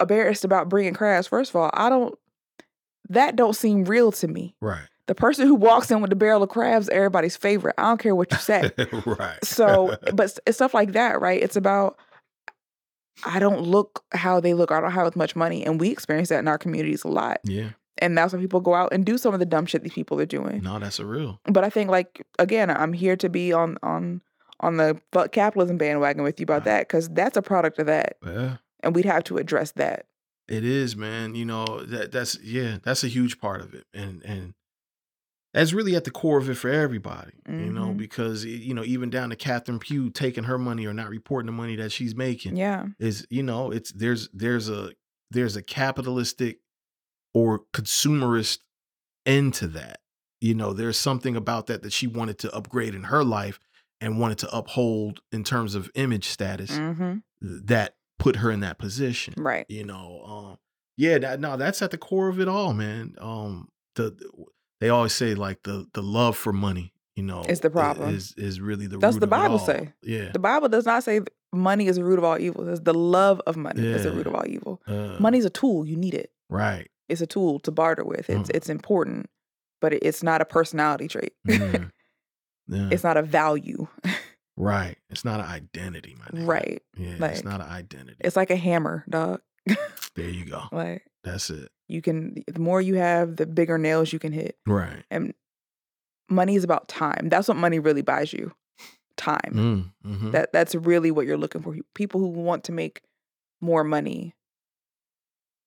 Embarrassed 0.00 0.44
about 0.44 0.68
bringing 0.68 0.94
crabs. 0.94 1.26
First 1.26 1.50
of 1.50 1.56
all, 1.56 1.70
I 1.74 1.88
don't. 1.88 2.14
That 3.08 3.36
don't 3.36 3.56
seem 3.56 3.84
real 3.84 4.12
to 4.12 4.28
me. 4.28 4.54
right, 4.60 4.86
The 5.06 5.14
person 5.14 5.46
who 5.46 5.54
walks 5.54 5.90
in 5.90 6.02
with 6.02 6.10
the 6.10 6.16
barrel 6.16 6.42
of 6.42 6.50
crabs, 6.50 6.90
everybody's 6.90 7.38
favorite. 7.38 7.74
I 7.78 7.84
don't 7.84 7.98
care 7.98 8.14
what 8.14 8.30
you 8.30 8.36
say. 8.38 8.70
right. 9.06 9.42
so, 9.42 9.96
but 10.12 10.38
it's 10.46 10.56
stuff 10.58 10.74
like 10.74 10.92
that, 10.92 11.20
right? 11.20 11.42
It's 11.42 11.56
about. 11.56 11.98
I 13.24 13.40
don't 13.40 13.62
look 13.62 14.04
how 14.12 14.38
they 14.38 14.54
look. 14.54 14.70
I 14.70 14.80
don't 14.80 14.92
have 14.92 15.06
as 15.06 15.16
much 15.16 15.34
money, 15.34 15.64
and 15.64 15.80
we 15.80 15.90
experience 15.90 16.28
that 16.28 16.38
in 16.38 16.48
our 16.48 16.58
communities 16.58 17.02
a 17.02 17.08
lot. 17.08 17.40
yeah, 17.44 17.70
And 18.00 18.16
that's 18.16 18.32
why 18.32 18.38
people 18.40 18.60
go 18.60 18.74
out 18.74 18.92
and 18.92 19.04
do 19.04 19.18
some 19.18 19.34
of 19.34 19.40
the 19.40 19.46
dumb 19.46 19.66
shit 19.66 19.82
these 19.82 19.92
people 19.92 20.20
are 20.20 20.26
doing 20.26 20.62
no, 20.62 20.78
that's 20.78 20.98
a 20.98 21.06
real. 21.06 21.40
but 21.44 21.64
I 21.64 21.70
think 21.70 21.90
like 21.90 22.24
again, 22.38 22.70
I'm 22.70 22.92
here 22.92 23.16
to 23.16 23.28
be 23.28 23.52
on 23.52 23.76
on 23.82 24.20
on 24.60 24.76
the 24.76 25.00
fuck 25.12 25.32
capitalism 25.32 25.78
bandwagon 25.78 26.22
with 26.24 26.40
you 26.40 26.44
about 26.44 26.58
Right. 26.58 26.64
that 26.64 26.88
because 26.88 27.08
that's 27.10 27.36
a 27.36 27.42
product 27.42 27.78
of 27.78 27.86
that, 27.86 28.16
Yeah. 28.24 28.56
and 28.82 28.94
we'd 28.94 29.04
have 29.04 29.24
to 29.24 29.36
address 29.38 29.72
that. 29.72 30.06
It 30.48 30.64
is, 30.64 30.96
man. 30.96 31.34
You 31.34 31.44
know 31.44 31.64
that 31.84 32.10
that's 32.12 32.38
yeah, 32.42 32.78
that's 32.82 33.04
a 33.04 33.08
huge 33.08 33.38
part 33.40 33.60
of 33.60 33.74
it, 33.74 33.84
and 33.94 34.22
and 34.24 34.54
that's 35.54 35.72
really 35.72 35.94
at 35.96 36.04
the 36.04 36.10
core 36.10 36.38
of 36.38 36.48
it 36.50 36.54
for 36.56 36.70
everybody. 36.70 37.32
You 37.48 37.72
know, 37.72 37.88
Mhm. 37.88 37.96
because 37.96 38.44
you 38.44 38.74
know 38.74 38.84
even 38.84 39.10
down 39.10 39.30
to 39.30 39.36
Catherine 39.36 39.78
Pugh 39.78 40.10
taking 40.10 40.44
her 40.44 40.58
money 40.58 40.86
or 40.86 40.92
not 40.94 41.08
reporting 41.10 41.46
the 41.46 41.52
money 41.52 41.76
that 41.76 41.90
she's 41.92 42.14
making 42.14 42.56
Yeah, 42.56 42.86
is 42.98 43.26
you 43.30 43.42
know 43.42 43.70
it's 43.70 43.92
there's 43.92 44.28
there's 44.32 44.68
a 44.68 44.92
there's 45.30 45.56
a 45.56 45.62
capitalistic 45.62 46.60
or 47.38 47.62
consumerist 47.72 48.58
end 49.26 49.54
to 49.54 49.68
that. 49.68 50.00
You 50.40 50.54
know, 50.54 50.72
there's 50.72 50.96
something 50.98 51.36
about 51.36 51.66
that 51.66 51.82
that 51.82 51.92
she 51.92 52.06
wanted 52.06 52.38
to 52.38 52.54
upgrade 52.54 52.94
in 52.94 53.04
her 53.04 53.24
life 53.24 53.58
and 54.00 54.18
wanted 54.20 54.38
to 54.38 54.56
uphold 54.56 55.20
in 55.32 55.42
terms 55.44 55.74
of 55.74 55.90
image 55.94 56.26
status 56.28 56.76
hmm 56.76 57.14
that 57.40 57.94
put 58.18 58.36
her 58.36 58.50
in 58.50 58.58
that 58.60 58.78
position 58.78 59.32
right. 59.36 59.64
you 59.68 59.84
know 59.84 60.22
um 60.26 60.58
yeah 60.96 61.18
that, 61.18 61.38
no 61.38 61.56
that's 61.56 61.80
at 61.82 61.92
the 61.92 61.98
core 61.98 62.28
of 62.28 62.40
it 62.40 62.48
all 62.48 62.72
man 62.72 63.14
um 63.20 63.68
the 63.94 64.12
they 64.80 64.88
always 64.88 65.12
say 65.12 65.34
like 65.36 65.62
the 65.62 65.86
the 65.94 66.02
love 66.02 66.36
for 66.36 66.52
money 66.52 66.92
you 67.14 67.22
know 67.22 67.42
Is 67.48 67.60
the 67.60 67.70
problem. 67.70 68.12
is 68.12 68.34
is 68.36 68.60
really 68.60 68.88
the 68.88 68.98
That's 68.98 69.18
the 69.18 69.28
Bible 69.28 69.58
say. 69.60 69.92
yeah 70.02 70.30
The 70.32 70.40
Bible 70.40 70.68
does 70.68 70.84
not 70.84 71.04
say 71.04 71.20
money 71.52 71.86
is 71.86 71.94
the 71.96 72.04
root 72.04 72.18
of 72.18 72.24
all 72.24 72.38
evil. 72.40 72.68
It's 72.68 72.80
the 72.80 72.94
love 72.94 73.40
of 73.46 73.56
money 73.56 73.82
is 73.82 74.02
the 74.02 74.10
root 74.12 74.26
of 74.26 74.34
all 74.34 74.46
evil. 74.46 74.82
uh, 74.88 75.16
Money's 75.20 75.44
a 75.44 75.50
tool. 75.50 75.86
You 75.86 75.96
need 75.96 76.14
it. 76.14 76.30
right 76.48 76.88
It's 77.08 77.20
a 77.20 77.26
tool 77.26 77.58
to 77.60 77.70
barter 77.70 78.04
with. 78.04 78.28
It's 78.30 78.48
Mm. 78.48 78.56
it's 78.56 78.68
important, 78.68 79.30
but 79.80 79.92
it's 79.92 80.22
not 80.22 80.40
a 80.40 80.44
personality 80.44 81.08
trait. 81.08 81.32
Mhm. 81.46 81.90
yeah 82.68 82.88
it's 82.92 83.04
not 83.04 83.16
a 83.16 83.22
value. 83.22 83.86
right 84.56 84.98
it's 85.10 85.24
not 85.24 85.40
an 85.40 85.46
identity 85.46 86.16
my 86.18 86.26
nigga. 86.26 86.46
right. 86.46 86.82
yeah 86.96 87.24
it's 87.26 87.44
not 87.44 87.60
an 87.60 87.68
identity 87.68 88.16
It's 88.20 88.36
like 88.36 88.50
a 88.50 88.56
hammer, 88.56 89.04
dog. 89.08 89.40
there 90.16 90.28
you 90.28 90.44
go 90.44 90.62
like 90.72 91.04
that's 91.24 91.50
it 91.50 91.70
you 91.88 92.02
can. 92.02 92.34
The 92.46 92.60
more 92.60 92.82
you 92.82 92.96
have, 92.96 93.36
the 93.36 93.46
bigger 93.46 93.78
nails 93.78 94.12
you 94.12 94.18
can 94.18 94.32
hit. 94.32 94.58
right 94.66 95.04
and 95.10 95.32
money 96.28 96.54
is 96.56 96.64
about 96.64 96.86
time. 96.88 97.28
That's 97.30 97.48
what 97.48 97.56
money 97.56 97.78
really 97.78 98.02
buys 98.02 98.32
you. 98.34 98.52
Time. 99.16 99.52
mm, 99.52 99.92
mhm. 100.06 100.32
That 100.32 100.52
that's 100.52 100.74
really 100.74 101.10
what 101.10 101.26
you're 101.26 101.38
looking 101.38 101.62
for. 101.62 101.74
People 101.94 102.20
who 102.20 102.28
want 102.28 102.64
to 102.64 102.72
make 102.72 103.00
more 103.60 103.82
money 103.84 104.34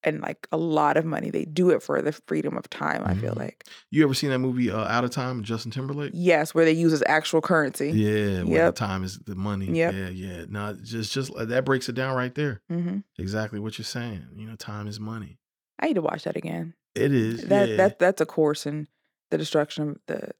and 0.04 0.22
like 0.22 0.48
a 0.52 0.58
lot 0.58 0.98
of 0.98 1.06
money, 1.06 1.30
they 1.30 1.46
do 1.46 1.70
it 1.70 1.84
for 1.84 2.02
the 2.02 2.12
freedom 2.12 2.58
of 2.58 2.70
time, 2.70 3.04
I 3.06 3.14
feel 3.16 3.34
Mhm. 3.34 3.38
like. 3.40 3.66
you 3.92 4.04
ever 4.04 4.14
seen 4.14 4.30
that 4.32 4.40
movie 4.40 4.72
uh, 4.72 4.80
out 4.86 5.04
of 5.04 5.12
time 5.12 5.44
justin 5.44 5.72
timberlake 5.72 6.12
Yes, 6.14 6.54
where 6.56 6.66
they 6.66 6.72
use 6.72 6.94
as 6.94 7.04
actual 7.08 7.42
currency. 7.42 7.92
Yeah, 7.92 8.44
where 8.44 8.66
Yep. 8.66 8.76
the 8.76 8.80
time 8.80 9.04
is 9.04 9.20
the 9.20 9.36
money. 9.36 9.68
Yep. 9.78 9.94
Yeah, 9.94 10.10
yeah. 10.10 10.46
No, 10.50 10.74
just 10.82 11.14
just 11.14 11.32
uh, 11.36 11.46
that 11.46 11.66
breaks 11.66 11.88
it 11.90 11.94
down 11.96 12.16
right 12.16 12.34
there. 12.36 12.62
hmm 12.70 13.00
Exactly 13.20 13.60
what 13.60 13.78
you're 13.78 13.86
saying. 13.86 14.26
You 14.36 14.48
know, 14.48 14.56
time 14.56 14.88
is 14.88 15.00
money. 15.00 15.38
I 15.80 15.88
need 15.88 15.96
to 15.96 16.02
watch 16.02 16.24
that 16.24 16.36
again. 16.36 16.74
It 16.96 17.14
is. 17.14 17.44
That 17.46 17.70
yeah. 17.70 17.76
that 17.78 18.00
that's 18.00 18.22
a 18.22 18.26
course 18.26 18.66
in 18.66 18.88
the 19.30 19.38
destruction 19.38 19.90
of 19.90 19.98
the 20.08 20.32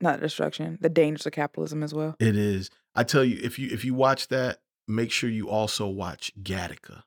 not 0.00 0.20
destruction, 0.20 0.78
the 0.80 0.88
dangers 0.88 1.24
of 1.26 1.32
capitalism 1.32 1.82
as 1.82 1.94
well. 1.94 2.16
it 2.18 2.36
is. 2.36 2.70
I 2.94 3.04
tell 3.04 3.24
you, 3.24 3.38
if 3.42 3.58
you 3.58 3.68
if 3.70 3.84
you 3.84 3.94
watch 3.94 4.28
that, 4.28 4.60
make 4.88 5.10
sure 5.10 5.30
you 5.30 5.48
also 5.48 5.86
watch 5.88 6.32
Gattaca. 6.42 7.02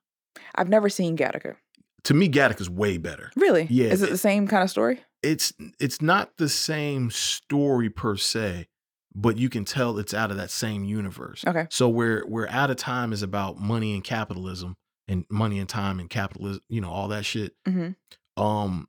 I've 0.55 0.69
never 0.69 0.89
seen 0.89 1.15
Gattaca. 1.17 1.55
To 2.03 2.13
me, 2.13 2.29
Gattaca's 2.29 2.69
way 2.69 2.97
better. 2.97 3.31
Really? 3.35 3.67
Yeah, 3.69 3.87
Is 3.87 4.01
it 4.01 4.09
the 4.09 4.17
same 4.17 4.47
kind 4.47 4.63
of 4.63 4.69
story? 4.69 5.01
It's 5.23 5.51
it's 5.79 6.01
not 6.01 6.37
the 6.37 6.47
same 6.47 7.09
story 7.09 7.89
per 7.89 8.15
se, 8.15 8.67
but 9.15 9.37
you 9.37 9.49
can 9.49 9.65
tell 9.65 9.97
it's 9.97 10.13
out 10.13 10.31
of 10.31 10.37
that 10.37 10.51
same 10.51 10.83
universe. 10.85 11.43
Okay. 11.45 11.67
So 11.69 11.89
where 11.89 12.21
where 12.21 12.49
out 12.51 12.69
of 12.69 12.77
time 12.77 13.11
is 13.11 13.23
about 13.23 13.59
money 13.59 13.93
and 13.93 14.03
capitalism 14.03 14.75
and 15.07 15.25
money 15.29 15.59
and 15.59 15.67
time 15.67 15.99
and 15.99 16.09
capitalism, 16.09 16.61
you 16.69 16.81
know, 16.81 16.89
all 16.91 17.07
that 17.09 17.25
shit. 17.25 17.53
hmm 17.67 17.89
um 18.37 18.87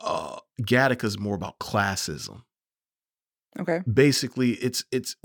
uh 0.00 0.38
Gattaca's 0.62 1.18
more 1.18 1.34
about 1.34 1.58
classism. 1.58 2.42
Okay. 3.60 3.80
Basically, 3.92 4.52
it's 4.52 4.84
it's 4.90 5.16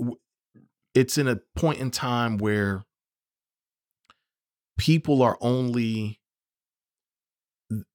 it's 0.94 1.16
in 1.18 1.26
a 1.26 1.40
point 1.56 1.80
in 1.80 1.90
time 1.90 2.36
where 2.38 2.84
people 4.78 5.22
are 5.22 5.38
only 5.40 6.20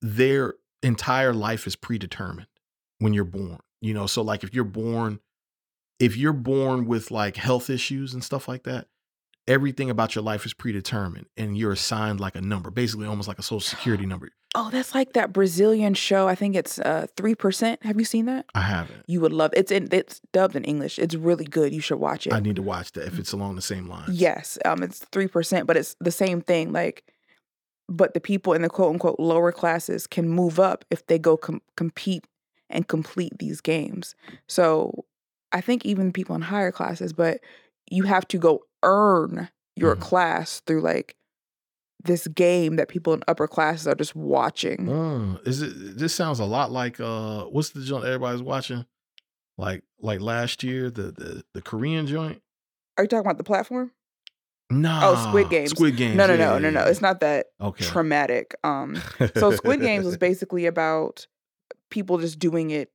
their 0.02 0.56
entire 0.84 1.34
life 1.34 1.68
is 1.68 1.76
predetermined 1.76 2.48
when 3.00 3.14
you're 3.14 3.24
born. 3.24 3.60
You 3.82 3.94
know, 3.94 4.08
so 4.08 4.22
like 4.22 4.44
if 4.44 4.54
you're 4.54 4.64
born 4.66 5.20
if 6.00 6.16
you're 6.16 6.34
born 6.34 6.86
with 6.86 7.12
like 7.12 7.36
health 7.36 7.70
issues 7.70 8.14
and 8.14 8.24
stuff 8.24 8.48
like 8.48 8.64
that, 8.64 8.88
everything 9.48 9.90
about 9.90 10.16
your 10.16 10.24
life 10.24 10.46
is 10.46 10.54
predetermined 10.54 11.28
and 11.36 11.58
you're 11.58 11.74
assigned 11.74 12.20
like 12.20 12.36
a 12.36 12.42
number, 12.42 12.72
basically 12.72 13.06
almost 13.06 13.28
like 13.28 13.40
a 13.40 13.44
social 13.44 13.60
security 13.60 14.06
number. 14.06 14.30
Oh, 14.56 14.70
that's 14.72 14.96
like 14.96 15.14
that 15.14 15.32
Brazilian 15.32 15.94
show. 15.94 16.28
I 16.28 16.34
think 16.34 16.56
it's 16.56 16.80
uh 16.80 17.06
three 17.16 17.36
percent. 17.36 17.84
Have 17.84 18.00
you 18.00 18.06
seen 18.06 18.26
that? 18.26 18.48
I 18.56 18.62
haven't. 18.62 19.04
You 19.08 19.22
would 19.22 19.34
love 19.34 19.52
it's 19.54 19.72
in 19.72 19.90
it's 19.92 20.22
dubbed 20.34 20.56
in 20.56 20.64
English. 20.64 20.98
It's 20.98 21.14
really 21.16 21.46
good. 21.46 21.74
You 21.74 21.82
should 21.82 22.00
watch 22.00 22.26
it. 22.26 22.34
I 22.34 22.40
need 22.40 22.56
to 22.56 22.64
watch 22.64 22.94
that 22.94 23.06
if 23.06 23.20
it's 23.20 23.32
along 23.32 23.56
the 23.56 23.62
same 23.62 23.88
lines. 23.88 24.10
Yes, 24.10 24.58
um, 24.66 24.82
it's 24.82 25.00
three 25.12 25.28
percent, 25.28 25.68
but 25.68 25.78
it's 25.78 25.96
the 26.00 26.12
same 26.12 26.42
thing. 26.42 26.72
Like 26.72 27.04
but 27.90 28.14
the 28.14 28.20
people 28.22 28.54
in 28.54 28.62
the 28.62 28.70
quote 28.70 28.94
unquote 28.94 29.20
lower 29.20 29.52
classes 29.52 30.08
can 30.08 30.30
move 30.30 30.60
up 30.60 30.86
if 30.90 31.06
they 31.08 31.20
go 31.20 31.36
com- 31.36 31.62
compete 31.76 32.24
and 32.70 32.88
complete 32.88 33.34
these 33.40 33.62
games. 33.62 34.16
So 34.48 35.06
I 35.52 35.62
think 35.62 35.86
even 35.86 36.12
people 36.14 36.36
in 36.36 36.42
higher 36.44 36.72
classes, 36.72 37.12
but 37.14 37.40
you 37.90 38.04
have 38.04 38.28
to 38.30 38.38
go 38.38 38.62
earn 38.84 39.50
your 39.76 39.96
Mhm. 39.96 40.02
class 40.02 40.62
through 40.68 40.82
like 40.82 41.16
this 42.04 42.28
game 42.28 42.76
that 42.78 42.88
people 42.88 43.14
in 43.14 43.24
upper 43.28 43.48
classes 43.48 43.88
are 43.88 43.96
just 43.96 44.16
watching. 44.16 44.86
Mm, 44.86 45.48
is 45.48 45.62
it? 45.62 45.98
This 45.98 46.14
sounds 46.14 46.40
a 46.40 46.46
lot 46.46 46.72
like 46.72 47.00
uh, 47.00 47.46
what's 47.46 47.72
the 47.72 47.82
joint 47.82 48.06
everybody's 48.06 48.44
watching? 48.44 48.86
Like 49.58 49.84
like 50.00 50.22
last 50.22 50.64
year, 50.64 50.90
the 50.90 51.12
the 51.12 51.44
the 51.54 51.62
Korean 51.62 52.06
joint. 52.08 52.42
Are 52.98 53.04
you 53.04 53.08
talking 53.08 53.26
about 53.26 53.38
the 53.38 53.44
platform? 53.44 53.92
No, 54.72 55.00
Oh, 55.02 55.28
Squid 55.30 55.50
Games. 55.50 55.72
Squid 55.72 55.98
Games. 55.98 56.16
No, 56.16 56.28
no, 56.28 56.34
yeah, 56.34 56.38
no, 56.40 56.54
yeah, 56.54 56.60
no, 56.60 56.70
no. 56.70 56.80
yeah. 56.82 56.90
It's 56.90 57.02
not 57.02 57.20
that 57.22 57.48
okay. 57.60 57.84
traumatic. 57.84 58.56
Um, 58.64 59.02
so 59.36 59.52
Squid 59.52 59.82
Games 59.82 60.06
was 60.06 60.18
basically 60.30 60.66
about 60.68 61.26
people 61.90 62.20
just 62.20 62.38
doing 62.40 62.70
it 62.70 62.92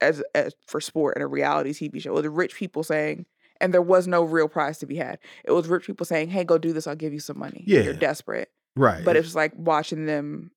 as, 0.00 0.22
as 0.34 0.54
for 0.66 0.80
sport 0.80 1.16
in 1.16 1.22
a 1.22 1.26
reality 1.26 1.72
TV 1.72 2.00
show. 2.00 2.10
It 2.16 2.22
was 2.22 2.28
rich 2.28 2.54
people 2.54 2.82
saying, 2.82 3.26
and 3.60 3.74
there 3.74 3.82
was 3.82 4.06
no 4.06 4.22
real 4.22 4.48
prize 4.48 4.78
to 4.78 4.86
be 4.86 4.96
had. 4.96 5.18
It 5.44 5.52
was 5.52 5.68
rich 5.68 5.86
people 5.86 6.06
saying, 6.06 6.30
"Hey, 6.30 6.44
go 6.44 6.56
do 6.56 6.72
this. 6.72 6.86
I'll 6.86 6.96
give 6.96 7.12
you 7.12 7.20
some 7.20 7.38
money." 7.38 7.64
Yeah. 7.66 7.80
you're 7.82 7.92
desperate, 7.92 8.50
right, 8.74 9.04
but 9.04 9.14
it 9.16 9.22
was 9.22 9.34
like 9.34 9.52
watching 9.54 10.06
them 10.06 10.52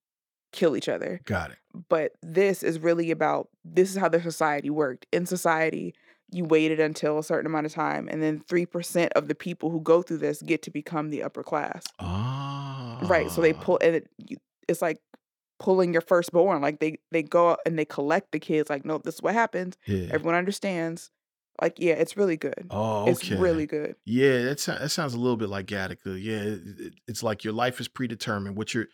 kill 0.54 0.78
each 0.78 0.88
other. 0.88 1.20
got 1.26 1.52
it. 1.52 1.58
But 1.90 2.14
this 2.22 2.64
is 2.64 2.80
really 2.80 3.12
about 3.12 3.50
this 3.66 3.92
is 3.92 3.98
how 3.98 4.08
the 4.08 4.22
society 4.22 4.70
worked. 4.70 5.08
In 5.12 5.26
society, 5.26 5.94
you 6.34 6.46
waited 6.46 6.80
until 6.80 7.20
a 7.20 7.24
certain 7.24 7.46
amount 7.46 7.66
of 7.66 7.74
time, 7.74 8.08
and 8.10 8.22
then 8.22 8.40
three 8.48 8.66
percent 8.66 9.14
of 9.14 9.28
the 9.28 9.36
people 9.36 9.70
who 9.70 9.80
go 9.82 10.02
through 10.02 10.18
this 10.18 10.42
get 10.42 10.62
to 10.64 10.72
become 10.72 11.10
the 11.10 11.24
upper 11.24 11.44
class. 11.44 11.84
Ah, 12.00 13.00
Right. 13.04 13.30
So 13.30 13.42
they 13.42 13.54
pull, 13.54 13.80
and 13.82 13.96
it, 13.96 14.08
it's 14.68 14.82
like 14.82 14.98
pulling 15.60 15.94
your 15.94 16.02
firstborn. 16.02 16.62
Like 16.62 16.80
they 16.80 16.98
they 17.12 17.24
go 17.24 17.52
out 17.52 17.60
and 17.66 17.78
they 17.78 17.86
collect 17.86 18.32
the 18.32 18.40
kids. 18.40 18.70
Like, 18.70 18.86
no, 18.86 18.98
this 18.98 19.16
is 19.16 19.22
what 19.22 19.34
happens. 19.34 19.78
Yeah. 19.86 20.08
Everyone 20.12 20.36
understands. 20.36 21.12
Like, 21.62 21.76
yeah, 21.78 21.94
it's 21.94 22.18
really 22.18 22.36
good. 22.38 22.66
oh, 22.72 23.02
okay. 23.04 23.12
It's 23.12 23.30
really 23.30 23.68
good. 23.68 23.96
Yeah, 24.06 24.42
that 24.46 24.58
that 24.60 24.90
sounds 24.90 25.14
a 25.14 25.20
little 25.20 25.38
bit 25.38 25.50
like 25.50 25.68
Gattaca. 25.68 26.22
Yeah, 26.22 26.38
it, 26.38 26.62
it- 26.80 26.94
it's 27.08 27.22
like 27.24 27.44
your 27.44 27.54
life 27.54 27.80
is 27.80 27.88
predetermined. 27.88 28.58
What 28.58 28.74
you're 28.74 28.88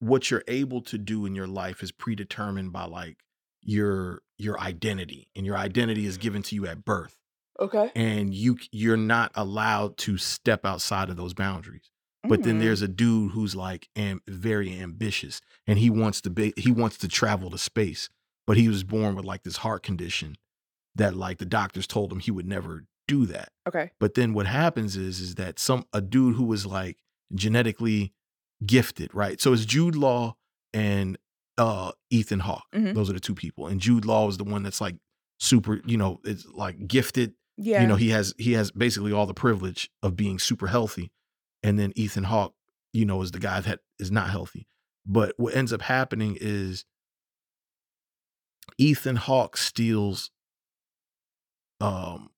what 0.00 0.30
you're 0.30 0.42
able 0.48 0.82
to 0.82 0.98
do 0.98 1.24
in 1.26 1.34
your 1.34 1.46
life 1.46 1.82
is 1.82 1.90
predetermined 1.92 2.72
by 2.72 2.84
like 2.84 3.18
your 3.62 4.22
your 4.38 4.58
identity, 4.60 5.28
and 5.36 5.46
your 5.46 5.56
identity 5.56 6.06
is 6.06 6.18
given 6.18 6.42
to 6.42 6.54
you 6.54 6.66
at 6.66 6.84
birth, 6.84 7.16
Okay. 7.60 7.90
and 7.94 8.34
you 8.34 8.58
you're 8.72 8.96
not 8.96 9.30
allowed 9.34 9.96
to 9.98 10.18
step 10.18 10.64
outside 10.64 11.08
of 11.10 11.16
those 11.16 11.34
boundaries. 11.34 11.90
But 12.24 12.44
then 12.44 12.58
Mm. 12.58 12.60
there's 12.60 12.82
a 12.82 12.88
dude 12.88 13.32
who's 13.32 13.56
like 13.56 13.88
am, 13.96 14.20
very 14.28 14.78
ambitious, 14.78 15.40
and 15.66 15.78
he 15.78 15.90
wants 15.90 16.20
to 16.22 16.30
be 16.30 16.52
he 16.56 16.70
wants 16.72 16.96
to 16.98 17.08
travel 17.08 17.50
to 17.50 17.58
space, 17.58 18.08
but 18.46 18.56
he 18.56 18.68
was 18.68 18.84
born 18.84 19.16
with 19.16 19.24
like 19.24 19.42
this 19.42 19.58
heart 19.58 19.82
condition 19.82 20.36
that 20.94 21.14
like 21.16 21.38
the 21.38 21.44
doctors 21.46 21.86
told 21.86 22.12
him 22.12 22.20
he 22.20 22.30
would 22.30 22.46
never 22.46 22.84
do 23.08 23.26
that. 23.26 23.50
okay. 23.66 23.90
But 23.98 24.14
then 24.14 24.34
what 24.34 24.46
happens 24.46 24.96
is 24.96 25.20
is 25.20 25.34
that 25.34 25.58
some 25.58 25.86
a 25.92 26.00
dude 26.00 26.36
who 26.36 26.44
was 26.44 26.64
like 26.66 26.98
genetically 27.34 28.12
gifted, 28.64 29.12
right? 29.14 29.40
So 29.40 29.52
it's 29.52 29.64
Jude 29.64 29.96
Law 29.96 30.36
and 30.72 31.18
uh 31.58 31.92
Ethan 32.10 32.40
Hawke. 32.40 32.64
Mhm. 32.74 32.94
Those 32.94 33.10
are 33.10 33.14
the 33.14 33.20
two 33.20 33.34
people. 33.34 33.66
And 33.66 33.80
Jude 33.80 34.04
Law 34.04 34.28
is 34.28 34.38
the 34.38 34.44
one 34.44 34.62
that's 34.62 34.80
like 34.80 34.96
super, 35.38 35.80
you 35.84 35.96
know, 35.96 36.20
it's 36.24 36.46
like 36.46 36.86
gifted. 36.88 37.34
Yeah. 37.58 37.82
You 37.82 37.86
know, 37.88 37.96
he 37.96 38.10
has 38.10 38.34
he 38.38 38.52
has 38.52 38.70
basically 38.70 39.12
all 39.12 39.26
the 39.26 39.34
privilege 39.34 39.90
of 40.02 40.16
being 40.16 40.38
super 40.38 40.66
healthy. 40.68 41.12
And 41.62 41.78
then 41.78 41.92
Ethan 41.94 42.24
Hawke, 42.24 42.54
you 42.92 43.04
know, 43.04 43.20
is 43.22 43.30
the 43.32 43.38
guy 43.38 43.60
that 43.60 43.80
is 43.98 44.10
not 44.10 44.30
healthy. 44.30 44.66
But 45.04 45.34
what 45.36 45.54
ends 45.54 45.72
up 45.72 45.82
happening 45.82 46.36
is 46.40 46.84
Ethan 48.78 49.16
Hawke 49.16 49.56
steals 49.56 50.30
um 51.80 52.30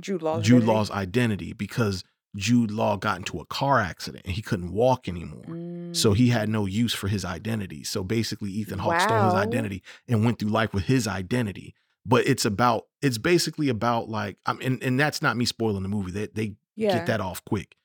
Jude 0.00 0.22
Law. 0.22 0.40
Jude 0.40 0.64
Law's 0.64 0.90
identity 0.90 1.52
because 1.52 2.04
Jude 2.36 2.70
Law 2.70 2.96
got 2.96 3.18
into 3.18 3.40
a 3.40 3.44
car 3.46 3.80
accident 3.80 4.24
and 4.24 4.34
he 4.34 4.42
couldn't 4.42 4.72
walk 4.72 5.08
anymore. 5.08 5.44
Mm. 5.46 5.96
So 5.96 6.12
he 6.12 6.28
had 6.28 6.48
no 6.48 6.66
use 6.66 6.94
for 6.94 7.08
his 7.08 7.24
identity. 7.24 7.82
So 7.84 8.04
basically, 8.04 8.50
Ethan 8.50 8.78
Hawke 8.78 9.00
stole 9.00 9.24
his 9.24 9.34
identity 9.34 9.82
and 10.08 10.24
went 10.24 10.38
through 10.38 10.50
life 10.50 10.72
with 10.72 10.84
his 10.84 11.08
identity. 11.08 11.74
But 12.06 12.26
it's 12.26 12.44
about, 12.44 12.86
it's 13.02 13.18
basically 13.18 13.68
about 13.68 14.08
like, 14.08 14.38
I'm, 14.46 14.60
and, 14.60 14.82
and 14.82 14.98
that's 14.98 15.20
not 15.22 15.36
me 15.36 15.44
spoiling 15.44 15.82
the 15.82 15.88
movie. 15.88 16.12
They, 16.12 16.26
they 16.28 16.54
yeah. 16.76 16.94
get 16.94 17.06
that 17.06 17.20
off 17.20 17.44
quick. 17.44 17.76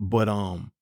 But 0.00 0.28
um, 0.28 0.72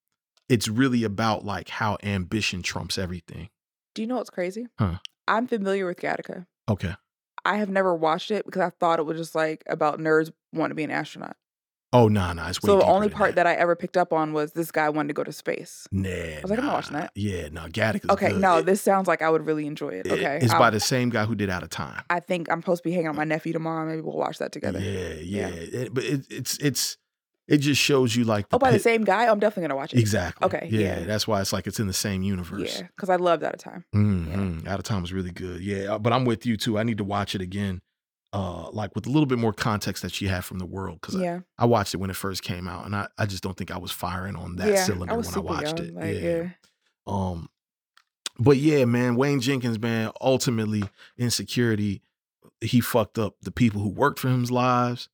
it's 0.48 0.68
really 0.68 1.04
about 1.04 1.44
like 1.44 1.68
how 1.68 1.98
ambition 2.02 2.62
trumps 2.62 2.96
everything. 2.96 3.50
Do 3.94 4.02
you 4.02 4.08
know 4.08 4.16
what's 4.16 4.30
crazy? 4.30 4.66
Huh. 4.78 4.98
I'm 5.28 5.46
familiar 5.46 5.86
with 5.86 5.98
Gattaca. 5.98 6.46
Okay. 6.68 6.94
I 7.44 7.56
have 7.56 7.70
never 7.70 7.94
watched 7.94 8.30
it 8.30 8.44
because 8.44 8.62
I 8.62 8.70
thought 8.70 8.98
it 8.98 9.06
was 9.06 9.18
just 9.18 9.34
like 9.34 9.62
about 9.66 9.98
nerds 9.98 10.30
wanting 10.52 10.70
to 10.70 10.74
be 10.74 10.84
an 10.84 10.90
astronaut. 10.90 11.36
Oh, 11.92 12.06
nah, 12.08 12.32
nah. 12.32 12.48
It's 12.48 12.62
way 12.62 12.68
So 12.68 12.78
the 12.78 12.84
only 12.84 13.08
part 13.08 13.34
that. 13.34 13.46
I 13.48 13.54
ever 13.54 13.74
picked 13.74 13.96
up 13.96 14.12
on 14.12 14.32
was 14.32 14.52
this 14.52 14.70
guy 14.70 14.88
wanted 14.90 15.08
to 15.08 15.14
go 15.14 15.24
to 15.24 15.32
space. 15.32 15.88
Nah. 15.90 16.08
I 16.08 16.38
was 16.42 16.50
like, 16.50 16.60
I'm 16.60 16.66
not 16.66 16.74
watching 16.74 16.92
that. 16.96 17.10
Yeah, 17.16 17.48
no, 17.50 17.62
Gattaca's 17.66 18.10
Okay, 18.10 18.28
good. 18.30 18.40
no, 18.40 18.58
It- 18.58 18.66
this 18.66 18.80
sounds 18.80 19.08
like 19.08 19.22
I 19.22 19.28
would 19.30 19.44
really 19.44 19.66
enjoy 19.66 19.88
it. 19.90 20.06
Okay, 20.10 20.38
It's 20.40 20.52
I'll- 20.52 20.58
by 20.60 20.70
the 20.70 20.78
same 20.80 21.10
guy 21.10 21.24
who 21.24 21.34
did 21.34 21.50
Out 21.50 21.62
of 21.64 21.70
Time. 21.70 22.02
I 22.08 22.20
think 22.20 22.48
I'm 22.50 22.60
supposed 22.60 22.84
to 22.84 22.88
be 22.88 22.92
hanging 22.92 23.08
out 23.08 23.10
with 23.12 23.18
my 23.18 23.24
nephew 23.24 23.52
tomorrow. 23.52 23.84
Maybe 23.88 24.02
we'll 24.02 24.16
watch 24.16 24.38
that 24.38 24.52
together. 24.52 24.78
Yeah, 24.78 25.14
yeah. 25.14 25.48
Yeah. 25.48 25.54
It- 25.80 25.94
but 25.94 26.04
it, 26.04 26.20
it's 26.30 26.56
it's 26.58 26.96
it 27.48 27.56
just 27.58 27.80
shows 27.82 28.14
you 28.14 28.22
like 28.22 28.48
the 28.48 28.54
Oh, 28.54 28.58
by 28.60 28.70
the 28.70 28.78
same 28.78 29.02
guy? 29.02 29.26
I'm 29.26 29.40
definitely 29.40 29.62
gonna 29.62 29.76
watch 29.76 29.92
it. 29.92 29.98
exactly. 29.98 30.46
Okay, 30.46 30.68
Yeah, 30.70 31.00
yeah. 31.00 31.04
that's 31.06 31.26
why 31.26 31.40
it's 31.40 31.52
like 31.52 31.66
it's 31.66 31.80
in 31.80 31.88
the 31.88 31.92
same 31.92 32.22
universe. 32.22 32.76
Yeah, 32.78 32.86
because 32.94 33.08
I 33.10 33.16
loved 33.16 33.42
Out 33.42 33.54
of 33.54 33.58
Time. 33.58 33.84
Mhm. 33.92 34.68
Out 34.68 34.78
of 34.78 34.84
Time 34.84 35.02
was 35.02 35.12
really 35.12 35.32
good. 35.32 35.60
Yeah, 35.60 35.94
uh, 35.94 35.98
but 35.98 36.12
I'm 36.12 36.24
with 36.24 36.46
you 36.46 36.56
too. 36.56 36.78
I 36.78 36.84
need 36.84 36.98
to 36.98 37.04
watch 37.04 37.34
it 37.34 37.40
again, 37.40 37.80
uh, 38.32 38.70
like 38.70 38.94
with 38.94 39.06
a 39.06 39.10
little 39.10 39.26
bit 39.26 39.38
more 39.38 39.52
context 39.52 40.02
that 40.02 40.12
she 40.12 40.26
had 40.26 40.44
from 40.44 40.58
the 40.58 40.66
world 40.66 41.00
because 41.00 41.16
Yeah, 41.16 41.40
I, 41.58 41.64
I 41.64 41.66
watched 41.66 41.94
it 41.94 41.96
when 41.98 42.10
it 42.10 42.16
first 42.16 42.42
came 42.42 42.68
out, 42.68 42.86
and 42.86 42.94
I, 42.94 43.08
I 43.18 43.26
just 43.26 43.42
don't 43.42 43.56
think 43.56 43.70
I 43.70 43.78
was 43.78 43.90
firing 43.90 44.36
on 44.36 44.56
that 44.56 44.68
yeah. 44.68 44.84
cylinder 44.84 45.14
I 45.14 45.16
when 45.16 45.34
I 45.34 45.38
watched 45.38 45.78
young. 45.78 45.88
it. 45.88 45.94
Like, 45.94 46.14
yeah. 46.14 46.20
yeah. 46.20 46.48
Um, 47.06 47.48
but 48.38 48.56
yeah, 48.56 48.84
man, 48.84 49.16
Wayne 49.16 49.40
Jenkins, 49.40 49.78
man, 49.78 50.10
ultimately 50.20 50.84
insecurity, 51.18 52.02
he 52.60 52.80
fucked 52.80 53.18
up 53.18 53.36
the 53.42 53.50
people 53.50 53.80
who 53.80 53.90
worked 53.90 54.20
for 54.20 54.28
him's 54.28 54.50
lives, 54.50 55.08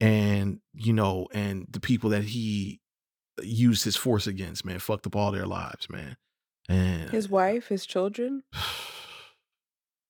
and 0.00 0.60
you 0.74 0.92
know, 0.92 1.28
and 1.32 1.66
the 1.70 1.80
people 1.80 2.10
that 2.10 2.24
he 2.24 2.80
used 3.42 3.84
his 3.84 3.96
force 3.96 4.26
against, 4.26 4.64
man, 4.64 4.78
fucked 4.78 5.06
up 5.06 5.16
all 5.16 5.32
their 5.32 5.46
lives, 5.46 5.88
man. 5.88 6.16
And 6.68 7.10
His 7.10 7.28
wife, 7.28 7.68
his 7.68 7.86
children. 7.86 8.44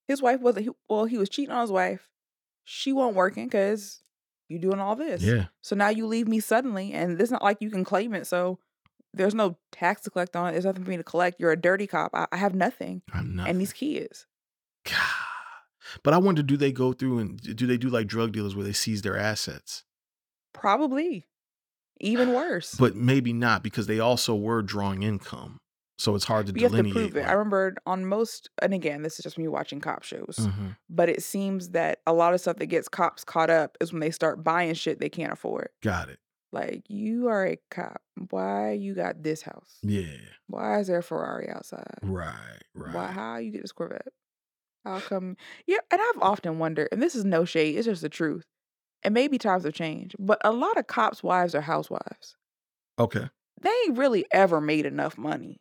His 0.08 0.20
wife 0.20 0.40
wasn't. 0.40 0.64
He, 0.64 0.70
well, 0.88 1.04
he 1.04 1.18
was 1.18 1.28
cheating 1.28 1.54
on 1.54 1.60
his 1.60 1.70
wife. 1.70 2.09
She 2.72 2.92
won't 2.92 3.16
working 3.16 3.46
because 3.46 4.00
you 4.48 4.60
doing 4.60 4.78
all 4.78 4.94
this. 4.94 5.22
yeah, 5.22 5.46
So 5.60 5.74
now 5.74 5.88
you 5.88 6.06
leave 6.06 6.28
me 6.28 6.38
suddenly, 6.38 6.92
and 6.92 7.20
it's 7.20 7.30
not 7.32 7.42
like 7.42 7.58
you 7.60 7.68
can 7.68 7.82
claim 7.82 8.14
it. 8.14 8.28
So 8.28 8.60
there's 9.12 9.34
no 9.34 9.58
tax 9.72 10.02
to 10.02 10.10
collect 10.10 10.36
on 10.36 10.48
it. 10.48 10.52
There's 10.52 10.64
nothing 10.64 10.84
for 10.84 10.90
me 10.90 10.96
to 10.96 11.02
collect. 11.02 11.40
You're 11.40 11.50
a 11.50 11.60
dirty 11.60 11.88
cop. 11.88 12.12
I, 12.14 12.28
I 12.30 12.36
have 12.36 12.54
nothing. 12.54 13.02
I'm 13.12 13.34
not. 13.34 13.48
And 13.48 13.60
these 13.60 13.72
kids. 13.72 14.26
God. 14.84 14.96
But 16.04 16.14
I 16.14 16.18
wonder, 16.18 16.44
do 16.44 16.56
they 16.56 16.70
go 16.70 16.92
through 16.92 17.18
and 17.18 17.56
do 17.56 17.66
they 17.66 17.76
do 17.76 17.88
like 17.88 18.06
drug 18.06 18.30
dealers 18.30 18.54
where 18.54 18.64
they 18.64 18.72
seize 18.72 19.02
their 19.02 19.16
assets? 19.16 19.82
Probably. 20.52 21.26
Even 22.00 22.32
worse. 22.32 22.76
But 22.76 22.94
maybe 22.94 23.32
not 23.32 23.64
because 23.64 23.88
they 23.88 23.98
also 23.98 24.36
were 24.36 24.62
drawing 24.62 25.02
income, 25.02 25.58
so 26.00 26.14
it's 26.14 26.24
hard 26.24 26.46
to 26.46 26.52
you 26.54 26.62
have 26.68 26.72
to 26.72 26.90
prove 26.90 27.16
it. 27.16 27.22
I 27.22 27.32
remember 27.32 27.76
on 27.86 28.06
most, 28.06 28.48
and 28.62 28.72
again, 28.74 29.02
this 29.02 29.18
is 29.18 29.22
just 29.22 29.38
me 29.38 29.46
watching 29.48 29.80
cop 29.80 30.02
shows, 30.02 30.36
Mhm. 30.40 30.76
but 30.88 31.08
it 31.08 31.22
seems 31.22 31.70
that 31.70 32.00
a 32.06 32.12
lot 32.12 32.34
of 32.34 32.40
stuff 32.40 32.56
that 32.56 32.66
gets 32.66 32.88
cops 32.88 33.22
caught 33.24 33.50
up 33.50 33.76
is 33.80 33.92
when 33.92 34.00
they 34.00 34.10
start 34.10 34.42
buying 34.42 34.74
shit 34.74 34.98
they 35.00 35.08
can't 35.10 35.32
afford. 35.32 35.68
Got 35.82 36.08
it. 36.08 36.18
Like, 36.52 36.82
you 36.88 37.28
are 37.28 37.46
a 37.46 37.58
cop. 37.70 38.02
Why 38.30 38.72
you 38.72 38.94
got 38.94 39.22
this 39.22 39.42
house? 39.42 39.78
Yeah. 39.82 40.16
Why 40.48 40.80
is 40.80 40.88
there 40.88 40.98
a 40.98 41.02
Ferrari 41.02 41.48
outside? 41.48 41.98
Right. 42.02 42.62
Right. 42.74 42.94
Why? 42.94 43.06
How 43.12 43.36
you 43.36 43.52
get 43.52 43.62
this 43.62 43.70
Corvette? 43.72 44.08
How 44.84 44.98
come? 45.00 45.36
Yeah, 45.66 45.78
and 45.90 46.00
I've 46.00 46.22
often 46.22 46.58
wondered, 46.58 46.88
and 46.90 47.00
this 47.02 47.14
is 47.14 47.24
no 47.24 47.44
shade, 47.44 47.76
it's 47.76 47.86
just 47.86 48.02
the 48.02 48.08
truth. 48.08 48.46
And 49.02 49.14
maybe 49.14 49.38
times 49.38 49.64
have 49.64 49.74
changed, 49.74 50.16
but 50.18 50.40
a 50.44 50.52
lot 50.52 50.76
of 50.76 50.86
cops' 50.86 51.22
wives 51.22 51.54
are 51.54 51.60
housewives. 51.60 52.36
Okay. 52.98 53.28
They 53.60 53.70
ain't 53.86 53.96
really 53.98 54.24
ever 54.32 54.60
made 54.60 54.86
enough 54.86 55.16
money 55.18 55.60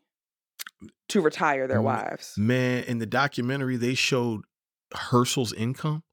to 1.09 1.21
retire 1.21 1.67
their 1.67 1.81
wives. 1.81 2.35
Man, 2.37 2.83
in 2.85 2.99
the 2.99 3.05
documentary, 3.05 3.77
they 3.77 3.93
showed 3.95 4.41
Hersl's 4.93 5.53
income. 5.53 6.03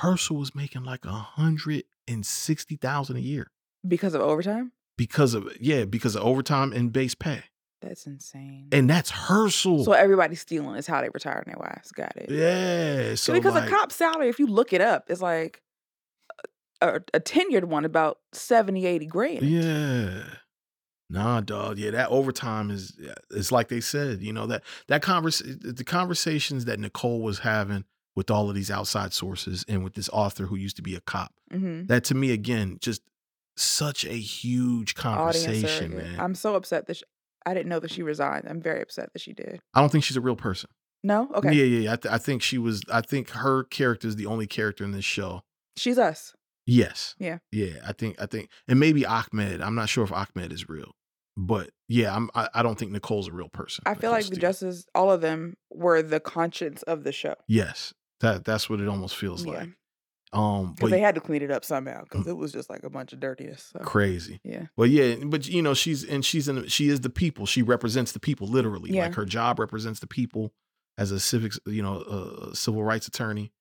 Hersl 0.00 0.38
was 0.38 0.54
making 0.54 0.84
like 0.84 1.04
a 1.04 1.10
hundred 1.12 1.84
and 2.08 2.24
sixty 2.26 2.76
thousand 2.76 3.16
a 3.16 3.20
year 3.20 3.50
Because 3.86 4.14
of 4.14 4.20
overtime? 4.22 4.72
because 4.96 5.34
of 5.34 5.48
yeah, 5.60 5.84
because 5.84 6.14
of 6.16 6.22
overtime 6.22 6.72
and 6.72 6.92
base 6.92 7.14
pay, 7.14 7.42
That's 7.80 8.06
insane. 8.06 8.68
and 8.72 8.88
that's 8.90 9.10
Hersl. 9.12 9.84
so 9.84 9.92
everybody 9.92 10.34
stealing 10.34 10.76
is 10.76 10.86
how 10.86 11.00
they 11.00 11.08
retire 11.14 11.42
their 11.46 11.56
wives. 11.58 11.92
Got 11.92 12.16
it. 12.16 12.30
yeah. 12.30 13.14
So 13.14 13.32
because 13.32 13.54
like, 13.54 13.68
a 13.68 13.70
cop's 13.70 13.94
salary, 13.94 14.28
if 14.28 14.38
you 14.38 14.46
look 14.46 14.72
it 14.72 14.80
up, 14.80 15.10
is 15.10 15.22
like 15.22 15.62
a, 16.80 16.96
a 17.14 17.20
tenured 17.20 17.64
one 17.64 17.84
about 17.84 18.18
70, 18.32 18.84
80 18.86 19.06
grand. 19.06 19.42
Yeah. 19.42 20.24
Nah, 21.10 21.40
dog. 21.40 21.78
Yeah, 21.78 21.90
that 21.90 22.08
overtime 22.08 22.70
is 22.70 22.96
it's 23.30 23.52
like 23.52 23.68
they 23.68 23.80
said, 23.80 24.22
you 24.22 24.32
know, 24.32 24.46
that 24.46 24.62
that 24.88 25.02
convers 25.02 25.38
the 25.40 25.84
conversations 25.84 26.64
that 26.64 26.80
Nicole 26.80 27.20
was 27.20 27.40
having 27.40 27.84
with 28.16 28.30
all 28.30 28.48
of 28.48 28.54
these 28.54 28.70
outside 28.70 29.12
sources 29.12 29.64
and 29.68 29.84
with 29.84 29.94
this 29.94 30.08
author 30.10 30.46
who 30.46 30.56
used 30.56 30.76
to 30.76 30.82
be 30.82 30.94
a 30.94 31.00
cop. 31.00 31.32
Mm-hmm. 31.52 31.86
That 31.86 32.04
to 32.04 32.14
me 32.14 32.32
again, 32.32 32.78
just 32.80 33.02
such 33.56 34.04
a 34.04 34.14
huge 34.14 34.94
conversation, 34.94 35.96
man. 35.96 36.18
I'm 36.18 36.34
so 36.34 36.54
upset 36.54 36.86
that 36.86 36.96
she, 36.96 37.04
I 37.46 37.54
didn't 37.54 37.68
know 37.68 37.80
that 37.80 37.90
she 37.90 38.02
resigned. 38.02 38.46
I'm 38.48 38.60
very 38.60 38.80
upset 38.82 39.12
that 39.12 39.20
she 39.20 39.32
did. 39.32 39.60
I 39.74 39.80
don't 39.80 39.90
think 39.90 40.04
she's 40.04 40.16
a 40.16 40.20
real 40.20 40.36
person. 40.36 40.70
No, 41.02 41.28
okay, 41.34 41.52
Yeah, 41.52 41.64
yeah, 41.64 41.80
yeah. 41.80 41.92
I, 41.92 41.96
th- 41.96 42.14
I 42.14 42.18
think 42.18 42.40
she 42.42 42.56
was. 42.56 42.82
I 42.90 43.02
think 43.02 43.30
her 43.30 43.64
character 43.64 44.08
is 44.08 44.16
the 44.16 44.24
only 44.26 44.46
character 44.46 44.84
in 44.84 44.92
this 44.92 45.04
show. 45.04 45.42
she's 45.76 45.98
us. 45.98 46.34
Yes. 46.66 47.14
Yeah. 47.18 47.38
Yeah. 47.52 47.74
I 47.86 47.92
think. 47.92 48.20
I 48.20 48.26
think, 48.26 48.48
and 48.68 48.80
maybe 48.80 49.04
Ahmed. 49.06 49.60
I'm 49.60 49.74
not 49.74 49.88
sure 49.88 50.04
if 50.04 50.12
Ahmed 50.12 50.52
is 50.52 50.68
real, 50.68 50.92
but 51.36 51.70
yeah, 51.88 52.14
I'm. 52.14 52.30
I, 52.34 52.48
I 52.54 52.62
don't 52.62 52.78
think 52.78 52.90
Nicole's 52.92 53.28
a 53.28 53.32
real 53.32 53.48
person. 53.48 53.82
I 53.86 53.94
feel 53.94 54.10
Nicole 54.10 54.12
like 54.12 54.26
the 54.26 54.36
justices, 54.36 54.86
all 54.94 55.10
of 55.10 55.20
them, 55.20 55.54
were 55.70 56.00
the 56.02 56.20
conscience 56.20 56.82
of 56.84 57.04
the 57.04 57.12
show. 57.12 57.34
Yes. 57.48 57.92
That 58.20 58.44
that's 58.44 58.70
what 58.70 58.80
it 58.80 58.88
almost 58.88 59.16
feels 59.16 59.44
Yeah. 59.44 59.52
like. 59.52 59.68
Um, 60.32 60.72
Because 60.74 60.90
but 60.90 60.90
they 60.90 61.00
had 61.00 61.14
to 61.14 61.20
clean 61.20 61.42
it 61.42 61.50
up 61.50 61.64
somehow. 61.64 62.02
Because 62.04 62.24
Mm. 62.26 62.30
it 62.30 62.32
was 62.36 62.50
just 62.52 62.68
like 62.70 62.82
a 62.82 62.90
bunch 62.90 63.12
of 63.12 63.20
dirtiness. 63.20 63.70
So. 63.72 63.78
crazy. 63.84 64.40
Yeah. 64.42 64.66
Well, 64.76 64.88
yeah, 64.88 65.16
but 65.24 65.46
you 65.46 65.62
know, 65.62 65.74
she's 65.74 66.02
and 66.04 66.24
she's 66.24 66.48
in. 66.48 66.66
She 66.68 66.88
is 66.88 67.00
the 67.02 67.10
people. 67.10 67.46
She 67.46 67.62
represents 67.62 68.12
the 68.12 68.20
people 68.20 68.46
literally. 68.48 68.90
Yeah. 68.90 69.04
Like 69.04 69.14
her 69.14 69.24
job 69.26 69.58
represents 69.60 70.00
the 70.00 70.06
people 70.06 70.52
as 70.96 71.10
a 71.10 71.20
civics, 71.20 71.58
you 71.66 71.82
know, 71.82 72.00
a 72.50 72.54
civil 72.56 72.82
rights 72.82 73.06
attorney, 73.06 73.52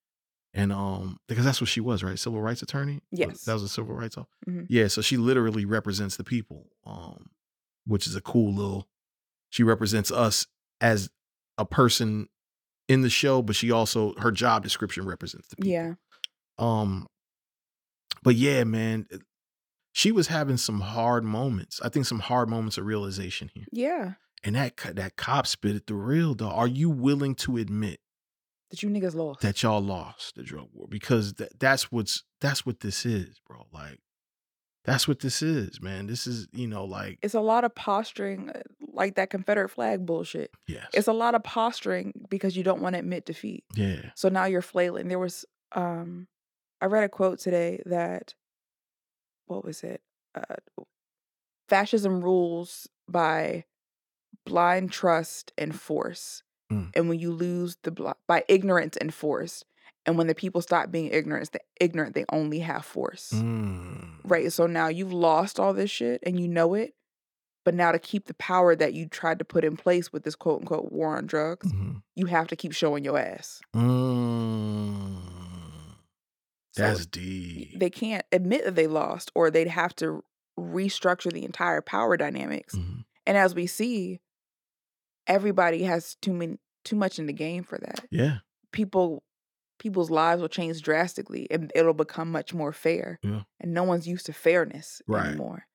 and 0.53 0.71
um, 0.71 1.17
because 1.27 1.45
that's 1.45 1.59
what 1.61 1.69
she 1.69 1.81
was, 1.81 2.03
right? 2.03 2.17
Civil 2.19 2.41
rights 2.41 2.61
attorney. 2.61 3.01
Yes. 3.11 3.43
that 3.45 3.53
was 3.53 3.63
a 3.63 3.69
civil 3.69 3.95
rights. 3.95 4.17
Officer? 4.17 4.35
Mhm. 4.47 4.67
Yeah, 4.69 4.87
so 4.87 5.01
she 5.01 5.17
literally 5.17 5.65
represents 5.65 6.15
the 6.17 6.23
people, 6.23 6.67
um, 6.85 7.29
which 7.85 8.05
is 8.07 8.15
a 8.15 8.21
cool 8.21 8.53
little. 8.53 8.87
She 9.49 9.63
represents 9.63 10.11
us 10.11 10.47
as 10.81 11.09
a 11.57 11.65
person 11.65 12.27
in 12.87 13.01
the 13.01 13.09
show, 13.09 13.41
but 13.41 13.55
she 13.55 13.71
also 13.71 14.13
her 14.19 14.31
job 14.31 14.63
description 14.63 15.05
represents 15.05 15.47
the 15.49 15.55
people. 15.55 15.71
Yeah. 15.71 15.93
Um, 16.57 17.07
but 18.21 18.35
yeah, 18.35 18.63
man, 18.63 19.07
she 19.91 20.11
was 20.11 20.27
having 20.27 20.57
some 20.57 20.81
hard 20.81 21.23
moments. 21.23 21.79
I 21.83 21.89
think 21.89 22.05
some 22.05 22.19
hard 22.19 22.49
moments 22.49 22.77
of 22.77 22.85
realization 22.85 23.49
here. 23.53 23.65
Yeah. 23.71 24.13
And 24.43 24.55
that 24.55 24.75
that 24.95 25.15
cop 25.15 25.47
spit 25.47 25.75
at 25.75 25.87
the 25.87 25.93
real 25.95 26.33
dog. 26.33 26.53
Are 26.53 26.67
you 26.67 26.89
willing 26.89 27.33
to 27.35 27.57
admit 27.57 27.99
That 28.73 28.81
you 28.81 28.89
niggas 28.89 29.13
lost. 29.13 29.41
that 29.41 29.61
y'all 29.61 29.81
lost 29.83 30.33
the 30.35 30.41
drug 30.41 30.67
war? 30.73 30.87
Because 30.89 31.33
that 31.35 31.59
that's 31.59 31.91
what's 31.91 32.23
that's 32.41 32.65
what 32.65 32.79
this 32.79 33.05
is, 33.05 33.39
bro. 33.47 33.67
Like 33.71 33.99
that's 34.83 35.07
what 35.07 35.19
this 35.19 35.43
is, 35.43 35.79
man. 35.79 36.07
This 36.07 36.25
is 36.25 36.47
you 36.51 36.67
know 36.67 36.83
like 36.83 37.19
it's 37.21 37.35
a 37.35 37.39
lot 37.39 37.63
of 37.65 37.75
posturing, 37.75 38.49
uh, 38.49 38.61
like 38.91 39.13
that 39.15 39.29
Confederate 39.29 39.69
flag 39.69 40.05
bullshit. 40.07 40.49
yes, 40.67 40.87
It's 40.93 41.07
a 41.07 41.13
lot 41.13 41.35
of 41.35 41.43
posturing 41.43 42.13
because 42.29 42.57
you 42.57 42.63
don't 42.63 42.81
want 42.81 42.93
to 42.95 42.99
admit 42.99 43.25
defeat. 43.25 43.63
yeah, 43.75 44.09
So 44.15 44.27
now 44.29 44.45
you're 44.45 44.61
flailing. 44.63 45.07
There 45.07 45.19
was, 45.19 45.45
um, 45.73 46.27
I 46.81 46.87
read 46.87 47.03
a 47.03 47.09
quote 47.09 47.39
today 47.39 47.81
that, 47.85 48.33
what 49.45 49.63
was 49.63 49.83
it? 49.83 50.01
Uh, 50.35 50.55
fascism 51.69 52.21
rules 52.23 52.87
by 53.07 53.63
blind 54.45 54.91
trust 54.91 55.53
and 55.57 55.73
force. 55.79 56.42
Mm. 56.71 56.91
And 56.95 57.09
when 57.09 57.19
you 57.19 57.31
lose 57.31 57.77
the 57.83 57.91
bl- 57.91 58.11
by 58.27 58.43
ignorance 58.47 58.97
and 58.97 59.13
force, 59.13 59.63
and 60.05 60.17
when 60.17 60.27
the 60.27 60.35
people 60.35 60.61
stop 60.61 60.91
being 60.91 61.07
ignorant, 61.07 61.51
the 61.51 61.61
ignorant 61.79 62.13
they 62.15 62.25
only 62.31 62.59
have 62.59 62.83
force. 62.85 63.31
Mm. 63.33 64.15
Right. 64.23 64.51
So 64.51 64.67
now 64.67 64.87
you've 64.87 65.13
lost 65.13 65.59
all 65.59 65.73
this 65.73 65.91
shit 65.91 66.21
and 66.25 66.39
you 66.39 66.47
know 66.47 66.73
it. 66.73 66.93
But 67.65 67.73
now 67.75 67.93
to 67.93 67.99
keep 67.99 68.25
the 68.25 68.33
power 68.33 68.75
that 68.75 68.93
you 68.93 69.07
tried 69.07 69.39
to 69.39 69.45
put 69.45 69.63
in 69.63 69.77
place 69.77 70.11
with 70.11 70.23
this 70.23 70.35
quote 70.35 70.61
unquote 70.61 70.91
war 70.91 71.15
on 71.15 71.25
drugs, 71.25 71.71
Mhm. 71.71 72.01
you 72.15 72.25
have 72.25 72.47
to 72.47 72.57
keep 72.57 72.73
showing 72.73 73.05
your 73.05 73.17
ass. 73.17 73.61
Mm. 73.73 75.19
So 76.73 76.81
That's 76.81 76.99
y- 77.01 77.05
deep. 77.11 77.79
they 77.79 77.89
can't 77.89 78.25
admit 78.31 78.65
that 78.65 78.75
they 78.75 78.87
lost 78.87 79.31
or 79.35 79.49
they'd 79.51 79.67
have 79.67 79.95
to 79.97 80.23
restructure 80.59 81.31
the 81.31 81.45
entire 81.45 81.81
power 81.81 82.17
dynamics. 82.17 82.75
Mhm. 82.75 83.05
And 83.25 83.37
as 83.37 83.55
we 83.55 83.67
see, 83.67 84.19
everybody 85.27 85.83
has 85.83 86.15
too 86.15 86.33
many 86.33 86.57
too 86.83 86.95
much 86.95 87.17
in 87.19 87.25
the 87.27 87.33
game 87.33 87.63
for 87.63 87.77
that. 87.77 88.05
Yeah, 88.11 88.37
People 88.71 89.23
people's 89.79 90.09
lives 90.11 90.41
will 90.41 90.47
change 90.49 90.81
drastically 90.81 91.47
and 91.51 91.71
it'll 91.75 91.93
become 91.93 92.31
much 92.31 92.53
more 92.53 92.71
fair. 92.71 93.19
Yeah. 93.23 93.41
And 93.59 93.73
no 93.73 93.83
one's 93.83 94.07
used 94.07 94.25
to 94.27 94.33
fairness 94.33 95.01
Right. 95.07 95.27
anymore. 95.27 95.65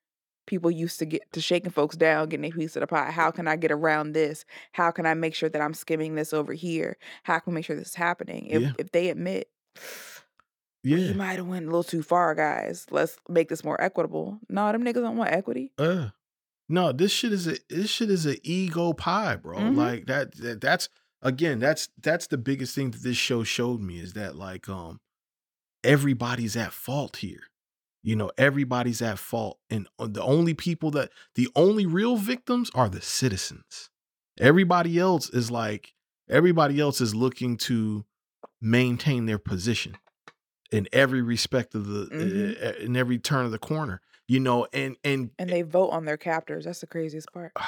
People 0.47 0.71
used 0.71 0.99
to 1.01 1.05
get 1.05 1.31
to 1.33 1.41
shaking 1.43 1.71
folks 1.73 1.95
down, 1.97 2.29
getting 2.31 2.51
a 2.51 2.55
piece 2.55 2.75
of 2.77 2.81
the 2.81 2.87
pie. 2.87 3.11
How 3.11 3.31
can 3.31 3.47
I 3.47 3.57
get 3.57 3.71
around 3.71 4.13
this? 4.13 4.47
How 4.73 4.91
can 4.93 5.05
I 5.05 5.13
make 5.13 5.35
sure 5.35 5.51
that 5.51 5.61
I'm 5.61 5.75
skimming 5.75 6.15
this 6.15 6.33
over 6.33 6.55
here? 6.55 6.97
How 7.25 7.39
can 7.39 7.53
I 7.53 7.55
make 7.57 7.65
sure 7.67 7.77
this 7.77 7.89
is 7.89 7.95
happening? 7.97 8.47
If 8.47 8.63
Yeah. 8.63 8.73
if 8.79 8.93
they 8.93 9.11
admit 9.11 9.51
yeah. 10.83 10.97
you 10.97 11.15
might 11.15 11.37
have 11.37 11.47
went 11.47 11.65
a 11.65 11.69
little 11.69 11.83
too 11.83 12.03
far, 12.03 12.35
guys. 12.35 12.87
Let's 12.91 13.19
make 13.29 13.49
this 13.49 13.65
more 13.65 13.81
equitable. 13.81 14.39
No, 14.49 14.71
them 14.73 14.85
niggas 14.85 14.95
don't 15.03 15.17
want 15.17 15.33
equity. 15.33 15.73
Uh, 15.77 16.11
no, 16.69 16.93
this 16.93 17.13
shit 17.13 17.33
is 17.33 17.47
a 17.47 17.57
this 17.69 17.91
shit 17.91 18.11
is 18.11 18.27
a 18.27 18.37
ego 18.49 18.93
pie, 18.93 19.37
bro. 19.37 19.59
Mhm. 19.59 19.77
Like 19.77 20.07
that, 20.07 20.35
that 20.37 20.61
that's 20.61 20.89
again, 21.23 21.59
that's 21.59 21.89
that's 22.01 22.27
the 22.27 22.39
biggest 22.39 22.75
thing 22.75 22.91
that 22.91 23.03
this 23.03 23.17
show 23.17 23.43
showed 23.45 23.81
me 23.81 23.99
is 23.99 24.13
that 24.15 24.37
like 24.37 24.69
um 24.69 25.01
everybody's 25.85 26.57
at 26.57 26.73
fault 26.73 27.17
here. 27.17 27.43
You 28.03 28.17
know, 28.17 28.31
everybody's 28.39 29.03
at 29.03 29.19
fault. 29.19 29.59
And 29.71 29.89
uh, 29.99 30.07
the 30.09 30.23
only 30.23 30.55
people 30.55 30.91
that 30.93 31.11
the 31.35 31.49
only 31.57 31.85
real 31.87 32.17
victims 32.17 32.71
are 32.75 32.89
the 32.89 33.01
citizens. 33.03 33.91
Everybody 34.39 34.99
else 34.99 35.29
is 35.31 35.51
like 35.51 35.95
everybody 36.31 36.79
else 36.81 37.01
is 37.01 37.15
looking 37.15 37.57
to 37.57 38.05
maintain 38.61 39.27
their 39.27 39.39
position 39.39 39.97
in 40.71 40.87
every 40.93 41.23
respect 41.23 41.75
of 41.75 41.87
the 41.87 42.07
Mhm. 42.07 42.65
uh, 42.65 42.79
in 42.85 42.97
every 42.97 43.19
turn 43.19 43.45
of 43.47 43.51
the 43.53 43.59
corner. 43.59 44.01
You 44.29 44.41
know, 44.41 44.67
and 44.73 44.97
and 45.03 45.31
And 45.39 45.51
they 45.51 45.63
vote 45.63 45.89
on 45.89 46.05
their 46.05 46.19
captors. 46.19 46.67
That's 46.67 46.81
the 46.81 46.87
craziest 46.87 47.33
part. 47.33 47.53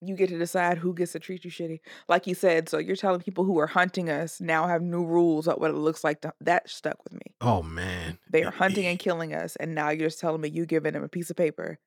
You 0.00 0.16
get 0.16 0.28
to 0.28 0.38
decide 0.38 0.76
who 0.76 0.92
gets 0.92 1.12
to 1.12 1.18
treat 1.18 1.46
you 1.46 1.50
shitty. 1.50 1.80
Like 2.08 2.26
you 2.26 2.34
said, 2.34 2.68
so 2.68 2.76
you're 2.76 2.94
telling 2.94 3.22
people 3.22 3.44
who 3.44 3.58
are 3.58 3.66
hunting 3.66 4.10
us 4.10 4.38
now 4.38 4.66
have 4.66 4.82
new 4.82 5.02
rules 5.02 5.46
about 5.46 5.60
what 5.60 5.70
it 5.70 5.78
looks 5.78 6.04
like 6.04 6.20
to 6.22 6.34
that 6.42 6.68
stuck 6.68 7.02
with 7.04 7.14
me. 7.14 7.34
Oh 7.40 7.62
man. 7.62 8.18
They 8.30 8.42
eh, 8.42 8.48
are 8.48 8.50
hunting 8.50 8.84
eh. 8.84 8.90
and 8.90 8.98
killing 8.98 9.32
us, 9.32 9.56
and 9.56 9.74
now 9.74 9.88
you're 9.88 10.08
just 10.08 10.20
telling 10.20 10.42
me 10.42 10.50
you 10.50 10.66
giving 10.66 10.92
them 10.92 11.04
a 11.04 11.08
piece 11.08 11.30
of 11.30 11.36
paper 11.36 11.78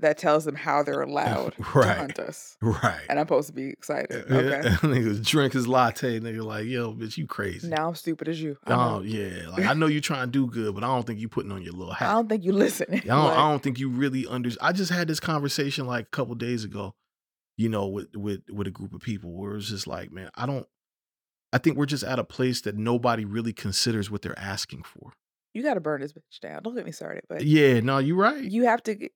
that 0.00 0.18
tells 0.18 0.44
them 0.44 0.54
how 0.54 0.82
they're 0.82 1.00
allowed 1.02 1.54
to 1.56 1.62
hunt 1.62 2.18
us. 2.18 2.56
Right. 2.60 3.00
And 3.08 3.18
I'm 3.18 3.26
supposed 3.26 3.48
to 3.48 3.52
be 3.54 3.68
excited. 3.68 4.24
Yeah, 4.28 4.36
Okay. 4.36 4.60
nigga 4.86 5.24
drink 5.24 5.52
his 5.52 5.66
latte. 5.68 6.18
Nigga 6.20 6.42
like, 6.44 6.66
yo, 6.66 6.92
bitch, 6.92 7.16
you 7.16 7.26
crazy. 7.26 7.68
Now 7.68 7.88
I'm 7.88 7.94
stupid 7.94 8.28
as 8.28 8.40
you. 8.40 8.56
I, 8.66 8.70
know. 8.70 8.96
Oh 8.98 9.00
yeah. 9.02 9.48
Like 9.48 9.66
I 9.66 9.72
know 9.74 9.86
you're 9.86 10.00
trying 10.00 10.26
to 10.26 10.30
do 10.32 10.46
good, 10.46 10.74
but 10.74 10.82
I 10.84 10.88
don't 10.88 11.06
think 11.06 11.20
you 11.20 11.28
putting 11.28 11.52
on 11.52 11.62
your 11.62 11.72
little 11.72 11.94
hat. 11.94 12.10
I 12.10 12.12
don't 12.14 12.28
think 12.28 12.44
you 12.44 12.52
listen. 12.52 12.86
I 12.94 12.98
don't, 12.98 13.10
I 13.32 13.50
don't 13.50 13.62
think 13.62 13.78
you 13.78 13.88
really 13.88 14.26
understand. 14.26 14.66
I 14.68 14.72
just 14.72 14.90
had 14.90 15.08
this 15.08 15.20
conversation 15.20 15.86
like 15.86 16.06
a 16.06 16.10
couple 16.10 16.34
days 16.34 16.64
ago, 16.64 16.94
you 17.56 17.68
know, 17.68 17.86
with 17.86 18.08
with 18.16 18.40
with 18.50 18.66
a 18.66 18.70
group 18.70 18.92
of 18.94 19.00
people 19.00 19.32
where 19.32 19.56
it's 19.56 19.68
just 19.68 19.86
like, 19.86 20.10
man, 20.12 20.30
I 20.34 20.46
don't. 20.46 20.66
I 21.52 21.58
think 21.58 21.76
we're 21.76 21.86
just 21.86 22.04
at 22.04 22.18
a 22.20 22.24
place 22.24 22.60
that 22.60 22.76
nobody 22.76 23.24
really 23.24 23.52
considers 23.52 24.08
what 24.10 24.22
they're 24.22 24.38
asking 24.38 24.84
for. 24.84 25.14
you 25.52 25.64
got 25.64 25.74
to 25.74 25.80
burn 25.80 26.00
this 26.00 26.12
bitch 26.12 26.38
down. 26.40 26.62
Don't 26.62 26.76
get 26.76 26.84
me 26.86 26.92
started, 26.92 27.24
but 27.28 27.42
Yeah, 27.44 27.80
no, 27.80 27.98
you're 27.98 28.16
right. 28.16 28.40
you 28.40 28.66
have 28.66 28.82
to 28.84 28.94
get- 28.94 29.12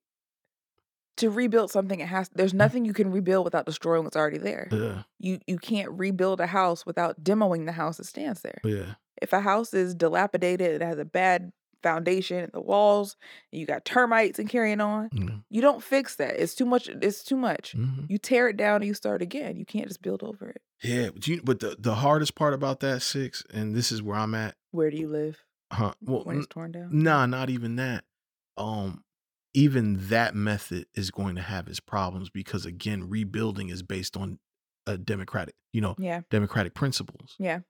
to 1.19 1.31
rebuild 1.31 1.71
something. 1.71 2.01
It 2.01 2.09
has 2.09 2.29
there's 2.35 2.55
nothing 2.55 2.85
you 2.85 2.93
can 2.93 3.11
rebuild 3.11 3.45
without 3.45 3.67
destroying 3.67 4.05
what's 4.05 4.17
already 4.17 4.39
there. 4.39 4.69
yeah, 4.73 5.03
You 5.19 5.39
you 5.47 5.59
can't 5.59 5.91
rebuild 5.91 6.41
a 6.41 6.47
house 6.47 6.85
without 6.85 7.23
demoing 7.23 7.67
the 7.67 7.73
house 7.73 7.99
that 7.99 8.07
stands 8.07 8.41
there. 8.43 8.61
yeah, 8.65 8.95
If 9.23 9.33
a 9.33 9.41
house 9.41 9.73
is 9.75 9.95
dilapidated, 9.95 10.81
it 10.81 10.85
has 10.85 10.99
a 10.99 11.05
bad 11.05 11.53
foundation 11.83 12.39
and 12.39 12.53
the 12.53 12.61
walls, 12.63 13.15
and 13.53 13.61
you 13.61 13.67
got 13.67 13.85
termites 13.85 14.39
and 14.39 14.49
carrying 14.49 14.81
on, 14.81 15.11
mhm, 15.11 15.45
you 15.51 15.61
don't 15.61 15.83
fix 15.83 16.17
that. 16.17 16.37
It's 16.41 16.55
too 16.55 16.65
much. 16.65 16.89
It's 16.89 17.23
too 17.23 17.37
much. 17.37 17.77
mhm. 17.77 18.09
You 18.09 18.17
tear 18.19 18.49
it 18.49 18.57
down 18.57 18.77
and 18.77 18.87
you 18.87 18.95
start 18.95 19.21
again. 19.23 19.57
You 19.57 19.67
can't 19.67 19.87
just 19.89 20.01
build 20.03 20.23
over 20.23 20.49
it. 20.49 20.63
yeah. 20.83 21.11
But 21.11 21.27
you, 21.29 21.43
but 21.45 21.61
the 21.61 21.77
the 21.79 21.97
hardest 21.97 22.35
part 22.35 22.55
about 22.55 22.81
that 22.81 23.03
six, 23.03 23.45
and 23.53 23.75
this 23.75 23.93
is 23.93 24.03
where 24.03 24.17
I'm 24.17 24.35
at. 24.35 24.57
Where 24.73 24.91
do 24.91 24.97
you 24.97 25.09
live 25.09 25.45
Huh? 25.71 25.93
Well, 26.03 26.23
when 26.25 26.39
it's 26.39 26.47
torn 26.47 26.73
down? 26.73 26.89
Nah, 26.91 27.27
not 27.27 27.51
even 27.51 27.77
that. 27.77 28.05
Um, 28.57 29.04
even 29.55 30.09
that 30.09 30.35
method 30.35 30.87
is 30.95 31.11
going 31.11 31.37
to 31.37 31.43
have 31.43 31.69
its 31.69 31.81
problems 31.81 32.29
because 32.31 32.67
again, 32.67 33.09
rebuilding 33.09 33.69
is 33.69 33.83
based 33.83 34.17
on 34.17 34.39
a 34.87 34.99
democratic, 34.99 35.55
you 35.73 35.81
know, 35.81 35.95
Yeah, 35.99 36.23
democratic 36.31 36.75
principles. 36.75 37.37
yeah. 37.39 37.61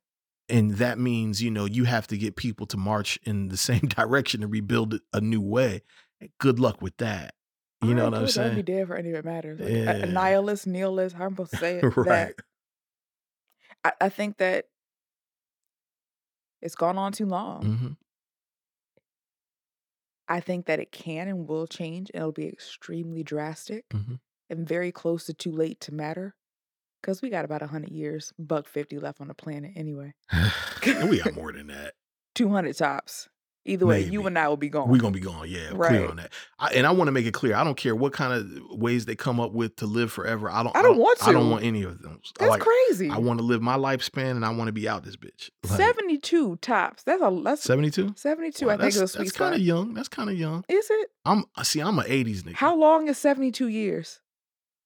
And 0.49 0.73
that 0.73 0.99
means, 0.99 1.43
you 1.43 1.51
know, 1.51 1.65
you 1.65 1.85
have 1.85 2.07
to 2.09 2.19
get 2.19 2.37
people 2.37 2.67
to 2.67 2.77
march 2.77 3.19
in 3.25 3.49
the 3.49 3.57
same 3.69 3.81
direction 3.81 4.41
to 4.41 4.47
rebuild 4.47 4.95
it 4.95 5.03
a 5.13 5.21
new 5.21 5.41
way. 5.41 5.83
Good 6.39 6.59
luck 6.59 6.83
with 6.83 6.97
that. 6.99 7.35
You 7.83 7.95
know 7.95 8.05
Alright, 8.05 8.13
what 8.13 8.15
I'm 8.15 8.23
I'd 8.23 8.55
be 8.57 8.63
saying? 8.63 8.65
dead 8.65 8.87
for 8.87 8.97
any 8.97 9.11
of 9.11 9.17
it 9.17 9.25
matters. 9.25 9.61
Like, 9.61 9.71
Yeah. 9.71 9.91
a 10.03 10.07
nihilist, 10.07 10.67
nihilist. 10.67 11.15
How 11.17 11.25
am 11.27 11.33
I 11.33 11.35
supposed 11.35 11.51
to 11.53 11.57
say 11.59 11.79
it? 11.79 11.83
right. 11.97 12.07
That 12.07 12.35
I, 13.85 14.07
I 14.07 14.09
think 14.09 14.39
that 14.39 14.67
it's 16.63 16.75
gone 16.75 16.97
on 16.99 17.13
too 17.13 17.27
long. 17.27 17.63
hmm 17.63 17.89
I 20.29 20.41
think 20.41 20.67
that 20.67 20.81
it 20.81 20.93
can 20.93 21.29
and 21.29 21.49
will 21.49 21.67
change, 21.67 22.11
and 22.15 22.21
it'll 22.23 22.33
be 22.33 22.49
extremely 22.49 23.23
drastic 23.23 23.85
Mhm. 23.93 24.17
and 24.51 24.69
very 24.69 24.93
close 24.93 25.27
to 25.27 25.35
too 25.35 25.53
late 25.53 25.81
to 25.83 25.95
matter. 25.95 26.37
Because 27.03 27.23
we 27.23 27.31
got 27.31 27.45
about 27.47 27.63
100 27.63 27.93
years, 27.93 28.33
buck 28.39 28.69
50 28.69 28.99
left 28.99 29.21
on 29.21 29.29
the 29.29 29.35
planet 29.35 29.73
anyway. 29.77 30.15
We 31.09 31.17
got 31.19 31.33
more 31.33 31.53
than 31.53 31.69
that. 31.69 31.95
200 32.35 32.77
tops. 32.77 33.29
Either 33.67 33.87
way, 33.87 34.03
you 34.05 34.27
and 34.27 34.39
I 34.39 34.47
will 34.49 34.59
be 34.59 34.69
gone. 34.69 34.89
We're 34.91 34.99
gonna 35.01 35.13
be 35.15 35.21
gone. 35.21 35.49
Yeah, 35.49 35.69
clear 35.69 35.79
Right. 35.79 36.11
on 36.11 36.17
that. 36.17 36.33
I, 36.59 36.69
and 36.75 36.87
I 36.87 36.91
want 36.91 37.09
to 37.09 37.13
make 37.13 37.25
it 37.25 37.33
clear. 37.33 37.55
I 37.57 37.65
don't 37.65 37.77
care 37.77 37.95
what 37.95 38.13
kind 38.13 38.33
of 38.35 38.79
ways 38.79 39.07
they 39.07 39.17
come 39.17 39.41
up 39.41 39.53
with 39.53 39.77
to 39.77 39.87
live 39.87 40.13
forever. 40.13 40.51
I 40.51 40.63
don't. 40.63 40.77
I 40.77 40.83
don't 40.83 40.99
want 40.99 41.27
I 41.27 41.33
don't 41.33 41.49
want 41.51 41.65
any 41.65 41.83
of 41.83 42.03
them. 42.03 42.21
That's 42.39 42.51
like. 42.51 42.61
crazy. 42.61 43.09
I 43.09 43.17
want 43.19 43.39
to 43.41 43.45
live 43.45 43.63
my 43.63 43.77
lifespan, 43.79 44.33
and 44.33 44.45
I 44.45 44.51
want 44.51 44.69
to 44.69 44.73
be 44.73 44.87
out 44.87 45.03
this 45.05 45.17
bitch. 45.17 45.51
Like, 45.69 45.79
72 45.79 46.57
tops. 46.57 47.05
That's 47.05 47.23
a 47.23 47.41
that's 47.43 47.63
Seventy-two. 47.63 48.13
72. 48.17 48.67
Wow, 48.67 48.73
I 48.75 48.77
think 48.77 48.89
is 48.89 49.01
a 49.01 49.09
sweet 49.09 49.25
that's 49.25 49.33
kind 49.37 49.55
of 49.55 49.61
young. 49.63 49.95
That's 49.95 50.09
kind 50.09 50.29
of 50.29 50.37
young. 50.39 50.65
Is 50.69 50.87
it? 50.91 51.09
I'm 51.25 51.45
uh, 51.57 51.63
see. 51.63 51.81
I'm 51.81 51.99
an 51.99 52.05
'80s 52.07 52.43
nigga. 52.43 52.55
How 52.55 52.77
long 52.77 53.09
is 53.09 53.17
72 53.19 53.69
years? 53.69 54.21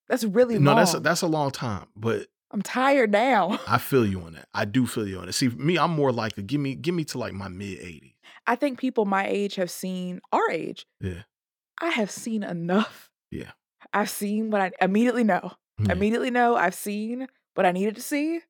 That's 0.09 0.23
really 0.25 0.59
No, 0.59 0.71
long. 0.71 0.79
that's 0.79 0.95
a, 0.95 1.01
that's 1.01 1.23
a 1.23 1.27
long 1.27 1.51
time. 1.51 1.87
But 1.97 2.29
I'm 2.51 2.63
tired 2.63 3.11
now. 3.13 3.59
I 3.69 3.79
feel 3.79 4.07
you 4.07 4.23
on 4.23 4.33
that. 4.35 4.49
I 4.55 4.65
do 4.65 4.87
feel 4.87 5.07
you 5.07 5.19
on 5.19 5.29
it. 5.29 5.33
See, 5.33 5.49
me, 5.49 5.77
I'm 5.79 5.91
more 5.91 6.13
like 6.13 6.35
give 6.47 6.61
me 6.61 6.75
give 6.77 6.95
me 6.95 7.05
to 7.07 7.19
like 7.19 7.33
my 7.35 7.49
mid 7.49 7.79
80s. 7.81 8.15
I 8.49 8.57
think 8.57 8.79
people 8.81 9.05
my 9.05 9.27
age 9.29 9.57
have 9.57 9.71
seen 9.71 10.21
our 10.33 10.51
age. 10.51 10.87
Yeah. 11.01 11.23
I 11.81 11.91
have 11.91 12.11
seen 12.11 12.43
enough. 12.43 13.11
Yeah. 13.31 13.51
I've 13.93 14.11
seen 14.11 14.51
what 14.51 14.61
I 14.63 14.73
immediately 14.81 15.23
know. 15.23 15.53
Yeah. 15.79 15.93
Immediately 15.93 16.31
know 16.31 16.57
I've 16.57 16.75
seen 16.75 17.29
what 17.55 17.67
I 17.67 17.73
needed 17.73 17.95
to 17.97 18.03
see. 18.03 18.41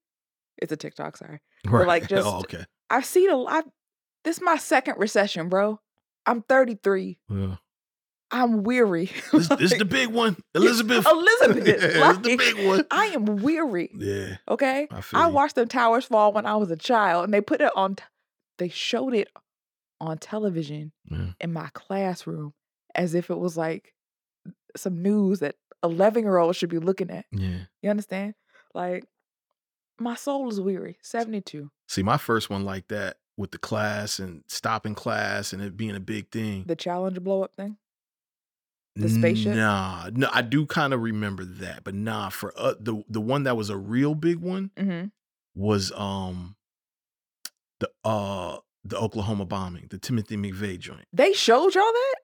It's 0.57 0.73
a 0.73 0.77
TikTok, 0.77 1.17
sorry. 1.17 1.41
right. 1.67 1.87
like, 1.87 2.03
oh, 2.05 2.07
just- 2.07 2.27
oh, 2.27 2.39
okay. 2.39 2.65
I've 2.89 3.05
seen 3.05 3.29
a 3.31 3.37
lot. 3.37 3.65
This 4.25 4.37
is 4.37 4.43
my 4.43 4.57
second 4.57 4.95
recession, 4.99 5.49
bro. 5.49 5.81
I'm 6.25 6.43
33. 6.43 7.19
Well, 7.29 7.59
I'm 8.31 8.63
weary. 8.63 9.07
this, 9.33 9.49
this 9.49 9.73
is 9.73 9.79
the 9.79 9.85
big 9.85 10.09
one, 10.11 10.37
Elizabeth. 10.55 11.07
Elizabeth, 11.11 11.67
yeah, 11.67 11.77
this 11.77 12.17
is 12.17 12.19
the 12.23 12.37
big 12.37 12.67
one. 12.67 12.87
I 12.91 13.07
am 13.07 13.25
weary. 13.37 13.91
Yeah. 13.99 14.37
Okay. 14.49 14.87
I 14.91 15.01
feel 15.01 15.21
I 15.21 15.27
watched 15.27 15.55
the 15.57 15.67
towers 15.67 16.05
fall 16.05 16.33
when 16.33 16.47
I 16.47 16.57
was 16.57 16.71
a 16.71 16.77
child, 16.77 17.25
and 17.25 17.35
they 17.35 17.41
put 17.41 17.61
it 17.61 17.73
on. 17.75 17.97
T- 17.97 18.05
they 18.59 18.69
showed 18.69 19.15
it 19.15 19.29
on 20.01 20.19
television 20.19 20.93
Yeah. 21.11 21.33
in 21.41 21.53
my 21.53 21.69
classroom 21.75 22.53
as 22.95 23.15
if 23.15 23.31
it 23.31 23.39
was 23.39 23.57
like 23.57 23.93
some 24.77 25.03
news 25.03 25.41
that 25.41 25.57
eleven 25.83 26.25
year 26.25 26.39
olds 26.39 26.57
should 26.57 26.69
be 26.71 26.79
looking 26.79 27.11
at. 27.11 27.27
Yeah. 27.33 27.61
You 27.83 27.91
understand? 27.91 28.35
Like 28.75 29.05
my 29.99 30.15
soul 30.15 30.49
is 30.49 30.61
weary. 30.61 30.99
Seventy 31.03 31.41
two. 31.41 31.71
See, 31.89 32.03
my 32.03 32.17
first 32.19 32.51
one 32.51 32.65
like 32.65 32.89
that 32.89 33.17
with 33.37 33.51
the 33.53 33.59
class 33.59 34.19
and 34.19 34.43
stopping 34.49 34.95
class 34.95 35.53
and 35.53 35.63
it 35.63 35.77
being 35.77 35.97
a 35.97 36.01
big 36.01 36.31
thing. 36.31 36.65
The 36.67 36.77
Challenger 36.77 37.21
blow 37.21 37.43
up 37.43 37.53
thing. 37.57 37.77
the 38.97 39.09
spaceship? 39.09 39.55
Nah, 39.57 40.11
no, 40.13 40.29
I 40.33 40.43
do 40.43 40.67
kind 40.67 40.93
of 40.93 41.01
remember 41.03 41.45
that, 41.45 41.85
but 41.85 41.95
nah. 41.95 42.29
For 42.31 42.53
uh, 42.57 42.75
the 42.81 43.03
the 43.09 43.21
one 43.21 43.45
that 43.45 43.57
was 43.57 43.71
a 43.71 43.77
real 43.77 44.15
big 44.15 44.39
one 44.39 44.71
Mm-hmm. 44.77 45.07
was 45.55 45.93
um 45.97 46.57
the 47.81 47.91
uh 48.05 48.59
the 48.89 48.99
Oklahoma 48.99 49.45
bombing, 49.45 49.87
the 49.91 49.99
Timothy 49.99 50.37
McVeigh 50.37 50.79
joint. 50.79 51.05
They 51.13 51.33
showed 51.33 51.75
y'all 51.75 51.85
that. 51.85 52.15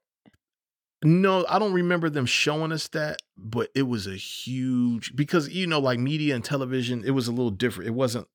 No, 1.07 1.45
I 1.49 1.59
don't 1.59 1.75
remember 1.75 2.09
them 2.09 2.25
showing 2.25 2.73
us 2.73 2.89
that, 2.89 3.19
but 3.37 3.69
it 3.75 3.83
was 3.83 4.07
a 4.07 4.17
huge 4.17 5.15
because 5.15 5.49
you 5.51 5.67
know, 5.67 5.79
like 5.79 5.99
media 5.99 6.35
and 6.35 6.43
television, 6.43 7.05
it 7.05 7.11
was 7.11 7.29
a 7.29 7.31
little 7.31 7.51
different. 7.51 7.89
It 7.89 7.95
wasn't 7.95 8.27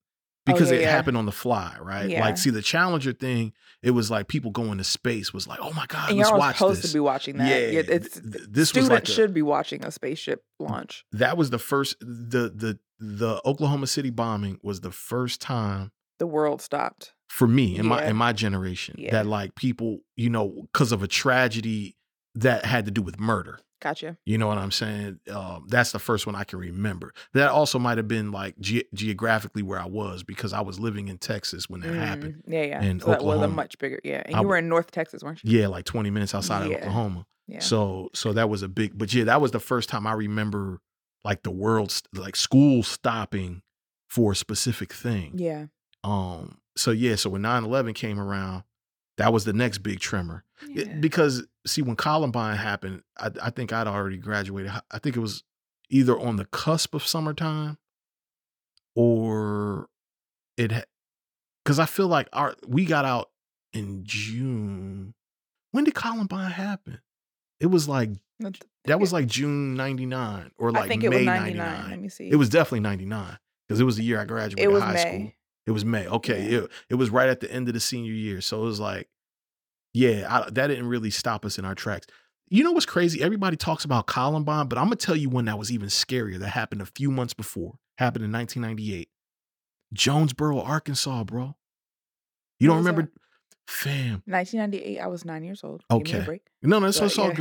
Oh, 0.47 0.53
because 0.53 0.71
yeah, 0.71 0.77
it 0.77 0.81
yeah. 0.83 0.91
happened 0.91 1.17
on 1.17 1.25
the 1.25 1.31
fly, 1.33 1.75
right? 1.81 2.09
Yeah. 2.09 2.21
Like, 2.21 2.37
see, 2.37 2.49
the 2.49 2.61
Challenger 2.61 3.11
thing, 3.11 3.51
it 3.83 3.91
was 3.91 4.09
like 4.09 4.27
people 4.29 4.51
going 4.51 4.77
to 4.77 4.83
space 4.85 5.33
was 5.33 5.47
like, 5.47 5.59
oh 5.61 5.73
my 5.73 5.85
god, 5.87 6.09
and 6.09 6.17
let's 6.17 6.29
y'all 6.29 6.39
watch 6.39 6.57
supposed 6.57 6.81
this. 6.81 6.91
to 6.91 6.95
be 6.95 6.99
watching 7.01 7.37
that. 7.37 7.47
Yeah, 7.49 7.81
it's 7.85 8.13
th- 8.19 8.23
th- 8.33 8.45
this 8.49 8.59
was 8.59 8.69
students 8.69 8.89
like 8.91 9.03
a- 9.03 9.11
should 9.11 9.33
be 9.33 9.41
watching 9.41 9.83
a 9.83 9.91
spaceship 9.91 10.43
launch. 10.59 11.05
that 11.11 11.37
was 11.37 11.49
the 11.49 11.59
first 11.59 11.97
the 11.99 12.49
the 12.55 12.79
the 12.99 13.41
Oklahoma 13.45 13.85
City 13.87 14.09
bombing 14.11 14.59
was 14.63 14.81
the 14.81 14.91
first 14.91 15.41
time 15.41 15.91
The 16.19 16.27
world 16.27 16.61
stopped. 16.61 17.13
For 17.29 17.47
me 17.47 17.77
in 17.77 17.85
my 17.87 18.05
in 18.05 18.15
my 18.15 18.33
generation 18.33 18.95
Yeah. 18.97 19.11
that 19.11 19.25
like 19.27 19.55
people, 19.55 19.99
you 20.17 20.29
know, 20.29 20.67
because 20.73 20.91
of 20.91 21.03
a 21.03 21.07
tragedy 21.07 21.95
that 22.35 22.65
had 22.65 22.85
to 22.85 22.91
do 22.91 23.01
with 23.01 23.19
murder. 23.19 23.59
Gotcha. 23.81 24.17
You 24.25 24.37
know 24.37 24.47
what 24.47 24.57
I'm 24.57 24.71
saying? 24.71 25.19
Um, 25.31 25.65
that's 25.69 25.93
the 25.93 25.99
first 25.99 26.25
one 26.27 26.35
I 26.35 26.43
can 26.43 26.59
remember. 26.59 27.13
That 27.33 27.49
also 27.49 27.79
might 27.79 27.97
have 27.97 28.09
been 28.09 28.31
like 28.33 28.59
ge- 28.59 28.83
geographically 28.93 29.63
where 29.63 29.79
I 29.79 29.85
was 29.85 30.21
because 30.23 30.51
I 30.51 30.59
was 30.59 30.79
living 30.81 31.07
in 31.07 31.17
Texas 31.17 31.69
when 31.69 31.79
that 31.81 31.93
happened. 31.95 32.43
Mm, 32.45 32.53
Yeah, 32.53 32.63
yeah. 32.63 32.81
in 32.83 32.99
so 32.99 33.07
that 33.11 33.23
was 33.23 33.41
a 33.41 33.47
much 33.47 33.77
bigger. 33.79 34.01
Yeah, 34.03 34.17
and 34.17 34.29
you 34.29 34.33
w- 34.35 34.49
were 34.49 34.57
in 34.57 34.67
North 34.67 34.91
Texas, 34.91 35.23
weren't 35.23 35.41
you? 35.45 35.59
Yeah, 35.61 35.67
like 35.67 35.85
20 35.85 36.09
minutes 36.09 36.35
outside 36.35 36.69
Yeah. 36.69 36.75
of 36.77 36.81
Oklahoma. 36.81 37.25
Yeah. 37.47 37.59
So 37.59 38.09
so 38.13 38.33
that 38.33 38.49
was 38.49 38.63
a 38.63 38.67
big 38.67 38.97
but 38.97 39.13
yeah, 39.13 39.23
that 39.25 39.39
was 39.39 39.51
the 39.51 39.59
first 39.61 39.87
time 39.87 40.05
I 40.05 40.11
remember 40.13 40.81
like 41.23 41.43
the 41.43 41.51
world 41.51 41.97
like 42.13 42.35
school 42.35 42.83
stopping 42.83 43.61
for 44.09 44.33
a 44.33 44.35
specific 44.35 44.91
thing. 44.91 45.33
yeah. 45.37 45.67
Um 46.03 46.57
so 46.79 46.91
yeah, 46.91 47.15
so 47.15 47.29
when 47.29 47.41
9/11 47.41 47.93
came 47.95 48.19
around, 48.19 48.63
that 49.17 49.33
was 49.33 49.45
the 49.45 49.53
next 49.53 49.79
big 49.79 49.99
tremor. 49.99 50.43
It- 50.73 51.01
because 51.01 51.45
see 51.67 51.81
when 51.81 51.95
Columbine 51.95 52.55
happened, 52.57 53.03
I, 53.17 53.31
I 53.41 53.49
think 53.49 53.71
I'd 53.73 53.87
already 53.87 54.17
graduated. 54.17 54.71
I- 54.91 54.99
think 54.99 55.15
it 55.15 55.19
was 55.19 55.43
either 55.89 56.17
on 56.19 56.35
the 56.37 56.45
cusp 56.45 56.93
of 56.93 57.05
summertime 57.05 57.77
or 58.95 59.89
it 60.57 60.71
cuz 61.65 61.79
I 61.79 61.85
feel 61.85 62.07
like 62.07 62.27
our 62.33 62.55
we 62.67 62.85
got 62.85 63.05
out 63.05 63.29
in 63.73 64.03
June. 64.03 65.13
When 65.71 65.83
did 65.83 65.93
Columbine 65.95 66.51
happen? 66.51 66.99
It 67.59 67.67
was 67.67 67.87
like 67.87 68.09
that 68.85 68.99
was 68.99 69.11
like 69.13 69.27
June 69.27 69.75
99 69.75 70.51
or 70.57 70.71
like 70.71 70.83
I 70.83 70.87
think 70.87 71.01
May 71.03 71.07
it 71.07 71.09
was 71.19 71.25
99. 71.25 71.57
99. 71.57 71.89
Let 71.91 71.99
me 71.99 72.09
see. 72.09 72.29
It 72.29 72.35
was 72.37 72.49
definitely 72.49 72.79
99 72.81 73.37
because 73.67 73.79
it 73.79 73.83
was 73.83 73.97
the 73.97 74.03
year 74.03 74.19
I 74.19 74.25
graduated 74.25 74.63
It 74.63 74.71
was 74.71 74.81
high 74.81 74.93
May. 74.93 75.01
school. 75.01 75.31
It 75.69 75.73
was 75.73 75.85
May. 75.85 76.07
Okay. 76.07 76.49
Yeah. 76.49 76.57
It, 76.61 76.71
it 76.89 76.95
was 76.95 77.11
right 77.11 77.29
at 77.29 77.41
the 77.41 77.51
end 77.51 77.67
of 77.67 77.75
the 77.75 77.79
senior 77.79 78.11
year. 78.11 78.41
So 78.41 78.63
it 78.63 78.65
was 78.65 78.79
like, 78.79 79.07
yeah, 79.93 80.25
I, 80.27 80.49
that 80.49 80.65
didn't 80.67 80.87
really 80.87 81.11
stop 81.11 81.45
us 81.45 81.59
in 81.59 81.63
our 81.65 81.75
tracks. 81.75 82.07
You 82.49 82.63
know 82.63 82.71
what's 82.71 82.87
crazy? 82.87 83.21
Everybody 83.21 83.55
talks 83.55 83.85
about 83.85 84.07
Columbine, 84.07 84.65
but 84.65 84.79
I'm 84.79 84.85
going 84.85 84.97
to 84.97 85.05
tell 85.05 85.15
you 85.15 85.29
one 85.29 85.45
that 85.45 85.59
was 85.59 85.71
even 85.71 85.87
scarier 85.89 86.39
that 86.39 86.49
happened 86.49 86.81
a 86.81 86.87
few 86.87 87.11
months 87.11 87.35
before. 87.35 87.75
Happened 87.99 88.25
in 88.25 88.31
1998. 88.31 89.09
Jonesboro, 89.93 90.59
Arkansas, 90.59 91.23
bro. 91.25 91.55
You 92.59 92.67
don't 92.67 92.77
remember? 92.77 93.11
Fam. 93.67 94.23
1998. 94.25 94.99
I 94.99 95.05
was 95.05 95.23
nine 95.23 95.43
years 95.43 95.63
old. 95.63 95.83
Okay. 95.91 96.39
No, 96.63 96.79
no, 96.79 96.87
it's, 96.87 96.97
But, 96.97 97.05
it's 97.05 97.19
all 97.19 97.27
yeah. 97.27 97.33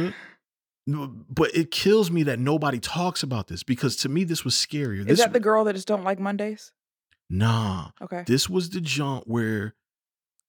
good. 0.86 1.24
But 1.30 1.56
it 1.56 1.70
kills 1.70 2.10
me 2.10 2.24
that 2.24 2.38
nobody 2.38 2.78
talks 2.78 3.22
about 3.22 3.46
this 3.46 3.62
because 3.62 3.96
to 3.96 4.10
me, 4.10 4.24
this 4.24 4.44
was 4.44 4.54
scarier. 4.54 5.00
Is 5.00 5.06
This, 5.06 5.18
that 5.20 5.32
the 5.32 5.40
girl 5.40 5.64
that 5.64 5.74
just 5.74 5.88
don't 5.88 6.04
like 6.04 6.18
Mondays? 6.18 6.72
Nah. 7.30 7.90
Okay. 8.00 8.24
This 8.26 8.48
was 8.48 8.70
the 8.70 8.80
jump 8.80 9.24
where 9.26 9.74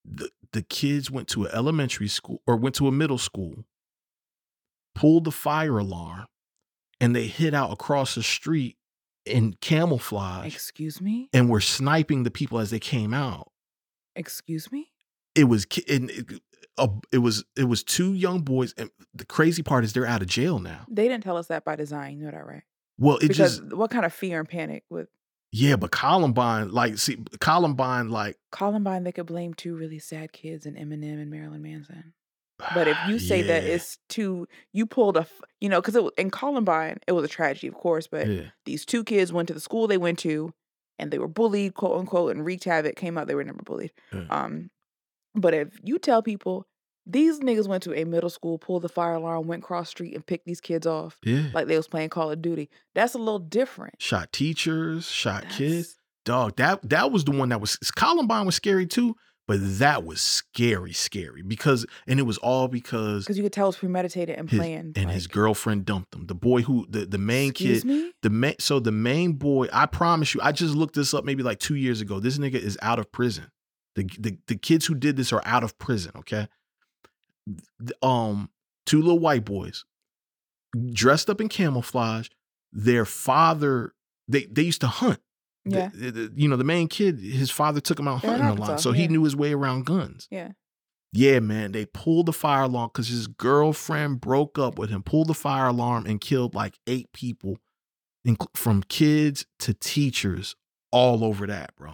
the 0.06 0.30
the 0.52 0.62
kids 0.62 1.12
went 1.12 1.28
to 1.30 1.46
an 1.46 1.52
elementary 1.54 2.08
school 2.08 2.42
or 2.48 2.56
went 2.56 2.76
to 2.76 2.88
a 2.88 2.92
middle 2.92 3.18
school, 3.18 3.66
pulled 4.96 5.26
the 5.26 5.32
fire 5.32 5.78
alarm, 5.78 6.26
and 7.00 7.16
they 7.16 7.28
hid 7.28 7.54
out 7.54 7.72
across 7.72 8.16
the 8.16 8.24
street 8.24 8.78
in 9.26 9.56
camouflage 9.62 10.54
Excuse 10.54 11.02
me. 11.02 11.30
and 11.34 11.50
were 11.50 11.62
sniping 11.62 12.24
the 12.24 12.32
people 12.32 12.60
as 12.60 12.72
they 12.72 12.80
came 12.80 13.14
out. 13.14 13.52
Excuse 14.16 14.72
me. 14.72 14.92
It 15.36 15.46
was 15.46 15.68
and 15.88 16.10
it, 16.10 16.42
uh, 16.78 16.88
it 17.12 17.20
was 17.20 17.46
it 17.56 17.66
was 17.66 17.84
two 17.84 18.14
young 18.14 18.42
boys, 18.42 18.74
and 18.78 18.90
the 19.14 19.26
crazy 19.26 19.62
part 19.62 19.84
is 19.84 19.94
they're 19.94 20.06
out 20.06 20.22
of 20.22 20.28
jail 20.28 20.60
now. 20.60 20.86
They 20.90 21.08
didn't 21.08 21.24
tell 21.24 21.38
us 21.38 21.48
that 21.48 21.64
by 21.64 21.76
design. 21.76 22.18
You 22.18 22.26
know 22.26 22.32
that, 22.32 22.46
right? 22.46 22.64
Well, 22.98 23.18
it 23.18 23.28
because 23.30 23.60
just 23.60 23.74
what 23.74 23.92
kind 23.92 24.06
of 24.06 24.14
fear 24.14 24.40
and 24.40 24.50
panic 24.50 24.84
with 24.90 25.08
yeah, 25.52 25.76
but 25.76 25.92
Columbine, 25.92 26.70
like, 26.72 26.98
see, 26.98 27.18
Columbine, 27.40 28.10
like, 28.10 28.38
Columbine? 28.52 29.04
They 29.04 29.12
could 29.12 29.26
blame 29.26 29.54
two 29.54 29.76
really 29.76 30.00
sad 30.00 30.32
kids 30.32 30.66
and 30.66 30.78
Eminem 30.78 31.22
and 31.22 31.30
Marilyn 31.30 31.62
Manson. 31.62 32.14
But 32.76 32.90
if 32.90 32.98
you 33.08 33.20
say 33.20 33.42
that 33.44 33.64
it's 33.64 33.98
too, 34.10 34.46
you 34.74 34.86
pulled 34.86 35.16
a, 35.16 35.26
you 35.62 35.70
know, 35.70 35.80
because 35.80 35.96
it 35.96 36.04
was 36.04 36.12
in 36.18 36.30
Columbine, 36.30 37.00
it 37.08 37.14
was 37.14 37.24
a 37.24 37.30
tragedy, 37.30 37.68
of 37.68 37.74
course. 37.74 38.08
But 38.08 38.28
yeah, 38.28 38.48
these 38.66 38.86
two 38.86 39.06
kids 39.06 39.32
went 39.32 39.48
to 39.48 39.54
the 39.54 39.62
school 39.62 39.88
they 39.88 39.98
went 39.98 40.20
to, 40.20 40.54
and 40.98 41.10
they 41.10 41.20
were 41.20 41.30
bullied, 41.30 41.76
quote 41.76 41.98
unquote, 41.98 42.36
and 42.36 42.46
wreaked 42.46 42.66
havoc. 42.66 42.98
Came 42.98 43.18
out, 43.18 43.28
they 43.28 43.36
were 43.36 43.46
never 43.46 43.64
bullied. 43.64 43.94
Yeah. 44.14 44.26
Um, 44.30 44.70
but 45.36 45.54
if 45.54 45.80
you 45.84 46.00
tell 46.00 46.22
people 46.22 46.68
these 47.06 47.40
niggas 47.40 47.68
went 47.68 47.84
to 47.84 47.94
a 48.00 48.04
middle 48.06 48.30
school, 48.30 48.58
pulled 48.58 48.84
the 48.84 48.90
fire 48.90 49.14
alarm, 49.14 49.48
went 49.48 49.64
cross 49.64 49.90
street, 49.90 50.14
and 50.14 50.26
picked 50.26 50.46
these 50.46 50.62
kids 50.62 50.86
off 50.86 51.18
yeah. 51.24 51.48
like 51.54 51.68
they 51.68 51.78
was 51.78 51.88
playing 51.88 52.10
Call 52.10 52.30
of 52.32 52.42
Duty, 52.42 52.70
that's 52.94 53.14
a 53.14 53.18
little 53.18 53.40
different. 53.40 53.96
shot 54.02 54.32
teachers, 54.32 55.08
shot 55.10 55.50
kids. 55.50 55.96
Dog, 56.26 56.58
that 56.58 56.88
that 56.90 57.12
was 57.12 57.24
the 57.24 57.32
one 57.32 57.50
that 57.50 57.62
was 57.62 57.78
Columbine 57.96 58.46
was 58.46 58.54
scary 58.54 58.86
too, 58.86 59.16
but 59.48 59.58
that 59.80 60.04
was 60.04 60.22
scary, 60.22 60.94
scary 60.94 61.42
because 61.42 61.86
and 62.08 62.20
it 62.20 62.24
was 62.24 62.38
all 62.40 62.68
because 62.68 63.24
Because 63.24 63.38
you 63.38 63.44
could 63.44 63.54
tell 63.54 63.66
it 63.66 63.70
was 63.70 63.78
premeditated 63.78 64.38
and 64.38 64.48
his, 64.48 64.60
planned. 64.60 64.98
and 64.98 65.10
his 65.10 65.26
girlfriend 65.26 65.86
dumped 65.86 66.14
him. 66.14 66.28
The 66.28 66.36
boy 66.36 66.62
who 66.62 66.86
the, 66.90 67.06
the 67.06 67.18
main 67.18 67.52
Excuse 67.52 67.82
kid, 67.82 67.88
me? 67.88 68.12
the 68.22 68.30
main 68.30 68.56
so 68.60 68.80
the 68.80 68.92
main 68.92 69.34
boy, 69.34 69.70
I 69.74 69.88
promise 69.88 70.36
you, 70.36 70.42
I 70.44 70.52
just 70.52 70.76
looked 70.76 70.94
this 70.94 71.14
up 71.16 71.24
maybe 71.26 71.42
like 71.42 71.58
two 71.60 71.76
years 71.76 72.02
ago. 72.02 72.20
This 72.20 72.38
nigga 72.38 72.56
is 72.56 72.78
out 72.84 73.00
of 73.00 73.12
prison. 73.12 73.46
The 73.96 74.04
the, 74.20 74.38
the 74.48 74.56
kids 74.56 74.86
who 74.86 74.94
did 74.96 75.16
this 75.16 75.34
are 75.34 75.42
out 75.46 75.64
of 75.64 75.80
prison, 75.80 76.12
okay? 76.18 76.48
Um 78.02 78.50
two 78.86 79.02
little 79.02 79.20
white 79.20 79.46
boys 79.46 79.86
dressed 80.92 81.30
up 81.30 81.42
in 81.42 81.50
camouflage. 81.50 82.28
Their 82.72 83.06
father 83.06 83.94
they 84.28 84.46
they 84.46 84.64
used 84.64 84.82
to 84.82 84.88
hunt. 84.88 85.20
Yeah. 85.66 85.90
the- 85.94 86.12
the- 86.12 86.34
you 86.36 86.48
know 86.48 86.56
the 86.56 86.64
main 86.64 86.88
kid, 86.88 87.20
his 87.20 87.52
father 87.52 87.82
took 87.82 88.00
him 88.00 88.08
out 88.08 88.22
They're 88.22 88.32
hunting 88.32 88.48
a 88.48 88.54
lot, 88.62 88.80
so 88.80 88.92
he 88.92 89.08
knew 89.08 89.24
his 89.24 89.36
way 89.36 89.54
around 89.54 89.86
guns. 89.86 90.28
Yeah. 90.32 90.52
Yeah, 91.12 91.40
man, 91.40 91.72
they 91.72 91.86
pulled 91.88 92.28
the 92.28 92.34
fire 92.34 92.64
alarm 92.64 92.92
because 92.94 93.08
his 93.08 93.26
girlfriend 93.28 94.22
broke 94.22 94.60
up 94.60 94.78
with 94.78 94.92
him. 94.92 95.02
Pulled 95.02 95.28
the 95.28 95.34
fire 95.34 95.68
alarm 95.68 96.06
and 96.06 96.22
killed 96.22 96.54
like 96.54 96.78
eight 96.86 97.12
people, 97.14 97.58
from 98.54 98.84
kids 98.84 99.46
to 99.60 99.74
teachers, 99.74 100.56
all 100.92 101.24
over 101.24 101.48
that, 101.48 101.76
bro. 101.76 101.94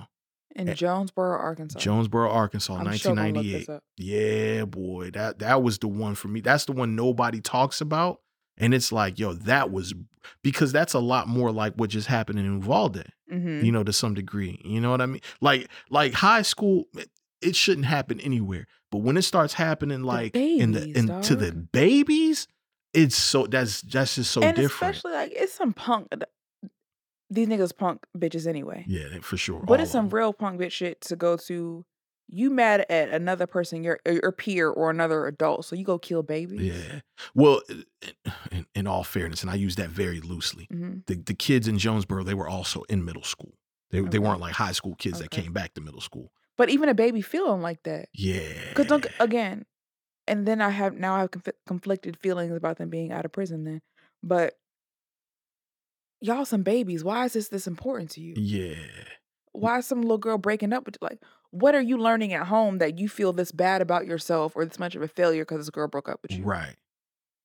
In 0.55 0.69
Eh, 0.69 0.73
Jonesboro, 0.73 1.37
Arkansas. 1.37 1.79
Jonesboro, 1.79 2.29
Arkansas, 2.31 2.73
I'm 2.75 2.85
sure 2.97 3.13
look 3.13 3.33
this 3.43 3.67
1998. 3.67 3.69
up. 3.69 3.83
Yeah, 3.97 4.65
boy, 4.65 5.11
that 5.11 5.39
that 5.39 5.61
was 5.61 5.79
the 5.79 5.87
one 5.89 6.15
for 6.15 6.29
me. 6.29 6.39
That's 6.41 6.65
the 6.65 6.71
one 6.71 6.95
nobody 6.95 7.41
talks 7.41 7.81
about, 7.81 8.21
and 8.57 8.73
it's 8.73 8.91
like, 8.91 9.19
yo, 9.19 9.33
that 9.33 9.71
was 9.71 9.93
because 10.43 10.71
that's 10.71 10.93
a 10.93 10.99
lot 10.99 11.27
more 11.27 11.51
like 11.51 11.73
what 11.75 11.89
just 11.89 12.07
happened 12.07 12.39
in 12.39 12.45
Uvalde, 12.45 13.03
Mhm. 13.31 13.63
you 13.65 13.71
know, 13.71 13.83
to 13.83 13.91
some 13.93 14.13
degree. 14.13 14.59
You 14.63 14.79
know 14.79 14.89
what 14.91 15.01
I 15.01 15.05
mean? 15.07 15.21
Like, 15.41 15.67
like 15.89 16.13
high 16.13 16.41
school, 16.41 16.85
it- 17.41 17.55
shouldn't 17.55 17.85
happen 17.85 18.19
anywhere, 18.21 18.65
but 18.91 18.99
when 18.99 19.17
it 19.17 19.21
starts 19.21 19.53
happening, 19.53 20.01
like 20.01 20.35
in 20.35 20.71
the 20.71 20.79
babies, 20.79 20.95
in, 20.97 21.21
to 21.21 21.35
the 21.35 21.51
babies, 21.51 22.47
it's 22.93 23.15
so 23.15 23.45
that's 23.45 23.81
that's 23.81 24.15
just 24.15 24.31
so 24.31 24.41
and 24.41 24.55
different. 24.55 24.95
especially 24.95 25.11
like 25.15 25.31
it's 25.35 25.53
some 25.53 25.73
punk. 25.73 26.07
These 27.35 27.47
niggas 27.47 27.75
punk 27.77 28.05
bitches 28.17 28.47
anyway. 28.47 28.83
Yeah, 28.87 29.19
for 29.21 29.37
sure. 29.37 29.61
But 29.61 29.79
all 29.79 29.83
it's 29.85 29.93
of 29.95 30.13
real 30.13 30.33
punk 30.33 30.59
bitch 30.59 30.71
shit 30.71 31.01
to 31.01 31.15
go 31.15 31.37
to. 31.37 31.85
You 32.27 32.49
mad 32.49 32.87
at 32.89 33.09
another 33.09 33.45
person, 33.45 33.83
your 33.83 33.99
your 34.05 34.31
peer 34.31 34.67
or 34.67 34.89
another 34.89 35.27
adult, 35.27 35.63
so 35.65 35.75
you 35.75 35.85
go 35.85 35.99
kill 35.99 36.23
babies. 36.23 36.59
Yeah. 36.73 37.01
Well, 37.35 37.61
in, 38.51 38.65
in 38.73 38.87
all 38.87 39.03
fairness, 39.03 39.43
and 39.43 39.51
I 39.51 39.55
use 39.55 39.75
that 39.75 39.89
very 39.89 40.21
loosely. 40.21 40.67
hmm 40.71 40.99
the, 41.05 41.15
the 41.17 41.35
kids 41.35 41.67
in 41.67 41.77
Jonesboro, 41.77 42.23
they 42.23 42.33
were 42.33 42.49
also 42.49 42.81
in 42.89 43.05
middle 43.05 43.21
school. 43.23 43.53
They, 43.91 44.01
they 44.01 44.17
weren't 44.17 44.39
like 44.41 44.53
high 44.55 44.71
school 44.71 44.95
kids 44.95 45.19
that 45.19 45.29
came 45.29 45.53
back 45.53 45.75
to 45.75 45.81
middle 45.81 46.01
school. 46.01 46.31
But 46.57 46.69
even 46.69 46.89
a 46.89 46.95
baby 46.95 47.21
feeling 47.21 47.61
like 47.61 47.83
that, 47.83 48.09
Yeah. 48.13 48.39
because 48.69 48.87
don't 48.87 49.05
again, 49.19 49.65
and 50.27 50.47
then 50.47 50.61
I 50.61 50.71
have 50.71 50.95
now 50.95 51.15
I 51.15 51.19
have 51.19 51.31
conf- 51.31 51.55
conflicted 51.67 52.17
feelings 52.17 52.55
about 52.55 52.77
them 52.79 52.89
being 52.89 53.11
out 53.11 53.25
of 53.25 53.33
prison. 53.33 53.65
Then, 53.65 53.81
but 54.23 54.55
y'all 56.25 56.45
some 56.45 56.63
babies. 56.63 57.03
Why 57.03 57.25
is 57.25 57.33
this 57.33 57.49
this 57.49 57.67
important 57.67 58.11
to 58.11 58.21
you? 58.21 58.33
Yeah. 58.37 58.75
Why 59.53 59.77
is 59.79 59.85
some 59.85 60.01
little 60.01 60.17
girl 60.17 60.37
breaking 60.37 60.73
up 60.73 60.85
with 60.85 60.97
like? 61.01 61.19
What 61.51 61.73
are 61.75 61.81
you 61.81 61.97
learning 61.97 62.33
at 62.33 62.47
home 62.47 62.79
that 62.79 62.97
you 62.99 63.07
feel 63.07 63.31
this 63.31 63.51
bad 63.53 63.81
about 63.81 64.05
yourself 64.05 64.53
or 64.55 64.65
this 64.65 64.77
much 64.79 64.95
of 64.95 65.01
a 65.01 65.07
failure 65.07 65.43
because 65.45 65.59
this 65.59 65.69
girl 65.69 65.87
broke 65.87 66.09
up 66.09 66.19
with 66.21 66.31
you? 66.33 66.43
Right. 66.43 66.75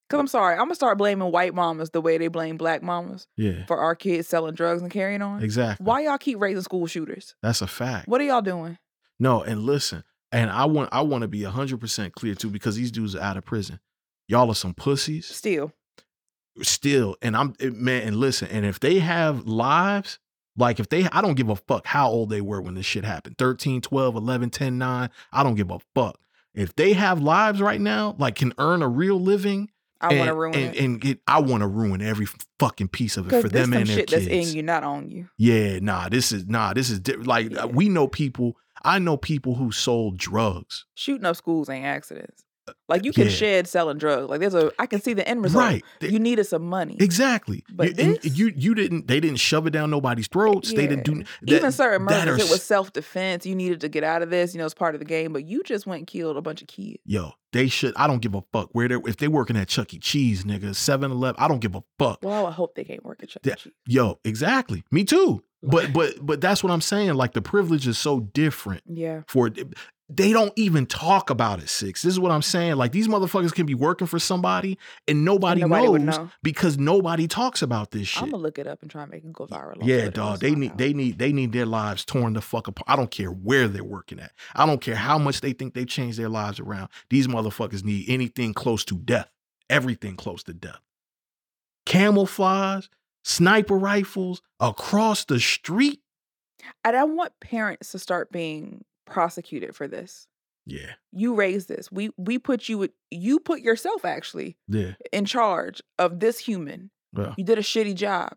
Because 0.09 0.19
I'm 0.19 0.27
sorry, 0.27 0.55
I'm 0.55 0.63
gonna 0.63 0.75
start 0.75 0.99
blaming 0.99 1.31
white 1.31 1.55
mamas 1.55 1.91
the 1.91 2.01
way 2.01 2.19
they 2.19 2.27
blame 2.27 2.57
black 2.57 2.83
mamas 2.83 3.29
Yeah. 3.37 3.65
for 3.67 3.79
our 3.79 3.95
kids 3.95 4.27
selling 4.27 4.55
drugs 4.57 4.83
and 4.83 4.91
carrying 4.91 5.23
on. 5.23 5.41
Exactly. 5.45 5.85
Why 5.85 6.01
y'all 6.01 6.19
keep 6.19 6.41
raising 6.41 6.63
school 6.63 6.89
shooters? 6.89 7.37
That's 7.43 7.63
a 7.63 7.69
fact. 7.69 8.09
What 8.09 8.21
are 8.21 8.25
y'all 8.25 8.43
doing? 8.43 8.77
No, 9.21 9.43
and 9.43 9.63
listen, 9.63 10.03
and 10.33 10.51
I 10.51 10.65
want 10.65 10.89
I 10.91 11.03
want 11.03 11.23
to 11.23 11.29
be 11.29 11.45
hundred 11.45 11.79
percent 11.79 12.13
clear 12.15 12.35
too, 12.35 12.51
because 12.51 12.75
these 12.75 12.91
dudes 12.91 13.15
are 13.15 13.23
out 13.23 13.37
of 13.37 13.45
prison. 13.45 13.79
Y'all 14.27 14.51
are 14.51 14.55
some 14.55 14.75
pussies 14.75 15.27
Still, 15.27 15.73
still. 16.63 17.17
And 17.23 17.37
I'm 17.37 17.55
eh, 17.61 17.71
man, 17.73 18.03
and 18.03 18.17
listen, 18.17 18.49
and 18.49 18.65
if 18.65 18.81
they 18.81 18.99
have 18.99 19.47
lives, 19.47 20.19
like 20.57 20.81
if 20.81 20.89
they 20.89 21.07
I 21.09 21.21
don't 21.21 21.35
give 21.35 21.49
a 21.49 21.57
fuck 21.57 21.87
how 21.87 22.11
old 22.11 22.31
they 22.31 22.41
were 22.41 22.61
when 22.61 22.75
this 22.75 22.87
shit 22.87 23.05
happened. 23.05 23.39
13, 23.39 23.81
12, 23.81 24.17
11, 24.17 24.51
10, 24.51 24.79
9. 24.79 25.11
I 25.33 25.43
don't 25.43 25.55
give 25.55 25.71
a 25.71 25.79
fuck. 25.95 26.19
If 26.55 26.75
they 26.75 26.93
have 26.95 27.21
lives 27.21 27.61
right 27.61 27.81
now, 27.81 28.17
like 28.19 28.35
can 28.35 28.53
earn 28.59 28.83
a 28.83 28.89
real 28.89 29.21
living, 29.21 29.71
I 30.01 30.15
want 30.15 30.29
to 30.29 30.35
ruin 30.35 30.55
and, 30.55 30.75
it. 30.75 30.83
And 30.83 31.01
get, 31.01 31.21
I 31.27 31.41
want 31.41 31.61
to 31.61 31.67
ruin 31.67 32.01
every 32.01 32.27
fucking 32.59 32.89
piece 32.89 33.17
of 33.17 33.33
it 33.33 33.43
for 33.43 33.49
them 33.49 33.73
and 33.73 33.87
their 33.87 33.97
shit 33.99 34.09
kids. 34.09 34.27
that's 34.27 34.49
in 34.49 34.57
you, 34.57 34.63
not 34.63 34.83
on 34.83 35.11
you. 35.11 35.29
Yeah, 35.37 35.79
nah, 35.81 36.09
this 36.09 36.33
is 36.33 36.47
nah, 36.47 36.73
this 36.73 36.91
is 36.91 37.01
di- 37.01 37.17
like 37.17 37.51
Yeah. 37.51 37.65
uh, 37.65 37.67
we 37.67 37.89
know 37.89 38.09
people. 38.09 38.57
I 38.83 38.99
know 38.99 39.19
people 39.19 39.57
who 39.57 39.73
sold 39.73 40.17
drugs. 40.17 40.87
Shooting 40.95 41.27
up 41.27 41.37
schools 41.37 41.69
ain't 41.69 41.85
accidents. 41.85 42.45
Like 42.89 43.05
you 43.05 43.13
can 43.13 43.25
yeah. 43.25 43.31
shed 43.31 43.69
selling 43.69 43.99
drugs. 43.99 44.29
Like 44.29 44.41
there's 44.41 44.55
a, 44.55 44.73
I 44.79 44.87
can 44.87 45.01
see 45.01 45.15
the 45.15 45.27
end 45.29 45.43
result. 45.43 45.65
Right. 45.65 45.85
You 46.01 46.19
needed 46.19 46.45
some 46.45 46.63
money. 46.67 46.97
Exactly. 47.01 47.65
But 47.73 47.89
you, 47.99 48.19
this- 48.19 48.39
you 48.39 48.53
you 48.57 48.75
didn't 48.75 49.07
they 49.09 49.21
didn't 49.21 49.39
shove 49.39 49.67
it 49.67 49.71
down 49.71 49.91
nobody's 49.91 50.29
throats. 50.29 50.73
They 50.73 50.87
didn't 50.87 51.05
do 51.05 51.15
that, 51.17 51.27
Even 51.47 51.73
certain 51.73 52.03
murders, 52.03 52.41
are 52.41 52.45
it 52.45 52.51
was 52.51 52.63
self 52.63 52.93
defense. 52.93 53.47
You 53.47 53.55
needed 53.55 53.81
to 53.83 53.89
get 53.89 54.05
out 54.05 54.23
of 54.23 54.31
this. 54.31 54.55
You 54.55 54.59
know, 54.59 54.65
it's 54.65 54.75
part 54.75 54.95
of 54.95 54.99
the 54.99 55.05
game. 55.05 55.33
But 55.33 55.45
you 55.45 55.63
just 55.63 55.87
went 55.87 56.01
and 56.01 56.07
killed 56.07 56.37
a 56.37 56.43
bunch 56.43 56.63
of 56.63 56.69
kids. 56.69 56.99
Yo, 57.05 57.33
they 57.53 57.69
should. 57.69 57.95
I 57.97 58.07
don't 58.07 58.21
give 58.23 58.35
a 58.35 58.43
fuck 58.53 58.69
where 58.73 58.89
they 58.89 58.95
are 58.95 59.09
if 59.09 59.17
they 59.17 59.29
working 59.29 59.57
at 59.57 59.69
Chuck 59.69 59.93
E. 59.95 59.99
Cheese, 59.99 60.45
nigga, 60.45 60.71
7-Eleven. 60.71 61.43
I 61.43 61.49
don't 61.49 61.61
give 61.61 61.75
a 61.75 61.83
fuck. 61.99 62.21
Well, 62.23 62.47
I 62.47 62.51
hope 62.53 62.75
they 62.75 62.85
can't 62.85 63.05
work 63.05 63.23
at 63.23 63.29
Chuck 63.31 63.47
E. 63.47 63.51
Cheese. 63.57 63.73
Yo, 63.87 64.19
exactly. 64.25 64.85
Me 64.91 65.05
too. 65.05 65.43
But 65.63 65.93
but 65.93 66.15
but 66.25 66.41
that's 66.41 66.63
what 66.63 66.73
I'm 66.73 66.81
saying. 66.81 67.15
Like 67.15 67.33
the 67.33 67.43
privilege 67.43 67.87
is 67.87 67.99
so 67.99 68.21
different 68.21 68.83
Yeah. 68.87 69.23
for 69.29 69.51
they 70.13 70.33
don't 70.33 70.53
even 70.57 70.87
talk 70.87 71.31
about 71.31 71.63
it, 71.63 71.69
six. 71.69 72.03
This 72.03 72.13
is 72.13 72.19
what 72.19 72.33
I'm 72.33 72.43
saying. 72.43 72.77
Like 72.77 72.91
these 72.91 73.07
motherfuckers 73.07 73.55
can 73.55 73.65
be 73.65 73.75
working 73.75 74.09
for 74.09 74.19
somebody 74.19 74.77
and 75.07 75.25
nobody, 75.25 75.61
nobody 75.61 75.87
knows 75.87 76.19
know. 76.19 76.31
because 76.43 76.79
nobody 76.79 77.29
talks 77.29 77.63
about 77.63 77.93
this 77.93 78.09
shit. 78.09 78.23
I'm 78.23 78.31
gonna 78.31 78.43
look 78.43 78.59
it 78.59 78.67
up 78.67 78.83
and 78.83 78.91
try 78.91 79.03
and 79.03 79.11
make 79.13 79.25
it 79.25 79.33
go 79.33 79.47
viral. 79.47 79.77
Yeah, 79.83 80.11
dog. 80.11 80.41
They 80.41 80.55
need 80.55 80.73
out. 80.73 80.79
they 80.79 80.93
need 80.93 81.19
they 81.19 81.33
need 81.33 81.53
their 81.53 81.67
lives 81.67 82.05
torn 82.05 82.33
the 82.33 82.41
fuck 82.41 82.67
apart. 82.67 82.87
I 82.89 82.97
don't 82.97 83.11
care 83.11 83.31
where 83.31 83.69
they're 83.69 83.85
working 83.85 84.19
at. 84.19 84.33
I 84.55 84.67
don't 84.67 84.81
care 84.81 84.97
how 84.97 85.17
much 85.17 85.41
they 85.41 85.53
think 85.53 85.75
they've 85.75 85.87
changed 85.87 86.19
their 86.19 86.29
lives 86.29 86.59
around. 86.59 86.89
These 87.09 87.29
motherfuckers 87.29 87.85
need 87.85 88.07
anything 88.09 88.53
close 88.53 88.85
to 88.87 88.97
death. 88.97 89.31
Everything 89.69 90.17
close 90.17 90.43
to 90.45 90.53
death. 90.53 90.81
Camouflage, 91.87 92.89
sniper 93.23 93.79
rifles 93.79 94.43
across 94.59 95.25
the 95.25 95.39
street. 95.39 96.01
And 96.85 96.97
I 96.97 97.05
want 97.05 97.33
parents 97.41 97.93
to 97.93 97.99
start 97.99 98.33
being 98.33 98.85
prosecuted 99.11 99.75
for 99.75 99.89
this. 99.89 100.27
Yeah, 100.67 100.93
You 101.13 101.35
raised 101.35 101.69
this. 101.69 101.91
We 101.91 102.11
we 102.17 102.39
put 102.39 102.69
you 102.69 102.89
you 103.11 103.41
put 103.41 103.61
yourself 103.61 104.05
actually 104.05 104.57
yeah, 104.69 104.93
in 105.13 105.25
charge 105.25 105.83
of 105.99 106.21
this 106.21 106.39
human. 106.39 106.91
yeah. 107.17 107.35
You 107.37 107.45
did 107.45 107.59
a 107.59 107.63
shitty 107.63 107.95
job. 107.95 108.35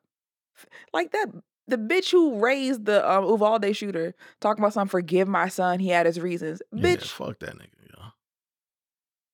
Like 0.94 1.12
that 1.12 1.28
the 1.68 1.78
bitch 1.78 2.12
who 2.12 2.40
raised 2.40 2.86
the 2.86 3.10
um, 3.10 3.26
Uvalde 3.26 3.76
shooter 3.76 4.16
talking 4.42 4.64
about 4.64 4.74
some 4.74 4.88
forgive 4.88 5.28
my 5.28 5.48
son. 5.48 5.80
He 5.80 5.90
had 5.90 6.06
his 6.06 6.20
reasons. 6.20 6.62
Yeah, 6.72 6.96
Bitch, 6.96 7.08
fuck 7.08 7.40
that 7.40 7.56
nigga. 7.56 7.68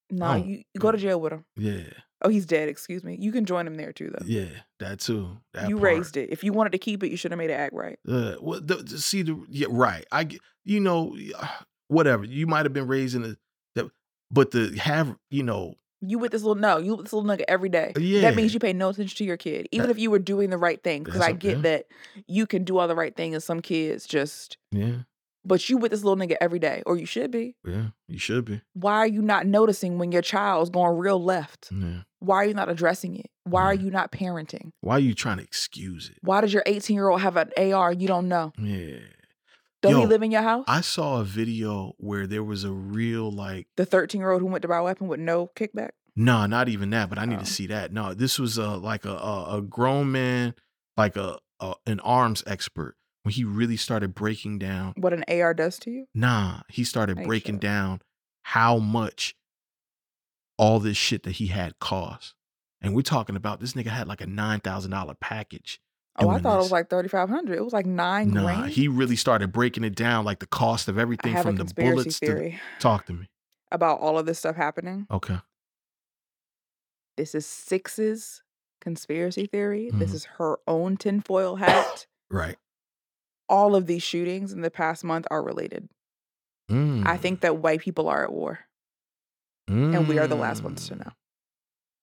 Yo. 0.10 0.18
nah, 0.18 0.34
Oh, 0.34 0.36
you, 0.38 0.57
you 0.73 0.80
go 0.80 0.91
to 0.91 0.98
jail 0.98 1.19
with 1.22 1.34
him. 1.34 1.45
Yeah, 1.57 1.84
Oh, 2.22 2.30
he's 2.30 2.45
dead. 2.45 2.68
Excuse 2.69 3.03
me. 3.03 3.15
You 3.19 3.31
can 3.31 3.45
join 3.45 3.65
him 3.65 3.76
there 3.76 3.94
too, 3.94 4.10
though. 4.18 4.26
yeah, 4.26 4.48
that 4.80 4.99
too. 4.99 5.38
That 5.53 5.69
you 5.69 5.76
part. 5.77 5.84
raised 5.95 6.18
it. 6.18 6.30
If 6.31 6.44
you 6.44 6.52
wanted 6.53 6.72
to 6.73 6.77
keep 6.77 7.03
it, 7.03 7.10
you 7.11 7.15
should 7.18 7.31
have 7.31 7.38
made 7.38 7.49
it 7.49 7.53
act 7.53 7.73
right. 7.73 7.98
Uh, 8.07 8.36
well, 8.41 8.60
the, 8.61 8.76
the- 8.76 8.98
see 8.98 9.22
the 9.22 9.41
yeah, 9.49 9.68
right. 9.69 10.06
I 10.11 10.27
you 10.65 10.80
know, 10.81 11.15
whatever. 11.88 12.26
You 12.26 12.48
might 12.48 12.65
have 12.65 12.73
been 12.73 12.88
raised 12.88 13.15
in 13.15 13.23
a 13.23 13.36
that, 13.76 13.90
but 14.31 14.52
to 14.52 14.72
have 14.77 15.15
you 15.30 15.44
know, 15.44 15.76
You 16.02 16.19
with 16.19 16.31
this 16.31 16.41
little 16.44 16.61
no, 16.61 16.77
you 16.77 16.95
with 16.95 17.06
this 17.06 17.14
little 17.14 17.26
nugget 17.27 17.45
every 17.48 17.69
day. 17.69 17.94
Yeah. 17.98 18.22
That 18.22 18.36
means 18.36 18.53
you 18.53 18.60
pay 18.60 18.73
no 18.73 18.90
attention 18.90 19.15
to 19.18 19.23
your 19.23 19.38
kid, 19.38 19.69
even 19.72 19.88
That- 19.88 19.91
if 19.91 19.99
you 19.99 20.11
were 20.11 20.19
doing 20.19 20.49
the 20.49 20.57
right 20.57 20.81
thing. 20.84 21.03
Because 21.03 21.22
I 21.22 21.31
get 21.31 21.61
that 21.64 21.86
you 22.27 22.45
can 22.48 22.64
do 22.64 22.77
all 22.80 22.88
the 22.88 22.95
right 22.95 23.15
thing, 23.15 23.34
and 23.34 23.41
some 23.44 23.61
kids 23.61 24.06
just. 24.06 24.57
yeah, 24.72 25.03
But 25.49 25.67
you 25.69 25.77
with 25.77 25.91
this 25.91 26.03
little 26.03 26.15
nigga 26.23 26.38
every 26.39 26.59
day, 26.59 26.84
or 26.85 26.95
you 26.97 27.05
should 27.05 27.31
be. 27.31 27.55
yeah, 27.65 27.88
you 28.07 28.17
should 28.19 28.45
be. 28.45 28.61
Why 28.73 28.93
are 28.97 29.07
you 29.07 29.21
not 29.21 29.45
noticing 29.47 29.97
when 29.97 30.11
your 30.13 30.21
child's 30.21 30.69
going 30.69 30.97
real 30.97 31.21
left? 31.21 31.69
Yeah. 31.71 32.03
Why 32.19 32.35
are 32.38 32.45
you 32.45 32.53
not 32.53 32.69
addressing 32.69 33.15
it? 33.17 33.30
Why 33.45 33.63
are 33.63 33.73
you 33.73 33.89
not 33.91 34.11
parenting? 34.11 34.71
Why 34.81 34.95
are 34.97 34.99
you 34.99 35.13
trying 35.13 35.38
to 35.38 35.43
excuse 35.43 36.09
it? 36.09 36.19
Why 36.21 36.39
does 36.41 36.53
your 36.53 36.63
18 36.65 36.93
year 36.95 37.09
old 37.09 37.21
have 37.21 37.35
an 37.35 37.51
AR 37.57 37.91
you 37.91 38.07
don't 38.07 38.27
know? 38.30 38.53
Yeah. 38.57 38.99
Don't 39.81 39.93
Yo, 39.93 39.99
he 40.01 40.05
live 40.07 40.21
in 40.21 40.30
your 40.31 40.41
house? 40.41 40.65
I 40.67 40.81
saw 40.81 41.21
a 41.21 41.23
video 41.23 41.93
where 41.97 42.27
there 42.27 42.43
was 42.43 42.63
a 42.65 42.71
real 42.71 43.31
like 43.31 43.67
the 43.77 43.85
13 43.85 44.19
year 44.21 44.31
old 44.31 44.41
who 44.41 44.47
went 44.47 44.61
to 44.63 44.67
buy 44.67 44.77
a 44.77 44.84
weapon 44.84 45.07
with 45.07 45.19
no 45.19 45.49
kickback? 45.55 45.91
no, 46.15 46.45
not 46.45 46.67
even 46.67 46.89
that, 46.89 47.09
but 47.09 47.17
I 47.17 47.23
need 47.26 47.38
Oh. 47.38 47.39
to 47.39 47.45
see 47.45 47.67
that. 47.67 47.93
No, 47.93 48.13
this 48.13 48.38
was 48.38 48.57
a 48.57 48.71
like 48.71 49.05
a 49.05 49.13
a, 49.15 49.57
a 49.57 49.61
grown 49.61 50.11
man, 50.11 50.53
like 50.97 51.15
a, 51.15 51.39
a 51.61 51.73
an 51.88 52.01
arms 52.01 52.43
expert 52.45 52.97
when 53.30 53.34
he 53.35 53.43
really 53.43 53.77
started 53.77 54.15
breaking 54.15 54.57
down 54.57 54.91
What 54.97 55.14
an 55.14 55.23
AR 55.27 55.53
does 55.53 55.77
to 55.80 55.91
you? 55.91 56.07
Nah, 56.15 56.61
he 56.68 56.84
started 56.84 57.23
breaking 57.23 57.56
sure? 57.56 57.60
down 57.60 58.01
how 58.41 58.80
much 58.80 59.35
all 60.57 60.80
this 60.80 60.97
shit 60.97 61.22
that 61.23 61.34
he 61.34 61.47
had 61.47 61.77
cost. 61.80 62.34
And 62.81 62.95
we're 62.95 63.03
talking 63.03 63.35
about 63.35 63.60
this 63.60 63.73
nigga 63.73 63.88
had 63.89 64.07
like 64.07 64.22
a 64.22 64.26
nine 64.26 64.61
thousand 64.61 64.89
dollar 64.91 65.14
package. 65.14 65.80
Oh, 66.18 66.27
I 66.30 66.39
thought 66.39 66.56
it 66.56 66.64
was 66.64 66.72
like 66.72 66.89
3500 66.89 67.56
It 67.56 67.64
was 67.64 67.72
like 67.72 67.85
nine 67.85 68.31
Nah, 68.31 68.41
grand. 68.41 68.72
he 68.72 68.88
really 68.88 69.15
started 69.15 69.51
breaking 69.51 69.84
it 69.84 69.95
down, 69.95 70.26
like 70.26 70.39
the 70.39 70.47
cost 70.47 70.88
of 70.88 70.97
everything 70.97 71.38
from 71.38 71.56
the 71.57 71.65
bullets 71.65 72.19
to 72.22 72.53
talk 72.80 73.06
to 73.06 73.14
me. 73.14 73.30
about 73.72 73.99
all 73.99 74.18
of 74.18 74.26
this 74.26 74.39
stuff 74.39 74.56
happening. 74.56 75.06
Okay. 75.11 75.38
This 77.15 77.35
is 77.35 77.45
Six's 77.45 78.41
conspiracy 78.81 79.45
theory. 79.45 79.91
This 79.93 80.11
Mhm. 80.11 80.15
is 80.15 80.26
her 80.39 80.57
own 80.68 80.97
tinfoil 80.97 81.57
hat. 81.57 82.07
Right. 82.31 82.57
All 83.49 83.76
of 83.76 83.88
these 83.88 84.03
shootings 84.03 84.53
in 84.53 84.61
the 84.61 84.71
past 84.71 85.03
month 85.03 85.26
are 85.31 85.41
related. 85.43 85.89
I 86.69 86.73
Mm, 86.73 87.19
think 87.19 87.41
that 87.41 87.57
white 87.57 87.81
people 87.81 88.07
are 88.07 88.23
at 88.23 88.31
war. 88.31 88.59
and 89.67 90.07
we 90.07 90.17
are 90.17 90.27
the 90.27 90.35
last 90.35 90.63
ones 90.63 90.88
to 90.88 90.95
Mm. 90.95 91.05
know. 91.05 91.11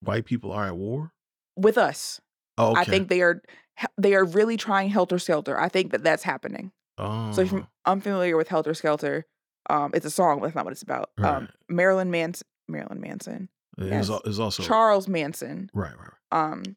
White 0.01 0.25
people 0.25 0.53
are 0.53 0.67
at 0.67 0.77
war. 0.77 1.13
With 1.57 1.77
us, 1.79 2.21
Oh, 2.59 2.73
okay. 2.73 2.81
I 2.81 2.85
think 2.85 3.09
they 3.09 3.23
are 3.23 3.43
they 3.99 4.15
are 4.15 4.25
really 4.25 4.57
trying 4.57 4.89
helter 4.91 5.19
skelter. 5.19 5.59
I 5.61 5.69
think 5.69 5.91
that 5.93 6.03
that's 6.03 6.23
happening. 6.23 6.73
Oh, 6.99 7.31
So 7.33 7.43
if 7.43 7.53
you're 7.53 7.67
unfamiliar 7.85 8.37
with 8.37 8.49
helter 8.49 8.73
skelter, 8.75 9.27
um, 9.69 9.91
it's 9.95 10.07
a 10.07 10.11
song, 10.11 10.39
but 10.41 10.47
that's 10.47 10.55
not 10.57 10.65
what 10.65 10.73
it's 10.73 10.83
about. 10.83 11.11
Um, 11.19 11.49
Marilyn 11.69 12.11
Manson, 12.11 12.47
Marilyn 12.69 13.01
Manson, 13.01 13.49
it's, 13.79 14.09
yes. 14.09 14.21
it's 14.25 14.39
also 14.39 14.63
Charles 14.63 15.09
Manson. 15.09 15.71
right, 15.75 15.93
right, 15.99 16.09
right. 16.33 16.53
Um, 16.53 16.77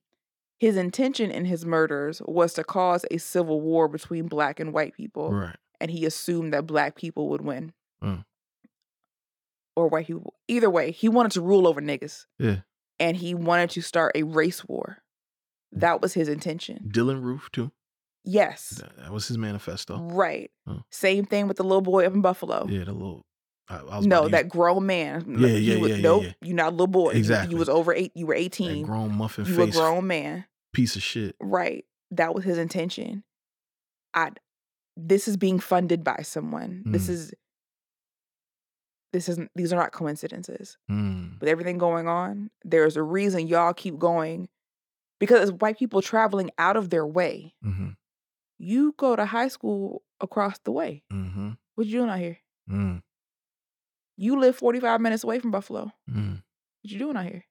his 0.60 0.76
intention 0.76 1.32
in 1.32 1.46
his 1.46 1.66
murders 1.66 2.22
was 2.26 2.54
to 2.54 2.64
cause 2.64 3.06
a 3.10 3.18
civil 3.18 3.62
war 3.62 3.88
between 3.88 4.28
black 4.28 4.60
and 4.60 4.74
white 4.74 4.94
people, 4.94 5.32
right. 5.32 5.56
and 5.80 5.90
he 5.90 6.06
assumed 6.06 6.54
that 6.54 6.68
black 6.68 6.96
people 6.96 7.30
would 7.30 7.42
win. 7.42 7.72
Mm. 8.04 8.26
Or 9.76 9.88
white 9.88 10.08
people. 10.08 10.34
Either 10.50 10.70
way, 10.70 10.92
he 10.92 11.08
wanted 11.08 11.32
to 11.34 11.42
rule 11.42 11.66
over 11.66 11.82
niggas. 11.82 12.26
Yeah. 12.38 12.58
And 13.00 13.16
he 13.16 13.34
wanted 13.34 13.70
to 13.72 13.82
start 13.82 14.12
a 14.16 14.24
race 14.24 14.66
war. 14.66 14.98
That 15.72 16.02
was 16.02 16.14
his 16.14 16.28
intention. 16.28 16.90
Dylann 16.92 17.24
Roof 17.24 17.50
too. 17.54 17.72
Yes. 18.26 18.82
That, 18.82 18.98
that 18.98 19.12
was 19.14 19.28
his 19.30 19.38
manifesto. 19.38 19.98
Right. 20.00 20.52
Oh. 20.68 20.82
Same 20.92 21.26
thing 21.26 21.48
with 21.48 21.56
the 21.58 21.64
little 21.64 21.82
boy 21.82 22.06
up 22.06 22.14
in 22.14 22.22
Buffalo. 22.22 22.68
Yeah, 22.70 22.84
the 22.84 22.92
little. 22.92 23.26
I, 23.70 23.78
I 23.78 23.98
was 23.98 24.08
No, 24.08 24.28
that 24.28 24.50
grown 24.50 24.86
man. 24.86 25.38
Yeah, 25.40 25.48
He 25.48 25.58
yeah, 25.60 25.78
was- 25.78 25.92
yeah, 25.92 25.98
Nope, 26.02 26.24
yeah. 26.24 26.32
you're 26.42 26.56
not 26.56 26.70
a 26.70 26.72
little 26.72 26.88
boy. 26.88 27.12
Exactly. 27.12 27.54
You, 27.54 27.60
was 27.60 27.70
over 27.70 27.94
eight. 27.94 28.12
You 28.16 28.26
were 28.26 28.36
use 28.36 28.50
that 28.50 28.64
18. 28.64 28.86
grown 28.86 29.16
muffin 29.16 29.46
You 29.46 29.62
a 29.62 29.68
grown 29.68 30.08
man. 30.08 30.46
Piece 30.74 30.96
of 30.96 31.04
shit. 31.04 31.36
Right. 31.40 31.86
That 32.12 32.34
was 32.36 32.44
his 32.44 32.58
intention. 32.58 33.24
I. 34.14 34.32
This 34.98 35.28
is 35.28 35.38
being 35.38 35.60
funded 35.60 36.04
by 36.04 36.22
someone. 36.24 36.84
This 36.86 37.08
Mm. 37.08 37.10
is. 37.12 37.34
This 39.14 39.28
isn't. 39.30 39.50
These 39.56 39.74
are 39.74 39.78
not 39.78 39.92
coincidences. 39.92 40.78
Mm. 40.92 41.40
With 41.40 41.50
everything 41.50 41.78
going 41.78 42.08
on, 42.08 42.52
there's 42.64 42.96
a 42.98 43.04
reason 43.04 43.48
y'all 43.48 43.74
keep 43.74 43.98
going, 43.98 44.50
because 45.20 45.50
it's 45.50 45.60
white 45.62 45.80
people 45.80 46.02
traveling 46.02 46.52
out 46.58 46.78
of 46.78 46.90
their 46.90 47.08
way. 47.08 47.56
Mm-hmm. 47.66 47.90
You 48.60 48.94
go 48.98 49.16
to 49.16 49.26
high 49.26 49.48
school 49.48 50.04
across 50.20 50.60
the 50.60 50.72
way. 50.72 51.04
Mm-hmm. 51.12 51.52
What 51.76 51.88
you 51.88 52.00
doing 52.00 52.10
out 52.10 52.20
here? 52.20 52.38
Mm. 52.70 53.02
You 54.18 54.38
live 54.40 54.58
45 54.58 55.00
minutes 55.02 55.24
away 55.24 55.40
from 55.40 55.52
Buffalo. 55.52 55.92
Mm. 56.12 56.34
What 56.34 56.92
you 56.92 57.00
doing 57.00 57.16
out 57.16 57.26
here? 57.26 57.46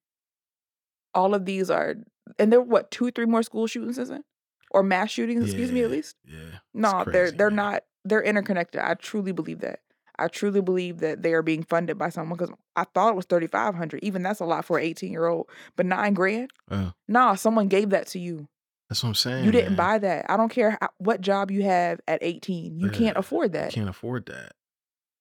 All 1.14 1.34
of 1.34 1.44
these 1.44 1.70
are, 1.70 1.94
and 2.38 2.52
there 2.52 2.60
were 2.60 2.66
what 2.66 2.90
two, 2.90 3.10
three 3.10 3.26
more 3.26 3.42
school 3.42 3.66
shootings, 3.66 3.98
isn't? 3.98 4.24
Or 4.70 4.82
mass 4.82 5.10
shootings? 5.10 5.44
Excuse 5.44 5.72
me, 5.72 5.82
at 5.82 5.90
least. 5.90 6.16
Yeah. 6.24 6.58
No, 6.74 7.04
they're 7.04 7.30
they're 7.30 7.50
man. 7.50 7.56
not. 7.56 7.82
They're 8.04 8.22
interconnected. 8.22 8.80
I 8.80 8.94
truly 8.94 9.32
believe 9.32 9.60
that. 9.60 9.80
I 10.20 10.28
truly 10.28 10.60
believe 10.60 10.98
that 10.98 11.22
they 11.22 11.32
are 11.32 11.42
being 11.42 11.62
funded 11.62 11.96
by 11.96 12.08
someone 12.08 12.36
because 12.36 12.52
I 12.74 12.84
thought 12.92 13.10
it 13.10 13.16
was 13.16 13.24
3,500. 13.26 14.02
Even 14.02 14.22
that's 14.24 14.40
a 14.40 14.44
lot 14.44 14.64
for 14.64 14.76
an 14.78 14.84
18 14.84 15.12
year 15.12 15.26
old. 15.26 15.48
But 15.76 15.86
nine 15.86 16.12
grand? 16.14 16.50
Uh, 16.70 16.90
Nah, 17.06 17.34
someone 17.36 17.68
gave 17.68 17.90
that 17.90 18.08
to 18.08 18.18
you. 18.18 18.48
that's 18.88 19.02
what 19.02 19.10
I'm 19.10 19.14
saying. 19.14 19.44
you 19.44 19.52
didn't 19.52 19.70
man. 19.70 19.76
buy 19.76 19.98
that. 19.98 20.26
I 20.28 20.36
don't 20.36 20.48
care 20.48 20.76
how, 20.80 20.88
what 20.98 21.20
job 21.20 21.50
you 21.52 21.62
have 21.62 22.00
at 22.08 22.18
18. 22.22 22.78
You 22.80 22.90
can't 22.90 23.00
Yeah, 23.00 23.12
afford 23.16 23.54
You 23.54 23.60
that. 23.60 23.72
can't 23.72 23.88
afford 23.88 24.26
that. 24.26 24.52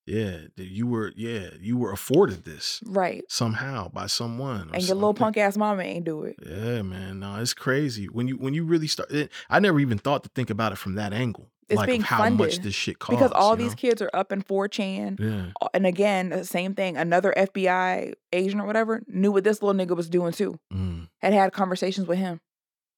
Yeah, 0.08 0.38
you 0.56 0.88
were. 0.88 1.12
Yeah, 1.18 1.50
you 1.60 1.78
were 1.78 1.92
afforded 1.92 2.46
this 2.46 2.82
Right. 2.86 3.24
somehow 3.28 3.90
by 3.90 4.08
someone. 4.08 4.70
And 4.74 4.82
your 4.88 4.96
little 4.96 5.14
punk 5.14 5.36
ass 5.38 5.58
mama 5.58 5.84
ain't 5.84 6.06
do 6.06 6.24
it. 6.24 6.38
Yeah, 6.46 6.82
man. 6.82 7.20
No, 7.20 7.36
it's 7.42 7.54
crazy 7.54 8.06
when 8.06 8.28
you 8.30 8.38
when 8.38 8.54
you 8.54 8.64
really 8.64 8.88
start. 8.88 9.12
It, 9.12 9.32
I 9.50 9.60
never 9.60 9.80
even 9.82 9.98
thought 9.98 10.24
to 10.24 10.30
think 10.30 10.50
about 10.50 10.72
it 10.72 10.78
from 10.78 10.96
that 10.96 11.12
angle, 11.12 11.50
It's 11.68 11.78
like 11.78 11.88
being 11.88 12.02
how 12.02 12.30
much 12.30 12.60
this 12.60 12.74
shit 12.74 13.00
costs. 13.00 13.18
because 13.20 13.32
all 13.34 13.58
these 13.58 13.72
know? 13.72 13.76
kids 13.76 14.02
are 14.02 14.10
up 14.14 14.32
in 14.32 14.42
4chan. 14.44 15.20
Yeah. 15.20 15.68
And 15.74 15.86
again, 15.86 16.30
the 16.30 16.46
same 16.46 16.74
thing. 16.74 16.96
Another 16.96 17.34
FBI 17.36 18.14
agent 18.32 18.62
or 18.62 18.66
whatever 18.66 19.04
knew 19.08 19.34
what 19.34 19.44
this 19.44 19.62
little 19.62 19.78
nigga 19.86 19.96
was 19.96 20.10
doing 20.10 20.32
too. 20.32 20.58
Mm. 20.74 21.10
Had 21.22 21.34
had 21.34 21.52
conversations 21.52 22.08
with 22.08 22.18
him. 22.18 22.40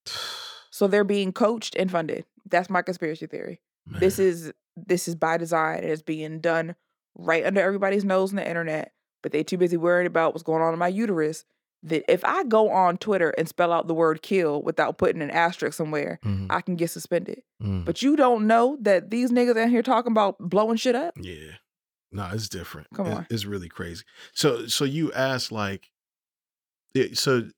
So 0.72 0.86
they're 0.86 1.04
being 1.04 1.32
coached 1.32 1.74
and 1.74 1.90
funded. 1.90 2.24
That's 2.48 2.70
my 2.70 2.80
conspiracy 2.82 3.26
theory. 3.26 3.60
This 3.86 4.18
is 4.20 4.52
this 4.76 5.08
is 5.08 5.16
by 5.16 5.36
design. 5.36 5.78
It 5.78 5.90
is 5.90 6.00
being 6.00 6.38
done 6.40 6.76
right 7.16 7.44
under 7.44 7.60
everybody's 7.60 8.04
nose 8.04 8.30
on 8.30 8.36
the 8.36 8.46
internet, 8.48 8.92
but 9.22 9.32
they 9.32 9.42
too 9.42 9.56
busy 9.58 9.76
worried 9.76 10.06
about 10.06 10.32
what's 10.32 10.42
going 10.42 10.62
on 10.62 10.72
in 10.72 10.78
my 10.78 10.88
uterus. 10.88 11.44
That 11.82 12.04
if 12.12 12.24
I 12.24 12.44
go 12.44 12.70
on 12.70 12.98
Twitter 12.98 13.30
and 13.38 13.48
spell 13.48 13.72
out 13.72 13.86
the 13.88 13.94
word 13.94 14.20
kill 14.20 14.62
without 14.62 14.98
putting 14.98 15.22
an 15.22 15.30
asterisk 15.30 15.76
somewhere, 15.76 16.20
Mhm. 16.22 16.46
I 16.50 16.60
can 16.60 16.76
get 16.76 16.90
suspended. 16.90 17.42
Mm. 17.62 17.86
But 17.86 18.02
you 18.02 18.16
don't 18.16 18.46
know 18.46 18.76
that 18.82 19.10
these 19.10 19.30
niggas 19.30 19.56
out 19.56 19.70
here 19.70 19.82
talking 19.82 20.12
about 20.12 20.36
blowing 20.38 20.76
shit 20.76 20.94
up? 20.94 21.14
Yeah. 21.18 21.52
No, 22.12 22.28
it's 22.34 22.48
different. 22.50 22.88
Come 22.92 23.06
on. 23.06 23.26
It's 23.30 23.46
really 23.46 23.68
crazy. 23.68 24.04
So 24.34 24.66
so 24.66 24.84
you 24.84 25.10
asked 25.12 25.52
like 25.52 25.90
it, 26.92 27.16
so 27.16 27.48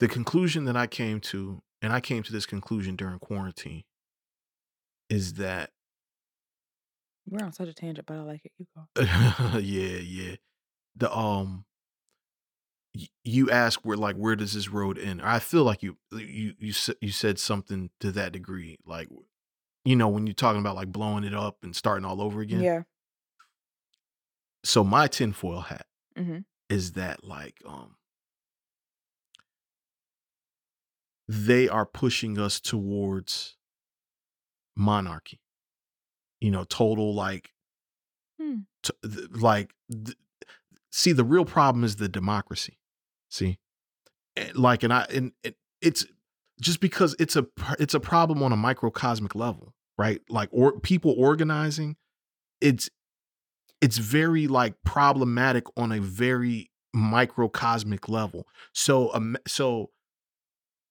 the 0.00 0.08
conclusion 0.08 0.64
that 0.64 0.76
I 0.76 0.86
came 0.88 1.20
to, 1.20 1.62
and 1.82 1.92
I 1.92 2.00
came 2.00 2.22
to 2.24 2.32
this 2.32 2.46
conclusion 2.46 2.96
during 2.96 3.18
quarantine, 3.18 3.84
is 5.08 5.34
that 5.34 5.70
We're 7.30 7.44
on 7.44 7.52
such 7.52 7.68
a 7.68 7.74
tangent, 7.74 8.06
but 8.06 8.16
I 8.16 8.22
like 8.22 8.44
it. 8.44 8.52
You 8.58 8.66
go. 8.74 9.02
yeah, 9.60 9.98
yeah. 9.98 10.36
The 10.96 11.14
um 11.16 11.64
y- 12.94 13.08
you 13.24 13.50
ask 13.50 13.80
where 13.84 13.96
like 13.96 14.16
where 14.16 14.36
does 14.36 14.52
this 14.54 14.68
road 14.68 14.98
end? 14.98 15.22
I 15.22 15.38
feel 15.38 15.64
like 15.64 15.82
you 15.82 15.96
you 16.12 16.54
you 16.58 16.74
you 17.00 17.10
said 17.12 17.38
something 17.38 17.90
to 18.00 18.12
that 18.12 18.32
degree 18.32 18.78
like 18.84 19.08
you 19.84 19.96
know 19.96 20.08
when 20.08 20.26
you're 20.26 20.34
talking 20.34 20.60
about 20.60 20.76
like 20.76 20.92
blowing 20.92 21.24
it 21.24 21.34
up 21.34 21.58
and 21.62 21.74
starting 21.74 22.04
all 22.04 22.20
over 22.20 22.40
again. 22.40 22.62
Yeah. 22.62 22.82
So 24.64 24.84
my 24.84 25.06
tinfoil 25.06 25.60
hat 25.60 25.86
hmm 26.16 26.38
is 26.68 26.92
that 26.92 27.24
like 27.24 27.60
um 27.64 27.96
they 31.28 31.68
are 31.68 31.86
pushing 31.86 32.38
us 32.38 32.60
towards 32.60 33.56
monarchy 34.76 35.40
you 36.40 36.50
know 36.50 36.64
total 36.64 37.14
like 37.14 37.50
Hmm. 38.40 38.60
t- 38.82 38.92
th- 39.02 39.28
like 39.32 39.74
th- 39.90 40.16
see 40.90 41.12
the 41.12 41.24
real 41.24 41.44
problem 41.44 41.84
is 41.84 41.96
the 41.96 42.08
democracy 42.08 42.78
see? 43.28 43.58
Eh, 44.36 44.50
like 44.54 44.82
and 44.82 44.92
i 44.92 45.02
and 45.12 45.32
it, 45.44 45.56
it's 45.82 46.06
just 46.60 46.80
because 46.80 47.14
it's 47.18 47.36
a 47.36 47.46
it's 47.78 47.94
a 47.94 48.00
problem 48.00 48.42
on 48.42 48.52
a 48.52 48.56
microcosmic 48.56 49.34
level 49.34 49.74
right? 50.00 50.22
Like 50.30 50.48
or 50.50 50.80
people 50.80 51.14
organizing 51.18 51.96
it's 52.62 52.88
it's 53.82 53.98
very 53.98 54.46
like 54.46 54.74
problematic 54.82 55.64
on 55.76 55.92
a 55.92 56.00
very 56.00 56.70
microcosmic 56.94 58.08
level. 58.08 58.46
So 58.72 59.12
um, 59.14 59.36
so 59.46 59.90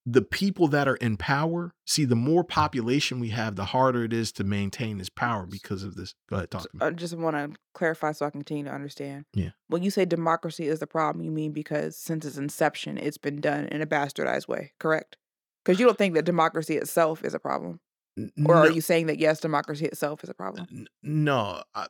the 0.06 0.22
people 0.22 0.68
that 0.70 0.88
are 0.88 0.96
in 0.96 1.18
power 1.18 1.74
see 1.86 2.06
the 2.06 2.16
more 2.16 2.44
population 2.44 3.20
we 3.20 3.30
have 3.30 3.56
the 3.56 3.66
harder 3.66 4.04
it 4.04 4.14
is 4.14 4.32
to 4.32 4.44
maintain 4.44 4.98
this 4.98 5.10
power 5.10 5.46
because 5.46 5.84
of 5.84 5.96
this 5.96 6.16
go 6.30 6.38
ahead 6.38 6.50
talk 6.52 6.64
to 6.64 6.70
me 6.74 6.86
I 6.86 6.92
just 6.92 7.16
want 7.18 7.36
to 7.36 7.60
clarify 7.74 8.12
so 8.14 8.26
I 8.26 8.30
can 8.30 8.42
continue 8.42 8.64
to 8.66 8.74
understand. 8.74 9.26
Yeah. 9.34 9.50
When 9.68 9.84
you 9.84 9.92
say 9.92 10.06
democracy 10.06 10.68
is 10.68 10.80
the 10.80 10.88
problem, 10.88 11.24
you 11.24 11.32
mean 11.32 11.52
because 11.52 11.98
since 11.98 12.26
its 12.26 12.38
inception, 12.38 12.98
it's 12.98 13.18
been 13.18 13.42
done 13.42 13.66
in 13.66 13.82
a 13.82 13.86
bastardized 13.86 14.48
way, 14.48 14.72
correct? 14.80 15.18
Because 15.64 15.80
you 15.80 15.86
don't 15.86 15.98
think 15.98 16.16
that 16.16 16.26
democracy 16.26 16.78
itself 16.78 17.24
is 17.24 17.34
a 17.34 17.40
problem. 17.40 17.80
Or 18.18 18.26
no- 18.38 18.54
are 18.62 18.72
you 18.72 18.82
saying 18.82 19.08
that 19.08 19.20
yes, 19.20 19.40
democracy 19.40 19.86
itself 19.86 20.24
is 20.24 20.30
a 20.30 20.34
problem? 20.34 20.88
No 21.04 21.62
I, 21.76 21.88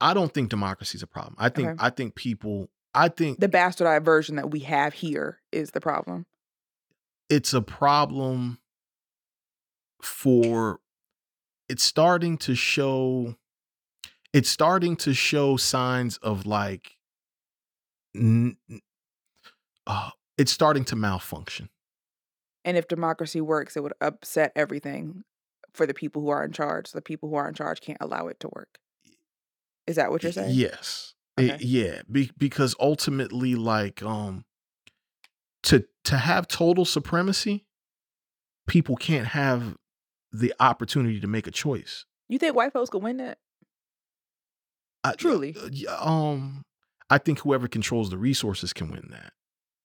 I 0.00 0.14
don't 0.14 0.32
think 0.34 0.50
democracy 0.50 0.96
is 0.96 1.02
a 1.02 1.06
problem 1.06 1.34
i 1.38 1.48
think 1.48 1.68
Okay. 1.68 1.76
i 1.80 1.90
think 1.90 2.14
people 2.14 2.68
i 2.94 3.08
think 3.08 3.40
The 3.40 3.48
bastardized 3.48 4.04
version 4.04 4.36
that 4.36 4.50
we 4.50 4.60
have 4.60 4.92
here 4.92 5.40
is 5.50 5.70
the 5.70 5.80
problem. 5.80 6.26
It's 7.32 7.54
a 7.54 7.62
problem 7.62 8.58
for 10.02 10.80
it's 11.68 11.82
starting 11.82 12.36
to 12.36 12.54
show 12.54 13.36
it's 14.34 14.50
starting 14.50 14.96
to 14.96 15.14
show 15.14 15.56
signs 15.56 16.18
of 16.18 16.44
like 16.46 16.96
n- 18.14 18.56
uh, 19.86 20.10
it's 20.36 20.52
starting 20.52 20.84
to 20.84 20.96
malfunction 20.96 21.68
And 22.64 22.76
if 22.76 22.86
democracy 22.86 23.40
works, 23.40 23.76
it 23.76 23.82
would 23.82 23.94
upset 24.00 24.52
everything 24.54 25.22
for 25.72 25.86
the 25.86 25.94
people 25.94 26.22
who 26.22 26.28
are 26.28 26.44
in 26.44 26.52
charge. 26.52 26.92
The 26.92 27.00
people 27.02 27.28
who 27.30 27.34
are 27.36 27.48
in 27.48 27.54
charge 27.54 27.80
can't 27.80 27.98
allow 28.00 28.28
it 28.28 28.38
to 28.40 28.48
work. 28.54 28.78
Is 29.86 29.96
that 29.96 30.10
what 30.10 30.22
you're 30.22 30.32
saying? 30.32 30.50
yes 30.54 31.14
It- 31.38 31.62
yeah 31.62 32.02
be, 32.10 32.30
because 32.36 32.74
ultimately 32.78 33.54
like 33.54 34.02
um 34.02 34.44
to 35.64 35.84
to 36.04 36.16
have 36.18 36.48
total 36.48 36.84
supremacy 36.84 37.66
people 38.66 38.96
can't 38.96 39.28
have 39.28 39.76
the 40.32 40.52
opportunity 40.60 41.20
to 41.20 41.26
make 41.26 41.46
a 41.46 41.50
choice 41.50 42.04
You 42.28 42.38
think 42.38 42.54
white 42.56 42.72
folks 42.72 42.90
could 42.90 43.02
win 43.02 43.18
that? 43.18 43.38
I- 45.04 45.14
Truly. 45.14 45.56
uh, 45.88 46.08
um, 46.08 46.64
I 47.10 47.18
think 47.18 47.40
whoever 47.40 47.68
controls 47.68 48.10
the 48.10 48.16
resources 48.18 48.72
can 48.72 48.90
win 48.90 49.08
that. 49.10 49.32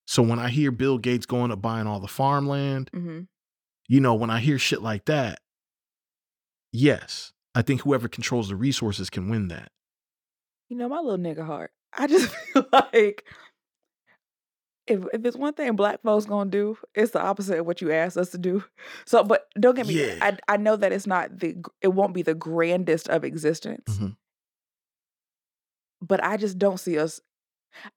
So 0.06 0.22
when 0.24 0.40
I 0.40 0.50
hear 0.50 0.72
Bill 0.72 0.98
Gates 0.98 1.26
going 1.26 1.52
up 1.52 1.62
buying 1.62 1.88
all 1.88 2.00
the 2.00 2.08
farmland, 2.08 2.90
hmm 2.94 3.22
you 3.90 4.00
know, 4.02 4.16
when 4.16 4.30
I 4.30 4.40
hear 4.42 4.60
shit 4.60 4.82
like 4.82 5.06
that, 5.06 5.40
yes, 6.72 7.32
I 7.56 7.62
think 7.62 7.82
whoever 7.82 8.08
controls 8.08 8.50
the 8.50 8.56
resources 8.56 9.10
can 9.10 9.30
win 9.30 9.48
that. 9.48 9.72
You 10.70 10.78
know, 10.78 10.90
my 10.90 11.00
little 11.00 11.18
nigga 11.18 11.46
heart. 11.46 11.72
I 11.94 12.08
just 12.08 12.28
feel 12.54 12.66
like 12.72 13.26
if 14.88 15.04
if 15.14 15.26
it's 15.26 15.38
one 15.38 15.54
thing 15.54 15.76
black 15.76 16.02
folks 16.04 16.26
gonna 16.26 16.50
do, 16.50 16.78
it's 16.96 17.12
the 17.12 17.22
opposite 17.22 17.60
of 17.60 17.66
what 17.66 17.82
you 17.82 17.92
asked 17.92 18.18
us 18.18 18.30
to 18.32 18.38
do. 18.38 18.64
So, 19.06 19.24
but 19.24 19.48
don't 19.60 19.76
get 19.76 19.88
me. 19.88 19.94
Yeah. 20.06 20.16
I 20.22 20.38
I 20.48 20.58
know 20.58 20.76
that 20.76 20.92
it's 20.92 21.08
not 21.08 21.40
the 21.40 21.56
it 21.82 21.90
won't 21.90 22.14
be 22.14 22.22
the 22.24 22.34
grandest 22.36 23.08
of 23.10 23.24
existence, 23.24 23.98
Mhm. 24.00 24.16
but 26.02 26.24
I 26.24 26.38
just 26.38 26.58
don't 26.58 26.80
see 26.80 26.98
us. 27.00 27.20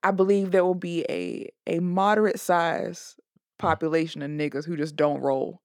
I 0.03 0.11
believe 0.11 0.51
there 0.51 0.65
will 0.65 0.75
be 0.75 1.05
a 1.09 1.49
a 1.67 1.81
moderate 1.81 2.39
size 2.41 3.17
population 3.59 4.23
of 4.23 4.31
niggas 4.31 4.65
who 4.67 4.77
just 4.77 4.97
don't 4.97 5.21
roll, 5.21 5.63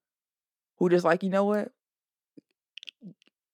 who 0.77 0.89
just 0.89 1.05
like 1.05 1.23
you 1.23 1.29
know 1.29 1.45
what. 1.45 1.71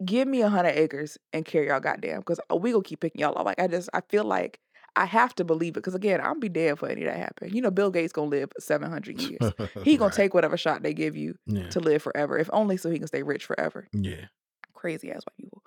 Give 0.03 0.27
me 0.27 0.41
a 0.41 0.49
hundred 0.49 0.77
acres 0.77 1.19
and 1.31 1.45
carry 1.45 1.68
y'all 1.68 1.80
goddamn, 1.80 2.19
because 2.22 2.39
we 2.60 2.72
gonna 2.72 2.84
keep 2.84 3.02
picking 3.02 3.22
y'all 3.22 3.38
up. 3.38 3.45
Like 3.45 3.60
I 3.60 3.68
just, 3.68 3.88
I 3.93 4.02
feel 4.10 4.23
like 4.23 4.60
I 4.95 5.05
have 5.05 5.34
to 5.35 5.45
believe 5.45 5.72
it, 5.72 5.80
because 5.80 5.95
again, 5.95 6.19
I'll 6.22 6.35
be 6.38 6.49
dead 6.49 6.77
for 6.80 6.89
any 6.89 7.03
of 7.03 7.13
that 7.13 7.18
happen. 7.18 7.55
You 7.55 7.61
know, 7.61 7.72
Bill 7.72 7.91
Gates 7.91 8.11
gonna 8.13 8.30
live 8.30 8.49
seven 8.59 8.89
hundred 8.91 9.19
years. 9.22 9.51
He 9.84 9.95
gonna 9.97 10.07
Right. 10.07 10.13
take 10.13 10.34
whatever 10.34 10.57
shot 10.57 10.84
they 10.84 10.93
give 10.93 11.15
you 11.15 11.35
Yeah. 11.45 11.69
to 11.69 11.80
live 11.80 12.01
forever, 12.03 12.38
if 12.38 12.49
only 12.51 12.77
so 12.77 12.89
he 12.89 12.97
can 12.99 13.07
stay 13.07 13.23
rich 13.23 13.45
forever. 13.45 13.88
Yeah. 13.93 14.26
Crazy 14.73 15.11
ass 15.11 15.23
white 15.26 15.38
people. 15.38 15.63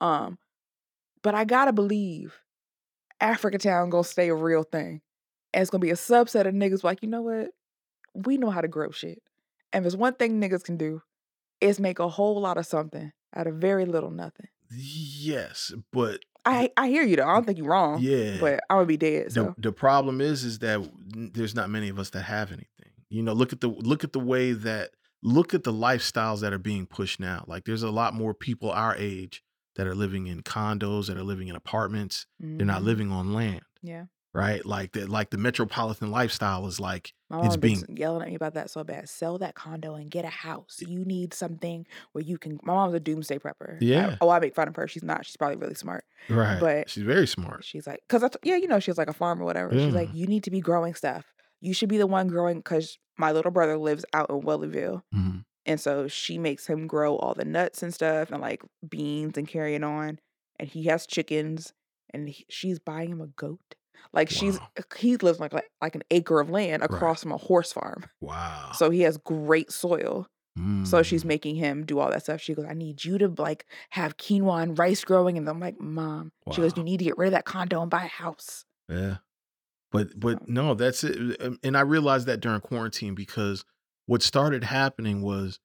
Um, 0.00 0.38
but 1.22 1.34
I 1.34 1.44
gotta 1.44 1.72
believe 1.72 2.38
Africa 3.20 3.58
Town 3.58 3.88
gonna 3.90 4.04
stay 4.04 4.28
a 4.28 4.34
real 4.34 4.62
thing, 4.62 5.00
and 5.54 5.62
it's 5.62 5.70
gonna 5.70 5.80
be 5.80 5.90
a 5.90 5.94
subset 5.94 6.46
of 6.46 6.54
niggas 6.54 6.84
like 6.84 7.02
you 7.02 7.08
know 7.08 7.22
what, 7.22 7.48
we 8.14 8.36
know 8.36 8.50
how 8.50 8.60
to 8.60 8.68
grow 8.68 8.90
shit, 8.90 9.22
and 9.72 9.80
if 9.80 9.84
there's 9.84 9.96
one 9.96 10.14
thing 10.14 10.40
niggas 10.40 10.64
can 10.64 10.76
do, 10.76 11.00
is 11.62 11.80
make 11.80 11.98
a 11.98 12.08
whole 12.08 12.40
lot 12.40 12.58
of 12.58 12.66
something 12.66 13.12
out 13.34 13.46
of 13.46 13.54
very 13.54 13.86
little 13.86 14.10
nothing. 14.10 14.48
Yes, 14.70 15.72
but 15.92 16.20
I 16.46 16.70
I 16.76 16.88
hear 16.88 17.02
you 17.02 17.16
though. 17.16 17.26
I 17.28 17.34
don't 17.34 17.44
think 17.44 17.58
you're 17.58 17.66
wrong. 17.68 17.98
yeah. 18.00 18.36
But 18.40 18.60
I 18.70 18.76
would 18.76 18.88
be 18.88 18.96
dead. 18.96 19.26
the, 19.26 19.30
So 19.30 19.54
the 19.58 19.72
problem 19.72 20.20
is 20.20 20.44
is 20.44 20.60
that 20.60 20.80
there's 21.34 21.54
not 21.54 21.68
many 21.70 21.88
of 21.88 21.98
us 21.98 22.10
that 22.10 22.22
have 22.22 22.50
anything 22.52 22.92
you 23.10 23.22
know 23.22 23.32
look 23.32 23.52
at 23.52 23.60
the 23.60 23.68
look 23.68 24.02
at 24.04 24.12
the 24.12 24.20
way 24.20 24.52
that 24.52 24.90
look 25.22 25.54
at 25.54 25.64
the 25.64 25.72
lifestyles 25.72 26.40
that 26.40 26.52
are 26.52 26.58
being 26.58 26.86
pushed 26.86 27.20
now 27.20 27.44
like 27.46 27.64
there's 27.64 27.82
a 27.82 27.90
lot 27.90 28.14
more 28.14 28.34
people 28.34 28.70
our 28.70 28.94
age 28.96 29.42
that 29.76 29.86
are 29.86 29.94
living 29.94 30.26
in 30.26 30.42
condos 30.42 31.06
that 31.06 31.16
are 31.16 31.22
living 31.22 31.48
in 31.48 31.56
apartments 31.56 32.26
they're 32.40 32.66
not 32.66 32.82
mhm, 32.82 32.86
living 32.86 33.10
on 33.12 33.32
land 33.32 33.62
Yeah. 33.82 34.04
Right 34.36 34.64
like 34.66 34.92
the 34.92 35.06
like 35.06 35.30
the 35.30 35.38
metropolitan 35.38 36.10
lifestyle 36.10 36.66
is 36.66 36.78
like 36.78 37.12
My 37.30 37.38
it's 37.38 37.48
mom 37.56 37.60
been 37.60 37.72
being 37.86 37.96
yelling 37.96 38.22
at 38.22 38.28
me 38.28 38.34
about 38.34 38.54
that 38.54 38.70
so 38.70 38.84
bad. 38.84 39.08
Sell 39.08 39.38
that 39.38 39.54
condo 39.54 39.94
and 39.94 40.10
get 40.10 40.24
a 40.24 40.28
house. 40.28 40.76
You 40.86 41.04
need 41.04 41.32
something 41.34 41.86
where 42.12 42.22
you 42.22 42.38
can. 42.38 42.58
My 42.62 42.74
mom's 42.74 42.94
a 42.94 43.00
doomsday 43.00 43.38
prepper. 43.38 43.74
I- 43.76 43.84
Yeah. 43.84 44.16
oh, 44.20 44.28
I 44.28 44.38
make 44.38 44.54
fun 44.54 44.68
of 44.68 44.76
her. 44.76 44.86
She's 44.86 45.02
not. 45.02 45.24
She's 45.26 45.36
probably 45.36 45.56
really 45.56 45.74
smart. 45.74 46.04
right 46.28 46.60
But- 46.60 46.90
she's 46.90 47.02
very 47.04 47.26
smart 47.26 47.64
She's 47.64 47.86
like, 47.86 48.00
cause 48.08 48.22
I 48.22 48.28
t- 48.28 48.38
yeah, 48.42 48.56
you 48.56 48.68
know, 48.68 48.78
she's 48.80 48.98
like 48.98 49.08
a 49.10 49.12
farm 49.14 49.40
or 49.40 49.44
whatever. 49.44 49.72
She's 49.72 49.94
like, 49.94 50.12
you 50.14 50.26
need 50.26 50.44
to 50.44 50.50
be 50.50 50.60
growing 50.60 50.94
stuff. 50.94 51.24
You 51.60 51.72
should 51.74 51.88
be 51.88 51.98
the 51.98 52.06
one 52.06 52.28
growing, 52.28 52.62
cause 52.62 52.98
my 53.18 53.32
little 53.32 53.50
brother 53.50 53.78
lives 53.78 54.04
out 54.12 54.28
in 54.28 54.42
Wellyville, 54.42 55.02
Mhm. 55.14 55.44
and 55.64 55.80
so 55.80 56.06
she 56.06 56.36
makes 56.38 56.66
him 56.66 56.86
grow 56.86 57.16
all 57.16 57.32
the 57.34 57.46
nuts 57.46 57.82
and 57.82 57.92
stuff, 57.94 58.30
and 58.30 58.40
like 58.42 58.62
beans 58.86 59.38
and 59.38 59.48
carrying 59.48 59.82
on. 59.82 60.18
And 60.58 60.68
he 60.68 60.84
has 60.84 61.06
chickens, 61.06 61.72
and 62.12 62.28
he, 62.28 62.44
she's 62.50 62.78
buying 62.78 63.10
him 63.10 63.20
a 63.22 63.26
goat. 63.26 63.74
Like 64.12 64.30
she's 64.30 64.58
Wow. 64.58 64.68
he 64.98 65.16
lives 65.16 65.40
like 65.40 65.52
like 65.52 65.70
like 65.80 65.94
an 65.94 66.02
acre 66.10 66.40
of 66.40 66.50
land 66.50 66.82
across 66.82 67.22
from 67.22 67.32
a 67.32 67.36
horse 67.36 67.72
farm. 67.72 68.04
wow 68.20 68.70
So 68.74 68.90
he 68.90 69.02
has 69.02 69.16
great 69.18 69.70
soil. 69.72 70.26
So 70.84 71.02
she's 71.02 71.22
Mm. 71.22 71.26
making 71.26 71.56
him 71.56 71.84
do 71.84 71.98
all 71.98 72.10
that 72.10 72.22
stuff. 72.22 72.40
She 72.40 72.54
goes, 72.54 72.64
I 72.64 72.72
need 72.72 73.04
you 73.04 73.18
to 73.18 73.28
like 73.36 73.66
have 73.90 74.16
quinoa 74.16 74.62
and 74.62 74.78
rice 74.78 75.04
growing. 75.04 75.36
And 75.36 75.46
I'm 75.46 75.60
like, 75.60 75.78
Mom. 75.78 76.32
She 76.52 76.62
goes, 76.62 76.74
You 76.78 76.82
need 76.82 76.96
to 76.98 77.04
get 77.04 77.18
rid 77.18 77.26
of 77.26 77.32
that 77.32 77.44
condo 77.44 77.82
and 77.82 77.90
buy 77.90 78.04
a 78.04 78.08
house. 78.08 78.64
Yeah. 78.88 79.16
But 79.92 80.18
but 80.18 80.48
no, 80.48 80.72
that's 80.74 81.04
it. 81.04 81.36
Um, 81.42 81.58
And 81.62 81.76
I 81.76 81.80
realized 81.82 82.26
that 82.26 82.40
during 82.40 82.60
quarantine 82.62 83.14
because 83.14 83.66
what 84.06 84.22
started 84.22 84.64
happening 84.64 85.20
was 85.20 85.60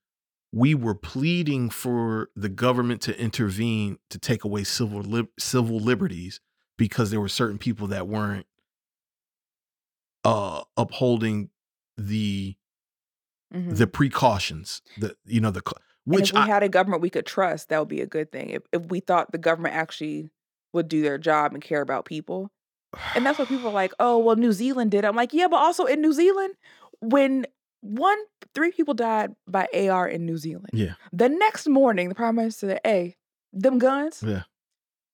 we 0.51 0.75
were 0.75 0.95
pleading 0.95 1.69
for 1.69 2.29
the 2.35 2.49
government 2.49 3.01
to 3.03 3.17
intervene 3.17 3.97
to 4.09 4.19
take 4.19 4.43
away 4.43 4.65
civil 4.65 4.99
lib- 5.01 5.29
civil 5.39 5.79
liberties 5.79 6.41
because 6.81 7.11
there 7.11 7.21
were 7.21 7.29
certain 7.29 7.59
people 7.59 7.85
that 7.85 8.07
weren't 8.07 8.47
uh 10.25 10.63
upholding 10.77 11.49
the 11.95 12.55
Mhm. 13.53 13.77
the 13.77 13.85
precautions 13.85 14.81
the 14.97 15.15
you 15.25 15.39
know 15.41 15.51
the 15.51 15.61
co- 15.61 15.75
and 16.05 16.15
which 16.15 16.29
if 16.29 16.35
we 16.35 16.41
I, 16.41 16.45
had 16.47 16.63
a 16.63 16.69
government 16.69 17.01
we 17.03 17.11
could 17.11 17.25
trust, 17.27 17.69
that 17.69 17.77
would 17.77 17.87
be 17.87 18.01
a 18.01 18.07
good 18.07 18.31
thing. 18.31 18.49
If, 18.49 18.63
if 18.71 18.85
we 18.87 18.99
thought 19.01 19.31
the 19.31 19.37
government 19.37 19.75
actually 19.75 20.31
would 20.73 20.87
do 20.87 21.01
their 21.03 21.19
job 21.19 21.53
and 21.53 21.61
care 21.61 21.81
about 21.81 22.05
people. 22.05 22.49
And 23.15 23.23
that's 23.25 23.37
what 23.37 23.49
people 23.49 23.67
are 23.67 23.73
like, 23.73 23.93
oh, 23.99 24.17
well, 24.17 24.35
New 24.35 24.51
Zealand 24.51 24.89
did. 24.91 25.05
I'm 25.05 25.15
like, 25.15 25.31
yeah, 25.33 25.47
but 25.47 25.57
also 25.57 25.85
in 25.85 26.01
New 26.01 26.13
Zealand, 26.13 26.55
when 27.01 27.45
one, 27.81 28.17
three 28.55 28.71
people 28.71 28.93
died 28.95 29.35
by 29.47 29.67
AR 29.73 30.07
in 30.07 30.25
New 30.25 30.37
Zealand, 30.37 30.69
yeah 30.73 30.93
the 31.13 31.29
next 31.29 31.67
morning, 31.67 32.09
the 32.09 32.15
prime 32.15 32.35
minister 32.35 32.69
said, 32.69 32.79
hey, 32.83 33.15
them 33.53 33.77
guns, 33.77 34.23
yeah 34.25 34.43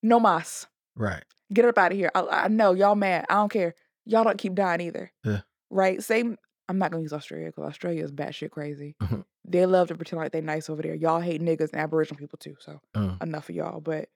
no 0.02 0.18
mas. 0.20 0.66
right 0.96 1.24
Get 1.52 1.64
up 1.64 1.78
out 1.78 1.92
of 1.92 1.98
here. 1.98 2.10
I, 2.14 2.44
I 2.44 2.48
know 2.48 2.72
y'all 2.74 2.94
mad. 2.94 3.24
I 3.28 3.34
don't 3.34 3.50
care. 3.50 3.74
Y'all 4.04 4.24
don't 4.24 4.38
keep 4.38 4.54
dying 4.54 4.80
either. 4.80 5.12
Yeah. 5.24 5.40
Right? 5.70 6.02
Same. 6.02 6.36
I'm 6.68 6.78
not 6.78 6.90
gonna 6.90 7.02
use 7.02 7.12
Australia 7.12 7.46
because 7.46 7.64
Australia 7.64 8.04
is 8.04 8.12
batshit 8.12 8.50
crazy. 8.50 8.94
Mhm. 9.02 9.24
They 9.46 9.64
love 9.64 9.88
to 9.88 9.94
pretend 9.94 10.20
like 10.20 10.32
they 10.32 10.42
nice 10.42 10.68
over 10.68 10.82
there. 10.82 10.94
Y'all 10.94 11.20
hate 11.20 11.40
niggas 11.40 11.72
and 11.72 11.80
Aboriginal 11.80 12.18
people 12.18 12.38
too. 12.38 12.56
So 12.60 12.80
uh, 12.94 13.16
enough 13.22 13.48
of 13.48 13.54
y'all. 13.54 13.80
But 13.80 14.10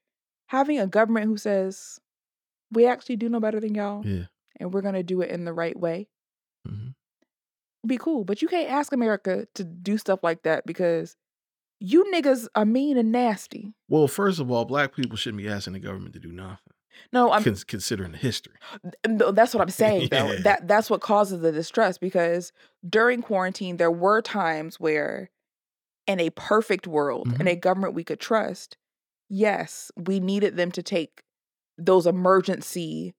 having 0.46 0.78
a 0.78 0.86
government 0.86 1.26
who 1.26 1.38
says 1.38 1.98
we 2.70 2.86
actually 2.86 3.16
do 3.16 3.28
know 3.30 3.40
better 3.40 3.60
than 3.60 3.74
y'all 3.74 4.04
yeah 4.06 4.24
and 4.60 4.72
we're 4.72 4.82
gonna 4.82 5.02
do 5.02 5.20
it 5.22 5.30
in 5.30 5.44
the 5.46 5.52
right 5.52 5.78
way 5.78 6.09
mhm. 6.68 6.94
be 7.86 7.96
cool. 7.96 8.24
But 8.24 8.42
you 8.42 8.48
can't 8.48 8.70
ask 8.70 8.92
America 8.92 9.46
to 9.54 9.64
do 9.64 9.96
stuff 9.96 10.20
like 10.22 10.42
that 10.42 10.66
because 10.66 11.16
you 11.80 12.04
niggas 12.12 12.46
are 12.54 12.64
mean 12.66 12.96
and 12.98 13.10
nasty. 13.12 13.72
well 13.88 14.06
first 14.09 14.38
of 14.40 14.50
all 14.50 14.64
black 14.66 14.94
people 14.94 15.16
shouldn't 15.16 15.42
be 15.42 15.48
asking 15.48 15.72
the 15.72 15.80
government 15.80 16.12
to 16.14 16.20
do 16.20 16.30
nothing 16.32 16.72
No, 17.12 17.31
I'm 17.32 17.43
cons- 17.44 17.64
considering 17.64 18.12
the 18.12 18.19
history 18.19 18.55
that's 19.05 19.55
what 19.55 19.60
I'm 19.62 19.69
saying 19.85 20.09
though. 20.10 20.32
Yeah. 20.32 20.40
That 20.43 20.69
that's 20.69 20.89
what 20.90 21.01
causes 21.01 21.40
the 21.40 21.52
distress 21.52 21.98
because 21.98 22.52
during 22.89 23.23
quarantine 23.23 23.77
there 23.77 23.90
were 23.90 24.23
times 24.23 24.78
where 24.81 25.31
in 26.06 26.19
a 26.20 26.31
perfect 26.31 26.86
world, 26.86 27.27
in 27.28 27.32
Mm-hmm. 27.35 27.48
a 27.48 27.56
government 27.56 27.94
we 27.94 28.05
could 28.05 28.19
trust, 28.20 28.77
yes, 29.28 29.90
we 29.97 30.19
needed 30.20 30.56
them 30.56 30.70
to 30.73 30.82
take 30.82 31.23
those 31.78 32.06
emergency 32.06 33.14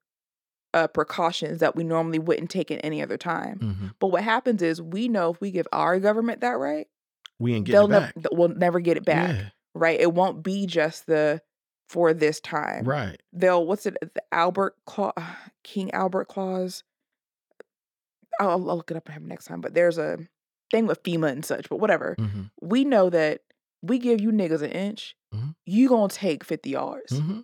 uh, 0.73 0.87
precautions 0.87 1.59
that 1.59 1.75
we 1.75 1.83
normally 1.83 2.19
wouldn't 2.19 2.49
take 2.49 2.71
at 2.71 2.81
any 2.83 3.01
other 3.01 3.17
time. 3.17 3.59
Mhm. 3.59 3.93
But 3.99 4.07
what 4.07 4.23
happens 4.23 4.61
is 4.61 4.81
we 4.81 5.07
know 5.07 5.31
if 5.31 5.39
we 5.41 5.51
give 5.51 5.67
our 5.71 5.99
government 5.99 6.41
that 6.41 6.57
right, 6.57 6.87
we 7.39 7.53
ain't 7.53 7.67
they'll 7.67 7.85
it 7.85 7.89
back 7.89 8.13
we'll 8.31 8.49
never 8.49 8.79
get 8.79 8.97
it 8.97 9.05
back. 9.05 9.29
Yeah. 9.35 9.49
Right? 9.75 9.99
It 9.99 10.13
won't 10.13 10.43
be 10.43 10.65
just 10.65 11.05
the 11.07 11.41
for 11.93 12.11
this 12.13 12.39
time 12.41 12.83
Right. 12.85 13.21
they'll 13.31 13.65
what's 13.65 13.85
it 13.85 13.95
the 14.01 14.23
Albert 14.31 14.75
Clause 14.87 15.13
King 15.63 15.91
Albert 15.93 16.27
clause. 16.27 16.83
I'll, 18.39 18.49
I'll 18.49 18.77
look 18.77 18.89
it 18.91 18.97
up 18.97 19.05
and 19.05 19.13
have 19.13 19.21
it 19.23 19.27
next 19.29 19.45
time. 19.45 19.61
But 19.61 19.75
there's 19.75 19.99
a 19.99 20.17
thing 20.71 20.87
with 20.87 21.03
FEMA 21.03 21.31
and 21.31 21.45
such. 21.45 21.69
But 21.69 21.77
whatever, 21.79 22.15
hmm 22.17 22.41
we 22.61 22.83
know 22.83 23.09
that 23.11 23.41
we 23.83 23.99
give 23.99 24.19
you 24.21 24.31
niggas 24.31 24.61
an 24.63 24.71
inch, 24.71 25.15
Mhm. 25.33 25.53
you 25.65 25.87
gonna 25.87 26.09
take 26.09 26.43
fifty 26.43 26.71
yards. 26.71 27.19
hmm 27.19 27.41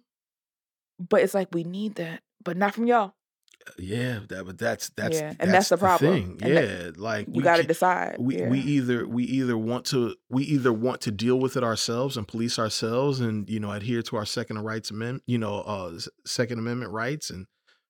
But 1.00 1.22
it's 1.22 1.34
like 1.36 1.50
we 1.54 1.64
need 1.64 1.96
that, 1.96 2.24
but 2.44 2.58
not 2.58 2.74
from 2.74 2.88
y'all. 2.88 3.14
Yeah, 3.78 4.20
that, 4.30 4.46
but 4.46 4.58
that's 4.58 4.90
that's 4.90 5.18
Yeah, 5.20 5.34
and 5.40 5.54
that's 5.54 5.70
the 5.70 5.78
problem. 5.78 6.14
And 6.14 6.40
that- 6.40 6.50
yeah, 6.68 6.92
like 6.98 7.28
You 7.28 7.34
we 7.36 7.44
got 7.44 7.58
to 7.58 7.64
decide. 7.64 8.16
we 8.20 8.38
yeah. 8.40 8.50
we 8.50 8.60
either 8.60 9.08
we 9.08 9.24
either 9.26 9.58
want 9.58 9.86
to 9.88 10.16
we 10.30 10.44
either 10.44 10.74
want 10.74 11.02
to 11.02 11.12
deal 11.12 11.40
with 11.40 11.56
it 11.58 11.64
ourselves 11.64 12.18
and 12.18 12.28
police 12.28 12.58
ourselves 12.60 13.20
and 13.20 13.50
you 13.50 13.60
know 13.60 13.72
adhere 13.72 14.02
to 14.04 14.16
our 14.18 14.26
second 14.26 14.60
rights 14.60 14.90
amendment 14.92 15.24
you 15.28 15.38
know 15.38 15.62
uh 15.62 15.98
second 16.26 16.60
amendment 16.60 16.92
rights 16.92 17.30
and 17.30 17.46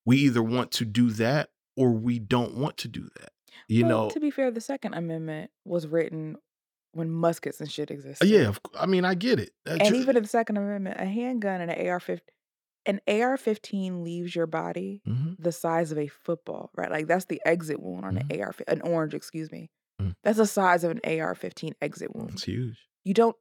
we 0.06 0.18
either 0.18 0.42
want 0.44 0.72
to 0.72 0.86
do 0.86 1.10
that 1.12 1.50
or 1.78 1.92
we 1.92 2.20
don't 2.20 2.56
want 2.56 2.78
to 2.78 2.88
do 2.88 3.08
that 3.20 3.32
you 3.68 3.86
Well, 3.86 4.06
know 4.06 4.10
to 4.10 4.20
be 4.20 4.32
fair, 4.32 4.50
the 4.52 4.62
Second 4.62 4.94
Amendment 4.96 5.52
was 5.66 5.86
written 5.88 6.38
when 6.94 7.10
muskets 7.12 7.60
and 7.62 7.72
shit 7.72 7.92
Uh, 7.92 7.94
existed. 7.94 8.28
yeah 8.28 8.48
of 8.48 8.60
i 8.80 8.86
mean 8.88 9.06
i 9.06 9.14
get 9.14 9.40
it 9.40 9.52
That's 9.66 9.80
and 9.82 9.90
ju- 9.96 10.02
even 10.02 10.18
in 10.18 10.24
the 10.24 10.30
Second 10.30 10.58
Amendment, 10.58 10.98
a 11.00 11.06
handgun 11.06 11.62
and 11.62 11.70
an 11.70 11.88
AR-15, 11.88 12.20
an 12.90 13.00
AR-15 13.08 14.04
leaves 14.04 14.36
your 14.36 14.48
body 14.48 15.02
Mhm. 15.08 15.36
the 15.40 15.52
size 15.52 15.92
of 15.92 15.98
a 15.98 16.08
football, 16.08 16.72
right? 16.76 16.90
Like 16.92 17.08
that's 17.08 17.26
the 17.26 17.42
exit 17.46 17.80
wound 17.82 18.04
on 18.06 18.16
Mhm. 18.16 18.22
an 18.22 18.42
AR, 18.42 18.54
an 18.68 18.82
orange, 18.82 19.14
excuse 19.14 19.52
me. 19.52 19.70
Mm. 20.02 20.16
That's 20.24 20.38
the 20.38 20.48
size 20.48 20.84
of 20.84 20.92
an 20.92 21.02
AR-15 21.04 21.74
exit 21.82 22.16
wound. 22.16 22.32
it's 22.32 22.44
huge 22.44 22.78
You 23.06 23.14
don't. 23.14 23.36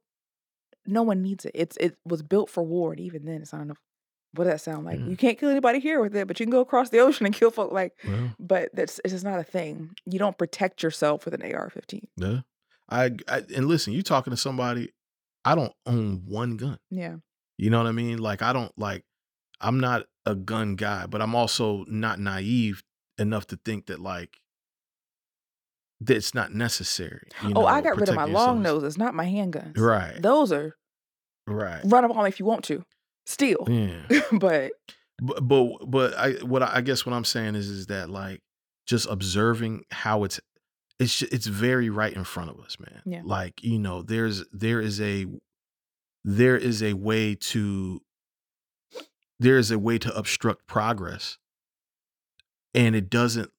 No 0.85 1.03
one 1.03 1.21
needs 1.21 1.45
it. 1.45 1.51
It's 1.53 1.77
it 1.77 1.97
was 2.05 2.21
built 2.23 2.49
for 2.49 2.63
war, 2.63 2.91
and 2.91 2.99
even 3.01 3.25
then, 3.25 3.41
it's 3.41 3.53
not 3.53 3.61
enough. 3.61 3.79
What 4.33 4.43
does 4.45 4.53
that 4.53 4.61
sound 4.61 4.85
like? 4.85 4.99
Yeah. 4.99 5.07
You 5.07 5.17
can't 5.17 5.37
kill 5.39 5.49
anybody 5.49 5.79
here 5.79 5.99
with 6.01 6.15
it, 6.15 6.27
but 6.27 6.39
you 6.39 6.45
can 6.45 6.51
go 6.51 6.61
across 6.61 6.89
the 6.89 6.99
ocean 6.99 7.25
and 7.25 7.33
kill 7.35 7.51
folk. 7.51 7.71
Like, 7.71 7.93
well 8.05 8.35
but 8.39 8.69
that's 8.73 8.99
it's 9.03 9.13
just 9.13 9.23
not 9.25 9.39
a 9.39 9.43
thing. 9.43 9.91
You 10.05 10.19
don't 10.19 10.37
protect 10.37 10.83
yourself 10.83 11.25
with 11.25 11.33
an 11.33 11.41
AR-15. 11.41 12.03
yeah 12.17 12.41
I, 12.89 13.11
I 13.27 13.43
and 13.55 13.65
listen 13.67 13.93
you 13.93 14.01
talking 14.01 14.31
to 14.31 14.37
somebody 14.37 14.89
i 15.45 15.53
don't 15.53 15.73
own 15.85 16.23
one 16.25 16.57
gun 16.57 16.79
Yeah, 16.89 17.17
You 17.57 17.69
know 17.69 17.77
what 17.77 17.87
I 17.87 17.91
mean? 17.91 18.17
Like 18.17 18.41
I 18.41 18.51
don't 18.53 18.75
like 18.79 19.03
I'm 19.61 19.79
not 19.79 20.05
a 20.25 20.35
gun 20.35 20.75
guy, 20.75 21.05
but 21.05 21.21
I'm 21.21 21.35
also 21.35 21.85
not 21.87 22.19
naive 22.19 22.83
enough 23.17 23.47
to 23.47 23.59
think 23.63 23.87
that 23.87 23.99
like 23.99 24.37
that's 26.01 26.33
not 26.33 26.53
necessary. 26.53 27.27
you 27.43 27.53
oh, 27.55 27.65
I 27.65 27.81
got 27.81 27.97
rid 27.99 28.07
of 28.09 28.15
my 28.15 28.23
long 28.23 28.63
yourselves. 28.63 28.83
noses, 28.83 28.97
not 28.97 29.13
my 29.13 29.25
handguns. 29.25 29.77
Right. 29.77 30.21
Those 30.21 30.51
are 30.51 30.75
Right. 31.45 31.81
run 31.83 32.05
up 32.05 32.15
on 32.15 32.23
me 32.23 32.29
if 32.29 32.39
you 32.39 32.45
want 32.45 32.63
to. 32.65 32.83
Still. 33.25 33.65
Yeah. 33.67 34.21
but 34.31 34.71
but 35.21 35.41
but 35.47 35.77
but 35.89 36.13
I 36.15 36.31
what 36.43 36.63
I, 36.63 36.77
I 36.77 36.81
guess 36.81 37.05
what 37.05 37.13
I'm 37.13 37.25
saying 37.25 37.55
is 37.55 37.67
is 37.67 37.87
that 37.87 38.09
like 38.09 38.41
just 38.87 39.07
observing 39.09 39.83
how 39.91 40.23
it's 40.23 40.39
it's 40.99 41.21
it's 41.23 41.47
very 41.47 41.89
right 41.89 42.13
in 42.13 42.23
front 42.23 42.49
of 42.49 42.59
us, 42.59 42.77
man. 42.79 43.01
Yeah. 43.05 43.21
Like 43.25 43.61
you 43.63 43.79
know, 43.79 44.01
there's 44.03 44.45
there 44.53 44.79
is 44.79 45.01
a 45.01 45.25
there 46.23 46.57
is 46.57 46.81
a 46.81 46.93
way 46.93 47.35
to 47.35 48.01
there 49.39 49.57
is 49.57 49.71
a 49.71 49.79
way 49.79 49.97
to 49.97 50.15
obstruct 50.15 50.67
progress, 50.67 51.37
and 52.73 52.95
it 52.95 53.09
doesn't. 53.09 53.51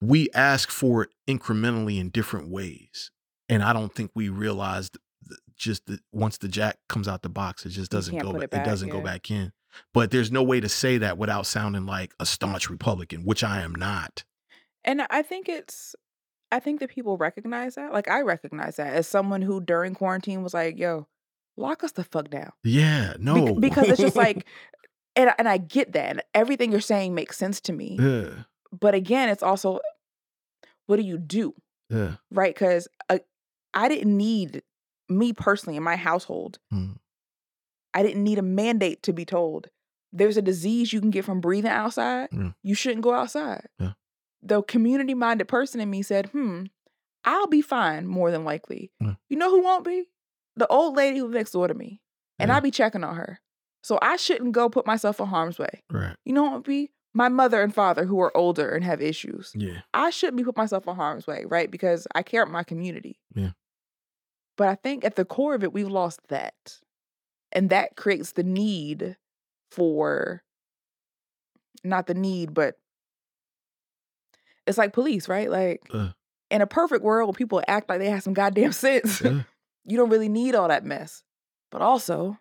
We 0.00 0.28
ask 0.34 0.70
for 0.70 1.02
it 1.04 1.10
incrementally 1.28 1.98
in 1.98 2.10
different 2.10 2.50
ways, 2.50 3.10
and 3.48 3.62
I 3.62 3.72
don't 3.72 3.94
think 3.94 4.10
we 4.14 4.28
realized 4.28 4.98
just 5.56 5.86
that 5.86 6.00
once 6.12 6.38
the 6.38 6.48
jack 6.48 6.78
comes 6.88 7.08
out 7.08 7.22
the 7.22 7.28
box, 7.28 7.64
it 7.64 7.70
just 7.70 7.90
doesn't 7.90 8.18
go. 8.18 8.30
it 8.36 8.50
back, 8.50 8.66
it 8.66 8.68
doesn't 8.68 8.90
go 8.90 9.00
back 9.00 9.30
in. 9.30 9.52
But 9.92 10.10
there's 10.10 10.30
no 10.32 10.42
way 10.42 10.60
to 10.60 10.68
say 10.68 10.98
that 10.98 11.18
without 11.18 11.46
sounding 11.46 11.86
like 11.86 12.12
a 12.20 12.26
staunch 12.26 12.70
Republican, 12.70 13.24
which 13.24 13.42
I 13.44 13.62
am 13.62 13.74
not. 13.74 14.24
and 14.84 15.02
I 15.10 15.22
think 15.22 15.48
it's 15.48 15.94
I 16.52 16.60
think 16.60 16.80
that 16.80 16.90
people 16.90 17.16
recognize 17.18 17.74
that. 17.74 17.92
Like 17.92 18.08
I 18.08 18.20
recognize 18.22 18.76
that 18.76 18.94
as 18.94 19.06
someone 19.08 19.42
who 19.42 19.60
during 19.60 19.94
quarantine 19.94 20.42
was 20.42 20.54
like, 20.54 20.78
yo, 20.78 21.08
lock 21.56 21.82
us 21.84 21.92
the 21.92 22.04
fuck 22.04 22.30
down. 22.30 22.50
Yeah, 22.64 23.14
no, 23.18 23.54
because 23.54 23.88
it's 23.88 24.00
just 24.00 24.16
like 24.26 24.46
and 25.14 25.30
and 25.38 25.48
I 25.48 25.58
get 25.58 25.92
that. 25.92 26.10
And 26.10 26.22
everything 26.34 26.70
you're 26.72 26.80
saying 26.80 27.14
makes 27.14 27.36
sense 27.38 27.60
to 27.62 27.72
me. 27.72 27.96
yeah, 28.00 28.30
But 28.78 28.94
again, 28.94 29.28
it's 29.28 29.42
also 29.42 29.80
what 30.86 30.96
do 30.96 31.02
you 31.02 31.18
do? 31.18 31.54
yeah, 31.90 32.16
Right? 32.30 32.54
Cuz 32.54 32.88
uh, 33.08 33.18
I 33.74 33.88
didn't 33.88 34.16
need 34.16 34.62
me 35.08 35.32
personally 35.32 35.76
in 35.76 35.82
my 35.82 35.96
household. 35.96 36.58
Mm. 36.72 36.96
I 37.94 38.02
didn't 38.02 38.24
need 38.24 38.38
a 38.38 38.42
mandate 38.42 39.02
to 39.04 39.12
be 39.12 39.24
told 39.24 39.68
there's 40.12 40.36
a 40.36 40.42
disease 40.42 40.92
you 40.92 41.00
can 41.00 41.10
get 41.10 41.24
from 41.24 41.40
breathing 41.40 41.70
outside. 41.70 42.28
Yeah. 42.32 42.50
You 42.62 42.74
shouldn't 42.74 43.02
go 43.02 43.12
outside. 43.14 43.66
Yeah. 43.78 43.92
The 44.42 44.62
community 44.62 45.14
minded 45.14 45.46
person 45.48 45.80
in 45.80 45.90
me 45.90 46.02
said, 46.02 46.26
hmm, 46.26 46.64
I'll 47.24 47.48
be 47.48 47.60
fine 47.62 48.06
more 48.06 48.30
than 48.30 48.44
likely. 48.44 48.92
Yeah. 49.00 49.14
You 49.28 49.36
know 49.36 49.50
who 49.50 49.62
won't 49.62 49.84
be? 49.84 50.08
The 50.56 50.66
old 50.68 50.96
lady 50.96 51.18
who 51.18 51.28
next 51.28 51.52
door 51.52 51.68
to 51.68 51.74
me. 51.74 52.00
And 52.38 52.48
Yeah. 52.48 52.56
I'll 52.56 52.60
be 52.60 52.70
checking 52.70 53.04
on 53.04 53.16
her. 53.16 53.40
So 53.82 53.98
I 54.02 54.16
shouldn't 54.16 54.52
go 54.52 54.68
put 54.68 54.86
myself 54.86 55.20
in 55.20 55.26
harm's 55.26 55.58
way. 55.58 55.82
right, 55.90 56.16
You 56.24 56.32
know 56.32 56.42
what 56.44 56.52
would 56.52 56.62
be? 56.64 56.90
My 57.14 57.28
mother 57.28 57.62
and 57.62 57.72
father 57.74 58.04
who 58.04 58.20
are 58.20 58.36
older 58.36 58.70
and 58.70 58.84
have 58.84 59.00
issues. 59.00 59.52
yeah, 59.54 59.80
I 59.94 60.10
shouldn't 60.10 60.36
be 60.36 60.44
put 60.44 60.56
myself 60.56 60.86
in 60.86 60.96
harm's 60.96 61.26
way, 61.26 61.44
right? 61.46 61.70
Because 61.70 62.06
I 62.14 62.22
care 62.22 62.42
about 62.42 62.52
my 62.52 62.62
community. 62.64 63.18
Yeah. 63.34 63.50
But 64.58 64.68
I 64.68 64.74
think 64.74 65.04
at 65.04 65.16
the 65.16 65.24
core 65.24 65.54
of 65.54 65.62
it, 65.64 65.72
we've 65.72 65.88
lost 65.88 66.20
that. 66.28 66.54
And 67.52 67.70
that 67.70 67.96
creates 67.96 68.32
the 68.32 68.42
need 68.42 69.16
for 69.70 70.42
not 71.84 72.06
the 72.06 72.14
need, 72.14 72.52
but 72.52 72.74
it's 74.66 74.78
like 74.78 74.92
police, 74.92 75.28
right? 75.28 75.50
Like 75.50 75.82
Uh. 75.92 76.10
in 76.50 76.60
a 76.60 76.66
perfect 76.66 77.02
world, 77.02 77.36
people 77.36 77.62
act 77.68 77.88
like 77.88 77.98
they 78.00 78.10
have 78.10 78.22
some 78.22 78.34
goddamn 78.34 78.72
sense. 78.86 79.20
yeah, 79.20 79.42
you 79.86 79.96
don't 79.96 80.10
really 80.10 80.28
need 80.28 80.54
all 80.54 80.68
that 80.68 80.84
mess. 80.84 81.22
But 81.70 81.82
also, 81.82 82.38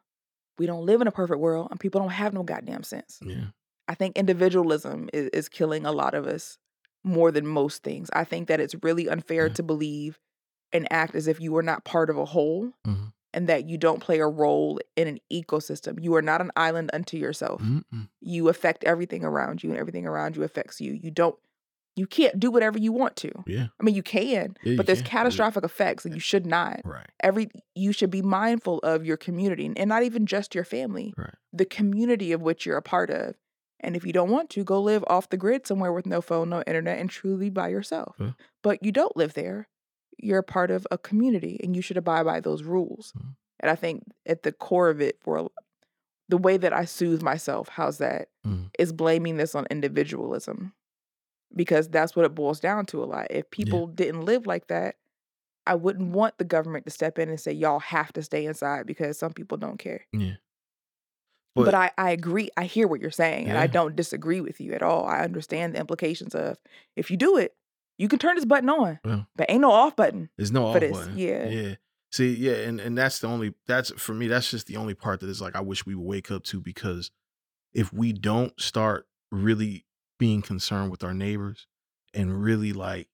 we 0.57 0.65
don't 0.65 0.85
live 0.85 1.01
in 1.01 1.07
a 1.07 1.11
perfect 1.11 1.39
world 1.39 1.67
and 1.71 1.79
people 1.79 1.99
don't 2.01 2.11
have 2.11 2.33
no 2.33 2.43
goddamn 2.43 2.83
sense. 2.83 3.19
yeah, 3.21 3.47
I 3.87 3.95
think 3.95 4.15
individualism 4.17 5.09
is, 5.13 5.29
is 5.29 5.49
killing 5.49 5.85
a 5.85 5.91
lot 5.91 6.13
of 6.13 6.25
us 6.27 6.57
more 7.03 7.31
than 7.31 7.45
most 7.45 7.83
things. 7.83 8.09
I 8.13 8.23
think 8.23 8.47
that 8.47 8.59
it's 8.59 8.75
really 8.81 9.07
unfair 9.09 9.47
Yeah. 9.47 9.53
to 9.53 9.63
believe 9.63 10.19
and 10.73 10.87
act 10.91 11.13
as 11.15 11.27
if 11.27 11.39
you 11.39 11.55
are 11.57 11.61
not 11.63 11.83
part 11.85 12.09
of 12.09 12.17
a 12.17 12.25
whole 12.25 12.71
Mhm. 12.87 13.13
and 13.33 13.47
that 13.47 13.67
you 13.69 13.77
don't 13.77 13.99
play 14.01 14.19
a 14.19 14.27
role 14.27 14.79
in 14.95 15.07
an 15.07 15.19
ecosystem. 15.31 16.01
You 16.01 16.15
are 16.15 16.21
not 16.21 16.41
an 16.41 16.51
island 16.55 16.89
unto 16.93 17.17
yourself. 17.17 17.61
Mm-mm. 17.61 18.09
You 18.21 18.49
affect 18.49 18.83
everything 18.85 19.23
around 19.23 19.61
you 19.63 19.69
and 19.71 19.79
everything 19.79 20.07
around 20.07 20.35
you 20.35 20.43
affects 20.43 20.81
you. 20.81 20.93
You 20.93 21.11
don't 21.11 21.35
you 21.95 22.05
can't 22.07 22.39
do 22.39 22.51
whatever 22.51 22.77
you 22.77 22.91
want 22.91 23.15
to. 23.17 23.31
yeah, 23.47 23.67
I 23.79 23.83
mean 23.83 23.95
you 23.95 24.03
can, 24.03 24.55
Yeah, 24.63 24.71
you 24.71 24.77
but 24.77 24.85
there's 24.85 24.99
can. 25.01 25.05
Yeah. 25.05 25.11
catastrophic 25.11 25.63
effects 25.63 26.05
and 26.05 26.13
you 26.13 26.19
should 26.19 26.45
not. 26.45 26.81
right, 26.83 27.09
Every 27.21 27.49
you 27.73 27.91
should 27.91 28.11
be 28.11 28.21
mindful 28.21 28.79
of 28.79 29.05
your 29.05 29.17
community 29.17 29.71
and 29.77 29.89
not 29.89 30.03
even 30.03 30.25
just 30.25 30.53
your 30.55 30.63
family 30.65 31.13
right, 31.17 31.33
the 31.53 31.65
community 31.65 32.31
of 32.31 32.41
which 32.41 32.65
you're 32.65 32.77
a 32.77 32.81
part 32.81 33.09
of. 33.09 33.35
And 33.81 33.95
if 33.95 34.05
you 34.05 34.13
don't 34.13 34.31
want 34.31 34.49
to, 34.51 34.63
go 34.63 34.81
live 34.81 35.03
off 35.07 35.29
the 35.29 35.37
grid 35.37 35.67
somewhere 35.67 35.93
with 35.93 36.05
no 36.05 36.19
phone, 36.21 36.49
no 36.49 36.63
internet, 36.65 36.97
and 36.99 37.09
truly 37.09 37.49
by 37.49 37.67
yourself. 37.67 38.15
Yeah. 38.19 38.31
But 38.63 38.81
you 38.83 38.91
don't 38.91 39.15
live 39.15 39.33
there. 39.33 39.67
You're 40.17 40.39
a 40.39 40.43
part 40.43 40.71
of 40.71 40.87
a 40.91 40.97
community 40.97 41.59
and 41.61 41.75
you 41.75 41.81
should 41.81 41.97
abide 41.97 42.23
by 42.25 42.39
those 42.39 42.63
rules. 42.63 43.13
Mhm. 43.17 43.35
And 43.59 43.69
I 43.69 43.75
think 43.75 44.03
at 44.25 44.43
the 44.43 44.51
core 44.53 44.89
of 44.89 45.01
it, 45.01 45.17
for 45.21 45.37
a- 45.37 45.47
the 46.29 46.37
way 46.37 46.57
that 46.57 46.73
I 46.73 46.85
soothe 46.85 47.21
myself, 47.21 47.67
how's 47.69 47.99
that, 47.99 48.29
Mhm. 48.45 48.69
is 48.79 48.91
blaming 48.91 49.37
this 49.37 49.53
on 49.55 49.67
individualism. 49.69 50.73
Because 51.55 51.87
that's 51.87 52.15
what 52.15 52.25
it 52.25 52.35
boils 52.35 52.59
down 52.59 52.85
to 52.87 53.03
a 53.03 53.05
lot. 53.05 53.27
If 53.29 53.49
people 53.49 53.87
didn't 53.87 54.21
live 54.25 54.45
like 54.45 54.67
that, 54.67 54.95
I 55.65 55.75
wouldn't 55.75 56.11
want 56.11 56.37
the 56.37 56.43
government 56.43 56.85
to 56.85 56.91
step 56.91 57.17
in 57.17 57.29
and 57.29 57.39
say, 57.39 57.51
y'all 57.51 57.79
have 57.79 58.11
to 58.13 58.21
stay 58.21 58.45
inside 58.45 58.85
because 58.85 59.17
some 59.17 59.33
people 59.33 59.57
don't 59.57 59.77
care. 59.79 60.05
yeah. 60.11 60.33
But, 61.55 61.73
I, 61.73 61.91
I 61.97 62.09
agree. 62.11 62.49
I 62.57 62.65
hear 62.65 62.85
what 62.85 62.99
you're 62.99 63.11
saying, 63.11 63.47
and 63.47 63.57
I 63.57 63.67
don't 63.67 63.95
disagree 63.95 64.41
with 64.41 64.59
you 64.59 64.73
at 64.73 64.81
all. 64.83 65.05
I 65.05 65.21
understand 65.21 65.73
the 65.73 65.79
implications 65.79 66.35
of 66.35 66.57
if 66.97 67.09
you 67.09 67.15
do 67.15 67.37
it, 67.37 67.55
you 67.97 68.09
can 68.09 68.19
turn 68.19 68.35
this 68.35 68.43
button 68.43 68.69
on, 68.69 68.99
Yeah. 69.05 69.21
but 69.37 69.49
ain't 69.49 69.61
no 69.61 69.71
off 69.71 69.95
button. 69.95 70.29
There's 70.35 70.51
no 70.51 70.65
off 70.67 70.81
this, 70.81 70.91
button. 70.91 71.17
yeah. 71.17 71.47
yeah. 71.47 71.75
See, 72.11 72.33
yeah, 72.33 72.55
and 72.55 72.81
and 72.81 72.97
that's 72.97 73.19
the 73.19 73.27
only 73.27 73.53
that's 73.67 73.89
for 73.93 74.13
me. 74.13 74.27
That's 74.27 74.51
just 74.51 74.67
the 74.67 74.75
only 74.75 74.95
part 74.95 75.21
that 75.21 75.29
is 75.29 75.41
like 75.41 75.55
I 75.55 75.61
wish 75.61 75.85
we 75.85 75.95
would 75.95 76.05
wake 76.05 76.29
up 76.29 76.43
to 76.45 76.59
because 76.59 77.09
if 77.73 77.91
we 77.93 78.11
don't 78.11 78.57
start 78.59 79.07
really 79.31 79.85
being 80.17 80.41
concerned 80.41 80.91
with 80.91 81.03
our 81.03 81.13
neighbors 81.13 81.67
and 82.13 82.41
really 82.43 82.73
like, 82.73 83.07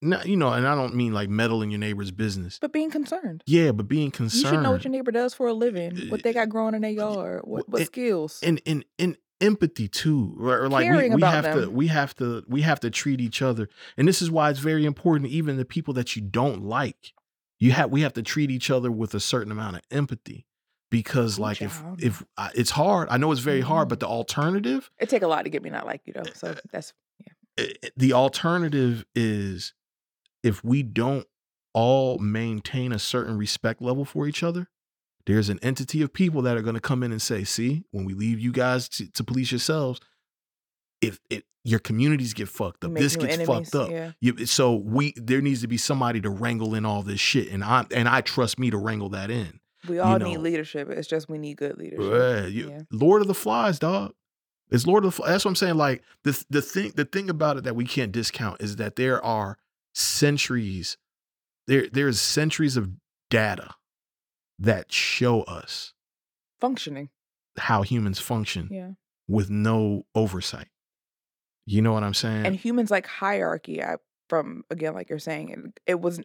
not 0.00 0.26
you 0.26 0.36
know, 0.36 0.52
and 0.52 0.66
I 0.66 0.74
don't 0.74 0.94
mean 0.94 1.12
like 1.12 1.28
meddle 1.28 1.62
in 1.62 1.70
your 1.70 1.80
neighbor's 1.80 2.10
business. 2.10 2.58
But 2.60 2.72
being 2.72 2.90
concerned, 2.90 3.42
Yeah, 3.46 3.72
but 3.72 3.88
being 3.88 4.10
concerned. 4.10 4.42
you 4.44 4.48
should 4.50 4.62
know 4.62 4.70
what 4.72 4.84
your 4.84 4.92
neighbor 4.92 5.10
does 5.10 5.34
for 5.34 5.48
a 5.48 5.52
living, 5.52 6.08
what 6.08 6.22
they 6.22 6.30
eh, 6.30 6.34
got 6.34 6.48
growing 6.48 6.74
in 6.74 6.82
their 6.82 6.90
yard, 6.90 7.40
what, 7.44 7.68
what 7.68 7.80
and- 7.80 7.86
skills. 7.86 8.40
and 8.42 8.60
and 8.66 8.84
and 8.98 9.16
empathy 9.40 9.86
too 9.86 10.36
or, 10.40 10.68
like 10.68 10.82
we, 10.90 10.96
Caring 10.96 11.12
we 11.12 11.20
about 11.20 11.44
have 11.44 11.54
to 11.54 11.70
we 11.70 11.86
have 11.86 12.12
to 12.16 12.42
we 12.48 12.62
have 12.62 12.80
to 12.80 12.90
treat 12.90 13.20
each 13.20 13.40
other 13.40 13.68
and 13.96 14.08
this 14.08 14.20
is 14.20 14.32
why 14.32 14.50
it's 14.50 14.58
very 14.58 14.84
important 14.84 15.30
even 15.30 15.56
the 15.56 15.64
people 15.64 15.94
that 15.94 16.16
you 16.16 16.22
don't 16.22 16.64
like 16.64 17.12
you 17.60 17.70
have 17.70 17.88
we 17.92 18.00
have 18.00 18.12
to 18.14 18.22
treat 18.24 18.50
each 18.50 18.68
other 18.68 18.90
with 18.90 19.14
a 19.14 19.20
certain 19.20 19.52
amount 19.52 19.76
of 19.76 19.82
empathy 19.92 20.44
because 20.90 21.38
Ooh, 21.38 21.42
like 21.42 21.60
if 21.62 21.82
if 21.98 22.24
I, 22.36 22.50
it's 22.54 22.70
hard 22.70 23.08
i 23.10 23.16
know 23.18 23.30
it's 23.32 23.40
very 23.40 23.60
hard 23.60 23.86
Mhm. 23.86 23.90
but 23.90 24.00
the 24.00 24.06
alternative 24.06 24.90
it 24.98 25.08
take 25.08 25.22
a 25.22 25.28
lot 25.28 25.42
to 25.44 25.50
get 25.50 25.62
me 25.62 25.70
not 25.70 25.84
like 25.86 26.02
you 26.06 26.12
though. 26.14 26.22
So 26.34 26.48
eh, 26.52 26.54
that's 26.72 26.92
i- 27.20 27.24
i- 27.62 27.64
eh, 27.64 27.72
eh, 27.82 27.88
the 27.96 28.12
alternative 28.14 29.04
is 29.14 29.74
if 30.42 30.64
we 30.64 30.82
don't 30.82 31.26
all 31.74 32.18
maintain 32.18 32.92
a 32.92 32.98
certain 32.98 33.36
respect 33.36 33.82
level 33.82 34.04
for 34.04 34.26
each 34.26 34.42
other 34.42 34.68
there's 35.26 35.50
an 35.50 35.58
entity 35.62 36.00
of 36.00 36.12
people 36.14 36.40
that 36.42 36.56
are 36.56 36.62
going 36.62 36.74
to 36.74 36.80
come 36.80 37.02
in 37.02 37.12
and 37.12 37.20
say 37.20 37.44
see 37.44 37.84
when 37.90 38.04
we 38.06 38.14
leave 38.14 38.40
you 38.40 38.50
guys 38.52 38.88
to, 38.88 39.10
to 39.12 39.22
police 39.22 39.52
yourselves 39.52 40.00
if 41.00 41.20
it 41.30 41.44
your 41.64 41.78
communities 41.80 42.32
get 42.32 42.48
fucked 42.48 42.82
up 42.84 42.92
make 42.92 43.02
this 43.02 43.14
gets 43.16 43.34
enemies, 43.34 43.46
fucked 43.46 43.74
up 43.74 43.90
Yeah. 43.90 44.12
you, 44.20 44.46
so 44.46 44.74
we 44.74 45.12
there 45.16 45.42
needs 45.42 45.60
to 45.60 45.68
be 45.68 45.76
somebody 45.76 46.20
to 46.22 46.30
wrangle 46.30 46.74
in 46.74 46.86
all 46.86 47.02
this 47.02 47.20
shit 47.20 47.48
and 47.50 47.62
i 47.62 47.84
and 47.94 48.08
i 48.08 48.20
trust 48.22 48.58
me 48.58 48.70
to 48.70 48.78
wrangle 48.78 49.10
that 49.10 49.30
in 49.30 49.60
We 49.88 49.98
all 49.98 50.18
need 50.18 50.34
know. 50.34 50.40
leadership. 50.40 50.88
It's 50.90 51.06
just 51.08 51.28
we 51.28 51.38
need 51.38 51.56
good 51.58 51.78
leadership. 51.78 52.50
you, 52.52 52.70
Yeah. 52.70 52.80
Lord 52.90 53.22
of 53.22 53.28
the 53.28 53.34
Flies, 53.34 53.78
dog. 53.78 54.14
It's 54.70 54.86
Lord 54.86 55.04
of 55.04 55.12
the 55.12 55.16
Flies. 55.16 55.28
That's 55.30 55.44
what 55.44 55.50
I'm 55.52 55.56
saying. 55.56 55.76
Like 55.76 56.02
the 56.24 56.44
the 56.50 56.62
thing 56.62 56.92
the 56.96 57.04
thing 57.04 57.30
about 57.30 57.56
it 57.58 57.64
that 57.64 57.76
we 57.76 57.84
can't 57.84 58.10
discount 58.12 58.60
is 58.60 58.76
that 58.76 58.96
there 58.96 59.24
are 59.24 59.58
centuries, 59.94 60.96
there 61.66 61.88
there's 61.92 62.20
centuries 62.20 62.76
of 62.76 62.90
data 63.30 63.74
that 64.58 64.90
show 64.92 65.42
us 65.42 65.92
Functioning. 66.60 67.10
how 67.58 67.82
humans 67.82 68.18
function 68.18 68.68
Yeah. 68.70 68.90
with 69.28 69.48
no 69.50 70.06
oversight. 70.14 70.68
You 71.66 71.82
know 71.82 71.92
what 71.92 72.02
I'm 72.02 72.14
saying? 72.14 72.46
And 72.46 72.56
humans 72.56 72.90
like 72.90 73.06
hierarchy. 73.06 73.82
I, 73.82 73.96
from 74.28 74.64
again, 74.70 74.94
like 74.94 75.08
you're 75.10 75.18
saying, 75.18 75.50
it, 75.50 75.80
it 75.92 76.00
was 76.00 76.20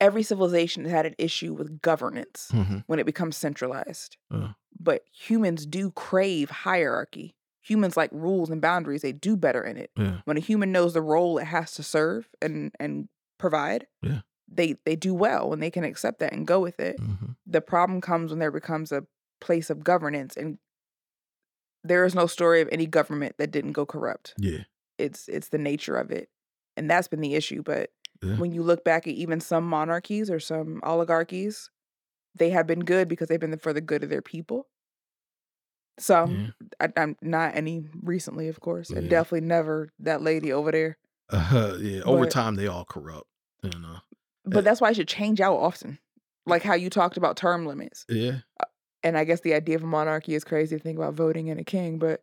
every 0.00 0.22
civilization 0.22 0.84
has 0.84 0.92
had 0.92 1.06
an 1.06 1.14
issue 1.18 1.52
with 1.54 1.80
governance 1.80 2.50
Mhm. 2.52 2.84
when 2.86 2.98
it 2.98 3.06
becomes 3.06 3.36
centralized. 3.36 4.16
Uh. 4.30 4.52
But 4.78 5.04
humans 5.12 5.66
do 5.66 5.90
crave 5.92 6.50
hierarchy. 6.50 7.36
Humans 7.62 7.96
like 7.96 8.10
rules 8.12 8.50
and 8.50 8.60
boundaries. 8.60 9.02
They 9.02 9.12
do 9.12 9.36
better 9.36 9.62
in 9.62 9.76
it. 9.76 9.90
yeah, 9.96 10.20
When 10.24 10.36
a 10.36 10.40
human 10.40 10.72
knows 10.72 10.92
the 10.94 11.00
role 11.02 11.38
it 11.38 11.44
has 11.46 11.72
to 11.74 11.82
serve 11.82 12.28
and 12.42 12.72
and 12.78 13.08
provide, 13.38 13.86
Yeah. 14.02 14.20
they 14.48 14.74
they 14.84 14.96
do 14.96 15.14
well 15.14 15.48
when 15.48 15.60
they 15.60 15.70
can 15.70 15.84
accept 15.84 16.18
that 16.18 16.32
and 16.32 16.46
go 16.46 16.60
with 16.60 16.78
it. 16.80 16.98
mhm. 16.98 17.36
The 17.46 17.60
problem 17.62 18.00
comes 18.00 18.30
when 18.30 18.38
there 18.40 18.50
becomes 18.50 18.92
a 18.92 19.06
place 19.40 19.70
of 19.70 19.84
governance 19.84 20.36
and 20.36 20.58
there 21.82 22.04
is 22.04 22.14
no 22.14 22.26
story 22.26 22.60
of 22.60 22.68
any 22.72 22.86
government 22.86 23.36
that 23.38 23.50
didn't 23.50 23.72
go 23.72 23.86
corrupt. 23.86 24.34
yeah, 24.38 24.64
it's 24.98 25.28
it's 25.28 25.48
the 25.48 25.58
nature 25.58 25.96
of 25.96 26.10
it, 26.10 26.28
and 26.76 26.90
that's 26.90 27.08
been 27.08 27.20
the 27.20 27.34
issue. 27.34 27.62
But 27.62 27.90
Yeah. 28.24 28.36
when 28.36 28.52
you 28.52 28.62
look 28.62 28.84
back 28.84 29.06
at 29.06 29.14
even 29.14 29.40
some 29.40 29.64
monarchies 29.68 30.30
or 30.30 30.40
some 30.40 30.80
oligarchies, 30.82 31.70
they 32.34 32.50
have 32.50 32.66
been 32.66 32.80
good 32.80 33.06
because 33.08 33.28
they've 33.28 33.38
been 33.40 33.56
for 33.58 33.72
the 33.72 33.80
good 33.80 34.02
of 34.02 34.10
their 34.10 34.22
people. 34.22 34.66
Some, 35.98 36.54
I, 36.80 36.88
I'm 36.96 37.16
not 37.22 37.54
any 37.54 37.84
recently, 38.02 38.48
of 38.48 38.58
course, 38.60 38.90
and 38.90 39.04
Yeah. 39.04 39.10
definitely 39.10 39.46
never 39.46 39.90
that 40.00 40.22
lady 40.22 40.52
over 40.52 40.72
there. 40.72 40.98
Uh, 41.30 41.76
yeah. 41.80 42.00
Over 42.02 42.24
But- 42.24 42.32
time, 42.32 42.56
they 42.56 42.66
all 42.66 42.84
corrupt. 42.84 43.28
You 43.62 43.78
know. 43.80 43.98
But 44.44 44.58
Uh, 44.58 44.60
that's 44.62 44.80
why 44.80 44.90
it 44.90 44.96
should 44.96 45.08
change 45.08 45.40
out 45.40 45.56
often, 45.56 45.98
like 46.46 46.62
how 46.62 46.74
you 46.74 46.90
talked 46.90 47.16
about 47.16 47.36
term 47.36 47.64
limits. 47.64 48.04
Yeah. 48.08 48.40
And 49.02 49.16
I 49.16 49.24
guess 49.24 49.40
the 49.40 49.54
idea 49.54 49.76
of 49.76 49.82
a 49.84 49.86
monarchy 49.86 50.34
is 50.34 50.44
crazy 50.44 50.76
to 50.76 50.82
think 50.82 50.98
about 50.98 51.14
voting 51.14 51.46
in 51.46 51.58
a 51.58 51.64
king, 51.64 51.98
but 51.98 52.22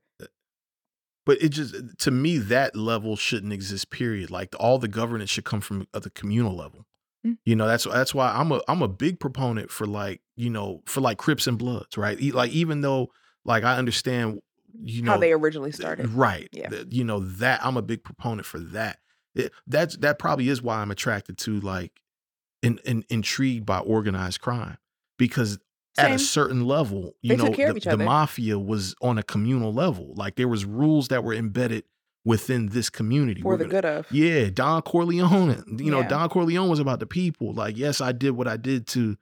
But 1.26 1.42
it 1.42 1.50
just 1.50 1.76
to 2.00 2.12
me 2.12 2.38
that 2.38 2.76
level 2.76 3.16
shouldn't 3.16 3.54
exist. 3.54 3.90
Period. 3.92 4.32
Like 4.32 4.56
all 4.60 4.78
the 4.80 4.88
governance 4.88 5.30
should 5.30 5.46
come 5.46 5.62
from 5.62 5.88
the 5.94 6.10
communal 6.10 6.56
level. 6.56 6.86
Mm. 7.26 7.38
You 7.46 7.56
know 7.56 7.68
that's 7.68 7.84
that's 7.84 8.16
why 8.16 8.32
I'm 8.32 8.52
a 8.52 8.62
I'm 8.68 8.82
a 8.82 8.88
big 8.88 9.20
proponent 9.20 9.70
for 9.70 9.86
like 9.86 10.22
you 10.36 10.50
know 10.50 10.82
for 10.86 11.02
like 11.02 11.18
Crips 11.18 11.46
and 11.48 11.58
Bloods, 11.58 11.98
right? 11.98 12.20
Like 12.34 12.52
even 12.52 12.82
though 12.82 13.12
like 13.46 13.64
I 13.64 13.78
understand 13.78 14.42
you 14.84 15.04
know 15.04 15.12
how 15.12 15.18
they 15.18 15.32
originally 15.32 15.72
started. 15.72 16.10
Right. 16.10 16.50
Yeah. 16.52 16.70
The- 16.70 16.88
you 16.90 17.04
know 17.04 17.20
that 17.20 17.64
I'm 17.64 17.78
a 17.78 17.82
big 17.82 18.04
proponent 18.04 18.46
for 18.46 18.60
that. 18.60 18.98
It, 19.36 19.52
that's 19.68 19.98
that 19.98 20.20
probably 20.20 20.50
is 20.50 20.62
why 20.62 20.78
I'm 20.78 20.92
attracted 20.92 21.38
to 21.40 21.60
like 21.62 22.02
in, 22.64 22.80
in 22.86 23.06
intrigued 23.10 23.66
by 23.66 23.80
organized 23.80 24.42
crime 24.42 24.78
because 25.18 25.60
at 25.98 26.12
a 26.12 26.20
certain 26.20 26.66
level, 26.66 27.16
you 27.22 27.30
They 27.30 27.36
know, 27.38 27.46
took 27.48 27.56
care 27.56 27.70
of 27.70 27.76
the, 27.82 27.90
the 27.90 27.98
mafia 27.98 28.58
was 28.58 28.96
on 29.02 29.18
a 29.18 29.24
communal 29.24 29.74
level. 29.74 30.14
Like 30.16 30.36
there 30.36 30.48
was 30.48 30.64
rules 30.66 31.10
that 31.10 31.24
were 31.24 31.34
embedded 31.34 31.84
within 32.24 32.68
this 32.70 32.90
community. 32.90 33.42
for 33.42 33.50
We're 33.50 33.58
the 33.58 33.66
gonna- 33.66 33.74
good 33.82 33.86
of. 33.86 34.12
yeah, 34.12 34.50
Don 34.50 34.82
Corleone. 34.84 35.64
You 35.80 35.92
know, 35.92 36.02
Yeah. 36.02 36.08
Don 36.08 36.30
Corleone 36.30 36.70
was 36.70 36.80
about 36.80 37.00
the 37.00 37.06
people. 37.08 37.54
Like, 37.54 37.78
yes, 37.78 38.00
I 38.00 38.12
did 38.12 38.32
what 38.32 38.48
I 38.48 38.58
did 38.58 38.88
to. 38.90 39.18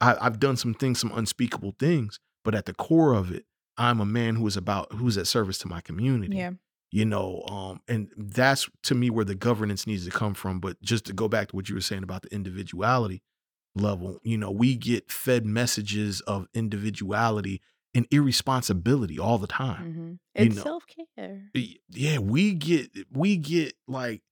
I, 0.00 0.16
I've 0.20 0.38
done 0.38 0.56
some 0.56 0.74
things, 0.74 1.00
some 1.00 1.10
unspeakable 1.14 1.74
things, 1.78 2.20
but 2.44 2.54
at 2.54 2.66
the 2.66 2.74
core 2.74 3.14
of 3.14 3.32
it, 3.32 3.46
I'm 3.78 3.98
a 4.00 4.04
man 4.06 4.36
who 4.36 4.46
is 4.46 4.56
about 4.56 4.92
who's 4.92 5.16
at 5.18 5.26
service 5.26 5.58
to 5.58 5.68
my 5.68 5.80
community. 5.80 6.36
Yeah. 6.36 6.52
You 6.92 7.04
know, 7.06 7.42
um, 7.48 7.80
and 7.88 8.08
that's 8.16 8.68
to 8.84 8.94
me 8.94 9.10
where 9.10 9.24
the 9.24 9.34
governance 9.34 9.86
needs 9.86 10.04
to 10.04 10.10
come 10.10 10.34
from. 10.34 10.60
But 10.60 10.80
just 10.82 11.04
to 11.06 11.12
go 11.12 11.28
back 11.28 11.48
to 11.48 11.56
what 11.56 11.68
you 11.68 11.74
were 11.74 11.80
saying 11.80 12.02
about 12.04 12.22
the 12.22 12.32
individuality 12.34 13.22
level, 13.76 14.18
you 14.22 14.38
know, 14.38 14.50
we 14.50 14.74
get 14.76 15.10
fed 15.10 15.44
messages 15.46 16.20
of 16.22 16.46
individuality 16.54 17.60
and 17.94 18.06
irresponsibility 18.10 19.18
all 19.18 19.38
the 19.38 19.46
time 19.46 19.92
hmm 19.94 20.08
You 20.42 20.46
It's 20.48 20.56
know. 20.56 20.62
self 20.62 20.84
care. 21.16 21.50
yeah 21.90 22.18
we 22.18 22.52
get 22.52 22.90
we 23.10 23.36
get 23.36 23.74
like 23.88 24.22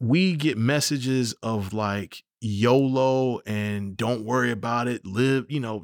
we 0.00 0.34
get 0.34 0.58
messages 0.58 1.34
of 1.42 1.72
like 1.72 2.22
yolo 2.40 3.40
and 3.46 3.96
don't 3.96 4.24
worry 4.24 4.50
about 4.50 4.86
it 4.88 5.04
live 5.06 5.46
you 5.50 5.60
know 5.60 5.82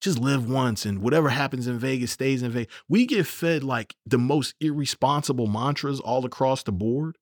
just 0.00 0.18
live 0.18 0.48
once 0.50 0.84
and 0.84 0.98
whatever 1.00 1.30
happens 1.30 1.66
in 1.66 1.78
vegas 1.78 2.12
stays 2.12 2.42
in 2.42 2.50
vegas 2.50 2.72
we 2.88 3.06
get 3.06 3.26
fed 3.26 3.64
like 3.64 3.94
the 4.04 4.18
most 4.18 4.54
irresponsible 4.60 5.46
mantras 5.46 6.00
all 6.00 6.24
across 6.26 6.62
the 6.62 6.72
board 6.72 7.16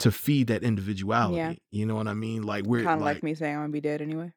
to 0.00 0.10
feed 0.12 0.46
that 0.48 0.62
individuality 0.62 1.36
Yeah. 1.36 1.52
you 1.70 1.86
know 1.86 1.94
what 1.96 2.06
i 2.08 2.14
mean 2.14 2.42
like 2.42 2.64
we're 2.64 2.84
Kind 2.84 3.00
of 3.00 3.04
like, 3.04 3.16
like, 3.16 3.22
me 3.22 3.34
saying 3.34 3.54
I'm 3.54 3.62
gonna 3.62 3.72
be 3.72 3.80
dead 3.80 4.00
anyway. 4.00 4.32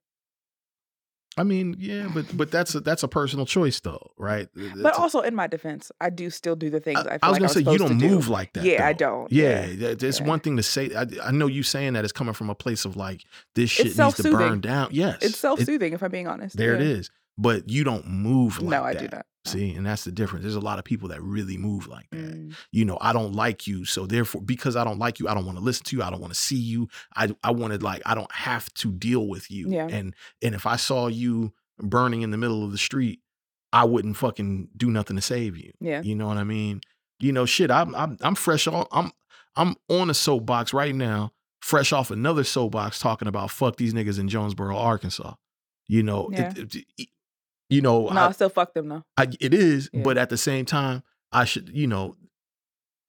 i 1.38 1.44
mean 1.44 1.76
yeah 1.80 2.10
but 2.14 2.26
but 2.36 2.52
that's 2.52 2.76
a 2.76 2.80
that's 2.82 3.04
a 3.04 3.08
personal 3.08 3.46
choice 3.46 3.80
though 3.80 4.12
right 4.18 4.50
But 4.56 4.84
That's 4.84 4.98
a- 4.98 5.02
also, 5.02 5.22
in 5.22 5.34
my 5.36 5.48
defense, 5.48 5.92
I 6.02 6.10
do 6.10 6.30
still 6.30 6.56
do 6.56 6.70
the 6.70 6.80
things 6.80 7.00
I, 7.00 7.02
I, 7.02 7.04
feel 7.04 7.20
I 7.24 7.28
was 7.30 7.34
like 7.34 7.40
gonna 7.40 7.50
say 7.66 7.72
you 7.72 7.78
don't 7.78 8.00
to 8.00 8.08
do. 8.08 8.10
move 8.10 8.28
like 8.28 8.54
that. 8.54 8.64
Yeah, 8.66 8.86
I 8.86 8.94
don't. 8.94 9.32
Yeah, 9.32 9.66
Yeah. 9.68 9.96
it's 10.00 10.20
Yeah. 10.20 10.26
one 10.28 10.40
thing 10.40 10.58
to 10.58 10.64
say. 10.64 10.94
I, 10.96 11.06
I 11.24 11.32
know 11.32 11.48
you 11.48 11.64
saying 11.64 11.94
that 11.94 12.04
is 12.06 12.12
coming 12.12 12.34
from 12.34 12.50
a 12.50 12.56
place 12.56 12.84
of 12.86 12.96
like 12.98 13.24
this 13.56 13.70
shit 13.70 13.88
It's 13.88 13.98
needs 13.98 14.16
to 14.16 14.32
burn 14.32 14.60
down. 14.62 14.90
Yes, 14.92 15.20
It's 15.22 15.38
self 15.38 15.60
soothing, 15.62 15.94
if 15.94 16.02
I'm 16.04 16.12
being 16.12 16.28
honest. 16.28 16.58
there 16.58 16.76
it 16.76 16.82
Yeah. 16.82 16.88
is. 16.98 17.10
But 17.38 17.70
you 17.70 17.84
don't 17.84 18.06
move 18.08 18.62
like 18.62 18.70
no, 18.72 18.84
I 18.84 18.94
that. 18.94 19.00
do 19.10 19.16
not. 19.16 19.26
See, 19.46 19.74
and 19.74 19.86
that's 19.86 20.04
the 20.04 20.12
difference. 20.12 20.44
There's 20.44 20.56
a 20.56 20.60
lot 20.60 20.78
of 20.78 20.86
people 20.86 21.10
that 21.10 21.22
really 21.22 21.58
move 21.58 21.88
like 21.88 22.08
that. 22.12 22.20
Mm. 22.36 22.54
You 22.72 22.86
know, 22.86 22.98
I 23.02 23.12
don't 23.12 23.34
like 23.34 23.66
you, 23.66 23.86
so 23.86 24.06
therefore, 24.06 24.42
because 24.42 24.76
I 24.76 24.84
don't 24.84 25.00
like 25.00 25.20
you, 25.20 25.28
I 25.28 25.34
don't 25.34 25.46
want 25.46 25.58
to 25.58 25.64
listen 25.64 25.84
to 25.86 25.96
you. 25.98 26.04
I 26.04 26.12
don't 26.12 26.22
want 26.22 26.32
to 26.34 26.40
see 26.40 26.58
you. 26.60 26.88
I 27.16 27.36
I 27.44 27.50
wanted 27.52 27.82
like 27.82 28.04
I 28.06 28.14
don't 28.14 28.32
have 28.32 28.72
to 28.76 28.92
deal 28.92 29.28
with 29.28 29.50
you. 29.50 29.70
Yeah. 29.70 29.88
And 29.88 30.14
and 30.44 30.54
if 30.54 30.68
I 30.68 30.76
saw 30.76 31.08
you 31.08 31.54
burning 31.80 32.22
in 32.22 32.30
the 32.30 32.38
middle 32.38 32.64
of 32.64 32.72
the 32.72 32.78
street, 32.78 33.20
I 33.74 33.84
wouldn't 33.86 34.16
fucking 34.18 34.70
do 34.78 34.92
nothing 34.92 35.16
to 35.16 35.22
save 35.24 35.58
you. 35.58 35.72
Yeah. 35.80 36.02
You 36.04 36.14
know 36.14 36.28
what 36.28 36.38
I 36.38 36.44
mean? 36.44 36.82
You 37.20 37.32
know, 37.32 37.46
shit. 37.48 37.72
I'm 37.72 37.96
I'm 37.96 38.18
I'm 38.22 38.36
fresh 38.36 38.68
off. 38.68 38.88
I'm 38.92 39.12
I'm 39.56 39.76
on 39.90 40.12
a 40.12 40.14
soapbox 40.14 40.72
right 40.72 40.94
now, 40.94 41.32
fresh 41.62 41.92
off 41.92 42.12
another 42.12 42.44
soapbox 42.44 43.00
talking 43.00 43.28
about 43.28 43.50
fuck 43.50 43.78
these 43.78 43.94
niggas 43.96 44.20
in 44.20 44.30
Jonesboro, 44.30 44.78
Arkansas. 44.78 45.34
You 45.88 46.04
know, 46.04 46.30
Yeah. 46.32 46.54
it- 46.56 46.76
it- 46.98 47.08
you 47.72 47.82
know, 47.82 48.08
No, 48.08 48.22
I- 48.22 48.28
I 48.28 48.32
still 48.32 48.50
fuck 48.50 48.74
them 48.76 48.90
though. 48.90 49.04
I, 49.18 49.28
it 49.40 49.54
is, 49.54 49.90
Yeah. 49.94 50.04
but 50.04 50.18
at 50.18 50.30
the 50.30 50.38
same 50.38 50.66
time, 50.66 51.02
I 51.32 51.46
should, 51.46 51.70
you 51.74 51.88
know, 51.88 52.16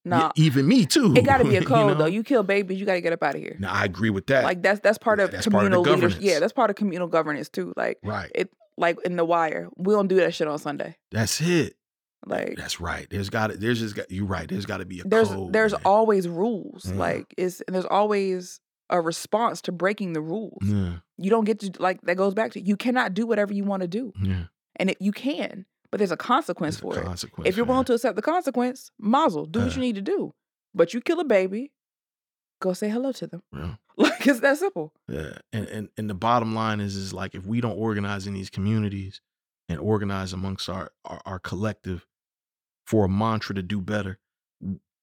No, 0.04 0.32
even 0.36 0.66
me 0.66 0.86
too. 0.86 1.14
it 1.14 1.24
got 1.24 1.38
to 1.38 1.44
be 1.44 1.56
a 1.56 1.60
you 1.62 1.66
code 1.66 1.88
know? 1.88 1.94
though. 2.04 2.06
You 2.06 2.22
kill 2.24 2.42
babies, 2.42 2.80
you 2.80 2.86
got 2.86 2.94
to 2.94 3.00
get 3.00 3.12
up 3.12 3.22
out 3.22 3.34
of 3.34 3.40
here. 3.40 3.56
Now 3.60 3.72
I 3.72 3.84
agree 3.84 4.10
with 4.10 4.26
that. 4.28 4.44
Like 4.44 4.62
that's 4.62 4.80
that's 4.80 4.98
part 4.98 5.20
of 5.20 5.30
That's 5.30 5.46
part 5.46 5.66
of 5.66 5.72
communal 5.72 5.94
leadership. 5.94 6.20
Yeah, 6.22 6.38
that's 6.40 6.52
part 6.52 6.70
of 6.70 6.76
communal 6.76 7.08
governance 7.08 7.48
too. 7.48 7.72
Like 7.76 7.98
right. 8.02 8.30
it, 8.34 8.50
like 8.76 8.98
in 9.04 9.16
the 9.16 9.24
wire, 9.24 9.68
we 9.76 9.92
don't 9.94 10.08
do 10.08 10.16
that 10.16 10.34
shit 10.34 10.48
on 10.48 10.58
Sunday. 10.58 10.96
That's 11.12 11.40
it. 11.40 11.74
Like 12.24 12.54
That's 12.56 12.80
right. 12.80 13.06
There's 13.10 13.30
got 13.30 13.48
to. 13.48 13.56
There's 13.56 13.80
just 13.80 13.94
got. 13.96 14.10
You're 14.10 14.26
right. 14.26 14.48
There's 14.48 14.64
got 14.66 14.78
to 14.78 14.84
be 14.84 15.00
a 15.00 15.04
there's 15.04 15.28
code. 15.28 15.52
there's 15.52 15.72
man. 15.72 15.82
always 15.84 16.28
rules. 16.28 16.86
Yeah. 16.88 16.94
Like 16.96 17.34
it's 17.36 17.60
and 17.62 17.74
there's 17.74 17.84
always 17.84 18.60
a 18.90 19.00
response 19.00 19.60
to 19.62 19.72
breaking 19.72 20.12
the 20.12 20.20
rules. 20.20 20.58
Yeah. 20.62 20.94
You 21.18 21.30
don't 21.30 21.44
get 21.44 21.58
to 21.60 21.72
like 21.80 22.00
that 22.02 22.16
goes 22.16 22.34
back 22.34 22.52
to 22.52 22.60
you 22.60 22.76
cannot 22.76 23.14
do 23.14 23.26
whatever 23.26 23.52
you 23.52 23.64
want 23.64 23.82
to 23.82 23.88
do, 23.88 24.12
Yeah. 24.22 24.44
And 24.76 24.90
it, 24.90 24.96
you 25.00 25.12
can, 25.12 25.66
but 25.90 25.98
there's 25.98 26.12
a 26.12 26.16
consequence 26.16 26.80
There's 26.80 26.92
a 26.92 26.94
for 26.96 27.02
it. 27.02 27.06
consequence 27.06 27.48
If 27.48 27.56
you're 27.56 27.66
willing 27.66 27.84
to 27.84 27.94
accept 27.94 28.16
the 28.16 28.22
consequence, 28.22 28.90
mazel, 28.98 29.46
do 29.46 29.60
what 29.60 29.68
Yeah. 29.70 29.74
you 29.74 29.80
need 29.80 29.94
to 29.96 30.02
do. 30.02 30.34
But 30.74 30.94
you 30.94 31.00
kill 31.00 31.20
a 31.20 31.24
baby, 31.24 31.72
go 32.60 32.72
say 32.72 32.88
hello 32.88 33.12
to 33.12 33.26
them. 33.26 33.42
Yeah. 33.52 33.74
Like 33.98 34.26
it's 34.26 34.40
that 34.40 34.56
simple. 34.56 34.94
Yeah. 35.06 35.32
And, 35.52 35.68
and 35.68 35.88
and 35.98 36.08
the 36.08 36.14
bottom 36.14 36.54
line 36.54 36.80
is 36.80 36.96
is 36.96 37.12
like 37.12 37.34
if 37.34 37.44
we 37.44 37.60
don't 37.60 37.76
organize 37.76 38.26
in 38.26 38.32
these 38.32 38.48
communities 38.48 39.20
and 39.68 39.78
organize 39.78 40.32
amongst 40.32 40.68
our 40.70 40.90
our, 41.04 41.20
our 41.26 41.38
collective 41.38 42.06
for 42.86 43.04
a 43.04 43.08
mantra 43.08 43.54
to 43.54 43.62
do 43.62 43.82
better, 43.82 44.18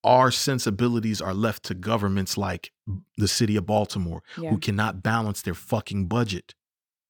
our 0.03 0.31
sensibilities 0.31 1.21
are 1.21 1.35
left 1.35 1.63
to 1.65 1.75
governments 1.75 2.35
like 2.37 2.71
the 3.17 3.27
city 3.27 3.55
of 3.57 3.67
Baltimore 3.67 4.23
Yeah. 4.39 4.49
who 4.49 4.57
cannot 4.57 5.03
balance 5.03 5.43
their 5.43 5.53
fucking 5.53 6.07
budget. 6.07 6.55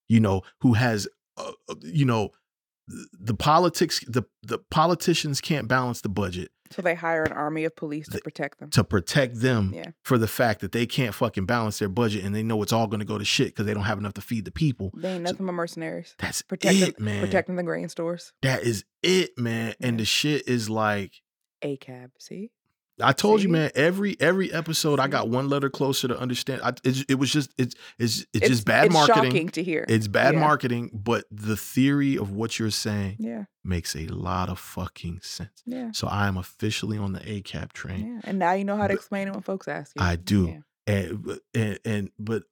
You 0.09 0.19
know, 0.19 0.41
who 0.61 0.73
has 0.73 1.07
uh, 1.37 1.51
uh, 1.69 1.75
you 1.81 2.03
know 2.05 2.31
the 3.19 3.33
politics 3.35 4.03
the 4.07 4.23
the 4.43 4.57
politicians 4.71 5.41
can't 5.41 5.67
balance 5.67 6.01
the 6.01 6.09
budget 6.09 6.49
So 6.71 6.81
they 6.81 6.95
hire 6.95 7.23
an 7.23 7.31
army 7.33 7.65
of 7.65 7.75
police 7.75 8.07
to 8.09 8.19
protect 8.19 8.59
them. 8.59 8.69
to 8.71 8.83
protect 8.83 9.41
them 9.41 9.71
Yeah. 9.75 9.91
for 10.03 10.17
the 10.17 10.27
fact 10.27 10.61
that 10.61 10.71
they 10.71 10.85
can't 10.85 11.13
fucking 11.13 11.45
balance 11.45 11.79
their 11.79 11.89
budget 11.89 12.23
and 12.23 12.33
they 12.35 12.43
know 12.43 12.61
it's 12.63 12.73
all 12.73 12.87
going 12.87 12.99
to 12.99 13.05
go 13.05 13.17
to 13.17 13.25
shit 13.25 13.47
because 13.49 13.65
they 13.65 13.73
don't 13.73 13.83
have 13.83 13.97
enough 13.99 14.13
to 14.15 14.21
feed 14.21 14.45
the 14.45 14.51
people. 14.51 14.91
They 14.95 15.13
ain't 15.13 15.23
nothing 15.23 15.45
but 15.45 15.51
mercenaries. 15.53 16.15
That's 16.19 16.41
Protecting, 16.41 16.87
it, 16.87 16.99
man. 16.99 17.21
protecting 17.23 17.55
the 17.57 17.63
grain 17.63 17.89
stores. 17.89 18.33
That 18.41 18.63
is 18.63 18.83
it, 19.03 19.37
man. 19.37 19.73
And 19.79 19.99
the 19.99 20.05
shit 20.05 20.47
is 20.47 20.69
like 20.69 21.13
A 21.61 21.77
cab. 21.77 22.11
See, 22.19 22.51
I 23.01 23.13
told 23.13 23.41
you, 23.41 23.49
man. 23.49 23.71
Every 23.75 24.15
every 24.19 24.51
episode, 24.53 24.99
I 24.99 25.07
got 25.07 25.29
one 25.29 25.49
letter 25.49 25.69
closer 25.69 26.07
to 26.07 26.17
understand. 26.19 26.61
I, 26.63 26.69
it, 26.83 27.05
it 27.09 27.15
was 27.15 27.31
just 27.31 27.51
it's 27.57 27.75
it's 27.97 28.25
it's, 28.33 28.47
just 28.47 28.65
bad 28.65 28.85
it's 28.87 28.93
marketing. 28.93 29.31
Shocking 29.31 29.49
to 29.49 29.63
hear. 29.63 29.85
It's 29.87 30.07
bad 30.07 30.33
Yeah. 30.33 30.39
marketing, 30.41 30.89
but 30.93 31.25
the 31.31 31.55
theory 31.57 32.17
of 32.17 32.31
what 32.31 32.59
you're 32.59 32.71
saying 32.71 33.17
yeah, 33.19 33.45
makes 33.63 33.95
a 33.95 34.07
lot 34.07 34.49
of 34.49 34.59
fucking 34.59 35.19
sense. 35.21 35.61
yeah, 35.65 35.91
So 35.93 36.07
I 36.07 36.27
am 36.27 36.37
officially 36.37 36.97
on 36.97 37.13
the 37.13 37.19
ACAB 37.21 37.71
train. 37.73 38.15
yeah. 38.15 38.21
And 38.29 38.39
now 38.39 38.53
you 38.53 38.65
know 38.65 38.75
how 38.75 38.83
to 38.87 38.93
But- 38.93 38.97
explain 38.97 39.27
it 39.27 39.31
when 39.33 39.41
folks 39.41 39.67
ask 39.67 39.95
you. 39.95 40.01
I 40.03 40.15
do. 40.15 40.47
Yeah. 40.87 40.93
And, 40.95 41.23
but- 41.23 41.39
and 41.53 41.79
and 41.85 42.11
but 42.19 42.43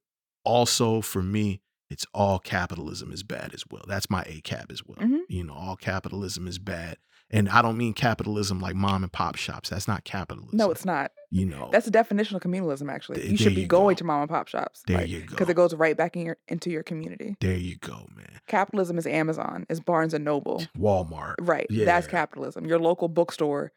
also 0.44 1.00
for 1.00 1.22
me, 1.22 1.60
it's 1.90 2.06
all 2.12 2.38
capitalism 2.38 3.12
is 3.12 3.22
bad 3.22 3.52
as 3.54 3.64
well. 3.70 3.82
That's 3.88 4.10
my 4.10 4.22
ACAB 4.24 4.70
as 4.70 4.82
well. 4.86 4.98
Mhm. 4.98 5.20
You 5.28 5.44
know, 5.44 5.54
all 5.54 5.76
capitalism 5.76 6.46
is 6.46 6.58
bad. 6.58 6.98
And 7.30 7.48
I 7.50 7.60
don't 7.60 7.76
mean 7.76 7.92
capitalism 7.92 8.58
like 8.58 8.74
mom 8.74 9.02
and 9.02 9.12
pop 9.12 9.36
shops. 9.36 9.68
That's 9.68 9.86
not 9.86 10.04
capitalism. 10.04 10.56
No, 10.56 10.70
it's 10.70 10.86
not. 10.86 11.12
you 11.30 11.44
know. 11.44 11.68
That's 11.70 11.84
the 11.84 11.90
definition 11.90 12.36
of 12.36 12.42
communalism. 12.42 12.90
Actually, 12.90 13.28
you 13.28 13.36
should 13.36 13.54
be 13.54 13.62
you 13.62 13.66
going 13.66 13.96
go. 13.96 13.98
to 13.98 14.04
mom 14.04 14.20
and 14.22 14.30
pop 14.30 14.48
shops. 14.48 14.82
There 14.86 15.04
you 15.04 15.20
go, 15.20 15.26
Because 15.30 15.48
it 15.50 15.54
goes 15.54 15.74
right 15.74 15.94
back 15.96 16.16
in 16.16 16.24
your 16.24 16.38
into 16.48 16.70
your 16.70 16.82
community. 16.82 17.36
there 17.40 17.56
you 17.56 17.76
go, 17.76 18.08
man. 18.16 18.40
Capitalism 18.46 18.96
is 18.96 19.06
Amazon, 19.06 19.66
is 19.68 19.78
Barnes 19.78 20.14
and 20.14 20.24
Noble. 20.24 20.62
Walmart. 20.78 21.34
Right. 21.40 21.66
yeah. 21.68 21.84
That's 21.84 22.06
capitalism. 22.06 22.64
Your 22.64 22.78
local 22.78 23.08
bookstore, 23.08 23.72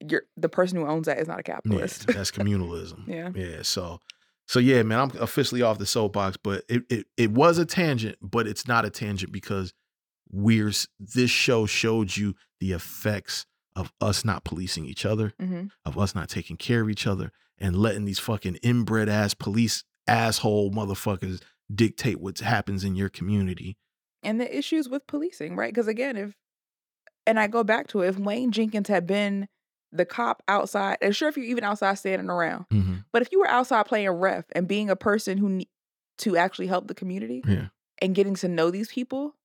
your 0.00 0.22
the 0.36 0.48
person 0.48 0.76
who 0.78 0.86
owns 0.86 1.06
that 1.06 1.18
is 1.20 1.28
not 1.28 1.38
a 1.38 1.42
Yeah, 1.46 1.54
capitalist. 1.54 2.06
that's 2.08 2.32
communalism. 2.32 3.06
Yeah. 3.06 3.30
Yeah. 3.32 3.62
So 3.62 4.00
so 4.48 4.58
yeah, 4.58 4.82
man, 4.82 4.98
I'm 4.98 5.10
officially 5.22 5.62
off 5.62 5.78
the 5.78 5.86
soapbox, 5.86 6.36
but 6.36 6.64
it 6.68 6.82
it, 6.90 7.06
it 7.16 7.30
was 7.30 7.58
a 7.58 7.64
tangent, 7.64 8.16
but 8.20 8.48
it's 8.48 8.66
not 8.66 8.84
a 8.84 8.90
tangent 8.90 9.30
because 9.30 9.72
we're 10.32 10.72
this 10.98 11.30
show 11.30 11.64
showed 11.66 12.16
you 12.16 12.34
the 12.60 12.72
effects 12.72 13.46
of 13.76 13.92
us 14.00 14.24
not 14.24 14.44
policing 14.44 14.84
each 14.86 15.04
other, 15.06 15.32
hmm 15.38 15.66
of 15.84 15.96
us 15.96 16.14
not 16.14 16.28
taking 16.28 16.56
care 16.56 16.82
of 16.82 16.90
each 16.90 17.06
other, 17.06 17.32
and 17.56 17.74
letting 17.76 18.04
these 18.04 18.18
fucking 18.18 18.56
inbred 18.56 19.08
ass 19.08 19.32
police 19.34 19.84
asshole 20.06 20.70
motherfuckers 20.70 21.40
dictate 21.74 22.20
what 22.20 22.38
happens 22.40 22.84
in 22.84 22.94
your 22.94 23.08
community. 23.08 23.76
And 24.22 24.40
the 24.40 24.56
issues 24.58 24.88
with 24.88 25.06
policing, 25.06 25.56
right? 25.56 25.72
Because 25.72 25.86
again, 25.88 26.16
if 26.16 26.34
and 27.26 27.38
I 27.38 27.46
go 27.46 27.62
back 27.64 27.88
to 27.88 28.02
it, 28.02 28.08
if 28.08 28.18
Wayne 28.18 28.52
Jenkins 28.52 28.88
had 28.88 29.06
been 29.06 29.48
the 29.92 30.04
cop 30.04 30.42
outside, 30.48 30.98
and 31.00 31.14
sure, 31.14 31.28
if 31.28 31.36
you're 31.36 31.46
even 31.46 31.64
outside 31.64 31.94
standing 31.94 32.28
around, 32.30 32.66
Mhm. 32.70 33.04
but 33.12 33.22
if 33.22 33.30
you 33.32 33.38
were 33.38 33.48
outside 33.48 33.86
playing 33.86 34.08
ref 34.10 34.44
and 34.52 34.66
being 34.68 34.90
a 34.90 34.96
person 34.96 35.38
who 35.38 35.48
need 35.48 35.68
to 36.18 36.36
actually 36.36 36.66
help 36.66 36.88
the 36.88 36.94
community 36.94 37.42
Yeah. 37.46 37.68
and 38.02 38.14
getting 38.14 38.34
to 38.36 38.48
know 38.48 38.70
these 38.70 38.88
people, 38.88 39.36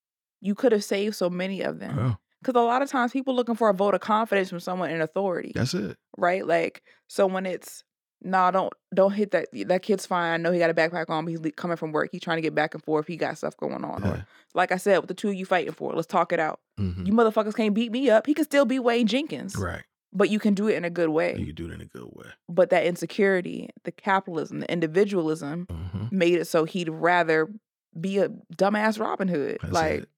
you 0.42 0.56
could 0.56 0.72
have 0.72 0.84
saved 0.84 1.16
so 1.16 1.30
many 1.30 1.62
of 1.62 1.80
them. 1.80 1.98
Oh, 2.00 2.18
Because 2.44 2.60
a 2.60 2.64
lot 2.66 2.82
of 2.82 2.90
times 2.90 3.12
people 3.12 3.34
looking 3.36 3.56
for 3.56 3.70
a 3.70 3.74
vote 3.74 3.94
of 3.94 4.02
confidence 4.02 4.50
from 4.50 4.60
someone 4.60 4.90
in 4.92 5.02
authority, 5.02 5.52
that's 5.56 5.74
it. 5.74 5.98
right? 6.18 6.46
Like, 6.46 6.84
so 7.08 7.26
when 7.28 7.46
it's 7.46 7.84
nah, 8.26 8.52
don't 8.52 8.72
don't 8.94 9.12
hit 9.14 9.32
that. 9.32 9.48
That 9.68 9.82
kid's 9.82 10.06
fine. 10.06 10.34
I 10.34 10.38
know 10.38 10.52
he 10.52 10.60
got 10.60 10.70
a 10.70 10.74
backpack 10.74 11.10
on, 11.10 11.26
but 11.26 11.32
he's 11.32 11.42
coming 11.56 11.76
from 11.78 11.92
work. 11.92 12.10
He's 12.12 12.22
trying 12.22 12.38
to 12.38 12.42
get 12.42 12.56
back 12.56 12.74
and 12.74 12.84
forth. 12.84 13.06
He 13.08 13.18
got 13.18 13.38
stuff 13.38 13.56
going 13.58 13.84
on. 13.84 14.02
Yeah. 14.02 14.10
Or 14.12 14.28
like 14.54 14.72
I 14.72 14.78
said, 14.78 15.00
with 15.00 15.08
the 15.10 15.14
two 15.14 15.30
of 15.30 15.36
you 15.36 15.46
fighting 15.46 15.74
for? 15.74 15.94
Let's 15.94 16.08
talk 16.08 16.32
it 16.32 16.40
out. 16.40 16.60
Mhm. 16.80 17.06
You 17.08 17.14
motherfuckers 17.14 17.56
can't 17.56 17.74
beat 17.74 17.92
me 17.92 18.10
up. 18.10 18.26
He 18.28 18.34
can 18.34 18.46
still 18.46 18.66
be 18.66 18.80
Wayne 18.80 19.08
Jenkins, 19.08 19.56
Right. 19.58 19.84
but 20.14 20.30
you 20.30 20.40
can 20.40 20.54
do 20.54 20.68
it 20.70 20.76
in 20.76 20.86
a 20.86 20.90
good 20.90 21.10
way. 21.10 21.36
You 21.38 21.48
can 21.48 21.56
do 21.56 21.66
it 21.70 21.74
in 21.74 21.82
a 21.82 21.86
good 21.86 22.10
way. 22.14 22.28
But 22.48 22.70
that 22.70 22.86
insecurity, 22.86 23.70
the 23.84 23.92
capitalism, 23.92 24.62
the 24.62 24.72
individualism 24.72 25.68
Mhm. 25.70 26.12
made 26.12 26.36
it 26.36 26.46
so 26.46 26.64
he'd 26.64 26.90
rather 26.90 27.50
be 28.00 28.20
a 28.20 28.30
dumbass 28.56 29.00
Robin 29.00 29.28
Hood. 29.28 29.58
That's 29.62 29.74
like, 29.74 30.00
it. 30.04 30.10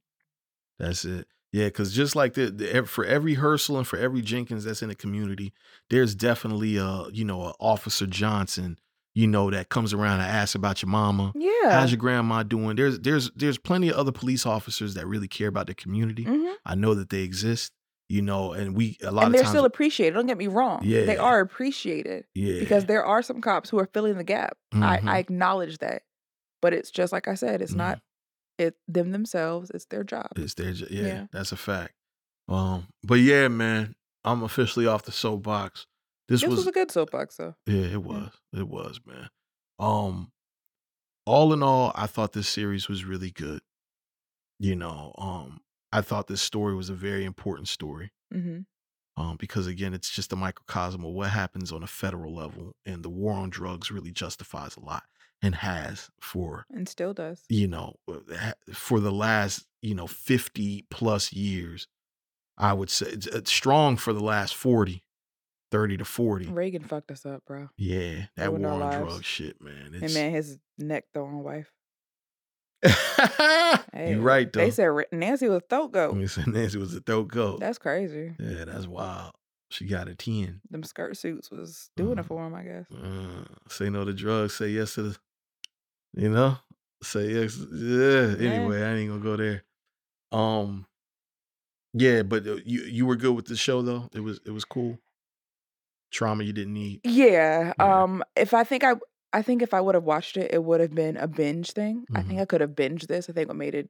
That's 0.79 1.05
it. 1.05 1.27
Yeah, 1.55 1.67
because 1.67 1.93
just 1.93 2.17
like 2.17 2.33
the, 2.33 2.49
the 2.51 2.83
for 2.85 3.05
every 3.05 3.37
Hersl 3.37 3.77
and 3.77 3.87
for 3.87 3.97
every 3.97 4.21
Jenkins 4.21 4.65
that's 4.65 4.81
in 4.81 4.89
the 4.89 4.95
community, 4.95 5.53
there's 5.89 6.13
definitely 6.13 6.75
a 6.75 7.05
you 7.13 7.23
know 7.23 7.43
a 7.43 7.53
Officer 7.61 8.05
Johnson, 8.05 8.77
you 9.13 9.25
know 9.25 9.49
that 9.51 9.69
comes 9.69 9.93
around 9.93 10.19
and 10.19 10.29
asks 10.29 10.55
about 10.55 10.81
your 10.81 10.89
mama. 10.89 11.31
yeah. 11.33 11.79
How's 11.79 11.91
your 11.91 11.97
grandma 11.97 12.43
doing? 12.43 12.75
There's 12.75 12.99
there's 12.99 13.31
there's 13.37 13.57
plenty 13.57 13.87
of 13.87 13.95
other 13.95 14.11
police 14.11 14.45
officers 14.45 14.95
that 14.95 15.07
really 15.07 15.29
care 15.29 15.47
about 15.47 15.67
the 15.67 15.73
community. 15.75 16.23
hmm 16.23 16.45
I 16.65 16.75
know 16.75 16.93
that 16.93 17.09
they 17.09 17.21
exist, 17.21 17.71
you 18.09 18.21
know, 18.21 18.51
and 18.51 18.75
we 18.75 18.97
a 19.01 19.11
lot 19.11 19.25
And 19.25 19.33
they're 19.33 19.43
times, 19.43 19.51
still 19.51 19.65
appreciated. 19.65 20.13
Don't 20.15 20.27
get 20.27 20.37
me 20.37 20.47
wrong. 20.47 20.81
Yeah, 20.83 21.05
They 21.05 21.15
are 21.17 21.39
appreciated 21.39 22.25
yeah, 22.35 22.59
because 22.59 22.83
there 22.85 23.05
are 23.05 23.21
some 23.21 23.39
cops 23.39 23.69
who 23.69 23.79
are 23.79 23.89
filling 23.93 24.17
the 24.17 24.23
gap. 24.25 24.57
Mhm. 24.73 24.83
I, 24.83 25.15
I 25.15 25.17
acknowledge 25.19 25.77
that. 25.77 26.01
But 26.61 26.73
it's 26.73 26.91
just 26.91 27.13
like 27.13 27.29
I 27.29 27.35
said, 27.35 27.61
it's 27.61 27.73
Mhm. 27.73 27.77
not 27.77 27.99
it 28.57 28.75
them 28.87 29.11
themselves, 29.11 29.69
it's 29.73 29.85
their 29.85 30.03
job. 30.03 30.27
It's 30.35 30.53
their 30.53 30.73
jo- 30.73 30.87
yeah, 30.89 31.03
Yeah. 31.07 31.25
that's 31.31 31.51
a 31.51 31.57
fact. 31.57 31.93
Um, 32.47 32.87
but 33.03 33.15
yeah, 33.15 33.47
man, 33.47 33.95
I'm 34.23 34.43
officially 34.43 34.87
off 34.87 35.03
the 35.03 35.11
soapbox. 35.11 35.87
This, 36.27 36.41
This 36.41 36.49
was, 36.49 36.57
was 36.59 36.67
a 36.67 36.71
good 36.71 36.91
soapbox 36.91 37.37
though. 37.37 37.55
Yeah, 37.67 37.85
it 37.85 38.03
was. 38.03 38.31
It 38.53 38.67
was, 38.67 38.99
man. 39.05 39.29
Um 39.79 40.31
all 41.27 41.53
in 41.53 41.63
all, 41.63 41.91
I 41.95 42.05
thought 42.07 42.33
this 42.33 42.47
series 42.47 42.87
was 42.87 43.03
really 43.05 43.31
good. 43.31 43.61
You 44.59 44.75
know, 44.75 45.13
um 45.17 45.61
I 45.91 46.01
thought 46.01 46.27
this 46.27 46.41
story 46.41 46.75
was 46.75 46.89
a 46.89 46.93
very 46.95 47.25
important 47.25 47.67
story. 47.67 48.11
hmm 48.31 48.59
Um 49.17 49.37
because 49.37 49.67
again, 49.67 49.93
it's 49.93 50.09
just 50.09 50.33
a 50.33 50.35
microcosm 50.35 51.03
of 51.05 51.13
what 51.13 51.29
happens 51.29 51.71
on 51.71 51.83
a 51.83 51.87
federal 51.87 52.33
level 52.35 52.75
and 52.85 53.03
the 53.03 53.09
war 53.09 53.33
on 53.33 53.49
drugs 53.49 53.91
really 53.91 54.11
justifies 54.11 54.75
a 54.77 54.81
lot 54.81 55.03
and 55.41 55.55
has 55.55 56.09
for, 56.19 56.65
And 56.73 56.87
still 56.89 57.13
does. 57.13 57.43
you 57.49 57.67
know, 57.67 57.95
uh, 58.09 58.51
for 58.73 58.99
the 58.99 59.11
last, 59.11 59.65
you 59.81 59.93
know, 59.95 60.07
50 60.07 60.85
plus 60.89 61.31
years. 61.33 61.87
I 62.57 62.71
would 62.73 62.89
say 62.89 63.07
it's, 63.07 63.27
it's 63.27 63.51
strong 63.51 63.97
for 63.97 64.13
the 64.13 64.23
last 64.23 64.55
40, 64.55 65.03
30 65.71 65.97
to 65.97 66.05
40. 66.05 66.45
Reagan 66.47 66.83
fucked 66.83 67.11
us 67.11 67.25
up, 67.25 67.43
bro. 67.45 67.69
Yeah, 67.77 68.27
that 68.37 68.53
war 68.53 68.81
on 68.81 69.01
drugs 69.01 69.25
shit, 69.25 69.61
man. 69.61 69.91
And 69.93 70.03
It's, 70.03 70.13
man, 70.13 70.31
his 70.31 70.57
neck 70.77 71.05
throwing 71.13 71.43
wife. 71.43 71.71
Hey, 73.93 74.11
you 74.11 74.21
right 74.21 74.51
though. 74.51 74.59
They 74.59 74.71
said 74.71 74.89
Nancy 75.11 75.47
was 75.47 75.57
a 75.57 75.61
throat 75.61 75.91
goat. 75.93 76.15
They 76.17 76.27
said 76.27 76.47
Nancy 76.53 76.77
was 76.77 76.93
a 76.93 76.99
throat 76.99 77.29
goat. 77.29 77.59
That's 77.61 77.77
crazy. 77.77 78.33
yeah, 78.39 78.65
that's 78.65 78.87
wild. 78.87 79.31
She 79.69 79.85
got 79.85 80.07
a 80.09 80.15
ten. 80.15 80.61
Them 80.69 80.83
skirt 80.83 81.15
suits 81.17 81.49
was 81.49 81.89
doing 81.95 82.17
it 82.19 82.25
for 82.25 82.45
him, 82.45 82.53
I 82.53 82.63
guess. 82.63 82.85
Uh, 82.91 83.45
say 83.69 83.89
no 83.89 84.03
to 84.05 84.13
drugs. 84.13 84.55
Say 84.55 84.69
yes 84.69 84.95
to 84.95 85.03
the. 85.03 85.17
You 86.15 86.29
know, 86.29 86.57
say 87.03 87.29
yes. 87.31 87.57
Yeah. 87.57 88.35
Anyway, 88.39 88.81
I 88.81 88.95
ain't 88.95 89.09
gonna 89.09 89.21
go 89.23 89.35
there. 89.35 89.63
Um. 90.31 90.85
Yeah, 91.93 92.23
but 92.23 92.45
uh, 92.47 92.55
you 92.65 92.81
you 92.83 93.05
were 93.05 93.15
good 93.15 93.35
with 93.35 93.45
the 93.45 93.55
show 93.55 93.81
though. 93.81 94.09
It 94.13 94.19
was 94.21 94.39
it 94.45 94.51
was 94.51 94.65
cool. 94.65 94.97
Trauma 96.11 96.43
you 96.43 96.53
didn't 96.53 96.73
need. 96.73 97.01
Yeah. 97.03 97.73
Yeah. 97.79 98.03
Um. 98.03 98.23
If 98.35 98.53
I 98.53 98.63
think 98.63 98.83
I, 98.83 98.93
I 99.33 99.41
think 99.41 99.61
if 99.61 99.73
I 99.73 99.81
would 99.81 99.95
have 99.95 100.03
watched 100.03 100.37
it, 100.37 100.51
it 100.53 100.63
would 100.63 100.79
have 100.81 100.95
been 100.95 101.17
a 101.17 101.27
binge 101.27 101.71
thing. 101.71 102.05
I 102.13 102.21
Mhm. 102.21 102.27
think 102.27 102.41
I 102.41 102.45
could 102.45 102.61
have 102.61 102.71
binged 102.71 103.07
this. 103.07 103.29
I 103.29 103.33
think 103.33 103.47
what 103.47 103.57
made 103.57 103.75
it, 103.75 103.89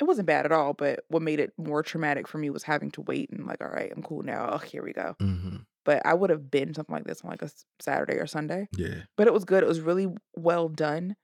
it 0.00 0.04
wasn't 0.04 0.26
bad 0.26 0.46
at 0.46 0.52
all. 0.52 0.72
But 0.72 1.00
what 1.08 1.22
made 1.22 1.40
it 1.40 1.52
more 1.58 1.82
traumatic 1.82 2.26
for 2.28 2.38
me 2.38 2.48
was 2.50 2.62
having 2.62 2.90
to 2.92 3.02
wait 3.02 3.30
and 3.30 3.46
like, 3.46 3.60
all 3.62 3.68
right, 3.70 3.92
I'm 3.94 4.02
cool 4.02 4.22
now. 4.22 4.48
Oh, 4.52 4.58
here 4.58 4.82
we 4.82 4.92
go. 4.92 5.16
hmm 5.20 5.56
But 5.84 6.04
I 6.06 6.14
would 6.14 6.30
have 6.30 6.42
binged 6.42 6.76
something 6.76 6.94
like 6.94 7.04
this 7.04 7.22
on 7.22 7.30
like 7.30 7.42
a 7.42 7.50
Saturday 7.80 8.14
or 8.14 8.26
Sunday. 8.26 8.68
Yeah. 8.76 9.02
But 9.16 9.26
it 9.26 9.32
was 9.34 9.44
good. 9.44 9.62
It 9.62 9.68
was 9.68 9.80
really 9.80 10.08
well 10.36 10.68
done. 10.68 11.16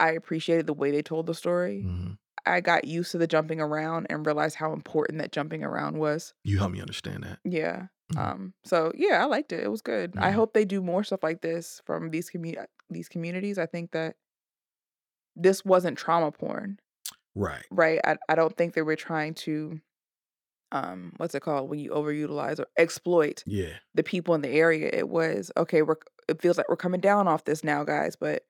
I 0.00 0.12
appreciated 0.12 0.66
the 0.66 0.74
way 0.74 0.90
they 0.90 1.02
told 1.02 1.26
the 1.26 1.34
story. 1.34 1.82
hmm 1.82 2.12
I 2.48 2.60
got 2.60 2.84
used 2.86 3.10
to 3.10 3.18
the 3.18 3.26
jumping 3.26 3.60
around 3.60 4.06
and 4.08 4.24
realized 4.24 4.54
how 4.54 4.72
important 4.72 5.18
that 5.18 5.32
jumping 5.32 5.64
around 5.64 5.98
was. 5.98 6.32
You 6.44 6.58
helped 6.58 6.74
me 6.74 6.80
understand 6.80 7.24
that. 7.24 7.40
Yeah. 7.44 7.88
Mhm. 8.12 8.18
Um. 8.18 8.54
So 8.64 8.92
yeah, 8.94 9.20
I 9.22 9.24
liked 9.26 9.52
it. 9.52 9.64
It 9.64 9.70
was 9.70 9.82
good. 9.82 10.14
I 10.16 10.30
Mhm. 10.30 10.34
hope 10.34 10.52
they 10.54 10.64
do 10.64 10.80
more 10.80 11.02
stuff 11.02 11.24
like 11.24 11.40
this 11.42 11.82
from 11.86 12.10
these 12.10 12.30
commu- 12.30 12.64
these 12.88 13.08
communities. 13.08 13.58
I 13.58 13.66
think 13.66 13.90
that 13.92 14.16
this 15.34 15.64
wasn't 15.64 15.98
trauma 15.98 16.32
porn, 16.32 16.78
Right. 17.34 17.66
right? 17.70 18.00
I 18.04 18.16
I 18.28 18.34
don't 18.36 18.56
think 18.56 18.74
they 18.74 18.82
were 18.82 18.96
trying 18.96 19.34
to, 19.36 19.80
um, 20.72 21.14
what's 21.18 21.34
it 21.34 21.42
called 21.42 21.70
when 21.70 21.78
you 21.80 21.90
overutilize 21.90 22.60
or 22.60 22.66
exploit 22.78 23.44
Yeah. 23.46 23.78
the 23.94 24.02
people 24.04 24.34
in 24.34 24.42
the 24.42 24.50
area. 24.50 24.90
It 24.92 25.08
was 25.08 25.52
okay. 25.56 25.82
We're 25.82 25.96
it 26.28 26.42
feels 26.42 26.58
like 26.58 26.68
we're 26.68 26.76
coming 26.76 27.00
down 27.00 27.28
off 27.28 27.44
this 27.44 27.64
now, 27.64 27.84
guys, 27.84 28.16
but 28.16 28.44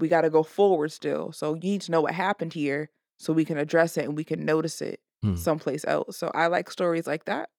we 0.00 0.08
got 0.08 0.22
to 0.22 0.30
go 0.30 0.42
forward 0.42 0.92
still. 0.92 1.32
So 1.32 1.54
you 1.54 1.60
need 1.60 1.80
to 1.82 1.90
know 1.92 2.00
what 2.00 2.14
happened 2.14 2.52
here 2.52 2.90
so 3.18 3.32
we 3.32 3.44
can 3.44 3.58
address 3.58 3.96
it 3.96 4.04
and 4.06 4.16
we 4.16 4.24
can 4.24 4.44
notice 4.44 4.80
it 4.82 5.00
Hmm. 5.22 5.34
someplace 5.36 5.84
else. 5.84 6.16
So 6.16 6.30
I 6.34 6.46
like 6.46 6.70
stories 6.70 7.06
like 7.06 7.26
that. 7.26 7.50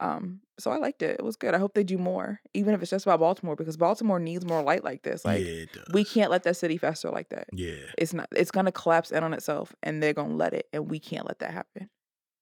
Um, 0.00 0.40
so 0.58 0.70
I 0.70 0.76
liked 0.78 1.02
it. 1.02 1.16
It 1.18 1.22
was 1.24 1.36
good. 1.36 1.54
I 1.54 1.58
hope 1.58 1.74
they 1.74 1.84
do 1.84 1.96
more, 1.98 2.40
even 2.54 2.74
if 2.74 2.80
it's 2.82 2.90
just 2.90 3.06
about 3.06 3.20
Baltimore, 3.20 3.56
because 3.56 3.76
Baltimore 3.76 4.18
needs 4.18 4.44
more 4.46 4.62
light 4.62 4.82
like 4.84 5.02
this. 5.02 5.24
Like 5.24 5.42
yeah, 5.44 5.50
it 5.50 5.72
does. 5.72 5.84
we 5.92 6.04
can't 6.04 6.30
let 6.30 6.42
that 6.44 6.56
city 6.56 6.76
fester 6.78 7.10
like 7.10 7.28
that. 7.30 7.48
Yeah. 7.52 7.76
It's 7.98 8.12
not. 8.14 8.28
It's 8.34 8.50
gonna 8.50 8.72
collapse 8.72 9.10
in 9.10 9.22
on 9.24 9.32
itself, 9.34 9.74
and 9.82 10.02
they're 10.02 10.12
gonna 10.14 10.34
let 10.36 10.52
it, 10.54 10.68
and 10.72 10.90
we 10.90 10.98
can't 10.98 11.26
let 11.26 11.38
that 11.40 11.50
happen. 11.52 11.88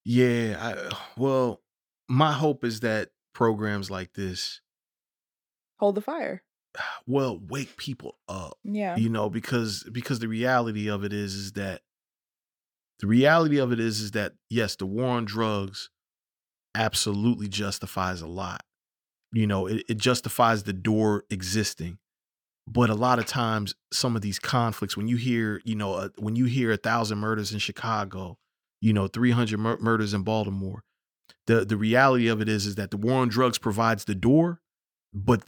Yeah, 0.05 0.57
I, 0.59 0.95
well, 1.17 1.61
my 2.09 2.31
hope 2.33 2.63
is 2.63 2.79
that 2.81 3.09
programs 3.33 3.89
like 3.91 4.13
this, 4.13 4.61
Hold 5.79 5.95
the 5.95 6.01
fire. 6.01 6.43
well, 7.07 7.39
wake 7.47 7.77
people 7.77 8.17
up. 8.27 8.57
Yeah. 8.63 8.95
You 8.95 9.09
know, 9.09 9.29
because 9.29 9.83
because 9.91 10.19
the 10.19 10.27
reality 10.27 10.89
of 10.89 11.03
it 11.03 11.13
is 11.13 11.35
is 11.35 11.51
that 11.53 11.81
the 12.99 13.07
reality 13.07 13.57
of 13.57 13.71
it 13.71 13.79
is 13.79 13.99
is 13.99 14.11
that 14.11 14.33
yes, 14.49 14.75
the 14.75 14.85
war 14.85 15.07
on 15.07 15.25
drugs 15.25 15.89
absolutely 16.73 17.47
justifies 17.47 18.21
a 18.21 18.27
lot. 18.27 18.63
You 19.31 19.47
know, 19.47 19.67
it, 19.67 19.83
it 19.89 19.97
justifies 19.97 20.63
the 20.63 20.73
door 20.73 21.25
existing. 21.29 21.97
But 22.67 22.89
a 22.89 22.95
lot 22.95 23.19
of 23.19 23.27
times, 23.27 23.75
some 23.93 24.15
of 24.15 24.23
these 24.23 24.39
conflicts, 24.39 24.97
when 24.97 25.07
you 25.07 25.17
hear, 25.17 25.61
you 25.65 25.75
know, 25.75 25.93
uh, 25.93 26.09
when 26.17 26.35
you 26.35 26.45
hear 26.45 26.71
a 26.71 26.77
thousand 26.77 27.19
murders 27.19 27.51
in 27.51 27.59
Chicago, 27.59 28.37
you 28.81 28.91
know, 28.91 29.07
300 29.07 29.59
mur- 29.59 29.77
murders 29.79 30.15
in 30.15 30.23
Baltimore, 30.23 30.83
the 31.47 31.63
the 31.63 31.77
reality 31.77 32.27
of 32.27 32.41
it 32.41 32.49
is 32.49 32.65
is 32.65 32.75
that 32.75 32.91
the 32.91 32.97
war 32.97 33.21
on 33.21 33.27
drugs 33.27 33.57
provides 33.57 34.05
the 34.05 34.15
door, 34.15 34.61
but 35.13 35.43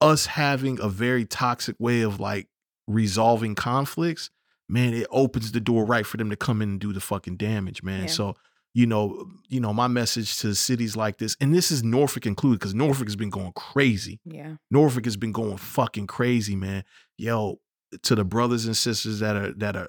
us 0.00 0.26
having 0.26 0.80
a 0.80 0.88
very 0.88 1.24
toxic 1.24 1.76
way 1.78 2.02
of 2.02 2.20
like 2.20 2.48
resolving 2.86 3.54
conflicts, 3.54 4.30
man, 4.68 4.94
it 4.94 5.06
opens 5.10 5.52
the 5.52 5.60
door 5.60 5.84
right 5.84 6.06
for 6.06 6.16
them 6.16 6.30
to 6.30 6.36
come 6.36 6.62
in 6.62 6.70
and 6.70 6.80
do 6.80 6.92
the 6.92 7.00
fucking 7.00 7.36
damage, 7.36 7.82
man. 7.82 8.02
Yeah. 8.02 8.06
So, 8.08 8.36
you 8.72 8.86
know, 8.86 9.28
you 9.48 9.60
know, 9.60 9.72
my 9.72 9.88
message 9.88 10.38
to 10.38 10.54
cities 10.54 10.96
like 10.96 11.18
this, 11.18 11.36
and 11.40 11.54
this 11.54 11.70
is 11.70 11.82
Norfolk 11.82 12.24
included, 12.24 12.60
because 12.60 12.74
Norfolk 12.74 13.08
has 13.08 13.16
been 13.16 13.30
going 13.30 13.52
crazy. 13.52 14.20
Yeah. 14.24 14.56
Norfolk 14.70 15.04
has 15.06 15.16
been 15.16 15.32
going 15.32 15.56
fucking 15.56 16.06
crazy, 16.06 16.54
man. 16.54 16.84
Yo, 17.18 17.60
to 18.02 18.14
the 18.14 18.24
brothers 18.24 18.66
and 18.66 18.76
sisters 18.76 19.18
that 19.18 19.36
are 19.36 19.52
that 19.54 19.76
are, 19.76 19.88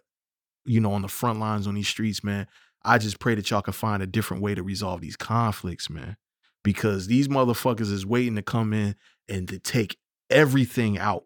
you 0.66 0.80
know, 0.80 0.94
on 0.94 1.04
the 1.04 1.08
front 1.08 1.40
lines 1.40 1.68
on 1.68 1.76
these 1.76 1.88
streets, 1.88 2.24
man. 2.24 2.48
I 2.84 2.98
just 2.98 3.20
pray 3.20 3.36
that 3.36 3.50
y'all 3.52 3.62
can 3.62 3.74
find 3.74 4.02
a 4.02 4.08
different 4.08 4.42
way 4.42 4.56
to 4.56 4.64
resolve 4.64 5.02
these 5.02 5.16
conflicts, 5.16 5.88
man. 5.88 6.18
Because 6.64 7.06
these 7.06 7.28
motherfuckers 7.28 7.92
is 7.92 8.06
waiting 8.06 8.36
to 8.36 8.42
come 8.42 8.74
in 8.74 8.96
and 9.32 9.48
to 9.48 9.58
take 9.60 9.98
everything 10.30 10.98
out. 11.00 11.24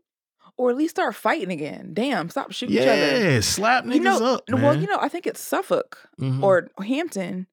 Or 0.57 0.69
at 0.69 0.77
least 0.77 0.91
start 0.95 1.15
fighting 1.15 1.51
again. 1.51 1.91
Damn, 1.93 2.29
stop 2.29 2.53
shooting 2.53 2.75
each 2.77 2.81
other. 2.83 2.95
Yeah, 3.33 3.39
slap 3.41 3.83
niggas 3.83 3.93
You 3.95 3.99
know, 4.01 4.17
up. 4.35 4.43
well, 4.49 4.75
you 4.77 4.87
know, 4.87 4.97
I 5.01 5.09
think 5.09 5.27
it's 5.27 5.41
Suffolk 5.41 6.07
Mhm. 6.19 6.41
or 6.41 6.69
Hampton. 6.81 7.47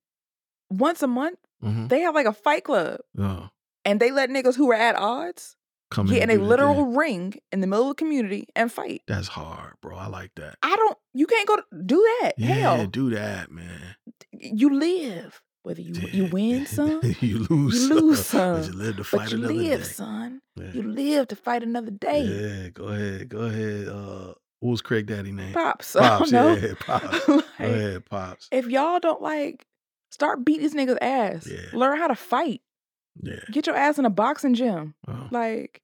Once 0.70 1.02
a 1.02 1.06
month, 1.08 1.38
Mm-hmm. 1.64 1.86
They 1.86 2.00
have 2.00 2.12
like 2.16 2.26
a 2.26 2.32
fight 2.32 2.64
club, 2.64 2.98
Oh, 3.16 3.48
and 3.84 4.00
they 4.00 4.10
let 4.10 4.30
niggas 4.30 4.56
who 4.56 4.68
are 4.72 4.74
at 4.74 4.96
odds 4.96 5.54
come 5.92 6.06
get 6.08 6.24
in 6.24 6.30
and 6.30 6.42
a 6.42 6.44
literal 6.44 6.74
thing. 6.74 6.96
ring 6.96 7.34
in 7.52 7.60
the 7.60 7.68
middle 7.68 7.84
of 7.84 7.90
the 7.90 7.94
community 7.94 8.48
and 8.56 8.72
fight. 8.72 9.02
That's 9.06 9.28
hard, 9.28 9.74
bro. 9.80 9.96
I 9.96 10.08
like 10.08 10.32
that. 10.34 10.56
I 10.60 10.74
don't. 10.74 10.98
You 11.14 11.24
can't 11.28 11.46
go 11.46 11.54
to, 11.58 11.62
do 11.86 12.04
that. 12.22 12.32
Yeah, 12.36 12.46
Hell, 12.54 12.86
do 12.88 13.10
that, 13.10 13.52
man. 13.52 13.94
you 14.32 14.70
live 14.76 15.40
whether 15.62 15.80
you 15.80 15.94
you 16.12 16.26
win 16.26 16.66
some, 16.78 17.00
you 17.20 17.38
lose. 17.50 17.88
you 17.88 17.94
lose 17.94 18.18
But 18.18 18.24
some, 18.24 18.62
you 18.64 18.72
live 18.78 18.96
to 18.96 19.04
fight 19.04 19.20
but 19.20 19.30
you 19.32 19.38
another 19.38 19.54
live, 19.54 19.78
day. 19.80 19.84
son. 19.84 20.40
Yeah. 20.56 20.70
You 20.72 20.82
live 20.82 21.28
to 21.28 21.36
fight 21.36 21.62
another 21.62 21.90
day. 21.90 22.22
Yeah, 22.22 22.68
go 22.70 22.84
ahead, 22.88 23.28
go 23.28 23.38
ahead. 23.40 23.88
Uh, 23.88 24.34
what 24.60 24.70
was 24.70 24.82
Craig 24.82 25.06
Daddy 25.06 25.32
name? 25.32 25.52
Pops, 25.54 25.92
Pops, 25.98 26.30
yeah, 26.32 26.74
pops. 26.78 27.28
Like, 27.28 27.28
Go 27.28 27.42
ahead, 27.58 28.04
pops. 28.06 28.48
If 28.52 28.66
y'all 28.66 29.00
don't 29.00 29.22
like, 29.22 29.64
start 30.10 30.44
beat 30.44 30.60
these 30.60 30.74
niggas 30.74 30.98
ass. 31.00 31.46
Yeah. 31.50 31.58
Learn 31.72 31.98
how 31.98 32.06
to 32.08 32.14
fight. 32.14 32.60
Yeah. 33.20 33.40
Get 33.50 33.66
your 33.66 33.76
ass 33.76 33.98
in 33.98 34.04
a 34.04 34.10
boxing 34.10 34.54
gym. 34.54 34.94
Oh. 35.08 35.28
Like, 35.30 35.80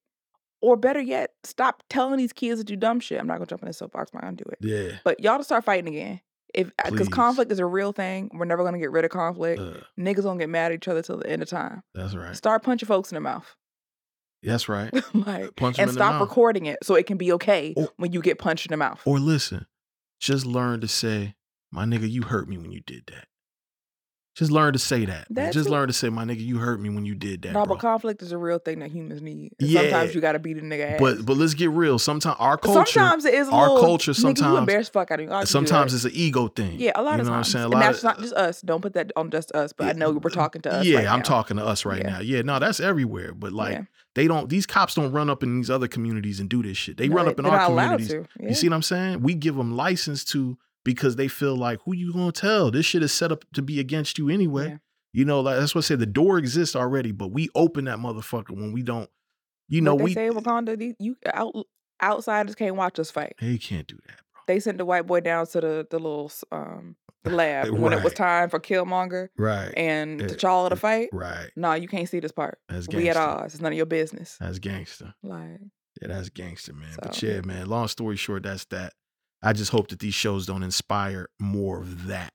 or 0.60 0.76
better 0.76 1.00
yet, 1.00 1.30
stop 1.44 1.82
telling 1.90 2.18
these 2.18 2.32
kids 2.32 2.60
to 2.60 2.64
do 2.64 2.74
dumb 2.76 3.00
shit. 3.00 3.20
I'm 3.20 3.26
not 3.26 3.34
gonna 3.34 3.46
jump 3.46 3.62
in 3.62 3.66
this 3.68 3.78
soapbox. 3.78 4.10
I'm 4.12 4.18
not 4.18 4.24
gonna 4.24 4.36
do 4.36 4.44
it. 4.50 4.58
Yeah. 4.60 4.98
But 5.04 5.20
y'all 5.20 5.38
to 5.38 5.44
start 5.44 5.64
fighting 5.64 5.88
again. 5.94 6.20
If 6.54 6.70
because 6.84 7.08
conflict 7.08 7.52
is 7.52 7.58
a 7.58 7.66
real 7.66 7.92
thing, 7.92 8.30
we're 8.32 8.44
never 8.46 8.64
gonna 8.64 8.78
get 8.78 8.90
rid 8.90 9.04
of 9.04 9.10
conflict. 9.10 9.60
Uh, 9.60 9.74
Niggas 9.98 10.22
gonna 10.22 10.38
get 10.38 10.48
mad 10.48 10.72
at 10.72 10.76
each 10.76 10.88
other 10.88 11.02
till 11.02 11.18
the 11.18 11.28
end 11.28 11.42
of 11.42 11.48
time. 11.48 11.82
that's 11.94 12.14
right. 12.14 12.34
Start 12.34 12.62
punching 12.62 12.86
folks 12.86 13.10
in 13.12 13.16
the 13.16 13.20
mouth, 13.20 13.54
That's 14.42 14.68
right. 14.68 14.92
like, 15.14 15.56
Punch 15.56 15.78
and 15.78 15.88
in 15.88 15.94
the 15.94 15.98
stop 15.98 16.20
recording 16.20 16.66
it 16.66 16.78
so 16.82 16.94
it 16.94 17.06
can 17.06 17.16
be 17.18 17.32
okay 17.32 17.74
Or- 17.76 17.90
when 17.96 18.12
you 18.12 18.22
get 18.22 18.38
punched 18.38 18.66
in 18.66 18.70
the 18.70 18.76
mouth. 18.76 19.00
Or 19.04 19.18
listen, 19.18 19.66
just 20.20 20.46
learn 20.46 20.80
to 20.80 20.88
say, 20.88 21.34
"My 21.70 21.84
nigga, 21.84 22.08
you 22.10 22.22
hurt 22.22 22.48
me 22.48 22.56
when 22.56 22.72
you 22.72 22.80
did 22.80 23.04
that." 23.08 23.26
Just 24.38 24.52
learn 24.52 24.72
to 24.72 24.78
say 24.78 25.04
that. 25.04 25.26
That 25.30 25.52
Just 25.52 25.68
learn 25.68 25.88
to 25.88 25.92
say, 25.92 26.08
"My 26.10 26.24
nigga, 26.24 26.40
you 26.46 26.58
hurt 26.58 26.80
me 26.80 26.90
when 26.90 27.04
you 27.04 27.16
did 27.16 27.42
that." 27.42 27.52
no, 27.54 27.64
bro. 27.64 27.74
but 27.74 27.80
conflict 27.80 28.22
is 28.22 28.30
a 28.30 28.38
real 28.38 28.60
thing 28.60 28.78
that 28.78 28.90
humans 28.92 29.20
need. 29.20 29.52
And 29.58 29.68
Yeah. 29.68 29.80
Sometimes 29.80 30.14
you 30.14 30.20
gotta 30.20 30.38
beat 30.38 30.58
a 30.58 30.60
nigga 30.60 30.92
ass. 30.92 31.00
But 31.00 31.26
but 31.26 31.36
let's 31.36 31.54
get 31.54 31.70
real. 31.70 31.98
Sometimes 31.98 32.36
our 32.38 32.56
culture, 32.56 32.92
sometimes 32.92 33.24
it 33.24 33.34
is 33.34 33.48
a 33.48 33.50
our 33.50 33.68
little, 33.68 33.80
culture 33.82 34.10
you 34.10 34.14
sometimes- 34.14 34.58
embarrass 34.58 34.88
fuck 34.88 35.10
out 35.10 35.18
of 35.20 35.28
you 35.28 35.46
sometimes 35.46 35.92
it's 35.92 36.04
an 36.04 36.12
ego 36.14 36.46
thing. 36.46 36.78
yeah, 36.78 36.92
a 36.94 37.02
lot 37.02 37.16
you 37.16 37.20
of 37.22 37.26
know 37.26 37.32
times. 37.32 37.32
what 37.32 37.36
I'm 37.36 37.44
saying. 37.44 37.62
A 37.62 37.66
and 37.66 37.74
lot 37.74 37.80
that's 37.80 37.98
of, 37.98 38.04
not 38.04 38.18
just 38.20 38.34
us. 38.34 38.60
Don't 38.60 38.80
put 38.80 38.92
that 38.94 39.10
on 39.16 39.30
just 39.30 39.50
us. 39.52 39.72
But 39.72 39.88
I 39.88 39.92
know 39.98 40.12
we're 40.12 40.30
talking 40.30 40.62
to 40.62 40.72
us. 40.72 40.86
Yeah, 40.86 40.98
right 40.98 41.08
I'm 41.08 41.22
talking 41.22 41.56
to 41.56 41.66
us 41.66 41.84
right 41.84 41.98
Yeah. 42.02 42.10
now. 42.10 42.20
Yeah, 42.20 42.42
no, 42.42 42.60
that's 42.60 42.78
everywhere. 42.78 43.34
But 43.34 43.52
like, 43.52 43.72
Yeah. 43.72 43.82
they 44.14 44.28
don't. 44.28 44.48
These 44.48 44.66
cops 44.66 44.94
don't 44.94 45.10
run 45.10 45.28
up 45.30 45.42
in 45.42 45.56
these 45.56 45.68
other 45.70 45.88
communities 45.88 46.38
and 46.38 46.48
do 46.48 46.62
this 46.62 46.76
shit. 46.76 46.96
They 46.96 47.08
No, 47.08 47.16
run 47.16 47.26
up 47.28 47.38
in 47.40 47.44
our 47.46 47.66
communities. 47.66 48.14
You 48.40 48.54
see 48.54 48.68
what 48.68 48.76
I'm 48.76 48.82
saying? 48.82 49.20
We 49.22 49.34
give 49.34 49.56
them 49.56 49.76
license 49.76 50.22
to 50.26 50.58
because 50.84 51.16
they 51.16 51.28
feel 51.28 51.56
like 51.56 51.80
who 51.84 51.94
you 51.94 52.12
gonna 52.12 52.32
tell? 52.32 52.70
This 52.70 52.86
shit 52.86 53.02
is 53.02 53.12
set 53.12 53.32
up 53.32 53.44
to 53.54 53.62
be 53.62 53.80
against 53.80 54.18
you 54.18 54.28
anyway. 54.28 54.68
Yeah. 54.68 54.76
You 55.12 55.24
know, 55.24 55.40
like 55.40 55.58
that's 55.58 55.74
what 55.74 55.84
I 55.84 55.86
say. 55.88 55.94
The 55.96 56.06
door 56.06 56.38
exists 56.38 56.76
already, 56.76 57.12
but 57.12 57.28
we 57.32 57.48
open 57.54 57.86
that 57.86 57.98
motherfucker 57.98 58.50
when 58.50 58.72
we 58.72 58.82
don't. 58.82 59.08
You 59.68 59.80
know, 59.80 59.94
we 59.94 60.14
say 60.14 60.30
Wakanda, 60.30 60.78
these, 60.78 60.94
you 60.98 61.16
out, 61.32 61.54
outsiders 62.02 62.54
can't 62.54 62.76
watch 62.76 62.98
us 62.98 63.10
fight. 63.10 63.34
they 63.40 63.58
can't 63.58 63.86
do 63.86 63.96
that, 64.06 64.16
bro. 64.32 64.40
They 64.46 64.60
sent 64.60 64.78
the 64.78 64.84
white 64.84 65.06
boy 65.06 65.20
down 65.20 65.46
to 65.48 65.60
the 65.60 65.86
the 65.90 65.98
little 65.98 66.30
um 66.52 66.96
the 67.24 67.30
lab 67.34 67.70
when 67.70 67.92
it 67.92 68.02
was 68.04 68.14
time 68.14 68.48
for 68.48 68.60
Killmonger 68.60 69.28
Right, 69.36 69.72
and 69.76 70.20
Yeah. 70.20 70.26
T'Challa 70.28 70.70
to 70.70 70.76
fight. 70.76 71.08
right. 71.12 71.50
No, 71.56 71.72
you 71.74 71.88
can't 71.88 72.08
see 72.08 72.20
this 72.20 72.32
part. 72.32 72.58
That's 72.68 72.88
We 72.88 73.08
at 73.08 73.16
odds. 73.16 73.54
It's 73.54 73.62
none 73.62 73.72
of 73.72 73.76
your 73.76 73.86
business. 73.86 74.36
That's 74.40 74.58
gangster. 74.58 75.14
Like 75.22 75.60
Yeah, 76.00 76.08
that's 76.08 76.28
gangster, 76.28 76.72
man. 76.74 76.96
But 77.02 77.20
yeah, 77.22 77.40
man. 77.40 77.66
Long 77.66 77.88
story 77.88 78.16
short, 78.16 78.42
that's 78.44 78.64
that. 78.66 78.92
I 79.42 79.52
just 79.52 79.70
hope 79.70 79.88
that 79.88 80.00
these 80.00 80.14
shows 80.14 80.46
don't 80.46 80.62
inspire 80.62 81.28
more 81.38 81.80
of 81.80 82.06
that 82.06 82.32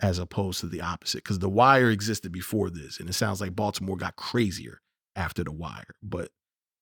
as 0.00 0.18
opposed 0.18 0.60
to 0.60 0.66
the 0.66 0.80
opposite. 0.82 1.24
Because 1.24 1.38
The 1.38 1.48
Wire 1.48 1.90
existed 1.90 2.30
before 2.32 2.70
this, 2.70 3.00
and 3.00 3.08
it 3.08 3.14
sounds 3.14 3.40
like 3.40 3.56
Baltimore 3.56 3.96
got 3.96 4.16
crazier 4.16 4.80
after 5.16 5.42
The 5.42 5.52
Wire. 5.52 5.94
But 6.02 6.30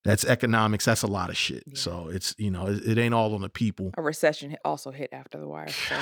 that's 0.05 0.25
economics. 0.25 0.85
That's 0.85 1.03
a 1.03 1.07
lot 1.09 1.31
of 1.31 1.37
shit. 1.37 1.65
Yeah. 1.67 1.73
So 1.77 2.09
it's 2.09 2.35
you 2.39 2.51
know 2.51 2.67
it, 2.69 2.87
it 2.87 2.99
ain't 2.99 3.15
all 3.15 3.35
on 3.35 3.41
the 3.41 3.49
people. 3.49 3.91
a 3.97 4.03
recession 4.03 4.57
also 4.65 4.91
hit 4.93 5.11
after 5.13 5.39
the 5.39 5.49
wire. 5.49 5.69
So 5.69 5.97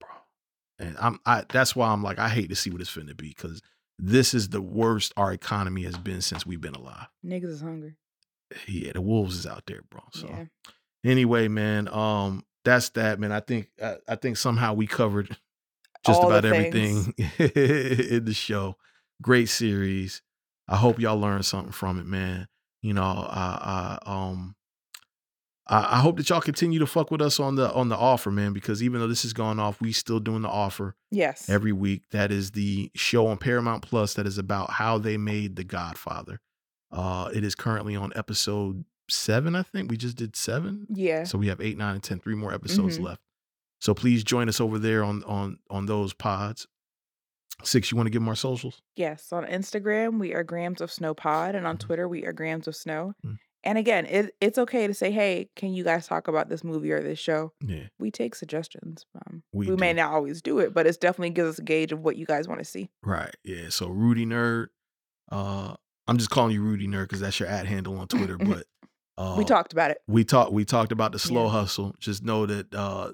bro. 0.00 0.08
And 0.78 0.96
I'm 0.98 1.18
I 1.26 1.44
that's 1.50 1.76
why 1.76 1.88
I'm 1.88 2.02
like 2.02 2.18
I 2.18 2.28
hate 2.30 2.48
to 2.48 2.56
see 2.56 2.70
what 2.70 2.80
it's 2.80 2.90
finna 2.90 3.14
be 3.16 3.28
because 3.28 3.60
this 3.98 4.32
is 4.34 4.48
the 4.48 4.62
worst 4.62 5.12
our 5.18 5.30
economy 5.32 5.82
has 5.82 5.98
been 5.98 6.22
since 6.22 6.46
we've 6.46 6.60
been 6.60 6.74
alive. 6.74 7.06
niggas 7.24 7.50
is 7.50 7.60
hungry. 7.60 7.96
Yeah, 8.66 8.92
the 8.92 9.02
wolves 9.02 9.36
is 9.36 9.46
out 9.46 9.64
there, 9.66 9.80
bro. 9.90 10.00
So 10.12 10.26
Yeah. 10.28 10.44
anyway, 11.04 11.48
man, 11.48 11.88
um, 11.88 12.44
that's 12.64 12.88
that, 12.90 13.18
man. 13.20 13.32
I 13.32 13.40
think 13.40 13.68
I, 13.82 13.96
I 14.08 14.16
think 14.16 14.36
somehow 14.36 14.74
we 14.74 14.86
covered 14.86 15.36
just 16.06 16.22
All 16.22 16.30
about 16.30 16.44
everything 16.44 17.14
in 17.38 18.24
the 18.24 18.34
show. 18.34 18.76
Great 19.22 19.48
series. 19.48 20.22
I 20.68 20.76
hope 20.76 20.98
y'all 20.98 21.18
learned 21.18 21.44
something 21.44 21.72
from 21.72 21.98
it, 21.98 22.06
man. 22.06 22.48
You 22.82 22.94
know, 22.94 23.02
I, 23.02 23.98
I 24.06 24.10
um 24.10 24.54
I, 25.66 25.96
I 25.96 26.00
hope 26.00 26.18
that 26.18 26.28
y'all 26.28 26.40
continue 26.42 26.78
to 26.78 26.86
fuck 26.86 27.10
with 27.10 27.22
us 27.22 27.40
on 27.40 27.54
the 27.56 27.72
on 27.72 27.88
the 27.88 27.96
offer, 27.96 28.30
man, 28.30 28.52
because 28.52 28.82
even 28.82 29.00
though 29.00 29.06
this 29.08 29.24
is 29.24 29.32
going 29.32 29.58
off, 29.58 29.80
we 29.80 29.92
still 29.92 30.20
doing 30.20 30.42
the 30.42 30.48
offer 30.48 30.94
Yes. 31.10 31.48
every 31.48 31.72
week. 31.72 32.02
That 32.10 32.30
is 32.30 32.50
the 32.50 32.90
show 32.94 33.26
on 33.26 33.38
Paramount 33.38 33.82
Plus 33.82 34.14
that 34.14 34.26
is 34.26 34.36
about 34.36 34.70
how 34.72 34.98
they 34.98 35.16
made 35.16 35.56
The 35.56 35.64
Godfather. 35.64 36.40
Uh, 36.92 37.30
it 37.34 37.42
is 37.44 37.54
currently 37.54 37.96
on 37.96 38.12
episode 38.14 38.84
seven, 39.14 39.54
I 39.56 39.62
think. 39.62 39.90
We 39.90 39.96
just 39.96 40.16
did 40.16 40.36
seven. 40.36 40.86
yeah. 40.90 41.24
So 41.24 41.38
we 41.38 41.48
have 41.48 41.60
eight, 41.60 41.78
nine, 41.78 41.94
and 41.94 42.02
ten, 42.02 42.20
three 42.20 42.34
more 42.34 42.52
episodes 42.52 42.98
Mhm. 42.98 43.04
left. 43.04 43.22
So 43.80 43.94
please 43.94 44.24
join 44.24 44.48
us 44.48 44.60
over 44.60 44.78
there 44.78 45.04
on 45.04 45.22
on 45.24 45.58
on 45.70 45.86
those 45.86 46.12
pods. 46.14 46.66
Six, 47.62 47.90
you 47.90 47.96
want 47.96 48.06
to 48.06 48.10
give 48.10 48.20
them 48.20 48.28
our 48.28 48.34
socials? 48.34 48.82
Yes, 48.96 49.32
on 49.32 49.44
Instagram 49.44 50.18
we 50.18 50.34
are 50.34 50.42
Grams 50.42 50.80
of 50.80 50.90
Snow 50.90 51.14
Pod, 51.14 51.54
and 51.54 51.66
on 51.66 51.76
Mhm. 51.76 51.80
Twitter 51.80 52.08
we 52.08 52.24
are 52.24 52.32
Grams 52.32 52.66
of 52.66 52.74
Snow. 52.74 53.14
Mm. 53.24 53.38
And 53.66 53.78
again, 53.78 54.04
it, 54.06 54.34
it's 54.42 54.58
okay 54.58 54.86
to 54.86 54.92
say, 54.92 55.10
"Hey, 55.10 55.48
can 55.56 55.72
you 55.72 55.84
guys 55.84 56.06
talk 56.06 56.28
about 56.28 56.48
this 56.50 56.62
movie 56.64 56.92
or 56.92 57.02
this 57.02 57.18
show?" 57.18 57.52
Yeah, 57.62 57.84
We 57.98 58.10
take 58.10 58.34
suggestions. 58.34 59.06
Um, 59.14 59.42
We 59.52 59.68
we 59.68 59.76
may 59.76 59.92
not 59.94 60.12
always 60.12 60.42
do 60.42 60.58
it, 60.58 60.74
but 60.74 60.86
it's 60.86 60.98
definitely 60.98 61.30
gives 61.30 61.50
us 61.50 61.58
a 61.60 61.62
gauge 61.62 61.92
of 61.92 62.00
what 62.00 62.16
you 62.16 62.26
guys 62.26 62.46
want 62.48 62.58
to 62.60 62.64
see. 62.64 62.90
right. 63.02 63.34
Yeah. 63.44 63.68
So 63.70 63.88
Rudy 63.88 64.26
Nerd. 64.26 64.66
Uh, 65.30 65.76
I'm 66.06 66.18
just 66.18 66.28
calling 66.28 66.52
you 66.52 66.62
Rudy 66.62 66.86
Nerd 66.86 67.04
because 67.04 67.20
that's 67.20 67.40
your 67.40 67.48
ad 67.48 67.64
handle 67.66 67.96
on 67.98 68.08
Twitter. 68.08 68.36
But 68.62 68.66
uh, 69.18 69.34
we 69.38 69.44
talked 69.44 69.72
about 69.72 69.90
it. 69.90 69.98
we 70.06 70.24
talked 70.24 70.52
we 70.52 70.64
talked 70.64 70.92
about 70.92 71.12
the 71.12 71.18
slow 71.18 71.44
Yeah. 71.44 71.50
hustle. 71.52 71.94
Just 71.98 72.24
know 72.24 72.46
that 72.46 72.74
uh, 72.74 73.12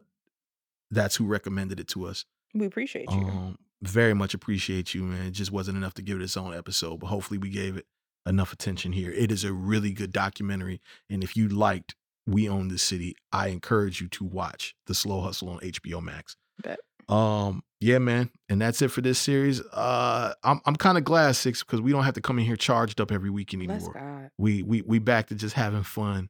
that's 0.90 1.16
who 1.16 1.26
recommended 1.26 1.78
it 1.80 1.88
to 1.88 2.06
us. 2.06 2.24
We 2.54 2.66
appreciate 2.66 3.10
you. 3.10 3.18
Um, 3.18 3.58
very 3.82 4.14
much 4.14 4.34
appreciate 4.34 4.92
you, 4.94 5.02
man. 5.04 5.26
It 5.28 5.30
just 5.32 5.52
wasn't 5.52 5.76
enough 5.78 5.94
to 5.94 6.02
give 6.02 6.20
it 6.20 6.22
its 6.22 6.36
own 6.36 6.54
episode, 6.54 7.00
but 7.00 7.06
hopefully 7.06 7.38
we 7.38 7.48
gave 7.48 7.76
it 7.76 7.86
enough 8.26 8.52
attention 8.52 8.92
here. 8.92 9.10
It 9.12 9.30
is 9.32 9.44
a 9.44 9.52
really 9.52 9.92
good 9.92 10.12
documentary, 10.12 10.80
and 11.08 11.22
if 11.24 11.36
you 11.36 11.48
liked 11.48 11.94
We 12.26 12.48
Own 12.48 12.68
This 12.68 12.82
City, 12.82 13.14
I 13.32 13.48
encourage 13.48 14.00
you 14.00 14.08
to 14.08 14.24
watch 14.24 14.74
The 14.86 14.94
Slow 14.94 15.20
Hustle 15.22 15.48
on 15.48 15.60
HBO 15.60 16.02
Max. 16.02 16.36
Bet. 16.62 16.80
Um, 17.10 17.62
yeah, 17.80 17.98
man, 17.98 18.30
and 18.48 18.60
that's 18.60 18.82
it 18.82 18.88
for 18.88 19.00
this 19.00 19.18
series. 19.18 19.60
Uh, 19.60 20.34
I'm 20.44 20.60
I'm 20.66 20.76
kind 20.76 20.98
of 20.98 21.04
glad 21.04 21.32
six 21.32 21.62
because 21.62 21.80
we 21.80 21.92
don't 21.92 22.04
have 22.04 22.14
to 22.14 22.20
come 22.20 22.38
in 22.38 22.44
here 22.44 22.56
charged 22.56 23.00
up 23.00 23.10
every 23.10 23.30
week 23.30 23.54
anymore. 23.54 24.30
We 24.38 24.62
we 24.62 24.82
we 24.82 24.98
back 24.98 25.28
to 25.28 25.34
just 25.34 25.54
having 25.54 25.82
fun 25.82 26.28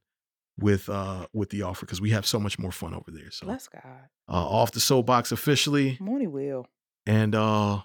with 0.58 0.88
uh 0.88 1.26
with 1.32 1.50
the 1.50 1.62
offer 1.62 1.86
because 1.86 2.00
we 2.00 2.10
have 2.10 2.26
so 2.26 2.38
much 2.38 2.58
more 2.58 2.70
fun 2.72 2.94
over 2.94 3.10
there. 3.10 3.30
So 3.30 3.46
Bless 3.46 3.66
God. 3.68 3.82
uh, 4.28 4.32
off 4.32 4.72
the 4.72 4.80
soapbox 4.80 5.32
officially 5.32 5.96
Mooney 6.00 6.26
will. 6.26 6.66
and 7.06 7.34
uh 7.34 7.80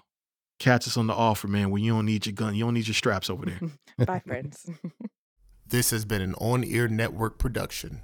catch 0.58 0.86
us 0.86 0.96
on 0.96 1.06
the 1.06 1.14
offer, 1.14 1.48
man, 1.48 1.70
when 1.70 1.82
you 1.82 1.92
don't 1.94 2.06
need 2.06 2.24
your 2.26 2.34
gun, 2.34 2.54
you 2.54 2.64
don't 2.64 2.74
need 2.74 2.86
your 2.86 2.94
straps 2.94 3.28
over 3.30 3.46
there. 3.46 3.60
Bye, 4.06 4.20
friends. 4.26 4.68
This 5.68 5.90
has 5.90 6.04
been 6.04 6.22
an 6.22 6.34
on 6.34 6.62
air 6.62 6.86
network 6.86 7.38
production. 7.38 8.00